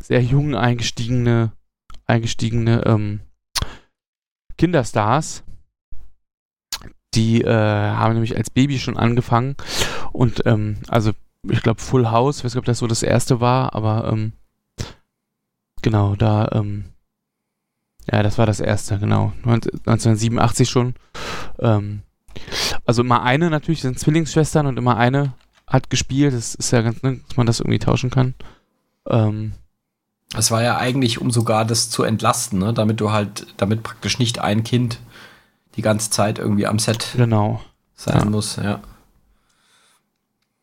sehr 0.00 0.22
jung 0.22 0.56
eingestiegene, 0.56 1.52
eingestiegene 2.06 2.84
ähm, 2.84 3.20
Kinderstars. 4.56 5.44
Die 7.14 7.42
äh, 7.42 7.48
haben 7.48 8.14
nämlich 8.14 8.36
als 8.36 8.50
Baby 8.50 8.78
schon 8.78 8.96
angefangen 8.96 9.56
und 10.12 10.44
ähm, 10.46 10.78
also 10.88 11.12
ich 11.48 11.62
glaube 11.62 11.80
Full 11.80 12.10
House, 12.10 12.38
ich 12.38 12.44
weiß 12.44 12.54
nicht, 12.54 12.58
ob 12.58 12.64
das 12.64 12.78
so 12.78 12.86
das 12.86 13.02
erste 13.02 13.40
war, 13.40 13.74
aber 13.74 14.10
ähm, 14.12 14.32
genau, 15.82 16.16
da, 16.16 16.50
ähm, 16.52 16.86
ja, 18.10 18.22
das 18.22 18.36
war 18.36 18.46
das 18.46 18.60
erste, 18.60 18.98
genau, 18.98 19.32
1987 19.44 20.68
schon. 20.68 20.94
Ähm, 21.60 22.02
also 22.84 23.02
immer 23.02 23.22
eine 23.22 23.50
natürlich 23.50 23.82
sind 23.82 23.98
Zwillingsschwestern 23.98 24.66
und 24.66 24.76
immer 24.76 24.96
eine 24.96 25.34
hat 25.66 25.90
gespielt. 25.90 26.34
Das 26.34 26.54
ist 26.54 26.70
ja 26.70 26.82
ganz, 26.82 27.02
ne, 27.02 27.20
dass 27.26 27.36
man 27.36 27.46
das 27.46 27.60
irgendwie 27.60 27.78
tauschen 27.78 28.10
kann. 28.10 28.34
Ähm, 29.08 29.52
es 30.36 30.50
war 30.50 30.62
ja 30.62 30.76
eigentlich, 30.76 31.20
um 31.20 31.30
sogar 31.30 31.64
das 31.64 31.90
zu 31.90 32.02
entlasten, 32.02 32.58
ne? 32.58 32.74
damit 32.74 33.00
du 33.00 33.12
halt, 33.12 33.46
damit 33.56 33.82
praktisch 33.82 34.18
nicht 34.18 34.40
ein 34.40 34.62
Kind 34.62 34.98
die 35.76 35.82
ganze 35.82 36.10
Zeit 36.10 36.38
irgendwie 36.38 36.66
am 36.66 36.78
Set 36.78 37.14
genau. 37.16 37.62
sein 37.94 38.18
ja. 38.18 38.24
muss, 38.24 38.56
ja. 38.56 38.80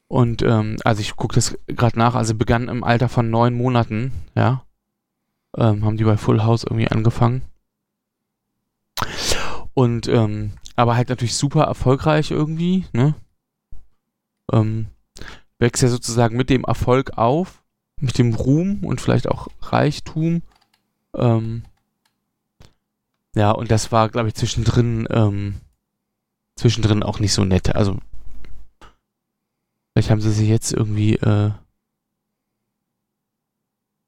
Und 0.08 0.44
ähm, 0.44 0.78
also 0.84 1.02
ich 1.02 1.16
gucke 1.16 1.36
das 1.36 1.58
gerade 1.68 1.98
nach, 1.98 2.14
also 2.14 2.36
begann 2.36 2.68
im 2.68 2.84
Alter 2.84 3.10
von 3.10 3.30
neun 3.30 3.56
Monaten, 3.56 4.12
ja. 4.36 4.64
Ähm, 5.58 5.84
haben 5.84 5.98
die 5.98 6.04
bei 6.04 6.18
Full 6.18 6.44
House 6.44 6.64
irgendwie 6.64 6.90
angefangen. 6.90 7.42
Und 9.76 10.08
ähm, 10.08 10.54
aber 10.76 10.96
halt 10.96 11.10
natürlich 11.10 11.36
super 11.36 11.64
erfolgreich 11.64 12.32
irgendwie, 12.32 12.86
ne? 12.94 13.14
Ähm, 14.52 14.88
wächst 15.60 15.84
ja 15.84 15.90
sozusagen 15.90 16.36
mit 16.38 16.50
dem 16.50 16.64
Erfolg 16.64 17.18
auf, 17.18 17.64
mit 18.00 18.18
dem 18.18 18.34
Ruhm 18.34 18.84
und 18.84 19.02
vielleicht 19.02 19.28
auch 19.28 19.48
Reichtum. 19.62 20.42
Ähm, 21.14 21.64
ja, 23.36 23.52
und 23.52 23.70
das 23.70 23.92
war, 23.92 24.10
glaube 24.10 24.30
ich, 24.30 24.36
zwischendrin, 24.36 25.08
ähm, 25.12 25.56
zwischendrin 26.56 27.04
auch 27.04 27.20
nicht 27.20 27.34
so 27.34 27.44
nett. 27.44 27.76
Also, 27.76 27.98
vielleicht 29.92 30.10
haben 30.10 30.22
sie 30.22 30.32
sich 30.32 30.48
jetzt 30.48 30.72
irgendwie, 30.72 31.16
äh, 31.16 31.52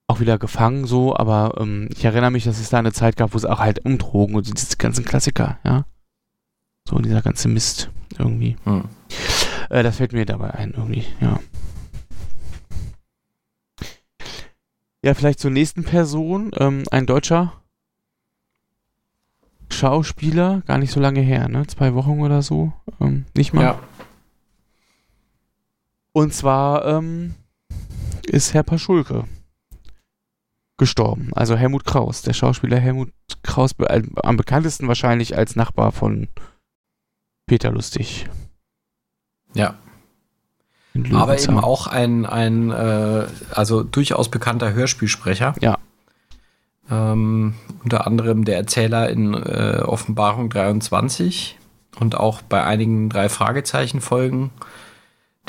auch 0.07 0.21
wieder 0.21 0.37
gefangen 0.37 0.85
so, 0.85 1.15
aber 1.15 1.55
ähm, 1.59 1.89
ich 1.91 2.05
erinnere 2.05 2.31
mich, 2.31 2.45
dass 2.45 2.59
es 2.59 2.69
da 2.69 2.79
eine 2.79 2.93
Zeit 2.93 3.17
gab, 3.17 3.33
wo 3.33 3.37
es 3.37 3.45
auch 3.45 3.59
halt 3.59 3.83
um 3.85 3.97
Drogen 3.97 4.35
und 4.35 4.47
diese 4.47 4.77
ganzen 4.77 5.03
Klassiker, 5.03 5.59
ja. 5.65 5.85
So 6.87 6.97
dieser 6.99 7.21
ganze 7.21 7.49
Mist 7.49 7.91
irgendwie. 8.17 8.55
Hm. 8.63 8.85
Äh, 9.69 9.83
das 9.83 9.97
fällt 9.97 10.13
mir 10.13 10.25
dabei 10.25 10.51
ein 10.51 10.73
irgendwie, 10.75 11.03
ja. 11.19 11.39
Ja, 15.03 15.13
vielleicht 15.13 15.39
zur 15.39 15.51
nächsten 15.51 15.83
Person, 15.83 16.51
ähm, 16.57 16.83
ein 16.89 17.05
Deutscher 17.05 17.53
Schauspieler, 19.69 20.63
gar 20.65 20.77
nicht 20.77 20.91
so 20.91 21.01
lange 21.01 21.19
her, 21.19 21.49
ne? 21.49 21.67
Zwei 21.67 21.93
Wochen 21.93 22.21
oder 22.21 22.41
so, 22.41 22.71
ähm, 23.01 23.25
nicht 23.35 23.53
mal. 23.53 23.63
Ja. 23.63 23.79
Und 26.13 26.33
zwar 26.33 26.85
ähm, 26.85 27.35
ist 28.25 28.53
Herr 28.53 28.63
Paschulke 28.63 29.25
gestorben. 30.77 31.31
Also 31.33 31.55
Helmut 31.55 31.85
Kraus, 31.85 32.21
der 32.21 32.33
Schauspieler 32.33 32.77
Helmut 32.77 33.11
Kraus, 33.43 33.71
äh, 33.79 34.03
am 34.23 34.37
bekanntesten 34.37 34.87
wahrscheinlich 34.87 35.37
als 35.37 35.55
Nachbar 35.55 35.91
von 35.91 36.27
Peter 37.47 37.71
Lustig. 37.71 38.27
Ja. 39.53 39.75
Aber 41.13 41.39
eben 41.39 41.59
auch 41.59 41.87
ein, 41.87 42.25
ein 42.25 42.71
äh, 42.71 43.27
also 43.51 43.83
durchaus 43.83 44.29
bekannter 44.29 44.73
Hörspielsprecher. 44.73 45.55
Ja. 45.61 45.77
Ähm, 46.89 47.53
unter 47.83 48.07
anderem 48.07 48.45
der 48.45 48.57
Erzähler 48.57 49.09
in 49.09 49.33
äh, 49.33 49.81
Offenbarung 49.83 50.49
23 50.49 51.57
und 51.99 52.15
auch 52.15 52.41
bei 52.41 52.63
einigen 52.63 53.09
drei 53.09 53.29
Fragezeichen 53.29 54.01
Folgen 54.01 54.51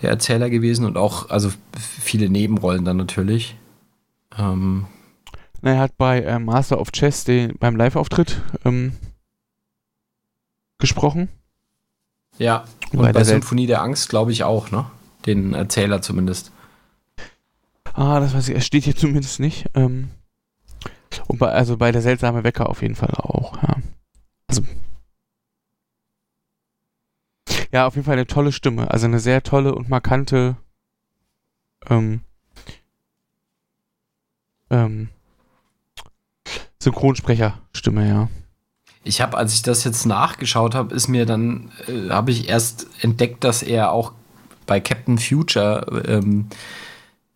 der 0.03 0.11
Erzähler 0.11 0.51
gewesen 0.51 0.85
und 0.85 0.97
auch 0.97 1.31
also 1.31 1.51
viele 1.77 2.29
Nebenrollen 2.29 2.85
dann 2.85 2.97
natürlich. 2.97 3.57
Ähm, 4.39 4.87
na, 5.61 5.73
er 5.73 5.81
hat 5.81 5.97
bei 5.97 6.23
äh, 6.23 6.39
Master 6.39 6.81
of 6.81 6.93
Chess 6.93 7.25
den, 7.25 7.57
beim 7.59 7.77
Live-Auftritt 7.77 8.43
ähm, 8.65 8.93
gesprochen. 10.79 11.29
Ja, 12.39 12.65
und 12.93 12.99
bei, 12.99 13.07
bei 13.07 13.13
der 13.13 13.25
Symphonie 13.25 13.67
der 13.67 13.83
Angst 13.83 14.09
glaube 14.09 14.33
ich 14.33 14.45
auch, 14.45 14.71
ne? 14.71 14.87
Den 15.27 15.55
Erzähler 15.55 16.01
zumindest. 16.01 16.53
Ah, 17.95 18.21
das 18.21 18.35
weiß 18.35 18.49
ich, 18.49 18.55
er 18.55 18.61
steht 18.61 18.85
hier 18.85 18.97
zumindest 18.97 19.41
nicht. 19.41 19.67
Ähm, 19.75 20.11
und 21.27 21.39
bei, 21.39 21.51
also 21.51 21.77
bei 21.77 21.91
der 21.91 22.03
seltsame 22.03 22.45
Wecker 22.45 22.69
auf 22.69 22.83
jeden 22.83 22.95
Fall 22.95 23.11
auch, 23.15 23.61
ja. 23.63 23.77
Also. 24.47 24.63
Ja, 27.73 27.87
auf 27.87 27.97
jeden 27.97 28.07
Fall 28.07 28.15
eine 28.15 28.27
tolle 28.27 28.53
Stimme. 28.53 28.91
Also 28.91 29.07
eine 29.07 29.21
sehr 29.21 29.43
tolle 29.43 29.75
und 29.75 29.89
markante 29.89 30.57
ähm, 31.91 32.23
ähm, 34.71 35.09
Synchronsprecherstimme, 36.81 38.09
ja. 38.09 38.29
Ich 39.05 39.21
habe, 39.21 39.37
als 39.37 39.55
ich 39.55 39.63
das 39.63 39.85
jetzt 39.85 40.07
nachgeschaut 40.07 40.75
habe, 40.75 40.95
ist 40.95 41.09
mir 41.09 41.27
dann, 41.27 41.71
äh, 41.87 42.11
habe 42.11 42.31
ich 42.31 42.49
erst 42.49 42.87
entdeckt, 43.01 43.45
dass 43.45 43.63
er 43.63 43.93
auch 43.93 44.13
bei 44.67 44.81
Captain 44.81 45.19
Future 45.19 46.05
ähm, 46.07 46.47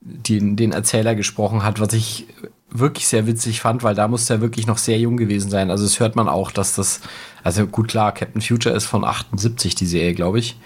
den, 0.00 0.56
den 0.56 0.72
Erzähler 0.72 1.14
gesprochen 1.14 1.62
hat, 1.62 1.80
was 1.80 1.92
ich 1.92 2.26
wirklich 2.68 3.06
sehr 3.06 3.26
witzig 3.26 3.60
fand, 3.60 3.82
weil 3.82 3.94
da 3.94 4.08
muss 4.08 4.28
er 4.30 4.40
wirklich 4.40 4.66
noch 4.66 4.78
sehr 4.78 4.98
jung 4.98 5.16
gewesen 5.16 5.50
sein. 5.50 5.70
Also 5.70 5.84
es 5.84 6.00
hört 6.00 6.16
man 6.16 6.28
auch, 6.28 6.50
dass 6.50 6.74
das, 6.74 7.00
also 7.42 7.66
gut 7.66 7.88
klar, 7.88 8.12
Captain 8.12 8.42
Future 8.42 8.74
ist 8.74 8.86
von 8.86 9.04
78 9.04 9.74
die 9.74 9.86
Serie, 9.86 10.14
glaube 10.14 10.38
ich. 10.38 10.58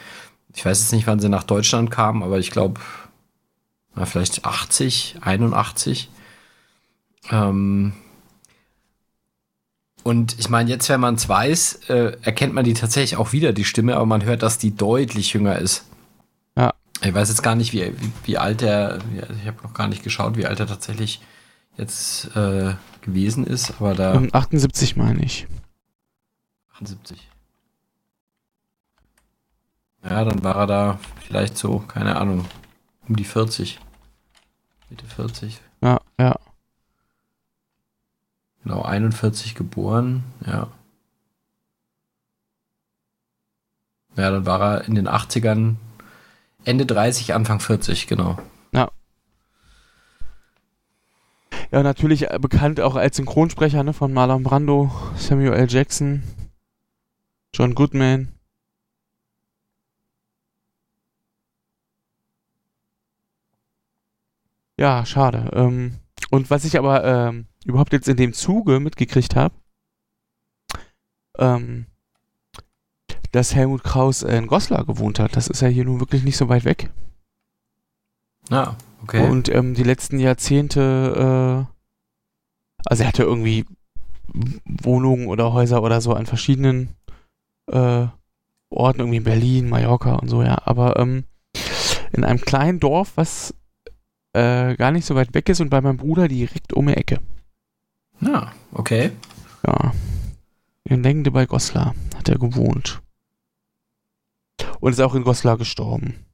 Ich 0.54 0.64
weiß 0.64 0.80
jetzt 0.80 0.92
nicht, 0.92 1.06
wann 1.06 1.20
sie 1.20 1.28
nach 1.28 1.42
Deutschland 1.42 1.90
kam, 1.90 2.22
aber 2.22 2.38
ich 2.38 2.50
glaube, 2.50 2.80
vielleicht 4.04 4.44
80, 4.44 5.16
81. 5.20 6.08
Ähm, 7.30 7.92
und 10.06 10.38
ich 10.38 10.48
meine, 10.48 10.70
jetzt, 10.70 10.88
wenn 10.88 11.00
man 11.00 11.16
es 11.16 11.28
weiß, 11.28 11.88
äh, 11.88 12.16
erkennt 12.22 12.54
man 12.54 12.64
die 12.64 12.74
tatsächlich 12.74 13.16
auch 13.16 13.32
wieder, 13.32 13.52
die 13.52 13.64
Stimme, 13.64 13.96
aber 13.96 14.06
man 14.06 14.22
hört, 14.24 14.44
dass 14.44 14.56
die 14.56 14.70
deutlich 14.70 15.32
jünger 15.32 15.58
ist. 15.58 15.84
Ja. 16.56 16.74
Ich 17.02 17.12
weiß 17.12 17.28
jetzt 17.28 17.42
gar 17.42 17.56
nicht, 17.56 17.72
wie, 17.72 17.92
wie, 18.00 18.12
wie 18.22 18.38
alt 18.38 18.62
er, 18.62 19.00
ich 19.42 19.48
habe 19.48 19.60
noch 19.64 19.74
gar 19.74 19.88
nicht 19.88 20.04
geschaut, 20.04 20.36
wie 20.36 20.46
alt 20.46 20.60
er 20.60 20.68
tatsächlich 20.68 21.20
jetzt 21.76 22.36
äh, 22.36 22.74
gewesen 23.00 23.44
ist, 23.44 23.72
aber 23.80 23.96
da. 23.96 24.22
78 24.30 24.94
meine 24.94 25.24
ich. 25.24 25.48
78. 26.74 27.28
Ja, 30.04 30.24
dann 30.24 30.44
war 30.44 30.54
er 30.54 30.66
da 30.68 30.98
vielleicht 31.26 31.58
so, 31.58 31.80
keine 31.80 32.14
Ahnung, 32.14 32.44
um 33.08 33.16
die 33.16 33.24
40. 33.24 33.80
Mitte 34.88 35.04
40. 35.04 35.60
Ja, 35.82 36.00
ja. 36.16 36.36
Genau, 38.96 39.06
41 39.06 39.54
geboren, 39.54 40.24
ja. 40.46 40.68
Ja, 44.16 44.30
dann 44.30 44.46
war 44.46 44.60
er 44.60 44.84
in 44.86 44.94
den 44.94 45.06
80ern 45.08 45.76
Ende 46.64 46.86
30, 46.86 47.34
Anfang 47.34 47.60
40, 47.60 48.06
genau. 48.06 48.38
Ja. 48.72 48.90
Ja, 51.70 51.82
natürlich 51.82 52.30
äh, 52.30 52.38
bekannt 52.40 52.80
auch 52.80 52.96
als 52.96 53.16
Synchronsprecher 53.16 53.82
ne, 53.82 53.92
von 53.92 54.14
Marlon 54.14 54.42
Brando, 54.42 54.90
Samuel 55.16 55.52
L. 55.52 55.66
Jackson, 55.68 56.22
John 57.52 57.74
Goodman. 57.74 58.32
Ja, 64.78 65.04
schade. 65.04 65.50
Ähm, 65.52 65.96
und 66.30 66.50
was 66.50 66.64
ich 66.64 66.78
aber 66.78 67.04
ähm, 67.04 67.46
überhaupt 67.66 67.92
jetzt 67.92 68.08
in 68.08 68.16
dem 68.16 68.32
Zuge 68.32 68.80
mitgekriegt 68.80 69.36
habe, 69.36 69.54
ähm, 71.38 71.86
dass 73.32 73.54
Helmut 73.54 73.82
Kraus 73.84 74.22
in 74.22 74.46
Goslar 74.46 74.84
gewohnt 74.84 75.18
hat. 75.18 75.36
Das 75.36 75.48
ist 75.48 75.60
ja 75.60 75.68
hier 75.68 75.84
nun 75.84 76.00
wirklich 76.00 76.22
nicht 76.22 76.36
so 76.36 76.48
weit 76.48 76.64
weg. 76.64 76.90
Ah, 78.50 78.76
okay. 79.02 79.28
Und 79.28 79.48
ähm, 79.48 79.74
die 79.74 79.82
letzten 79.82 80.18
Jahrzehnte, 80.18 81.66
äh, 81.68 82.82
also 82.86 83.02
er 83.02 83.08
hatte 83.08 83.24
irgendwie 83.24 83.66
Wohnungen 84.64 85.26
oder 85.26 85.52
Häuser 85.52 85.82
oder 85.82 86.00
so 86.00 86.14
an 86.14 86.26
verschiedenen 86.26 86.90
äh, 87.66 88.06
Orten, 88.70 89.00
irgendwie 89.00 89.18
in 89.18 89.24
Berlin, 89.24 89.68
Mallorca 89.68 90.14
und 90.14 90.28
so, 90.28 90.42
ja. 90.42 90.58
Aber 90.64 90.98
ähm, 90.98 91.24
in 92.12 92.24
einem 92.24 92.40
kleinen 92.40 92.78
Dorf, 92.78 93.12
was 93.16 93.54
äh, 94.32 94.76
gar 94.76 94.92
nicht 94.92 95.06
so 95.06 95.16
weit 95.16 95.34
weg 95.34 95.48
ist 95.48 95.60
und 95.60 95.70
bei 95.70 95.80
meinem 95.80 95.96
Bruder 95.96 96.28
direkt 96.28 96.72
um 96.72 96.86
die 96.86 96.94
Ecke. 96.94 97.18
Ja, 98.20 98.52
okay. 98.72 99.12
Ja. 99.66 99.92
In 100.84 101.02
Lengde 101.02 101.30
bei 101.30 101.46
Goslar 101.46 101.94
hat 102.16 102.28
er 102.28 102.38
gewohnt. 102.38 103.00
Und 104.80 104.92
ist 104.92 105.00
auch 105.00 105.14
in 105.14 105.24
Goslar 105.24 105.58
gestorben. 105.58 106.26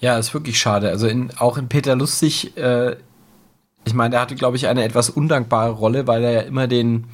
Ja, 0.00 0.18
ist 0.18 0.34
wirklich 0.34 0.58
schade. 0.58 0.90
Also 0.90 1.06
in, 1.08 1.30
auch 1.38 1.58
in 1.58 1.68
Peter 1.68 1.96
Lustig, 1.96 2.56
äh, 2.56 2.96
ich 3.84 3.94
meine, 3.94 4.10
der 4.10 4.20
hatte, 4.20 4.34
glaube 4.36 4.56
ich, 4.56 4.68
eine 4.68 4.84
etwas 4.84 5.10
undankbare 5.10 5.70
Rolle, 5.70 6.06
weil 6.06 6.22
er 6.22 6.32
ja 6.32 6.40
immer 6.40 6.68
den 6.68 7.06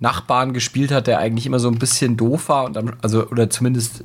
Nachbarn 0.00 0.52
gespielt 0.52 0.90
hat, 0.90 1.06
der 1.06 1.18
eigentlich 1.18 1.46
immer 1.46 1.58
so 1.58 1.68
ein 1.68 1.78
bisschen 1.78 2.16
doof 2.16 2.48
war 2.48 2.64
und 2.64 2.76
am, 2.76 2.94
also 3.02 3.26
oder 3.28 3.50
zumindest 3.50 4.04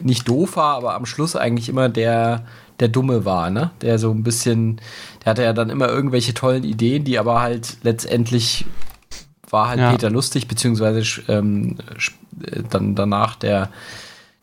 nicht 0.00 0.28
doof 0.28 0.56
war, 0.56 0.76
aber 0.76 0.94
am 0.94 1.06
Schluss 1.06 1.36
eigentlich 1.36 1.68
immer 1.68 1.88
der 1.88 2.46
der 2.82 2.88
Dumme 2.88 3.24
war, 3.24 3.48
ne? 3.48 3.70
Der 3.80 3.98
so 4.00 4.10
ein 4.10 4.24
bisschen, 4.24 4.80
der 5.24 5.30
hatte 5.30 5.44
ja 5.44 5.52
dann 5.52 5.70
immer 5.70 5.88
irgendwelche 5.88 6.34
tollen 6.34 6.64
Ideen, 6.64 7.04
die 7.04 7.16
aber 7.16 7.40
halt 7.40 7.78
letztendlich 7.82 8.66
war 9.48 9.68
halt 9.68 9.78
ja. 9.78 9.92
Peter 9.92 10.10
lustig, 10.10 10.48
beziehungsweise 10.48 11.22
ähm, 11.28 11.78
dann 12.70 12.96
danach 12.96 13.36
der, 13.36 13.68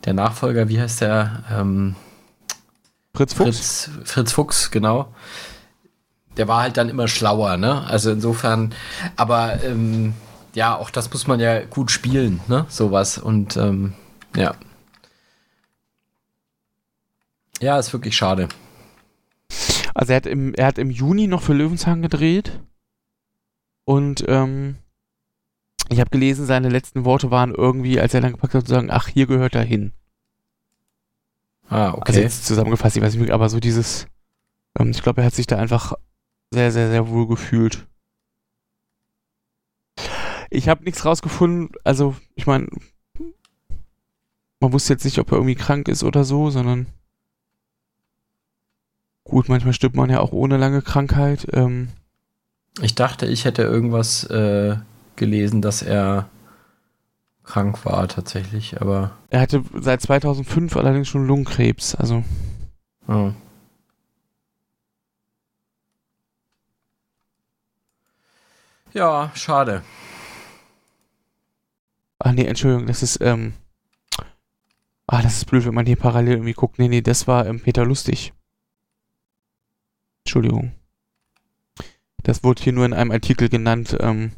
der 0.05 0.13
Nachfolger, 0.13 0.69
wie 0.69 0.79
heißt 0.79 1.01
der? 1.01 1.43
Ähm, 1.51 1.95
Fritz 3.13 3.33
Fuchs. 3.33 3.89
Fritz, 3.89 3.89
Fritz 4.05 4.31
Fuchs, 4.31 4.71
genau. 4.71 5.13
Der 6.37 6.47
war 6.47 6.61
halt 6.61 6.77
dann 6.77 6.87
immer 6.87 7.09
schlauer, 7.09 7.57
ne? 7.57 7.83
Also 7.87 8.11
insofern, 8.11 8.73
aber 9.17 9.61
ähm, 9.65 10.13
ja, 10.53 10.77
auch 10.77 10.91
das 10.91 11.11
muss 11.11 11.27
man 11.27 11.41
ja 11.41 11.65
gut 11.65 11.91
spielen, 11.91 12.39
ne? 12.47 12.65
Sowas. 12.69 13.17
Und 13.17 13.57
ähm, 13.57 13.95
ja. 14.35 14.53
Ja, 17.59 17.77
ist 17.77 17.93
wirklich 17.93 18.15
schade. 18.15 18.47
Also 19.93 20.13
er 20.13 20.17
hat 20.17 20.25
im, 20.25 20.53
er 20.53 20.67
hat 20.67 20.77
im 20.77 20.91
Juni 20.91 21.27
noch 21.27 21.41
für 21.41 21.53
Löwenzahn 21.53 22.01
gedreht. 22.01 22.61
Und 23.85 24.23
ähm, 24.27 24.77
ich 25.89 25.99
habe 25.99 26.11
gelesen, 26.11 26.45
seine 26.45 26.69
letzten 26.69 27.05
Worte 27.05 27.31
waren 27.31 27.53
irgendwie, 27.53 27.99
als 27.99 28.13
er 28.13 28.21
dann 28.21 28.33
gepackt 28.33 28.53
hat, 28.53 28.65
zu 28.65 28.73
sagen, 28.73 28.91
ach, 28.91 29.07
hier 29.07 29.25
gehört 29.25 29.55
er 29.55 29.63
hin. 29.63 29.93
Ah, 31.67 31.91
okay. 31.91 32.03
Also 32.07 32.19
jetzt 32.21 32.45
zusammengefasst, 32.45 32.97
ich 32.97 33.03
weiß 33.03 33.15
nicht, 33.15 33.31
aber 33.31 33.49
so 33.49 33.59
dieses, 33.59 34.07
ähm, 34.77 34.91
ich 34.91 35.03
glaube, 35.03 35.21
er 35.21 35.27
hat 35.27 35.33
sich 35.33 35.47
da 35.47 35.57
einfach 35.57 35.93
sehr, 36.51 36.71
sehr, 36.71 36.89
sehr 36.89 37.09
wohl 37.09 37.27
gefühlt. 37.27 37.87
Ich 40.49 40.67
habe 40.67 40.83
nichts 40.83 41.05
rausgefunden, 41.05 41.69
also 41.83 42.15
ich 42.35 42.47
meine, 42.47 42.67
man 44.59 44.73
wusste 44.73 44.93
jetzt 44.93 45.05
nicht, 45.05 45.19
ob 45.19 45.31
er 45.31 45.37
irgendwie 45.37 45.55
krank 45.55 45.87
ist 45.87 46.03
oder 46.03 46.23
so, 46.23 46.49
sondern 46.49 46.87
Gut, 49.23 49.49
manchmal 49.49 49.73
stirbt 49.73 49.95
man 49.95 50.09
ja 50.09 50.19
auch 50.19 50.31
ohne 50.31 50.57
lange 50.57 50.81
Krankheit. 50.81 51.47
Ähm, 51.53 51.89
ich 52.81 52.95
dachte, 52.95 53.25
ich 53.25 53.45
hätte 53.45 53.63
irgendwas 53.63 54.23
äh, 54.25 54.77
gelesen, 55.15 55.61
dass 55.61 55.81
er 55.81 56.29
krank 57.43 57.83
war 57.85 58.07
tatsächlich, 58.07 58.79
aber. 58.79 59.11
Er 59.29 59.41
hatte 59.41 59.63
seit 59.73 60.01
2005 60.01 60.77
allerdings 60.77 61.07
schon 61.07 61.27
Lungenkrebs, 61.27 61.95
also. 61.95 62.23
Oh. 63.07 63.31
Ja, 68.93 69.31
schade. 69.35 69.83
Ah, 72.19 72.33
nee, 72.33 72.45
Entschuldigung, 72.45 72.87
das 72.87 73.03
ist, 73.03 73.19
ähm. 73.21 73.53
Ah, 75.07 75.21
das 75.23 75.37
ist 75.37 75.45
blöd, 75.45 75.65
wenn 75.65 75.73
man 75.73 75.87
hier 75.87 75.95
parallel 75.95 76.33
irgendwie 76.33 76.53
guckt. 76.53 76.77
Nee, 76.77 76.87
nee, 76.87 77.01
das 77.01 77.27
war 77.27 77.47
ähm, 77.47 77.59
Peter 77.59 77.83
Lustig. 77.83 78.31
Entschuldigung. 80.29 80.73
Das 82.21 82.43
wurde 82.43 82.61
hier 82.61 82.73
nur 82.73 82.85
in 82.85 82.93
einem 82.93 83.09
Artikel 83.09 83.49
genannt, 83.49 83.97
ähm, 83.99 84.33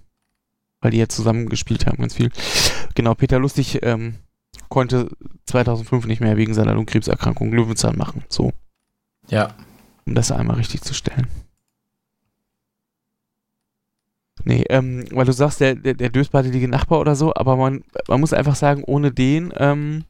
weil 0.79 0.91
die 0.91 0.99
ja 0.99 1.09
zusammen 1.09 1.49
gespielt 1.49 1.85
haben, 1.85 1.97
ganz 1.97 2.13
viel. 2.13 2.31
Genau, 2.95 3.13
Peter 3.13 3.39
Lustig 3.39 3.79
ähm, 3.83 4.15
konnte 4.69 5.09
2005 5.47 6.05
nicht 6.05 6.21
mehr 6.21 6.37
wegen 6.37 6.53
seiner 6.53 6.71
Lungenkrebserkrankung 6.75 7.51
Löwenzahn 7.51 7.97
machen. 7.97 8.23
So. 8.29 8.53
Ja. 9.27 9.53
Um 10.05 10.15
das 10.15 10.31
einmal 10.31 10.55
richtig 10.55 10.81
zu 10.81 10.93
stellen. 10.93 11.27
Nee, 14.45 14.63
ähm, 14.69 15.03
weil 15.11 15.25
du 15.25 15.33
sagst, 15.33 15.59
der, 15.59 15.75
der, 15.75 15.95
der 15.95 16.09
dösbadelige 16.09 16.69
Nachbar 16.69 17.01
oder 17.01 17.17
so, 17.17 17.33
aber 17.35 17.57
man, 17.57 17.83
man 18.07 18.21
muss 18.21 18.31
einfach 18.31 18.55
sagen, 18.55 18.85
ohne 18.85 19.11
den 19.11 19.51
ähm, 19.57 20.05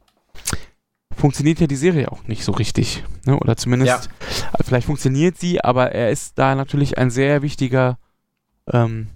funktioniert 1.16 1.60
ja 1.60 1.66
die 1.66 1.76
Serie 1.76 2.10
auch 2.10 2.26
nicht 2.26 2.44
so 2.44 2.52
richtig. 2.52 3.04
Ne? 3.24 3.38
Oder 3.38 3.56
zumindest, 3.56 4.08
ja. 4.30 4.64
vielleicht 4.64 4.86
funktioniert 4.86 5.38
sie, 5.38 5.62
aber 5.62 5.92
er 5.92 6.10
ist 6.10 6.38
da 6.38 6.54
natürlich 6.54 6.98
ein 6.98 7.10
sehr 7.10 7.42
wichtiger 7.42 7.98
ähm, 8.70 9.08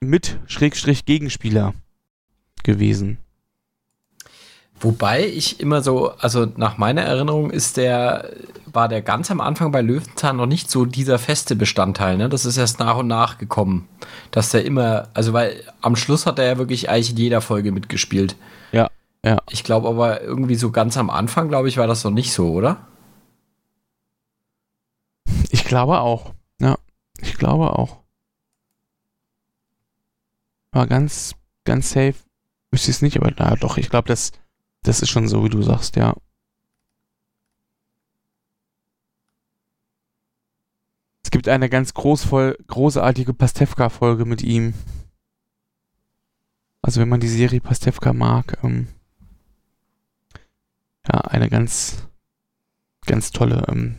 Mit-Gegenspieler 0.00 1.74
gewesen. 2.62 3.18
Wobei 4.80 5.26
ich 5.26 5.60
immer 5.60 5.82
so, 5.82 6.10
also 6.10 6.46
nach 6.56 6.78
meiner 6.78 7.02
Erinnerung 7.02 7.50
ist 7.50 7.76
der, 7.76 8.30
war 8.66 8.88
der 8.88 9.02
ganz 9.02 9.30
am 9.30 9.40
Anfang 9.40 9.70
bei 9.70 9.80
Löwenzahn 9.80 10.36
noch 10.36 10.46
nicht 10.46 10.70
so 10.70 10.84
dieser 10.84 11.18
feste 11.18 11.54
Bestandteil, 11.54 12.16
ne? 12.16 12.28
Das 12.28 12.44
ist 12.44 12.56
erst 12.56 12.80
nach 12.80 12.96
und 12.96 13.06
nach 13.06 13.38
gekommen. 13.38 13.88
Dass 14.30 14.50
der 14.50 14.64
immer, 14.64 15.08
also 15.14 15.32
weil 15.32 15.62
am 15.80 15.94
Schluss 15.96 16.26
hat 16.26 16.38
er 16.38 16.46
ja 16.46 16.58
wirklich 16.58 16.90
eigentlich 16.90 17.10
in 17.10 17.16
jeder 17.16 17.40
Folge 17.40 17.70
mitgespielt. 17.70 18.36
Ja, 18.72 18.90
ja. 19.24 19.42
Ich 19.50 19.64
glaube 19.64 19.88
aber 19.88 20.22
irgendwie 20.22 20.54
so 20.54 20.70
ganz 20.70 20.96
am 20.96 21.10
Anfang, 21.10 21.48
glaube 21.48 21.68
ich, 21.68 21.76
war 21.76 21.86
das 21.86 22.04
noch 22.04 22.10
nicht 22.10 22.32
so, 22.32 22.52
oder? 22.52 22.86
Ich 25.50 25.64
glaube 25.64 26.00
auch. 26.00 26.34
Ja, 26.60 26.76
ich 27.20 27.34
glaube 27.34 27.78
auch. 27.78 28.02
War 30.72 30.86
ganz, 30.86 31.34
ganz 31.64 31.90
safe. 31.90 32.14
Wüsste 32.70 32.90
ich 32.90 32.96
es 32.96 33.02
nicht, 33.02 33.16
aber 33.16 33.32
na 33.36 33.54
doch, 33.56 33.76
ich 33.76 33.90
glaube, 33.90 34.08
das 34.08 34.32
das 34.84 35.00
ist 35.00 35.08
schon 35.08 35.28
so, 35.28 35.42
wie 35.42 35.48
du 35.48 35.62
sagst, 35.62 35.96
ja. 35.96 36.14
Es 41.24 41.30
gibt 41.30 41.48
eine 41.48 41.70
ganz 41.70 41.94
großvoll, 41.94 42.58
großartige 42.66 43.32
Pastewka-Folge 43.32 44.26
mit 44.26 44.42
ihm. 44.42 44.74
Also 46.82 47.00
wenn 47.00 47.08
man 47.08 47.20
die 47.20 47.28
Serie 47.28 47.60
Pastewka 47.62 48.12
mag, 48.12 48.58
ähm, 48.62 48.88
ja, 51.10 51.20
eine 51.20 51.48
ganz, 51.48 52.06
ganz 53.06 53.30
tolle. 53.30 53.64
Ähm, 53.68 53.96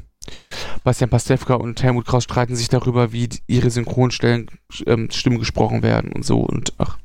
Bastian 0.83 1.09
Pastewka 1.09 1.55
und 1.55 1.81
Helmut 1.81 2.05
Kraus 2.05 2.23
streiten 2.23 2.55
sich 2.55 2.69
darüber, 2.69 3.11
wie 3.11 3.29
ihre 3.47 3.69
Synchronstellen 3.69 4.49
ähm, 4.85 5.09
Stimmen 5.11 5.39
gesprochen 5.39 5.83
werden 5.83 6.11
und 6.11 6.25
so 6.25 6.39
und 6.39 6.73
ach, 6.77 6.97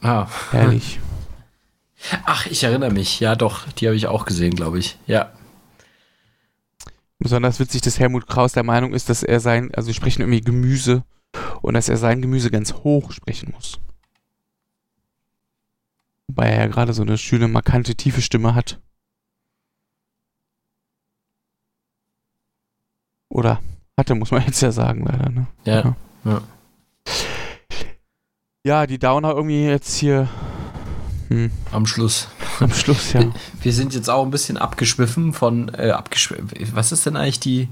ah. 0.00 0.28
herrlich. 0.50 1.00
Ach, 2.24 2.46
ich 2.46 2.62
erinnere 2.62 2.92
mich. 2.92 3.20
Ja, 3.20 3.34
doch, 3.34 3.66
die 3.72 3.86
habe 3.86 3.96
ich 3.96 4.06
auch 4.06 4.26
gesehen, 4.26 4.54
glaube 4.54 4.78
ich. 4.78 4.98
Ja. 5.06 5.32
Besonders 7.18 7.58
witzig, 7.58 7.80
dass 7.80 7.98
Helmut 7.98 8.26
Kraus 8.26 8.52
der 8.52 8.62
Meinung 8.62 8.92
ist, 8.92 9.08
dass 9.08 9.22
er 9.22 9.40
sein, 9.40 9.70
also 9.74 9.86
wir 9.86 9.94
sprechen 9.94 10.20
irgendwie 10.20 10.42
Gemüse 10.42 11.04
und 11.62 11.74
dass 11.74 11.88
er 11.88 11.96
sein 11.96 12.20
Gemüse 12.20 12.50
ganz 12.50 12.74
hoch 12.74 13.12
sprechen 13.12 13.52
muss. 13.54 13.80
Wobei 16.28 16.50
er 16.50 16.64
ja 16.64 16.66
gerade 16.66 16.92
so 16.92 17.02
eine 17.02 17.16
schöne, 17.16 17.48
markante, 17.48 17.94
tiefe 17.94 18.20
Stimme 18.20 18.54
hat. 18.54 18.78
Oder 23.28 23.60
hatte, 23.96 24.14
muss 24.14 24.30
man 24.30 24.42
jetzt 24.46 24.60
ja 24.60 24.72
sagen, 24.72 25.04
leider. 25.04 25.30
Ne? 25.30 25.46
Ja, 25.64 25.96
ja. 26.24 26.42
Ja, 28.64 28.86
die 28.86 28.98
Downer 28.98 29.30
irgendwie 29.30 29.64
jetzt 29.64 29.94
hier 29.94 30.28
hm. 31.28 31.50
Am 31.72 31.86
Schluss. 31.86 32.28
Am 32.60 32.72
Schluss, 32.72 33.12
ja. 33.12 33.24
Wir 33.60 33.72
sind 33.72 33.94
jetzt 33.94 34.08
auch 34.08 34.24
ein 34.24 34.30
bisschen 34.30 34.56
abgeschwiffen 34.56 35.32
von, 35.32 35.72
äh, 35.74 35.90
abgeschw 35.90 36.36
was 36.72 36.92
ist 36.92 37.06
denn 37.06 37.16
eigentlich 37.16 37.40
die, 37.40 37.68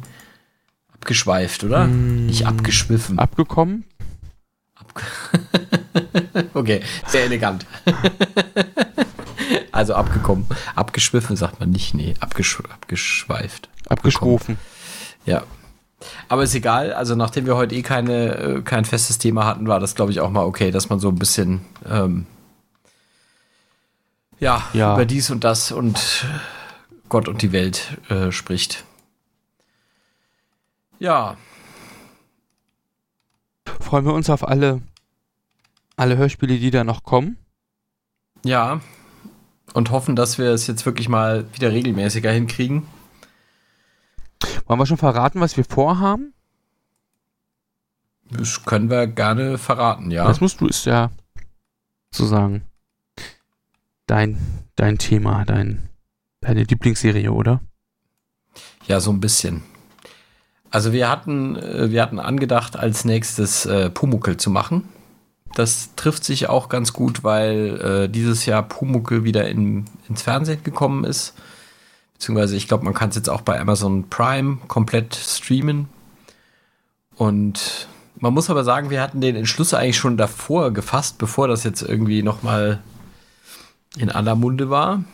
abgeschweift, 0.93 1.65
oder? 1.65 1.85
Hm. 1.85 2.27
Nicht 2.27 2.47
abgeschwiffen. 2.47 3.19
Abgekommen? 3.19 3.85
Abge 4.75 5.03
okay, 6.55 6.83
sehr 7.07 7.25
elegant. 7.25 7.65
also 9.73 9.95
abgekommen. 9.95 10.47
Abgeschwiffen 10.75 11.37
sagt 11.37 11.61
man 11.61 11.71
nicht, 11.71 11.95
nee, 11.95 12.15
abgesch 12.21 12.61
abgeschweift. 12.69 13.69
Abgeschwofen. 13.89 14.59
Ja. 15.27 15.45
Aber 16.29 16.43
ist 16.43 16.55
egal, 16.55 16.93
also 16.93 17.15
nachdem 17.15 17.47
wir 17.47 17.57
heute 17.57 17.75
eh 17.75 17.83
keine, 17.83 18.37
äh, 18.37 18.63
kein 18.63 18.85
festes 18.85 19.19
Thema 19.19 19.47
hatten, 19.47 19.67
war 19.69 19.81
das, 19.81 19.95
glaube 19.95 20.13
ich, 20.13 20.21
auch 20.21 20.31
mal 20.31 20.45
okay, 20.45 20.71
dass 20.71 20.91
man 20.91 21.01
so 21.01 21.09
ein 21.09 21.19
bisschen 21.19 21.65
ähm, 21.89 22.27
ja, 24.39 24.63
ja, 24.73 24.95
über 24.95 25.07
dies 25.07 25.31
und 25.31 25.45
das 25.45 25.73
und 25.73 26.27
Gott 27.09 27.29
und 27.29 27.43
die 27.43 27.53
Welt 27.53 27.99
äh, 28.11 28.33
spricht. 28.33 28.85
Ja. 30.99 31.37
Freuen 33.81 34.05
wir 34.05 34.15
uns 34.15 34.31
auf 34.31 34.47
alle, 34.47 34.83
alle 35.97 36.17
Hörspiele, 36.17 36.59
die 36.59 36.71
da 36.71 36.85
noch 36.85 37.03
kommen. 37.03 37.37
Ja. 38.45 38.81
Und 39.73 39.91
hoffen, 39.91 40.17
dass 40.17 40.39
wir 40.39 40.51
es 40.51 40.67
jetzt 40.67 40.87
wirklich 40.87 41.09
mal 41.09 41.47
wieder 41.55 41.73
regelmäßiger 41.73 42.31
hinkriegen. 42.31 42.87
Wollen 44.67 44.79
wir 44.79 44.87
schon 44.87 44.97
verraten, 44.97 45.41
was 45.41 45.57
wir 45.57 45.65
vorhaben? 45.65 46.33
Das 48.31 48.65
können 48.65 48.91
wir 48.91 49.07
gerne 49.07 49.59
verraten, 49.59 50.11
ja. 50.11 50.27
Das 50.27 50.41
musst 50.41 50.61
du 50.61 50.67
es 50.67 50.85
ja 50.85 51.11
zu 52.11 52.25
sagen 52.25 52.65
dein, 54.07 54.39
dein 54.77 54.99
Thema, 54.99 55.45
dein, 55.45 55.89
deine 56.41 56.65
Lieblingsserie, 56.65 57.33
oder? 57.33 57.61
Ja, 58.87 59.01
so 59.01 59.11
ein 59.11 59.21
bisschen. 59.21 59.63
Also 60.71 60.93
wir 60.93 61.09
hatten, 61.09 61.57
äh, 61.57 61.91
wir 61.91 62.03
hatten 62.03 62.19
angedacht, 62.19 62.77
als 62.77 63.05
nächstes 63.05 63.67
äh, 63.67 63.91
Pumuckel 63.91 64.37
zu 64.37 64.51
machen. 64.51 64.89
Das 65.55 65.91
trifft 65.95 66.25
sich 66.25 66.49
auch 66.49 66.69
ganz 66.69 66.93
gut, 66.93 67.23
weil 67.23 67.81
äh, 67.81 68.09
dieses 68.09 68.45
Jahr 68.45 68.63
Pumuckel 68.63 69.23
wieder 69.23 69.49
in, 69.49 69.85
ins 70.09 70.23
Fernsehen 70.23 70.65
gekommen 70.65 71.05
ist. 71.05 71.35
Beziehungsweise 72.15 72.57
ich 72.57 72.69
glaube, 72.69 72.85
man 72.85 72.95
kann 72.95 73.11
es 73.11 73.17
jetzt 73.17 73.29
auch 73.29 73.43
bei 73.43 73.61
Amazon 73.61 74.09
Prime 74.09 74.59
komplett 74.69 75.15
streamen. 75.15 75.89
Und 77.17 77.89
man 78.17 78.33
muss 78.33 78.51
aber 78.51 78.65
sagen, 78.65 78.91
wir 78.91 79.03
hatten 79.03 79.21
den 79.21 79.37
Entschluss 79.37 79.75
eigentlich 79.75 79.99
schon 79.99 80.17
davor 80.17 80.73
gefasst, 80.73 81.19
bevor 81.19 81.49
das 81.49 81.65
jetzt 81.65 81.83
irgendwie 81.83 82.23
nochmal 82.23 82.81
in 83.97 84.11
aller 84.11 84.35
Munde 84.35 84.71
war. 84.71 85.05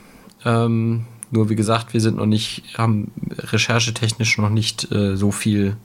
Ähm, 0.44 1.06
nur 1.30 1.48
wie 1.48 1.56
gesagt, 1.56 1.92
wir 1.92 2.00
sind 2.00 2.16
noch 2.16 2.26
nicht, 2.26 2.78
haben 2.78 3.12
recherchetechnisch 3.30 4.38
noch 4.38 4.50
nicht 4.50 4.90
äh, 4.92 5.16
so 5.16 5.30
viel 5.30 5.76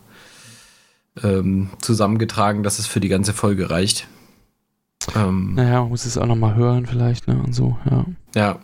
ähm, 1.23 1.69
zusammengetragen, 1.79 2.63
dass 2.63 2.79
es 2.79 2.87
für 2.87 2.99
die 2.99 3.09
ganze 3.09 3.33
Folge 3.33 3.69
reicht. 3.69 4.07
Ähm, 5.15 5.53
naja, 5.55 5.81
man 5.81 5.89
muss 5.89 6.05
es 6.05 6.17
auch 6.17 6.25
nochmal 6.25 6.55
hören 6.55 6.85
vielleicht, 6.85 7.27
ne? 7.27 7.41
Und 7.43 7.53
so, 7.53 7.77
ja. 7.89 8.05
Ja. 8.35 8.59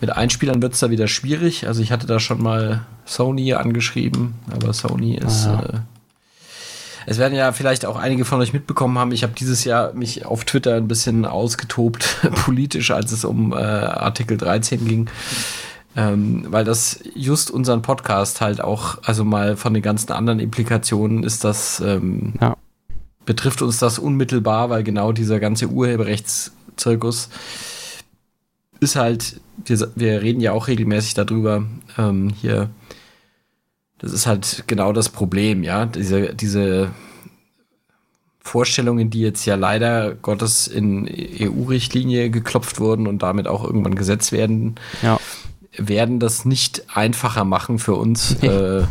Mit 0.00 0.10
Einspielern 0.10 0.60
wird 0.60 0.74
es 0.74 0.80
da 0.80 0.90
wieder 0.90 1.08
schwierig. 1.08 1.66
Also 1.66 1.82
ich 1.82 1.92
hatte 1.92 2.06
da 2.06 2.18
schon 2.18 2.42
mal 2.42 2.84
Sony 3.04 3.54
angeschrieben, 3.54 4.34
aber 4.50 4.72
Sony 4.72 5.16
ist 5.16 5.46
ah, 5.46 5.62
ja. 5.62 5.78
äh, 5.78 5.80
es 7.06 7.18
werden 7.18 7.34
ja 7.34 7.52
vielleicht 7.52 7.84
auch 7.86 7.96
einige 7.96 8.24
von 8.24 8.40
euch 8.40 8.52
mitbekommen 8.52 8.98
haben, 8.98 9.12
ich 9.12 9.22
habe 9.22 9.34
dieses 9.38 9.64
Jahr 9.64 9.92
mich 9.92 10.24
auf 10.24 10.44
Twitter 10.44 10.74
ein 10.74 10.88
bisschen 10.88 11.26
ausgetobt, 11.26 12.18
politisch, 12.44 12.90
als 12.90 13.12
es 13.12 13.24
um 13.24 13.52
äh, 13.52 13.56
Artikel 13.56 14.36
13 14.36 14.86
ging. 14.86 15.10
Ähm, 15.96 16.46
weil 16.48 16.64
das 16.64 17.00
just 17.14 17.52
unseren 17.52 17.82
Podcast 17.82 18.40
halt 18.40 18.60
auch, 18.60 18.98
also 19.04 19.24
mal 19.24 19.56
von 19.56 19.74
den 19.74 19.82
ganzen 19.82 20.10
anderen 20.10 20.40
Implikationen 20.40 21.22
ist 21.22 21.44
das, 21.44 21.80
ähm, 21.80 22.34
ja. 22.40 22.56
betrifft 23.26 23.62
uns 23.62 23.78
das 23.78 24.00
unmittelbar, 24.00 24.70
weil 24.70 24.82
genau 24.82 25.12
dieser 25.12 25.38
ganze 25.38 25.68
Urheberrechtszirkus 25.68 27.28
ist 28.84 28.96
halt, 28.96 29.40
wir, 29.64 29.90
wir 29.96 30.22
reden 30.22 30.40
ja 30.40 30.52
auch 30.52 30.68
regelmäßig 30.68 31.14
darüber, 31.14 31.64
ähm, 31.98 32.32
hier 32.40 32.70
das 34.04 34.12
ist 34.12 34.26
halt 34.26 34.64
genau 34.66 34.92
das 34.92 35.08
Problem, 35.08 35.62
ja. 35.62 35.86
Diese, 35.86 36.34
diese 36.34 36.90
Vorstellungen, 38.40 39.08
die 39.08 39.20
jetzt 39.20 39.46
ja 39.46 39.54
leider 39.54 40.14
Gottes 40.14 40.66
in 40.66 41.08
EU-Richtlinie 41.08 42.28
geklopft 42.28 42.80
wurden 42.80 43.06
und 43.06 43.22
damit 43.22 43.48
auch 43.48 43.64
irgendwann 43.64 43.94
gesetzt 43.94 44.32
werden, 44.32 44.74
ja. 45.00 45.18
werden 45.78 46.20
das 46.20 46.44
nicht 46.44 46.84
einfacher 46.94 47.44
machen 47.44 47.78
für 47.78 47.94
uns, 47.94 48.36
nee. 48.42 48.48
äh, 48.48 48.84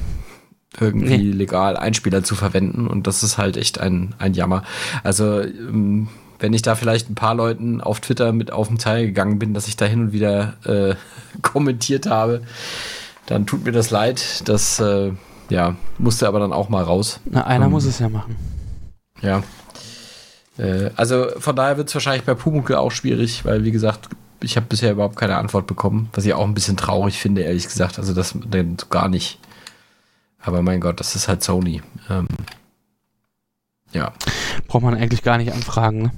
irgendwie 0.79 1.17
nee. 1.17 1.31
legal 1.31 1.77
Einspieler 1.77 2.23
zu 2.23 2.33
verwenden. 2.33 2.87
Und 2.87 3.05
das 3.05 3.21
ist 3.21 3.37
halt 3.37 3.55
echt 3.57 3.79
ein, 3.79 4.15
ein 4.17 4.33
Jammer. 4.33 4.63
Also, 5.03 5.41
ähm, 5.41 6.07
wenn 6.43 6.51
ich 6.51 6.61
da 6.61 6.75
vielleicht 6.75 7.09
ein 7.09 7.15
paar 7.15 7.35
Leuten 7.35 7.79
auf 7.79 8.01
Twitter 8.01 8.33
mit 8.33 8.51
auf 8.51 8.67
den 8.67 8.77
Teil 8.77 9.05
gegangen 9.05 9.39
bin, 9.39 9.53
dass 9.53 9.69
ich 9.69 9.77
da 9.77 9.85
hin 9.85 10.01
und 10.01 10.11
wieder 10.11 10.55
äh, 10.65 10.95
kommentiert 11.41 12.05
habe, 12.05 12.41
dann 13.27 13.45
tut 13.45 13.63
mir 13.63 13.71
das 13.71 13.91
leid. 13.91 14.43
Das 14.49 14.77
äh, 14.81 15.13
ja, 15.49 15.77
musste 15.97 16.27
aber 16.27 16.39
dann 16.39 16.51
auch 16.51 16.67
mal 16.67 16.83
raus. 16.83 17.21
Na, 17.23 17.47
einer 17.47 17.65
ähm, 17.65 17.71
muss 17.71 17.85
es 17.85 17.99
ja 17.99 18.09
machen. 18.09 18.35
Ja. 19.21 19.41
Äh, 20.57 20.89
also 20.97 21.27
von 21.37 21.55
daher 21.55 21.77
wird 21.77 21.87
es 21.87 21.95
wahrscheinlich 21.95 22.25
bei 22.25 22.33
Pumuckl 22.33 22.75
auch 22.75 22.91
schwierig, 22.91 23.45
weil 23.45 23.63
wie 23.63 23.71
gesagt, 23.71 24.09
ich 24.41 24.57
habe 24.57 24.65
bisher 24.67 24.91
überhaupt 24.91 25.15
keine 25.15 25.37
Antwort 25.37 25.65
bekommen, 25.65 26.09
was 26.11 26.25
ich 26.25 26.33
auch 26.33 26.43
ein 26.43 26.53
bisschen 26.53 26.75
traurig 26.75 27.19
finde, 27.19 27.43
ehrlich 27.43 27.69
gesagt. 27.69 27.97
Also 27.99 28.13
das 28.13 28.37
gar 28.89 29.07
nicht. 29.07 29.39
Aber 30.41 30.61
mein 30.61 30.81
Gott, 30.81 30.99
das 30.99 31.15
ist 31.15 31.29
halt 31.29 31.41
Sony. 31.41 31.81
Ähm, 32.09 32.27
ja. 33.93 34.11
Braucht 34.67 34.83
man 34.83 34.95
eigentlich 34.95 35.23
gar 35.23 35.37
nicht 35.37 35.53
anfragen, 35.53 36.01
ne? 36.01 36.11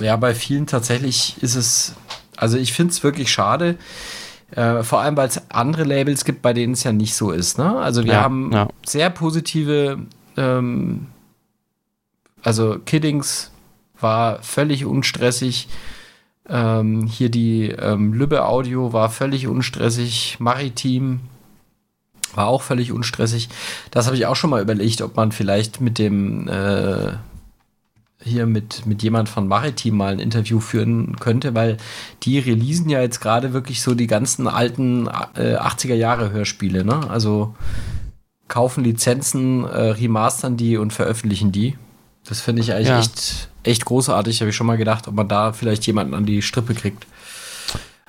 Ja, 0.00 0.16
bei 0.16 0.34
vielen 0.34 0.66
tatsächlich 0.66 1.36
ist 1.42 1.54
es, 1.54 1.94
also 2.36 2.58
ich 2.58 2.72
finde 2.72 2.92
es 2.92 3.02
wirklich 3.02 3.30
schade. 3.30 3.76
Äh, 4.50 4.82
vor 4.82 5.00
allem, 5.00 5.16
weil 5.16 5.28
es 5.28 5.50
andere 5.50 5.84
Labels 5.84 6.24
gibt, 6.24 6.42
bei 6.42 6.52
denen 6.52 6.74
es 6.74 6.84
ja 6.84 6.92
nicht 6.92 7.14
so 7.14 7.30
ist. 7.30 7.58
Ne? 7.58 7.76
Also 7.78 8.04
wir 8.04 8.12
ja, 8.12 8.22
haben 8.22 8.52
ja. 8.52 8.68
sehr 8.84 9.10
positive 9.10 9.98
ähm, 10.36 11.06
also 12.46 12.78
Kiddings 12.78 13.50
war 13.98 14.40
völlig 14.42 14.84
unstressig. 14.84 15.66
Ähm, 16.48 17.08
hier 17.08 17.28
die 17.28 17.70
ähm, 17.70 18.12
Lübbe 18.12 18.46
Audio 18.46 18.92
war 18.92 19.10
völlig 19.10 19.48
unstressig. 19.48 20.36
Maritim 20.38 21.22
war 22.36 22.46
auch 22.46 22.62
völlig 22.62 22.92
unstressig. 22.92 23.48
Das 23.90 24.06
habe 24.06 24.14
ich 24.14 24.26
auch 24.26 24.36
schon 24.36 24.50
mal 24.50 24.62
überlegt, 24.62 25.02
ob 25.02 25.16
man 25.16 25.32
vielleicht 25.32 25.80
mit 25.80 25.98
dem 25.98 26.46
äh, 26.46 27.14
hier 28.26 28.46
mit, 28.46 28.86
mit 28.86 29.02
jemand 29.02 29.28
von 29.28 29.48
Maritim 29.48 29.96
mal 29.96 30.12
ein 30.12 30.18
Interview 30.18 30.60
führen 30.60 31.16
könnte, 31.20 31.54
weil 31.54 31.76
die 32.22 32.38
releasen 32.38 32.88
ja 32.88 33.00
jetzt 33.00 33.20
gerade 33.20 33.52
wirklich 33.52 33.82
so 33.82 33.94
die 33.94 34.06
ganzen 34.06 34.48
alten 34.48 35.06
äh, 35.34 35.56
80er 35.56 35.94
Jahre 35.94 36.30
Hörspiele, 36.30 36.84
ne? 36.84 37.08
Also 37.08 37.54
kaufen 38.48 38.84
Lizenzen, 38.84 39.64
äh, 39.64 39.90
remastern 39.90 40.56
die 40.56 40.76
und 40.76 40.92
veröffentlichen 40.92 41.52
die. 41.52 41.76
Das 42.28 42.40
finde 42.40 42.62
ich 42.62 42.72
eigentlich 42.72 42.88
ja. 42.88 42.98
echt, 42.98 43.48
echt 43.62 43.84
großartig. 43.84 44.40
Habe 44.40 44.50
ich 44.50 44.56
schon 44.56 44.66
mal 44.66 44.76
gedacht, 44.76 45.08
ob 45.08 45.14
man 45.14 45.28
da 45.28 45.52
vielleicht 45.52 45.86
jemanden 45.86 46.14
an 46.14 46.26
die 46.26 46.42
Strippe 46.42 46.74
kriegt. 46.74 47.06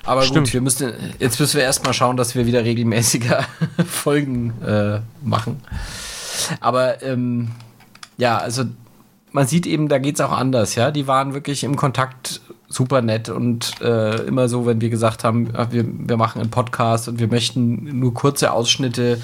Aber 0.04 0.22
Stimmt. 0.22 0.46
gut, 0.46 0.54
wir 0.54 0.60
müssen, 0.60 0.92
jetzt 1.18 1.38
müssen 1.38 1.56
wir 1.56 1.64
erstmal 1.64 1.92
schauen, 1.92 2.16
dass 2.16 2.34
wir 2.34 2.46
wieder 2.46 2.64
regelmäßiger 2.64 3.44
Folgen 3.86 4.54
äh, 4.62 5.00
machen. 5.22 5.60
Aber 6.60 7.02
ähm, 7.02 7.50
ja, 8.16 8.38
also 8.38 8.64
man 9.32 9.46
sieht 9.46 9.66
eben, 9.66 9.88
da 9.88 9.98
geht 9.98 10.16
es 10.16 10.20
auch 10.20 10.32
anders, 10.32 10.74
ja. 10.74 10.90
Die 10.90 11.06
waren 11.06 11.34
wirklich 11.34 11.64
im 11.64 11.76
Kontakt 11.76 12.40
super 12.68 13.02
nett 13.02 13.28
und 13.28 13.80
äh, 13.80 14.26
immer 14.26 14.48
so, 14.48 14.66
wenn 14.66 14.80
wir 14.80 14.90
gesagt 14.90 15.24
haben, 15.24 15.52
wir, 15.70 15.84
wir 15.86 16.16
machen 16.16 16.40
einen 16.40 16.50
Podcast 16.50 17.08
und 17.08 17.18
wir 17.18 17.28
möchten 17.28 17.98
nur 17.98 18.12
kurze 18.12 18.52
Ausschnitte 18.52 19.18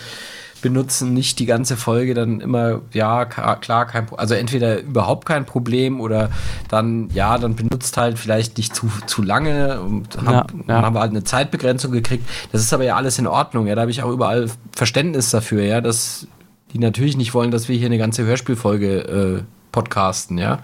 benutzen, 0.65 1.13
nicht 1.13 1.41
die 1.41 1.45
ganze 1.45 1.77
Folge, 1.77 2.15
dann 2.15 2.41
immer, 2.41 2.81
ja, 2.95 3.27
klar, 3.27 3.87
kein 3.87 4.07
Also 4.17 4.35
entweder 4.35 4.81
überhaupt 4.81 5.27
kein 5.27 5.45
Problem 5.45 6.01
oder 6.01 6.31
dann, 6.69 7.11
ja, 7.13 7.37
dann 7.37 7.55
benutzt 7.55 7.99
halt 7.99 8.19
vielleicht 8.19 8.57
nicht 8.57 8.75
zu, 8.75 8.91
zu 9.07 9.23
lange 9.23 9.83
und 9.83 10.17
haben, 10.23 10.65
ja, 10.67 10.77
ja. 10.77 10.83
haben 10.83 10.97
wir 10.97 11.01
halt 11.01 11.11
eine 11.11 11.23
Zeitbegrenzung 11.23 11.93
gekriegt. 11.93 12.27
Das 12.51 12.63
ist 12.63 12.73
aber 12.73 12.85
ja 12.85 12.97
alles 12.97 13.19
in 13.19 13.27
Ordnung, 13.27 13.67
ja, 13.67 13.75
da 13.75 13.83
habe 13.83 13.91
ich 13.91 14.03
auch 14.03 14.11
überall 14.11 14.49
Verständnis 14.73 15.29
dafür, 15.29 15.63
ja, 15.63 15.83
dass 15.83 16.27
die 16.73 16.79
natürlich 16.79 17.19
nicht 17.19 17.35
wollen, 17.35 17.51
dass 17.51 17.69
wir 17.69 17.77
hier 17.77 17.87
eine 17.87 17.99
ganze 17.99 18.25
Hörspielfolge 18.25 19.01
äh, 19.01 19.43
podcasten, 19.75 20.39
ja. 20.39 20.61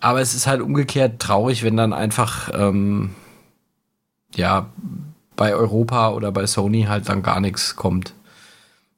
Aber 0.00 0.20
es 0.20 0.32
ist 0.32 0.46
halt 0.46 0.60
umgekehrt 0.60 1.18
traurig, 1.18 1.64
wenn 1.64 1.76
dann 1.76 1.92
einfach, 1.92 2.50
ähm, 2.54 3.10
ja, 4.36 4.70
bei 5.34 5.54
Europa 5.54 6.10
oder 6.10 6.30
bei 6.30 6.46
Sony 6.46 6.84
halt 6.84 7.08
dann 7.08 7.22
gar 7.22 7.40
nichts 7.40 7.74
kommt. 7.74 8.14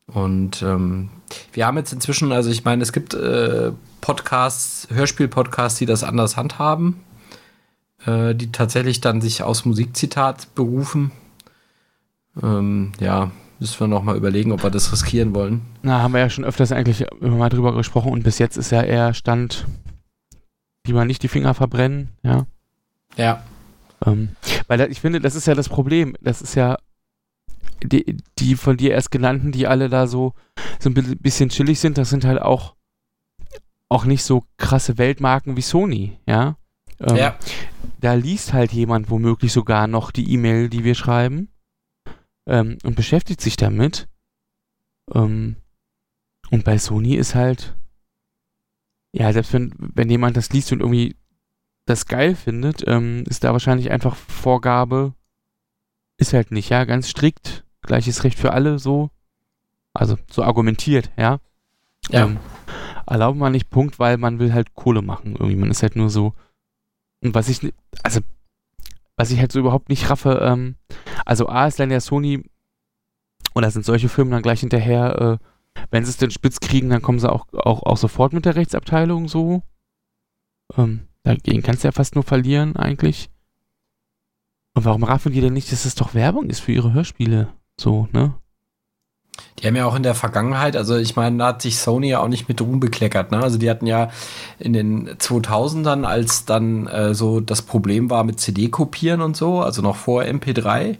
Und 0.06 0.60
ähm, 0.62 1.09
wir 1.52 1.66
haben 1.66 1.78
jetzt 1.78 1.93
inzwischen, 1.93 2.31
also 2.32 2.51
ich 2.51 2.64
meine, 2.64 2.82
es 2.82 2.93
gibt 2.93 3.14
äh, 3.14 3.72
Podcasts, 4.02 4.89
Hörspiel-Podcasts, 4.90 5.78
die 5.78 5.86
das 5.86 6.05
anders 6.05 6.36
handhaben, 6.36 7.01
äh, 8.05 8.35
die 8.35 8.52
tatsächlich 8.52 9.01
dann 9.01 9.22
sich 9.22 9.43
aus 9.43 9.64
Musikzitat 9.64 10.55
berufen. 10.55 11.12
Ähm, 12.43 12.93
ja, 13.01 13.31
müssen 13.61 13.78
wir 13.78 13.87
noch 13.87 14.03
mal 14.03 14.16
überlegen, 14.16 14.53
ob 14.53 14.62
wir 14.62 14.70
das 14.70 14.91
riskieren 14.91 15.35
wollen. 15.35 15.61
Na, 15.82 16.01
haben 16.01 16.15
wir 16.15 16.20
ja 16.20 16.31
schon 16.31 16.45
öfters 16.45 16.73
eigentlich 16.73 17.03
immer 17.20 17.37
mal 17.37 17.51
drüber 17.51 17.74
gesprochen 17.74 18.11
und 18.11 18.24
bis 18.24 18.39
jetzt 18.39 18.57
ist 18.57 18.70
ja 18.70 18.82
eher 18.82 19.12
Stand, 19.12 19.66
lieber 20.87 21.05
nicht 21.05 21.23
die 21.23 21.28
Finger 21.28 21.53
verbrennen, 21.53 22.09
ja. 22.23 22.47
Ja. 23.16 23.43
Ähm, 24.05 24.31
weil 24.66 24.81
ich 24.91 25.01
finde, 25.01 25.20
das 25.20 25.35
ist 25.35 25.47
ja 25.47 25.55
das 25.55 25.69
Problem. 25.69 26.16
Das 26.23 26.41
ist 26.41 26.55
ja 26.55 26.78
die, 27.82 28.16
die 28.39 28.57
von 28.57 28.78
dir 28.78 28.93
erst 28.93 29.11
genannten, 29.11 29.53
die 29.53 29.66
alle 29.66 29.91
da 29.91 30.07
so, 30.07 30.32
so 30.78 30.89
ein 30.89 30.95
bisschen 30.95 31.51
chillig 31.51 31.81
sind, 31.81 31.99
das 31.99 32.09
sind 32.09 32.24
halt 32.24 32.41
auch, 32.41 32.74
auch 33.91 34.07
nicht 34.07 34.24
so 34.24 34.45
krasse 34.57 34.97
Weltmarken 34.97 35.57
wie 35.57 35.62
Sony, 35.62 36.19
ja. 36.27 36.57
Ähm, 36.99 37.16
ja. 37.16 37.37
Da 38.01 38.15
liest 38.15 38.55
halt 38.55 38.73
jemand 38.73 39.11
womöglich 39.11 39.53
sogar 39.53 39.87
noch 39.87 40.11
die 40.11 40.32
E-Mail, 40.32 40.70
die 40.70 40.85
wir 40.85 40.95
schreiben 40.95 41.49
ähm, 42.47 42.79
und 42.85 42.97
beschäftigt 42.97 43.41
sich 43.41 43.57
damit. 43.57 44.09
Ähm, 45.15 45.57
und 46.51 46.65
bei 46.65 46.79
Sony 46.79 47.15
ist 47.15 47.35
halt, 47.35 47.77
ja, 49.12 49.33
selbst 49.33 49.53
wenn, 49.53 49.75
wenn 49.79 50.11
jemand 50.11 50.37
das 50.37 50.51
liest 50.51 50.73
und 50.73 50.81
irgendwie 50.81 51.17
das 51.87 52.07
geil 52.07 52.35
findet, 52.35 52.87
ähm, 52.87 53.25
ist 53.29 53.45
da 53.45 53.53
wahrscheinlich 53.53 53.91
einfach 53.91 54.15
Vorgabe, 54.17 55.15
ist 56.19 56.33
halt 56.33 56.51
nicht, 56.51 56.69
ja, 56.69 56.85
ganz 56.85 57.09
strikt 57.09 57.65
gleiches 57.83 58.25
Recht 58.25 58.39
für 58.39 58.53
alle, 58.53 58.79
so. 58.79 59.11
Also 59.93 60.17
so 60.31 60.43
argumentiert, 60.43 61.11
ja. 61.17 61.41
Ja. 62.11 62.27
Ähm, 62.27 62.39
erlauben 63.07 63.41
wir 63.41 63.51
nicht 63.51 63.71
Punkt, 63.71 63.99
weil 63.99 64.17
man 64.17 64.39
will 64.39 64.53
halt 64.53 64.75
Kohle 64.75 65.03
machen. 65.03 65.33
Irgendwie, 65.33 65.57
man 65.57 65.71
ist 65.71 65.83
halt 65.83 65.97
nur 65.97 66.11
so. 66.11 66.35
Und 67.21 67.35
was 67.35 67.49
ich, 67.49 67.73
also, 68.03 68.21
was 69.21 69.31
ich 69.31 69.39
halt 69.39 69.53
so 69.53 69.59
überhaupt 69.59 69.91
nicht 69.91 70.09
raffe, 70.09 70.41
ähm, 70.43 70.77
also 71.27 71.47
A 71.47 71.67
ist 71.67 71.79
dann 71.79 71.91
ja 71.91 72.01
Sony, 72.01 72.43
oder 73.55 73.71
sind 73.71 73.85
solche 73.85 74.09
Firmen 74.09 74.33
dann 74.33 74.41
gleich 74.41 74.61
hinterher, 74.61 75.39
äh, 75.39 75.81
wenn 75.91 76.07
sie 76.07 76.11
es 76.11 76.17
denn 76.17 76.31
spitz 76.31 76.59
kriegen, 76.59 76.89
dann 76.89 77.03
kommen 77.03 77.19
sie 77.19 77.31
auch, 77.31 77.47
auch, 77.53 77.83
auch 77.83 77.99
sofort 77.99 78.33
mit 78.33 78.47
der 78.47 78.57
Rechtsabteilung 78.57 79.29
so. 79.29 79.63
Ähm, 80.75 81.07
dagegen 81.23 81.63
kannst 81.63 81.85
du 81.85 81.89
ja 81.89 81.93
fast 81.93 82.15
nur 82.15 82.25
verlieren, 82.25 82.77
eigentlich. 82.77 83.29
Und 84.75 84.87
warum 84.87 85.05
raffen 85.05 85.33
die 85.33 85.43
denn 85.43 85.53
nicht, 85.53 85.71
dass 85.71 85.85
es 85.85 85.97
doch 85.97 86.15
Werbung 86.15 86.49
ist 86.49 86.61
für 86.61 86.73
ihre 86.73 86.95
Hörspiele? 86.95 87.53
So, 87.79 88.09
ne? 88.13 88.35
Die 89.59 89.66
haben 89.66 89.77
ja 89.77 89.85
auch 89.85 89.94
in 89.94 90.02
der 90.02 90.15
Vergangenheit, 90.15 90.77
also 90.77 90.97
ich 90.97 91.16
meine, 91.16 91.36
da 91.36 91.47
hat 91.48 91.62
sich 91.62 91.78
Sony 91.78 92.09
ja 92.11 92.20
auch 92.20 92.28
nicht 92.28 92.48
mit 92.48 92.61
Ruhm 92.61 92.81
bekleckert. 92.81 93.31
Ne? 93.31 93.43
Also 93.43 93.59
die 93.59 93.69
hatten 93.69 93.86
ja 93.86 94.11
in 94.59 94.73
den 94.73 95.11
2000ern, 95.11 96.05
als 96.05 96.47
dann 96.47 96.86
äh, 96.86 97.15
so 97.15 97.40
das 97.40 97.62
Problem 97.62 98.09
war 98.11 98.24
mit 98.24 98.40
CD-Kopieren 98.40 99.20
und 99.20 99.36
so, 99.36 99.61
also 99.61 99.82
noch 99.82 99.97
vor 99.97 100.23
MP3, 100.23 100.97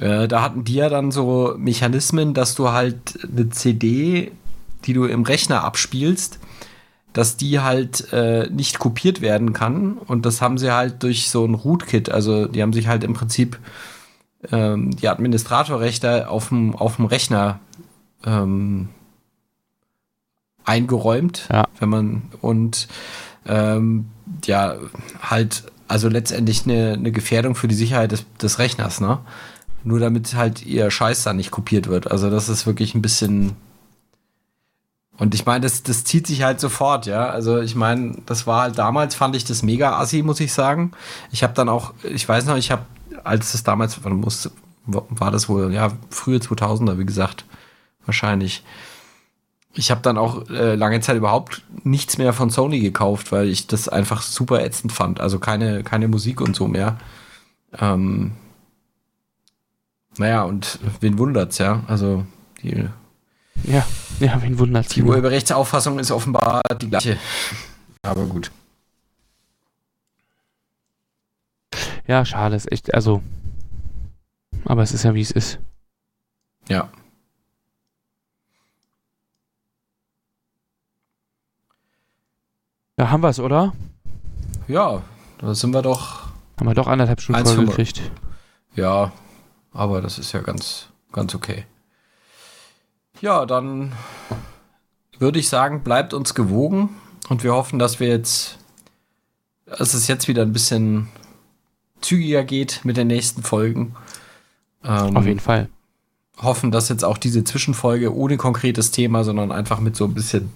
äh, 0.00 0.28
da 0.28 0.42
hatten 0.42 0.64
die 0.64 0.74
ja 0.74 0.88
dann 0.88 1.10
so 1.10 1.54
Mechanismen, 1.58 2.34
dass 2.34 2.54
du 2.54 2.70
halt 2.70 3.18
eine 3.30 3.50
CD, 3.50 4.32
die 4.84 4.92
du 4.92 5.04
im 5.04 5.22
Rechner 5.22 5.62
abspielst, 5.62 6.38
dass 7.12 7.36
die 7.36 7.60
halt 7.60 8.12
äh, 8.12 8.48
nicht 8.50 8.78
kopiert 8.78 9.20
werden 9.20 9.52
kann. 9.52 9.94
Und 9.94 10.26
das 10.26 10.40
haben 10.40 10.58
sie 10.58 10.72
halt 10.74 11.02
durch 11.02 11.28
so 11.28 11.44
ein 11.44 11.54
Rootkit, 11.54 12.08
also 12.10 12.46
die 12.46 12.62
haben 12.62 12.72
sich 12.72 12.86
halt 12.86 13.04
im 13.04 13.14
Prinzip 13.14 13.58
ähm, 14.50 14.96
die 14.96 15.08
Administratorrechte 15.08 16.28
auf 16.28 16.48
dem, 16.48 16.74
auf 16.74 16.96
dem 16.96 17.06
Rechner 17.06 17.60
ähm, 18.24 18.88
eingeräumt, 20.64 21.48
ja. 21.52 21.66
wenn 21.78 21.88
man 21.88 22.22
und 22.40 22.88
ähm, 23.46 24.06
ja, 24.44 24.76
halt, 25.20 25.64
also 25.88 26.08
letztendlich 26.08 26.64
eine, 26.64 26.92
eine 26.92 27.12
Gefährdung 27.12 27.54
für 27.54 27.68
die 27.68 27.74
Sicherheit 27.74 28.12
des, 28.12 28.24
des 28.40 28.58
Rechners, 28.58 29.00
ne? 29.00 29.18
Nur 29.82 29.98
damit 29.98 30.34
halt 30.34 30.64
ihr 30.66 30.90
Scheiß 30.90 31.22
da 31.22 31.32
nicht 31.32 31.50
kopiert 31.50 31.88
wird. 31.88 32.10
Also 32.10 32.28
das 32.28 32.50
ist 32.50 32.66
wirklich 32.66 32.94
ein 32.94 33.00
bisschen. 33.00 33.56
Und 35.16 35.34
ich 35.34 35.46
meine, 35.46 35.62
das, 35.62 35.82
das 35.82 36.04
zieht 36.04 36.26
sich 36.26 36.42
halt 36.42 36.60
sofort, 36.60 37.06
ja. 37.06 37.30
Also 37.30 37.60
ich 37.60 37.74
meine, 37.74 38.18
das 38.26 38.46
war 38.46 38.62
halt 38.62 38.78
damals, 38.78 39.14
fand 39.14 39.34
ich 39.36 39.44
das 39.44 39.62
mega 39.62 39.98
assi, 39.98 40.22
muss 40.22 40.38
ich 40.40 40.52
sagen. 40.52 40.92
Ich 41.32 41.42
habe 41.42 41.54
dann 41.54 41.70
auch, 41.70 41.94
ich 42.02 42.28
weiß 42.28 42.44
noch, 42.44 42.56
ich 42.56 42.70
habe 42.70 42.82
als 43.24 43.54
es 43.54 43.62
damals, 43.62 44.02
wann 44.02 44.14
muss, 44.14 44.50
war 44.86 45.30
das 45.30 45.48
wohl, 45.48 45.72
ja, 45.72 45.92
frühe 46.10 46.38
2000er, 46.38 46.98
wie 46.98 47.06
gesagt, 47.06 47.44
wahrscheinlich. 48.04 48.64
Ich 49.72 49.92
habe 49.92 50.00
dann 50.00 50.18
auch 50.18 50.50
äh, 50.50 50.74
lange 50.74 51.00
Zeit 51.00 51.16
überhaupt 51.16 51.62
nichts 51.84 52.18
mehr 52.18 52.32
von 52.32 52.50
Sony 52.50 52.80
gekauft, 52.80 53.30
weil 53.30 53.46
ich 53.48 53.68
das 53.68 53.88
einfach 53.88 54.22
super 54.22 54.64
ätzend 54.64 54.92
fand. 54.92 55.20
Also 55.20 55.38
keine, 55.38 55.84
keine 55.84 56.08
Musik 56.08 56.40
und 56.40 56.56
so 56.56 56.66
mehr. 56.66 56.98
Ähm, 57.78 58.32
naja, 60.18 60.42
und 60.42 60.80
wen 61.00 61.18
wundert's, 61.18 61.58
ja? 61.58 61.84
Also 61.86 62.26
die, 62.62 62.88
ja, 63.64 63.86
ja, 64.18 64.42
wen 64.42 64.58
wundert's? 64.58 64.94
Die. 64.94 65.02
Urheberrechtsauffassung 65.02 65.98
ist 65.98 66.10
offenbar 66.10 66.62
die 66.80 66.88
gleiche. 66.88 67.18
Aber 68.02 68.24
gut. 68.24 68.50
Ja, 72.10 72.24
schade, 72.24 72.56
ist 72.56 72.72
echt, 72.72 72.92
also. 72.92 73.22
Aber 74.64 74.82
es 74.82 74.92
ist 74.92 75.04
ja, 75.04 75.14
wie 75.14 75.20
es 75.20 75.30
ist. 75.30 75.60
Ja. 76.68 76.90
Da 82.96 83.10
haben 83.10 83.22
wir 83.22 83.28
es, 83.28 83.38
oder? 83.38 83.72
Ja, 84.66 85.04
da 85.38 85.54
sind 85.54 85.72
wir 85.72 85.82
doch. 85.82 86.32
Haben 86.58 86.66
wir 86.66 86.74
doch 86.74 86.88
anderthalb 86.88 87.20
Stunden 87.20 87.46
voll 87.46 87.66
gekriegt. 87.66 88.02
Ja, 88.74 89.12
aber 89.70 90.00
das 90.00 90.18
ist 90.18 90.32
ja 90.32 90.40
ganz, 90.40 90.88
ganz 91.12 91.36
okay. 91.36 91.64
Ja, 93.20 93.46
dann 93.46 93.92
würde 95.20 95.38
ich 95.38 95.48
sagen, 95.48 95.84
bleibt 95.84 96.12
uns 96.12 96.34
gewogen 96.34 96.88
und 97.28 97.44
wir 97.44 97.54
hoffen, 97.54 97.78
dass 97.78 98.00
wir 98.00 98.08
jetzt, 98.08 98.58
dass 99.64 99.94
es 99.94 100.08
jetzt 100.08 100.26
wieder 100.26 100.42
ein 100.42 100.52
bisschen 100.52 101.06
zügiger 102.00 102.44
geht 102.44 102.80
mit 102.84 102.96
den 102.96 103.06
nächsten 103.06 103.42
Folgen. 103.42 103.94
Ähm, 104.84 105.16
Auf 105.16 105.26
jeden 105.26 105.40
Fall. 105.40 105.68
Hoffen, 106.38 106.70
dass 106.70 106.88
jetzt 106.88 107.04
auch 107.04 107.18
diese 107.18 107.44
Zwischenfolge 107.44 108.14
ohne 108.14 108.36
konkretes 108.36 108.90
Thema, 108.90 109.24
sondern 109.24 109.52
einfach 109.52 109.80
mit 109.80 109.96
so 109.96 110.04
ein 110.04 110.14
bisschen 110.14 110.50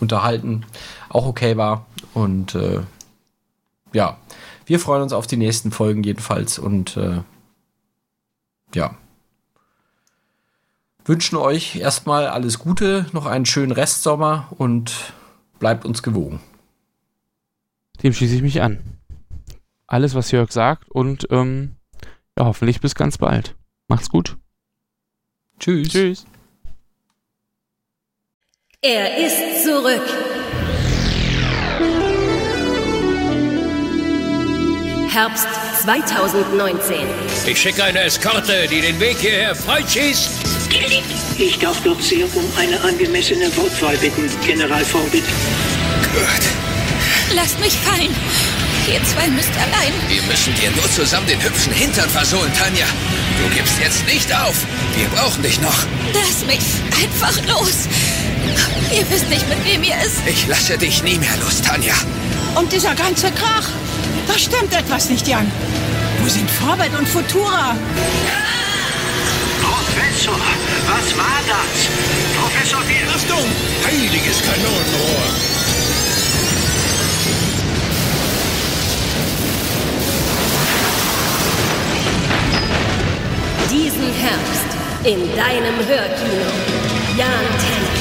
unterhalten 0.00 0.66
auch 1.08 1.26
okay 1.26 1.56
war. 1.56 1.86
Und 2.12 2.54
äh, 2.54 2.80
ja, 3.92 4.18
wir 4.66 4.80
freuen 4.80 5.02
uns 5.02 5.12
auf 5.12 5.26
die 5.26 5.36
nächsten 5.36 5.70
Folgen 5.70 6.02
jedenfalls 6.02 6.58
und 6.58 6.96
äh, 6.96 7.22
ja. 8.74 8.96
Wünschen 11.04 11.36
euch 11.36 11.76
erstmal 11.76 12.26
alles 12.26 12.58
Gute, 12.58 13.06
noch 13.12 13.26
einen 13.26 13.44
schönen 13.44 13.72
Restsommer 13.72 14.48
und 14.56 15.12
bleibt 15.58 15.84
uns 15.84 16.02
gewogen. 16.02 16.40
Dem 18.02 18.14
schließe 18.14 18.36
ich 18.36 18.42
mich 18.42 18.62
an. 18.62 18.93
Alles, 19.86 20.14
was 20.14 20.30
Jörg 20.30 20.50
sagt 20.50 20.90
und 20.90 21.26
ähm, 21.30 21.76
ja, 22.38 22.46
hoffentlich 22.46 22.80
bis 22.80 22.94
ganz 22.94 23.18
bald. 23.18 23.54
Macht's 23.88 24.08
gut. 24.08 24.36
Tschüss. 25.58 25.88
Tschüss. 25.88 26.26
Er 28.80 29.16
ist 29.18 29.64
zurück. 29.64 30.02
Herbst 35.10 35.46
2019. 35.82 36.96
Ich 37.46 37.60
schicke 37.60 37.84
eine 37.84 38.00
Eskorte, 38.00 38.66
die 38.68 38.80
den 38.80 38.98
Weg 38.98 39.16
hierher 39.18 39.54
freischießt. 39.54 40.30
Ich 41.38 41.58
darf 41.60 41.80
doch 41.84 42.00
sehr 42.00 42.26
um 42.34 42.44
eine 42.58 42.80
angemessene 42.80 43.46
Wortwahl 43.56 43.96
bitten, 43.98 44.28
General 44.44 44.84
Forbit. 44.84 45.24
Gut. 46.12 47.34
Lasst 47.34 47.60
mich 47.60 47.74
fallen. 47.74 48.14
Ihr 48.86 49.02
zwei 49.04 49.28
müsst 49.28 49.50
allein. 49.56 49.92
Wir 50.08 50.22
müssen 50.24 50.54
dir 50.56 50.70
nur 50.72 50.90
zusammen 50.90 51.26
den 51.26 51.42
hübschen 51.42 51.72
Hintern 51.72 52.08
versohlen, 52.10 52.52
Tanja. 52.52 52.84
Du 53.42 53.54
gibst 53.54 53.78
jetzt 53.80 54.04
nicht 54.06 54.30
auf. 54.34 54.54
Wir 54.94 55.06
brauchen 55.08 55.42
dich 55.42 55.58
noch. 55.60 55.74
Lass 56.12 56.44
mich 56.44 56.64
einfach 57.02 57.34
los. 57.48 57.88
Ihr 58.94 59.08
wisst 59.10 59.28
nicht, 59.30 59.48
mit 59.48 59.64
wem 59.64 59.82
ihr 59.82 59.96
ist. 60.04 60.20
Ich 60.26 60.46
lasse 60.46 60.76
dich 60.76 61.02
nie 61.02 61.18
mehr 61.18 61.34
los, 61.42 61.62
Tanja. 61.62 61.94
Und 62.54 62.72
dieser 62.72 62.94
ganze 62.94 63.30
Krach. 63.30 63.68
Da 64.28 64.38
stimmt 64.38 64.74
etwas 64.74 65.08
nicht, 65.08 65.26
Jan. 65.26 65.50
Wo 66.22 66.28
sind 66.28 66.50
Vorbild 66.50 66.94
und 66.94 67.08
Futura? 67.08 67.76
Professor, 69.62 70.38
was 70.86 71.16
war 71.16 71.40
das? 71.48 71.88
Professor 72.38 72.82
Bill. 72.82 73.08
Achtung! 73.14 73.44
Heiliges 73.86 74.42
Kanonenrohr. 74.42 75.53
Diesen 83.74 84.12
Herbst 84.14 84.66
in 85.02 85.18
deinem 85.36 85.74
Hörkino. 85.84 86.46
Jan 87.18 87.28
Tenner. 87.58 87.94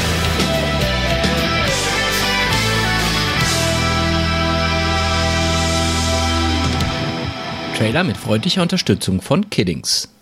Trailer 7.75 8.03
mit 8.03 8.17
freundlicher 8.17 8.61
Unterstützung 8.61 9.19
von 9.19 9.49
Kiddings. 9.49 10.12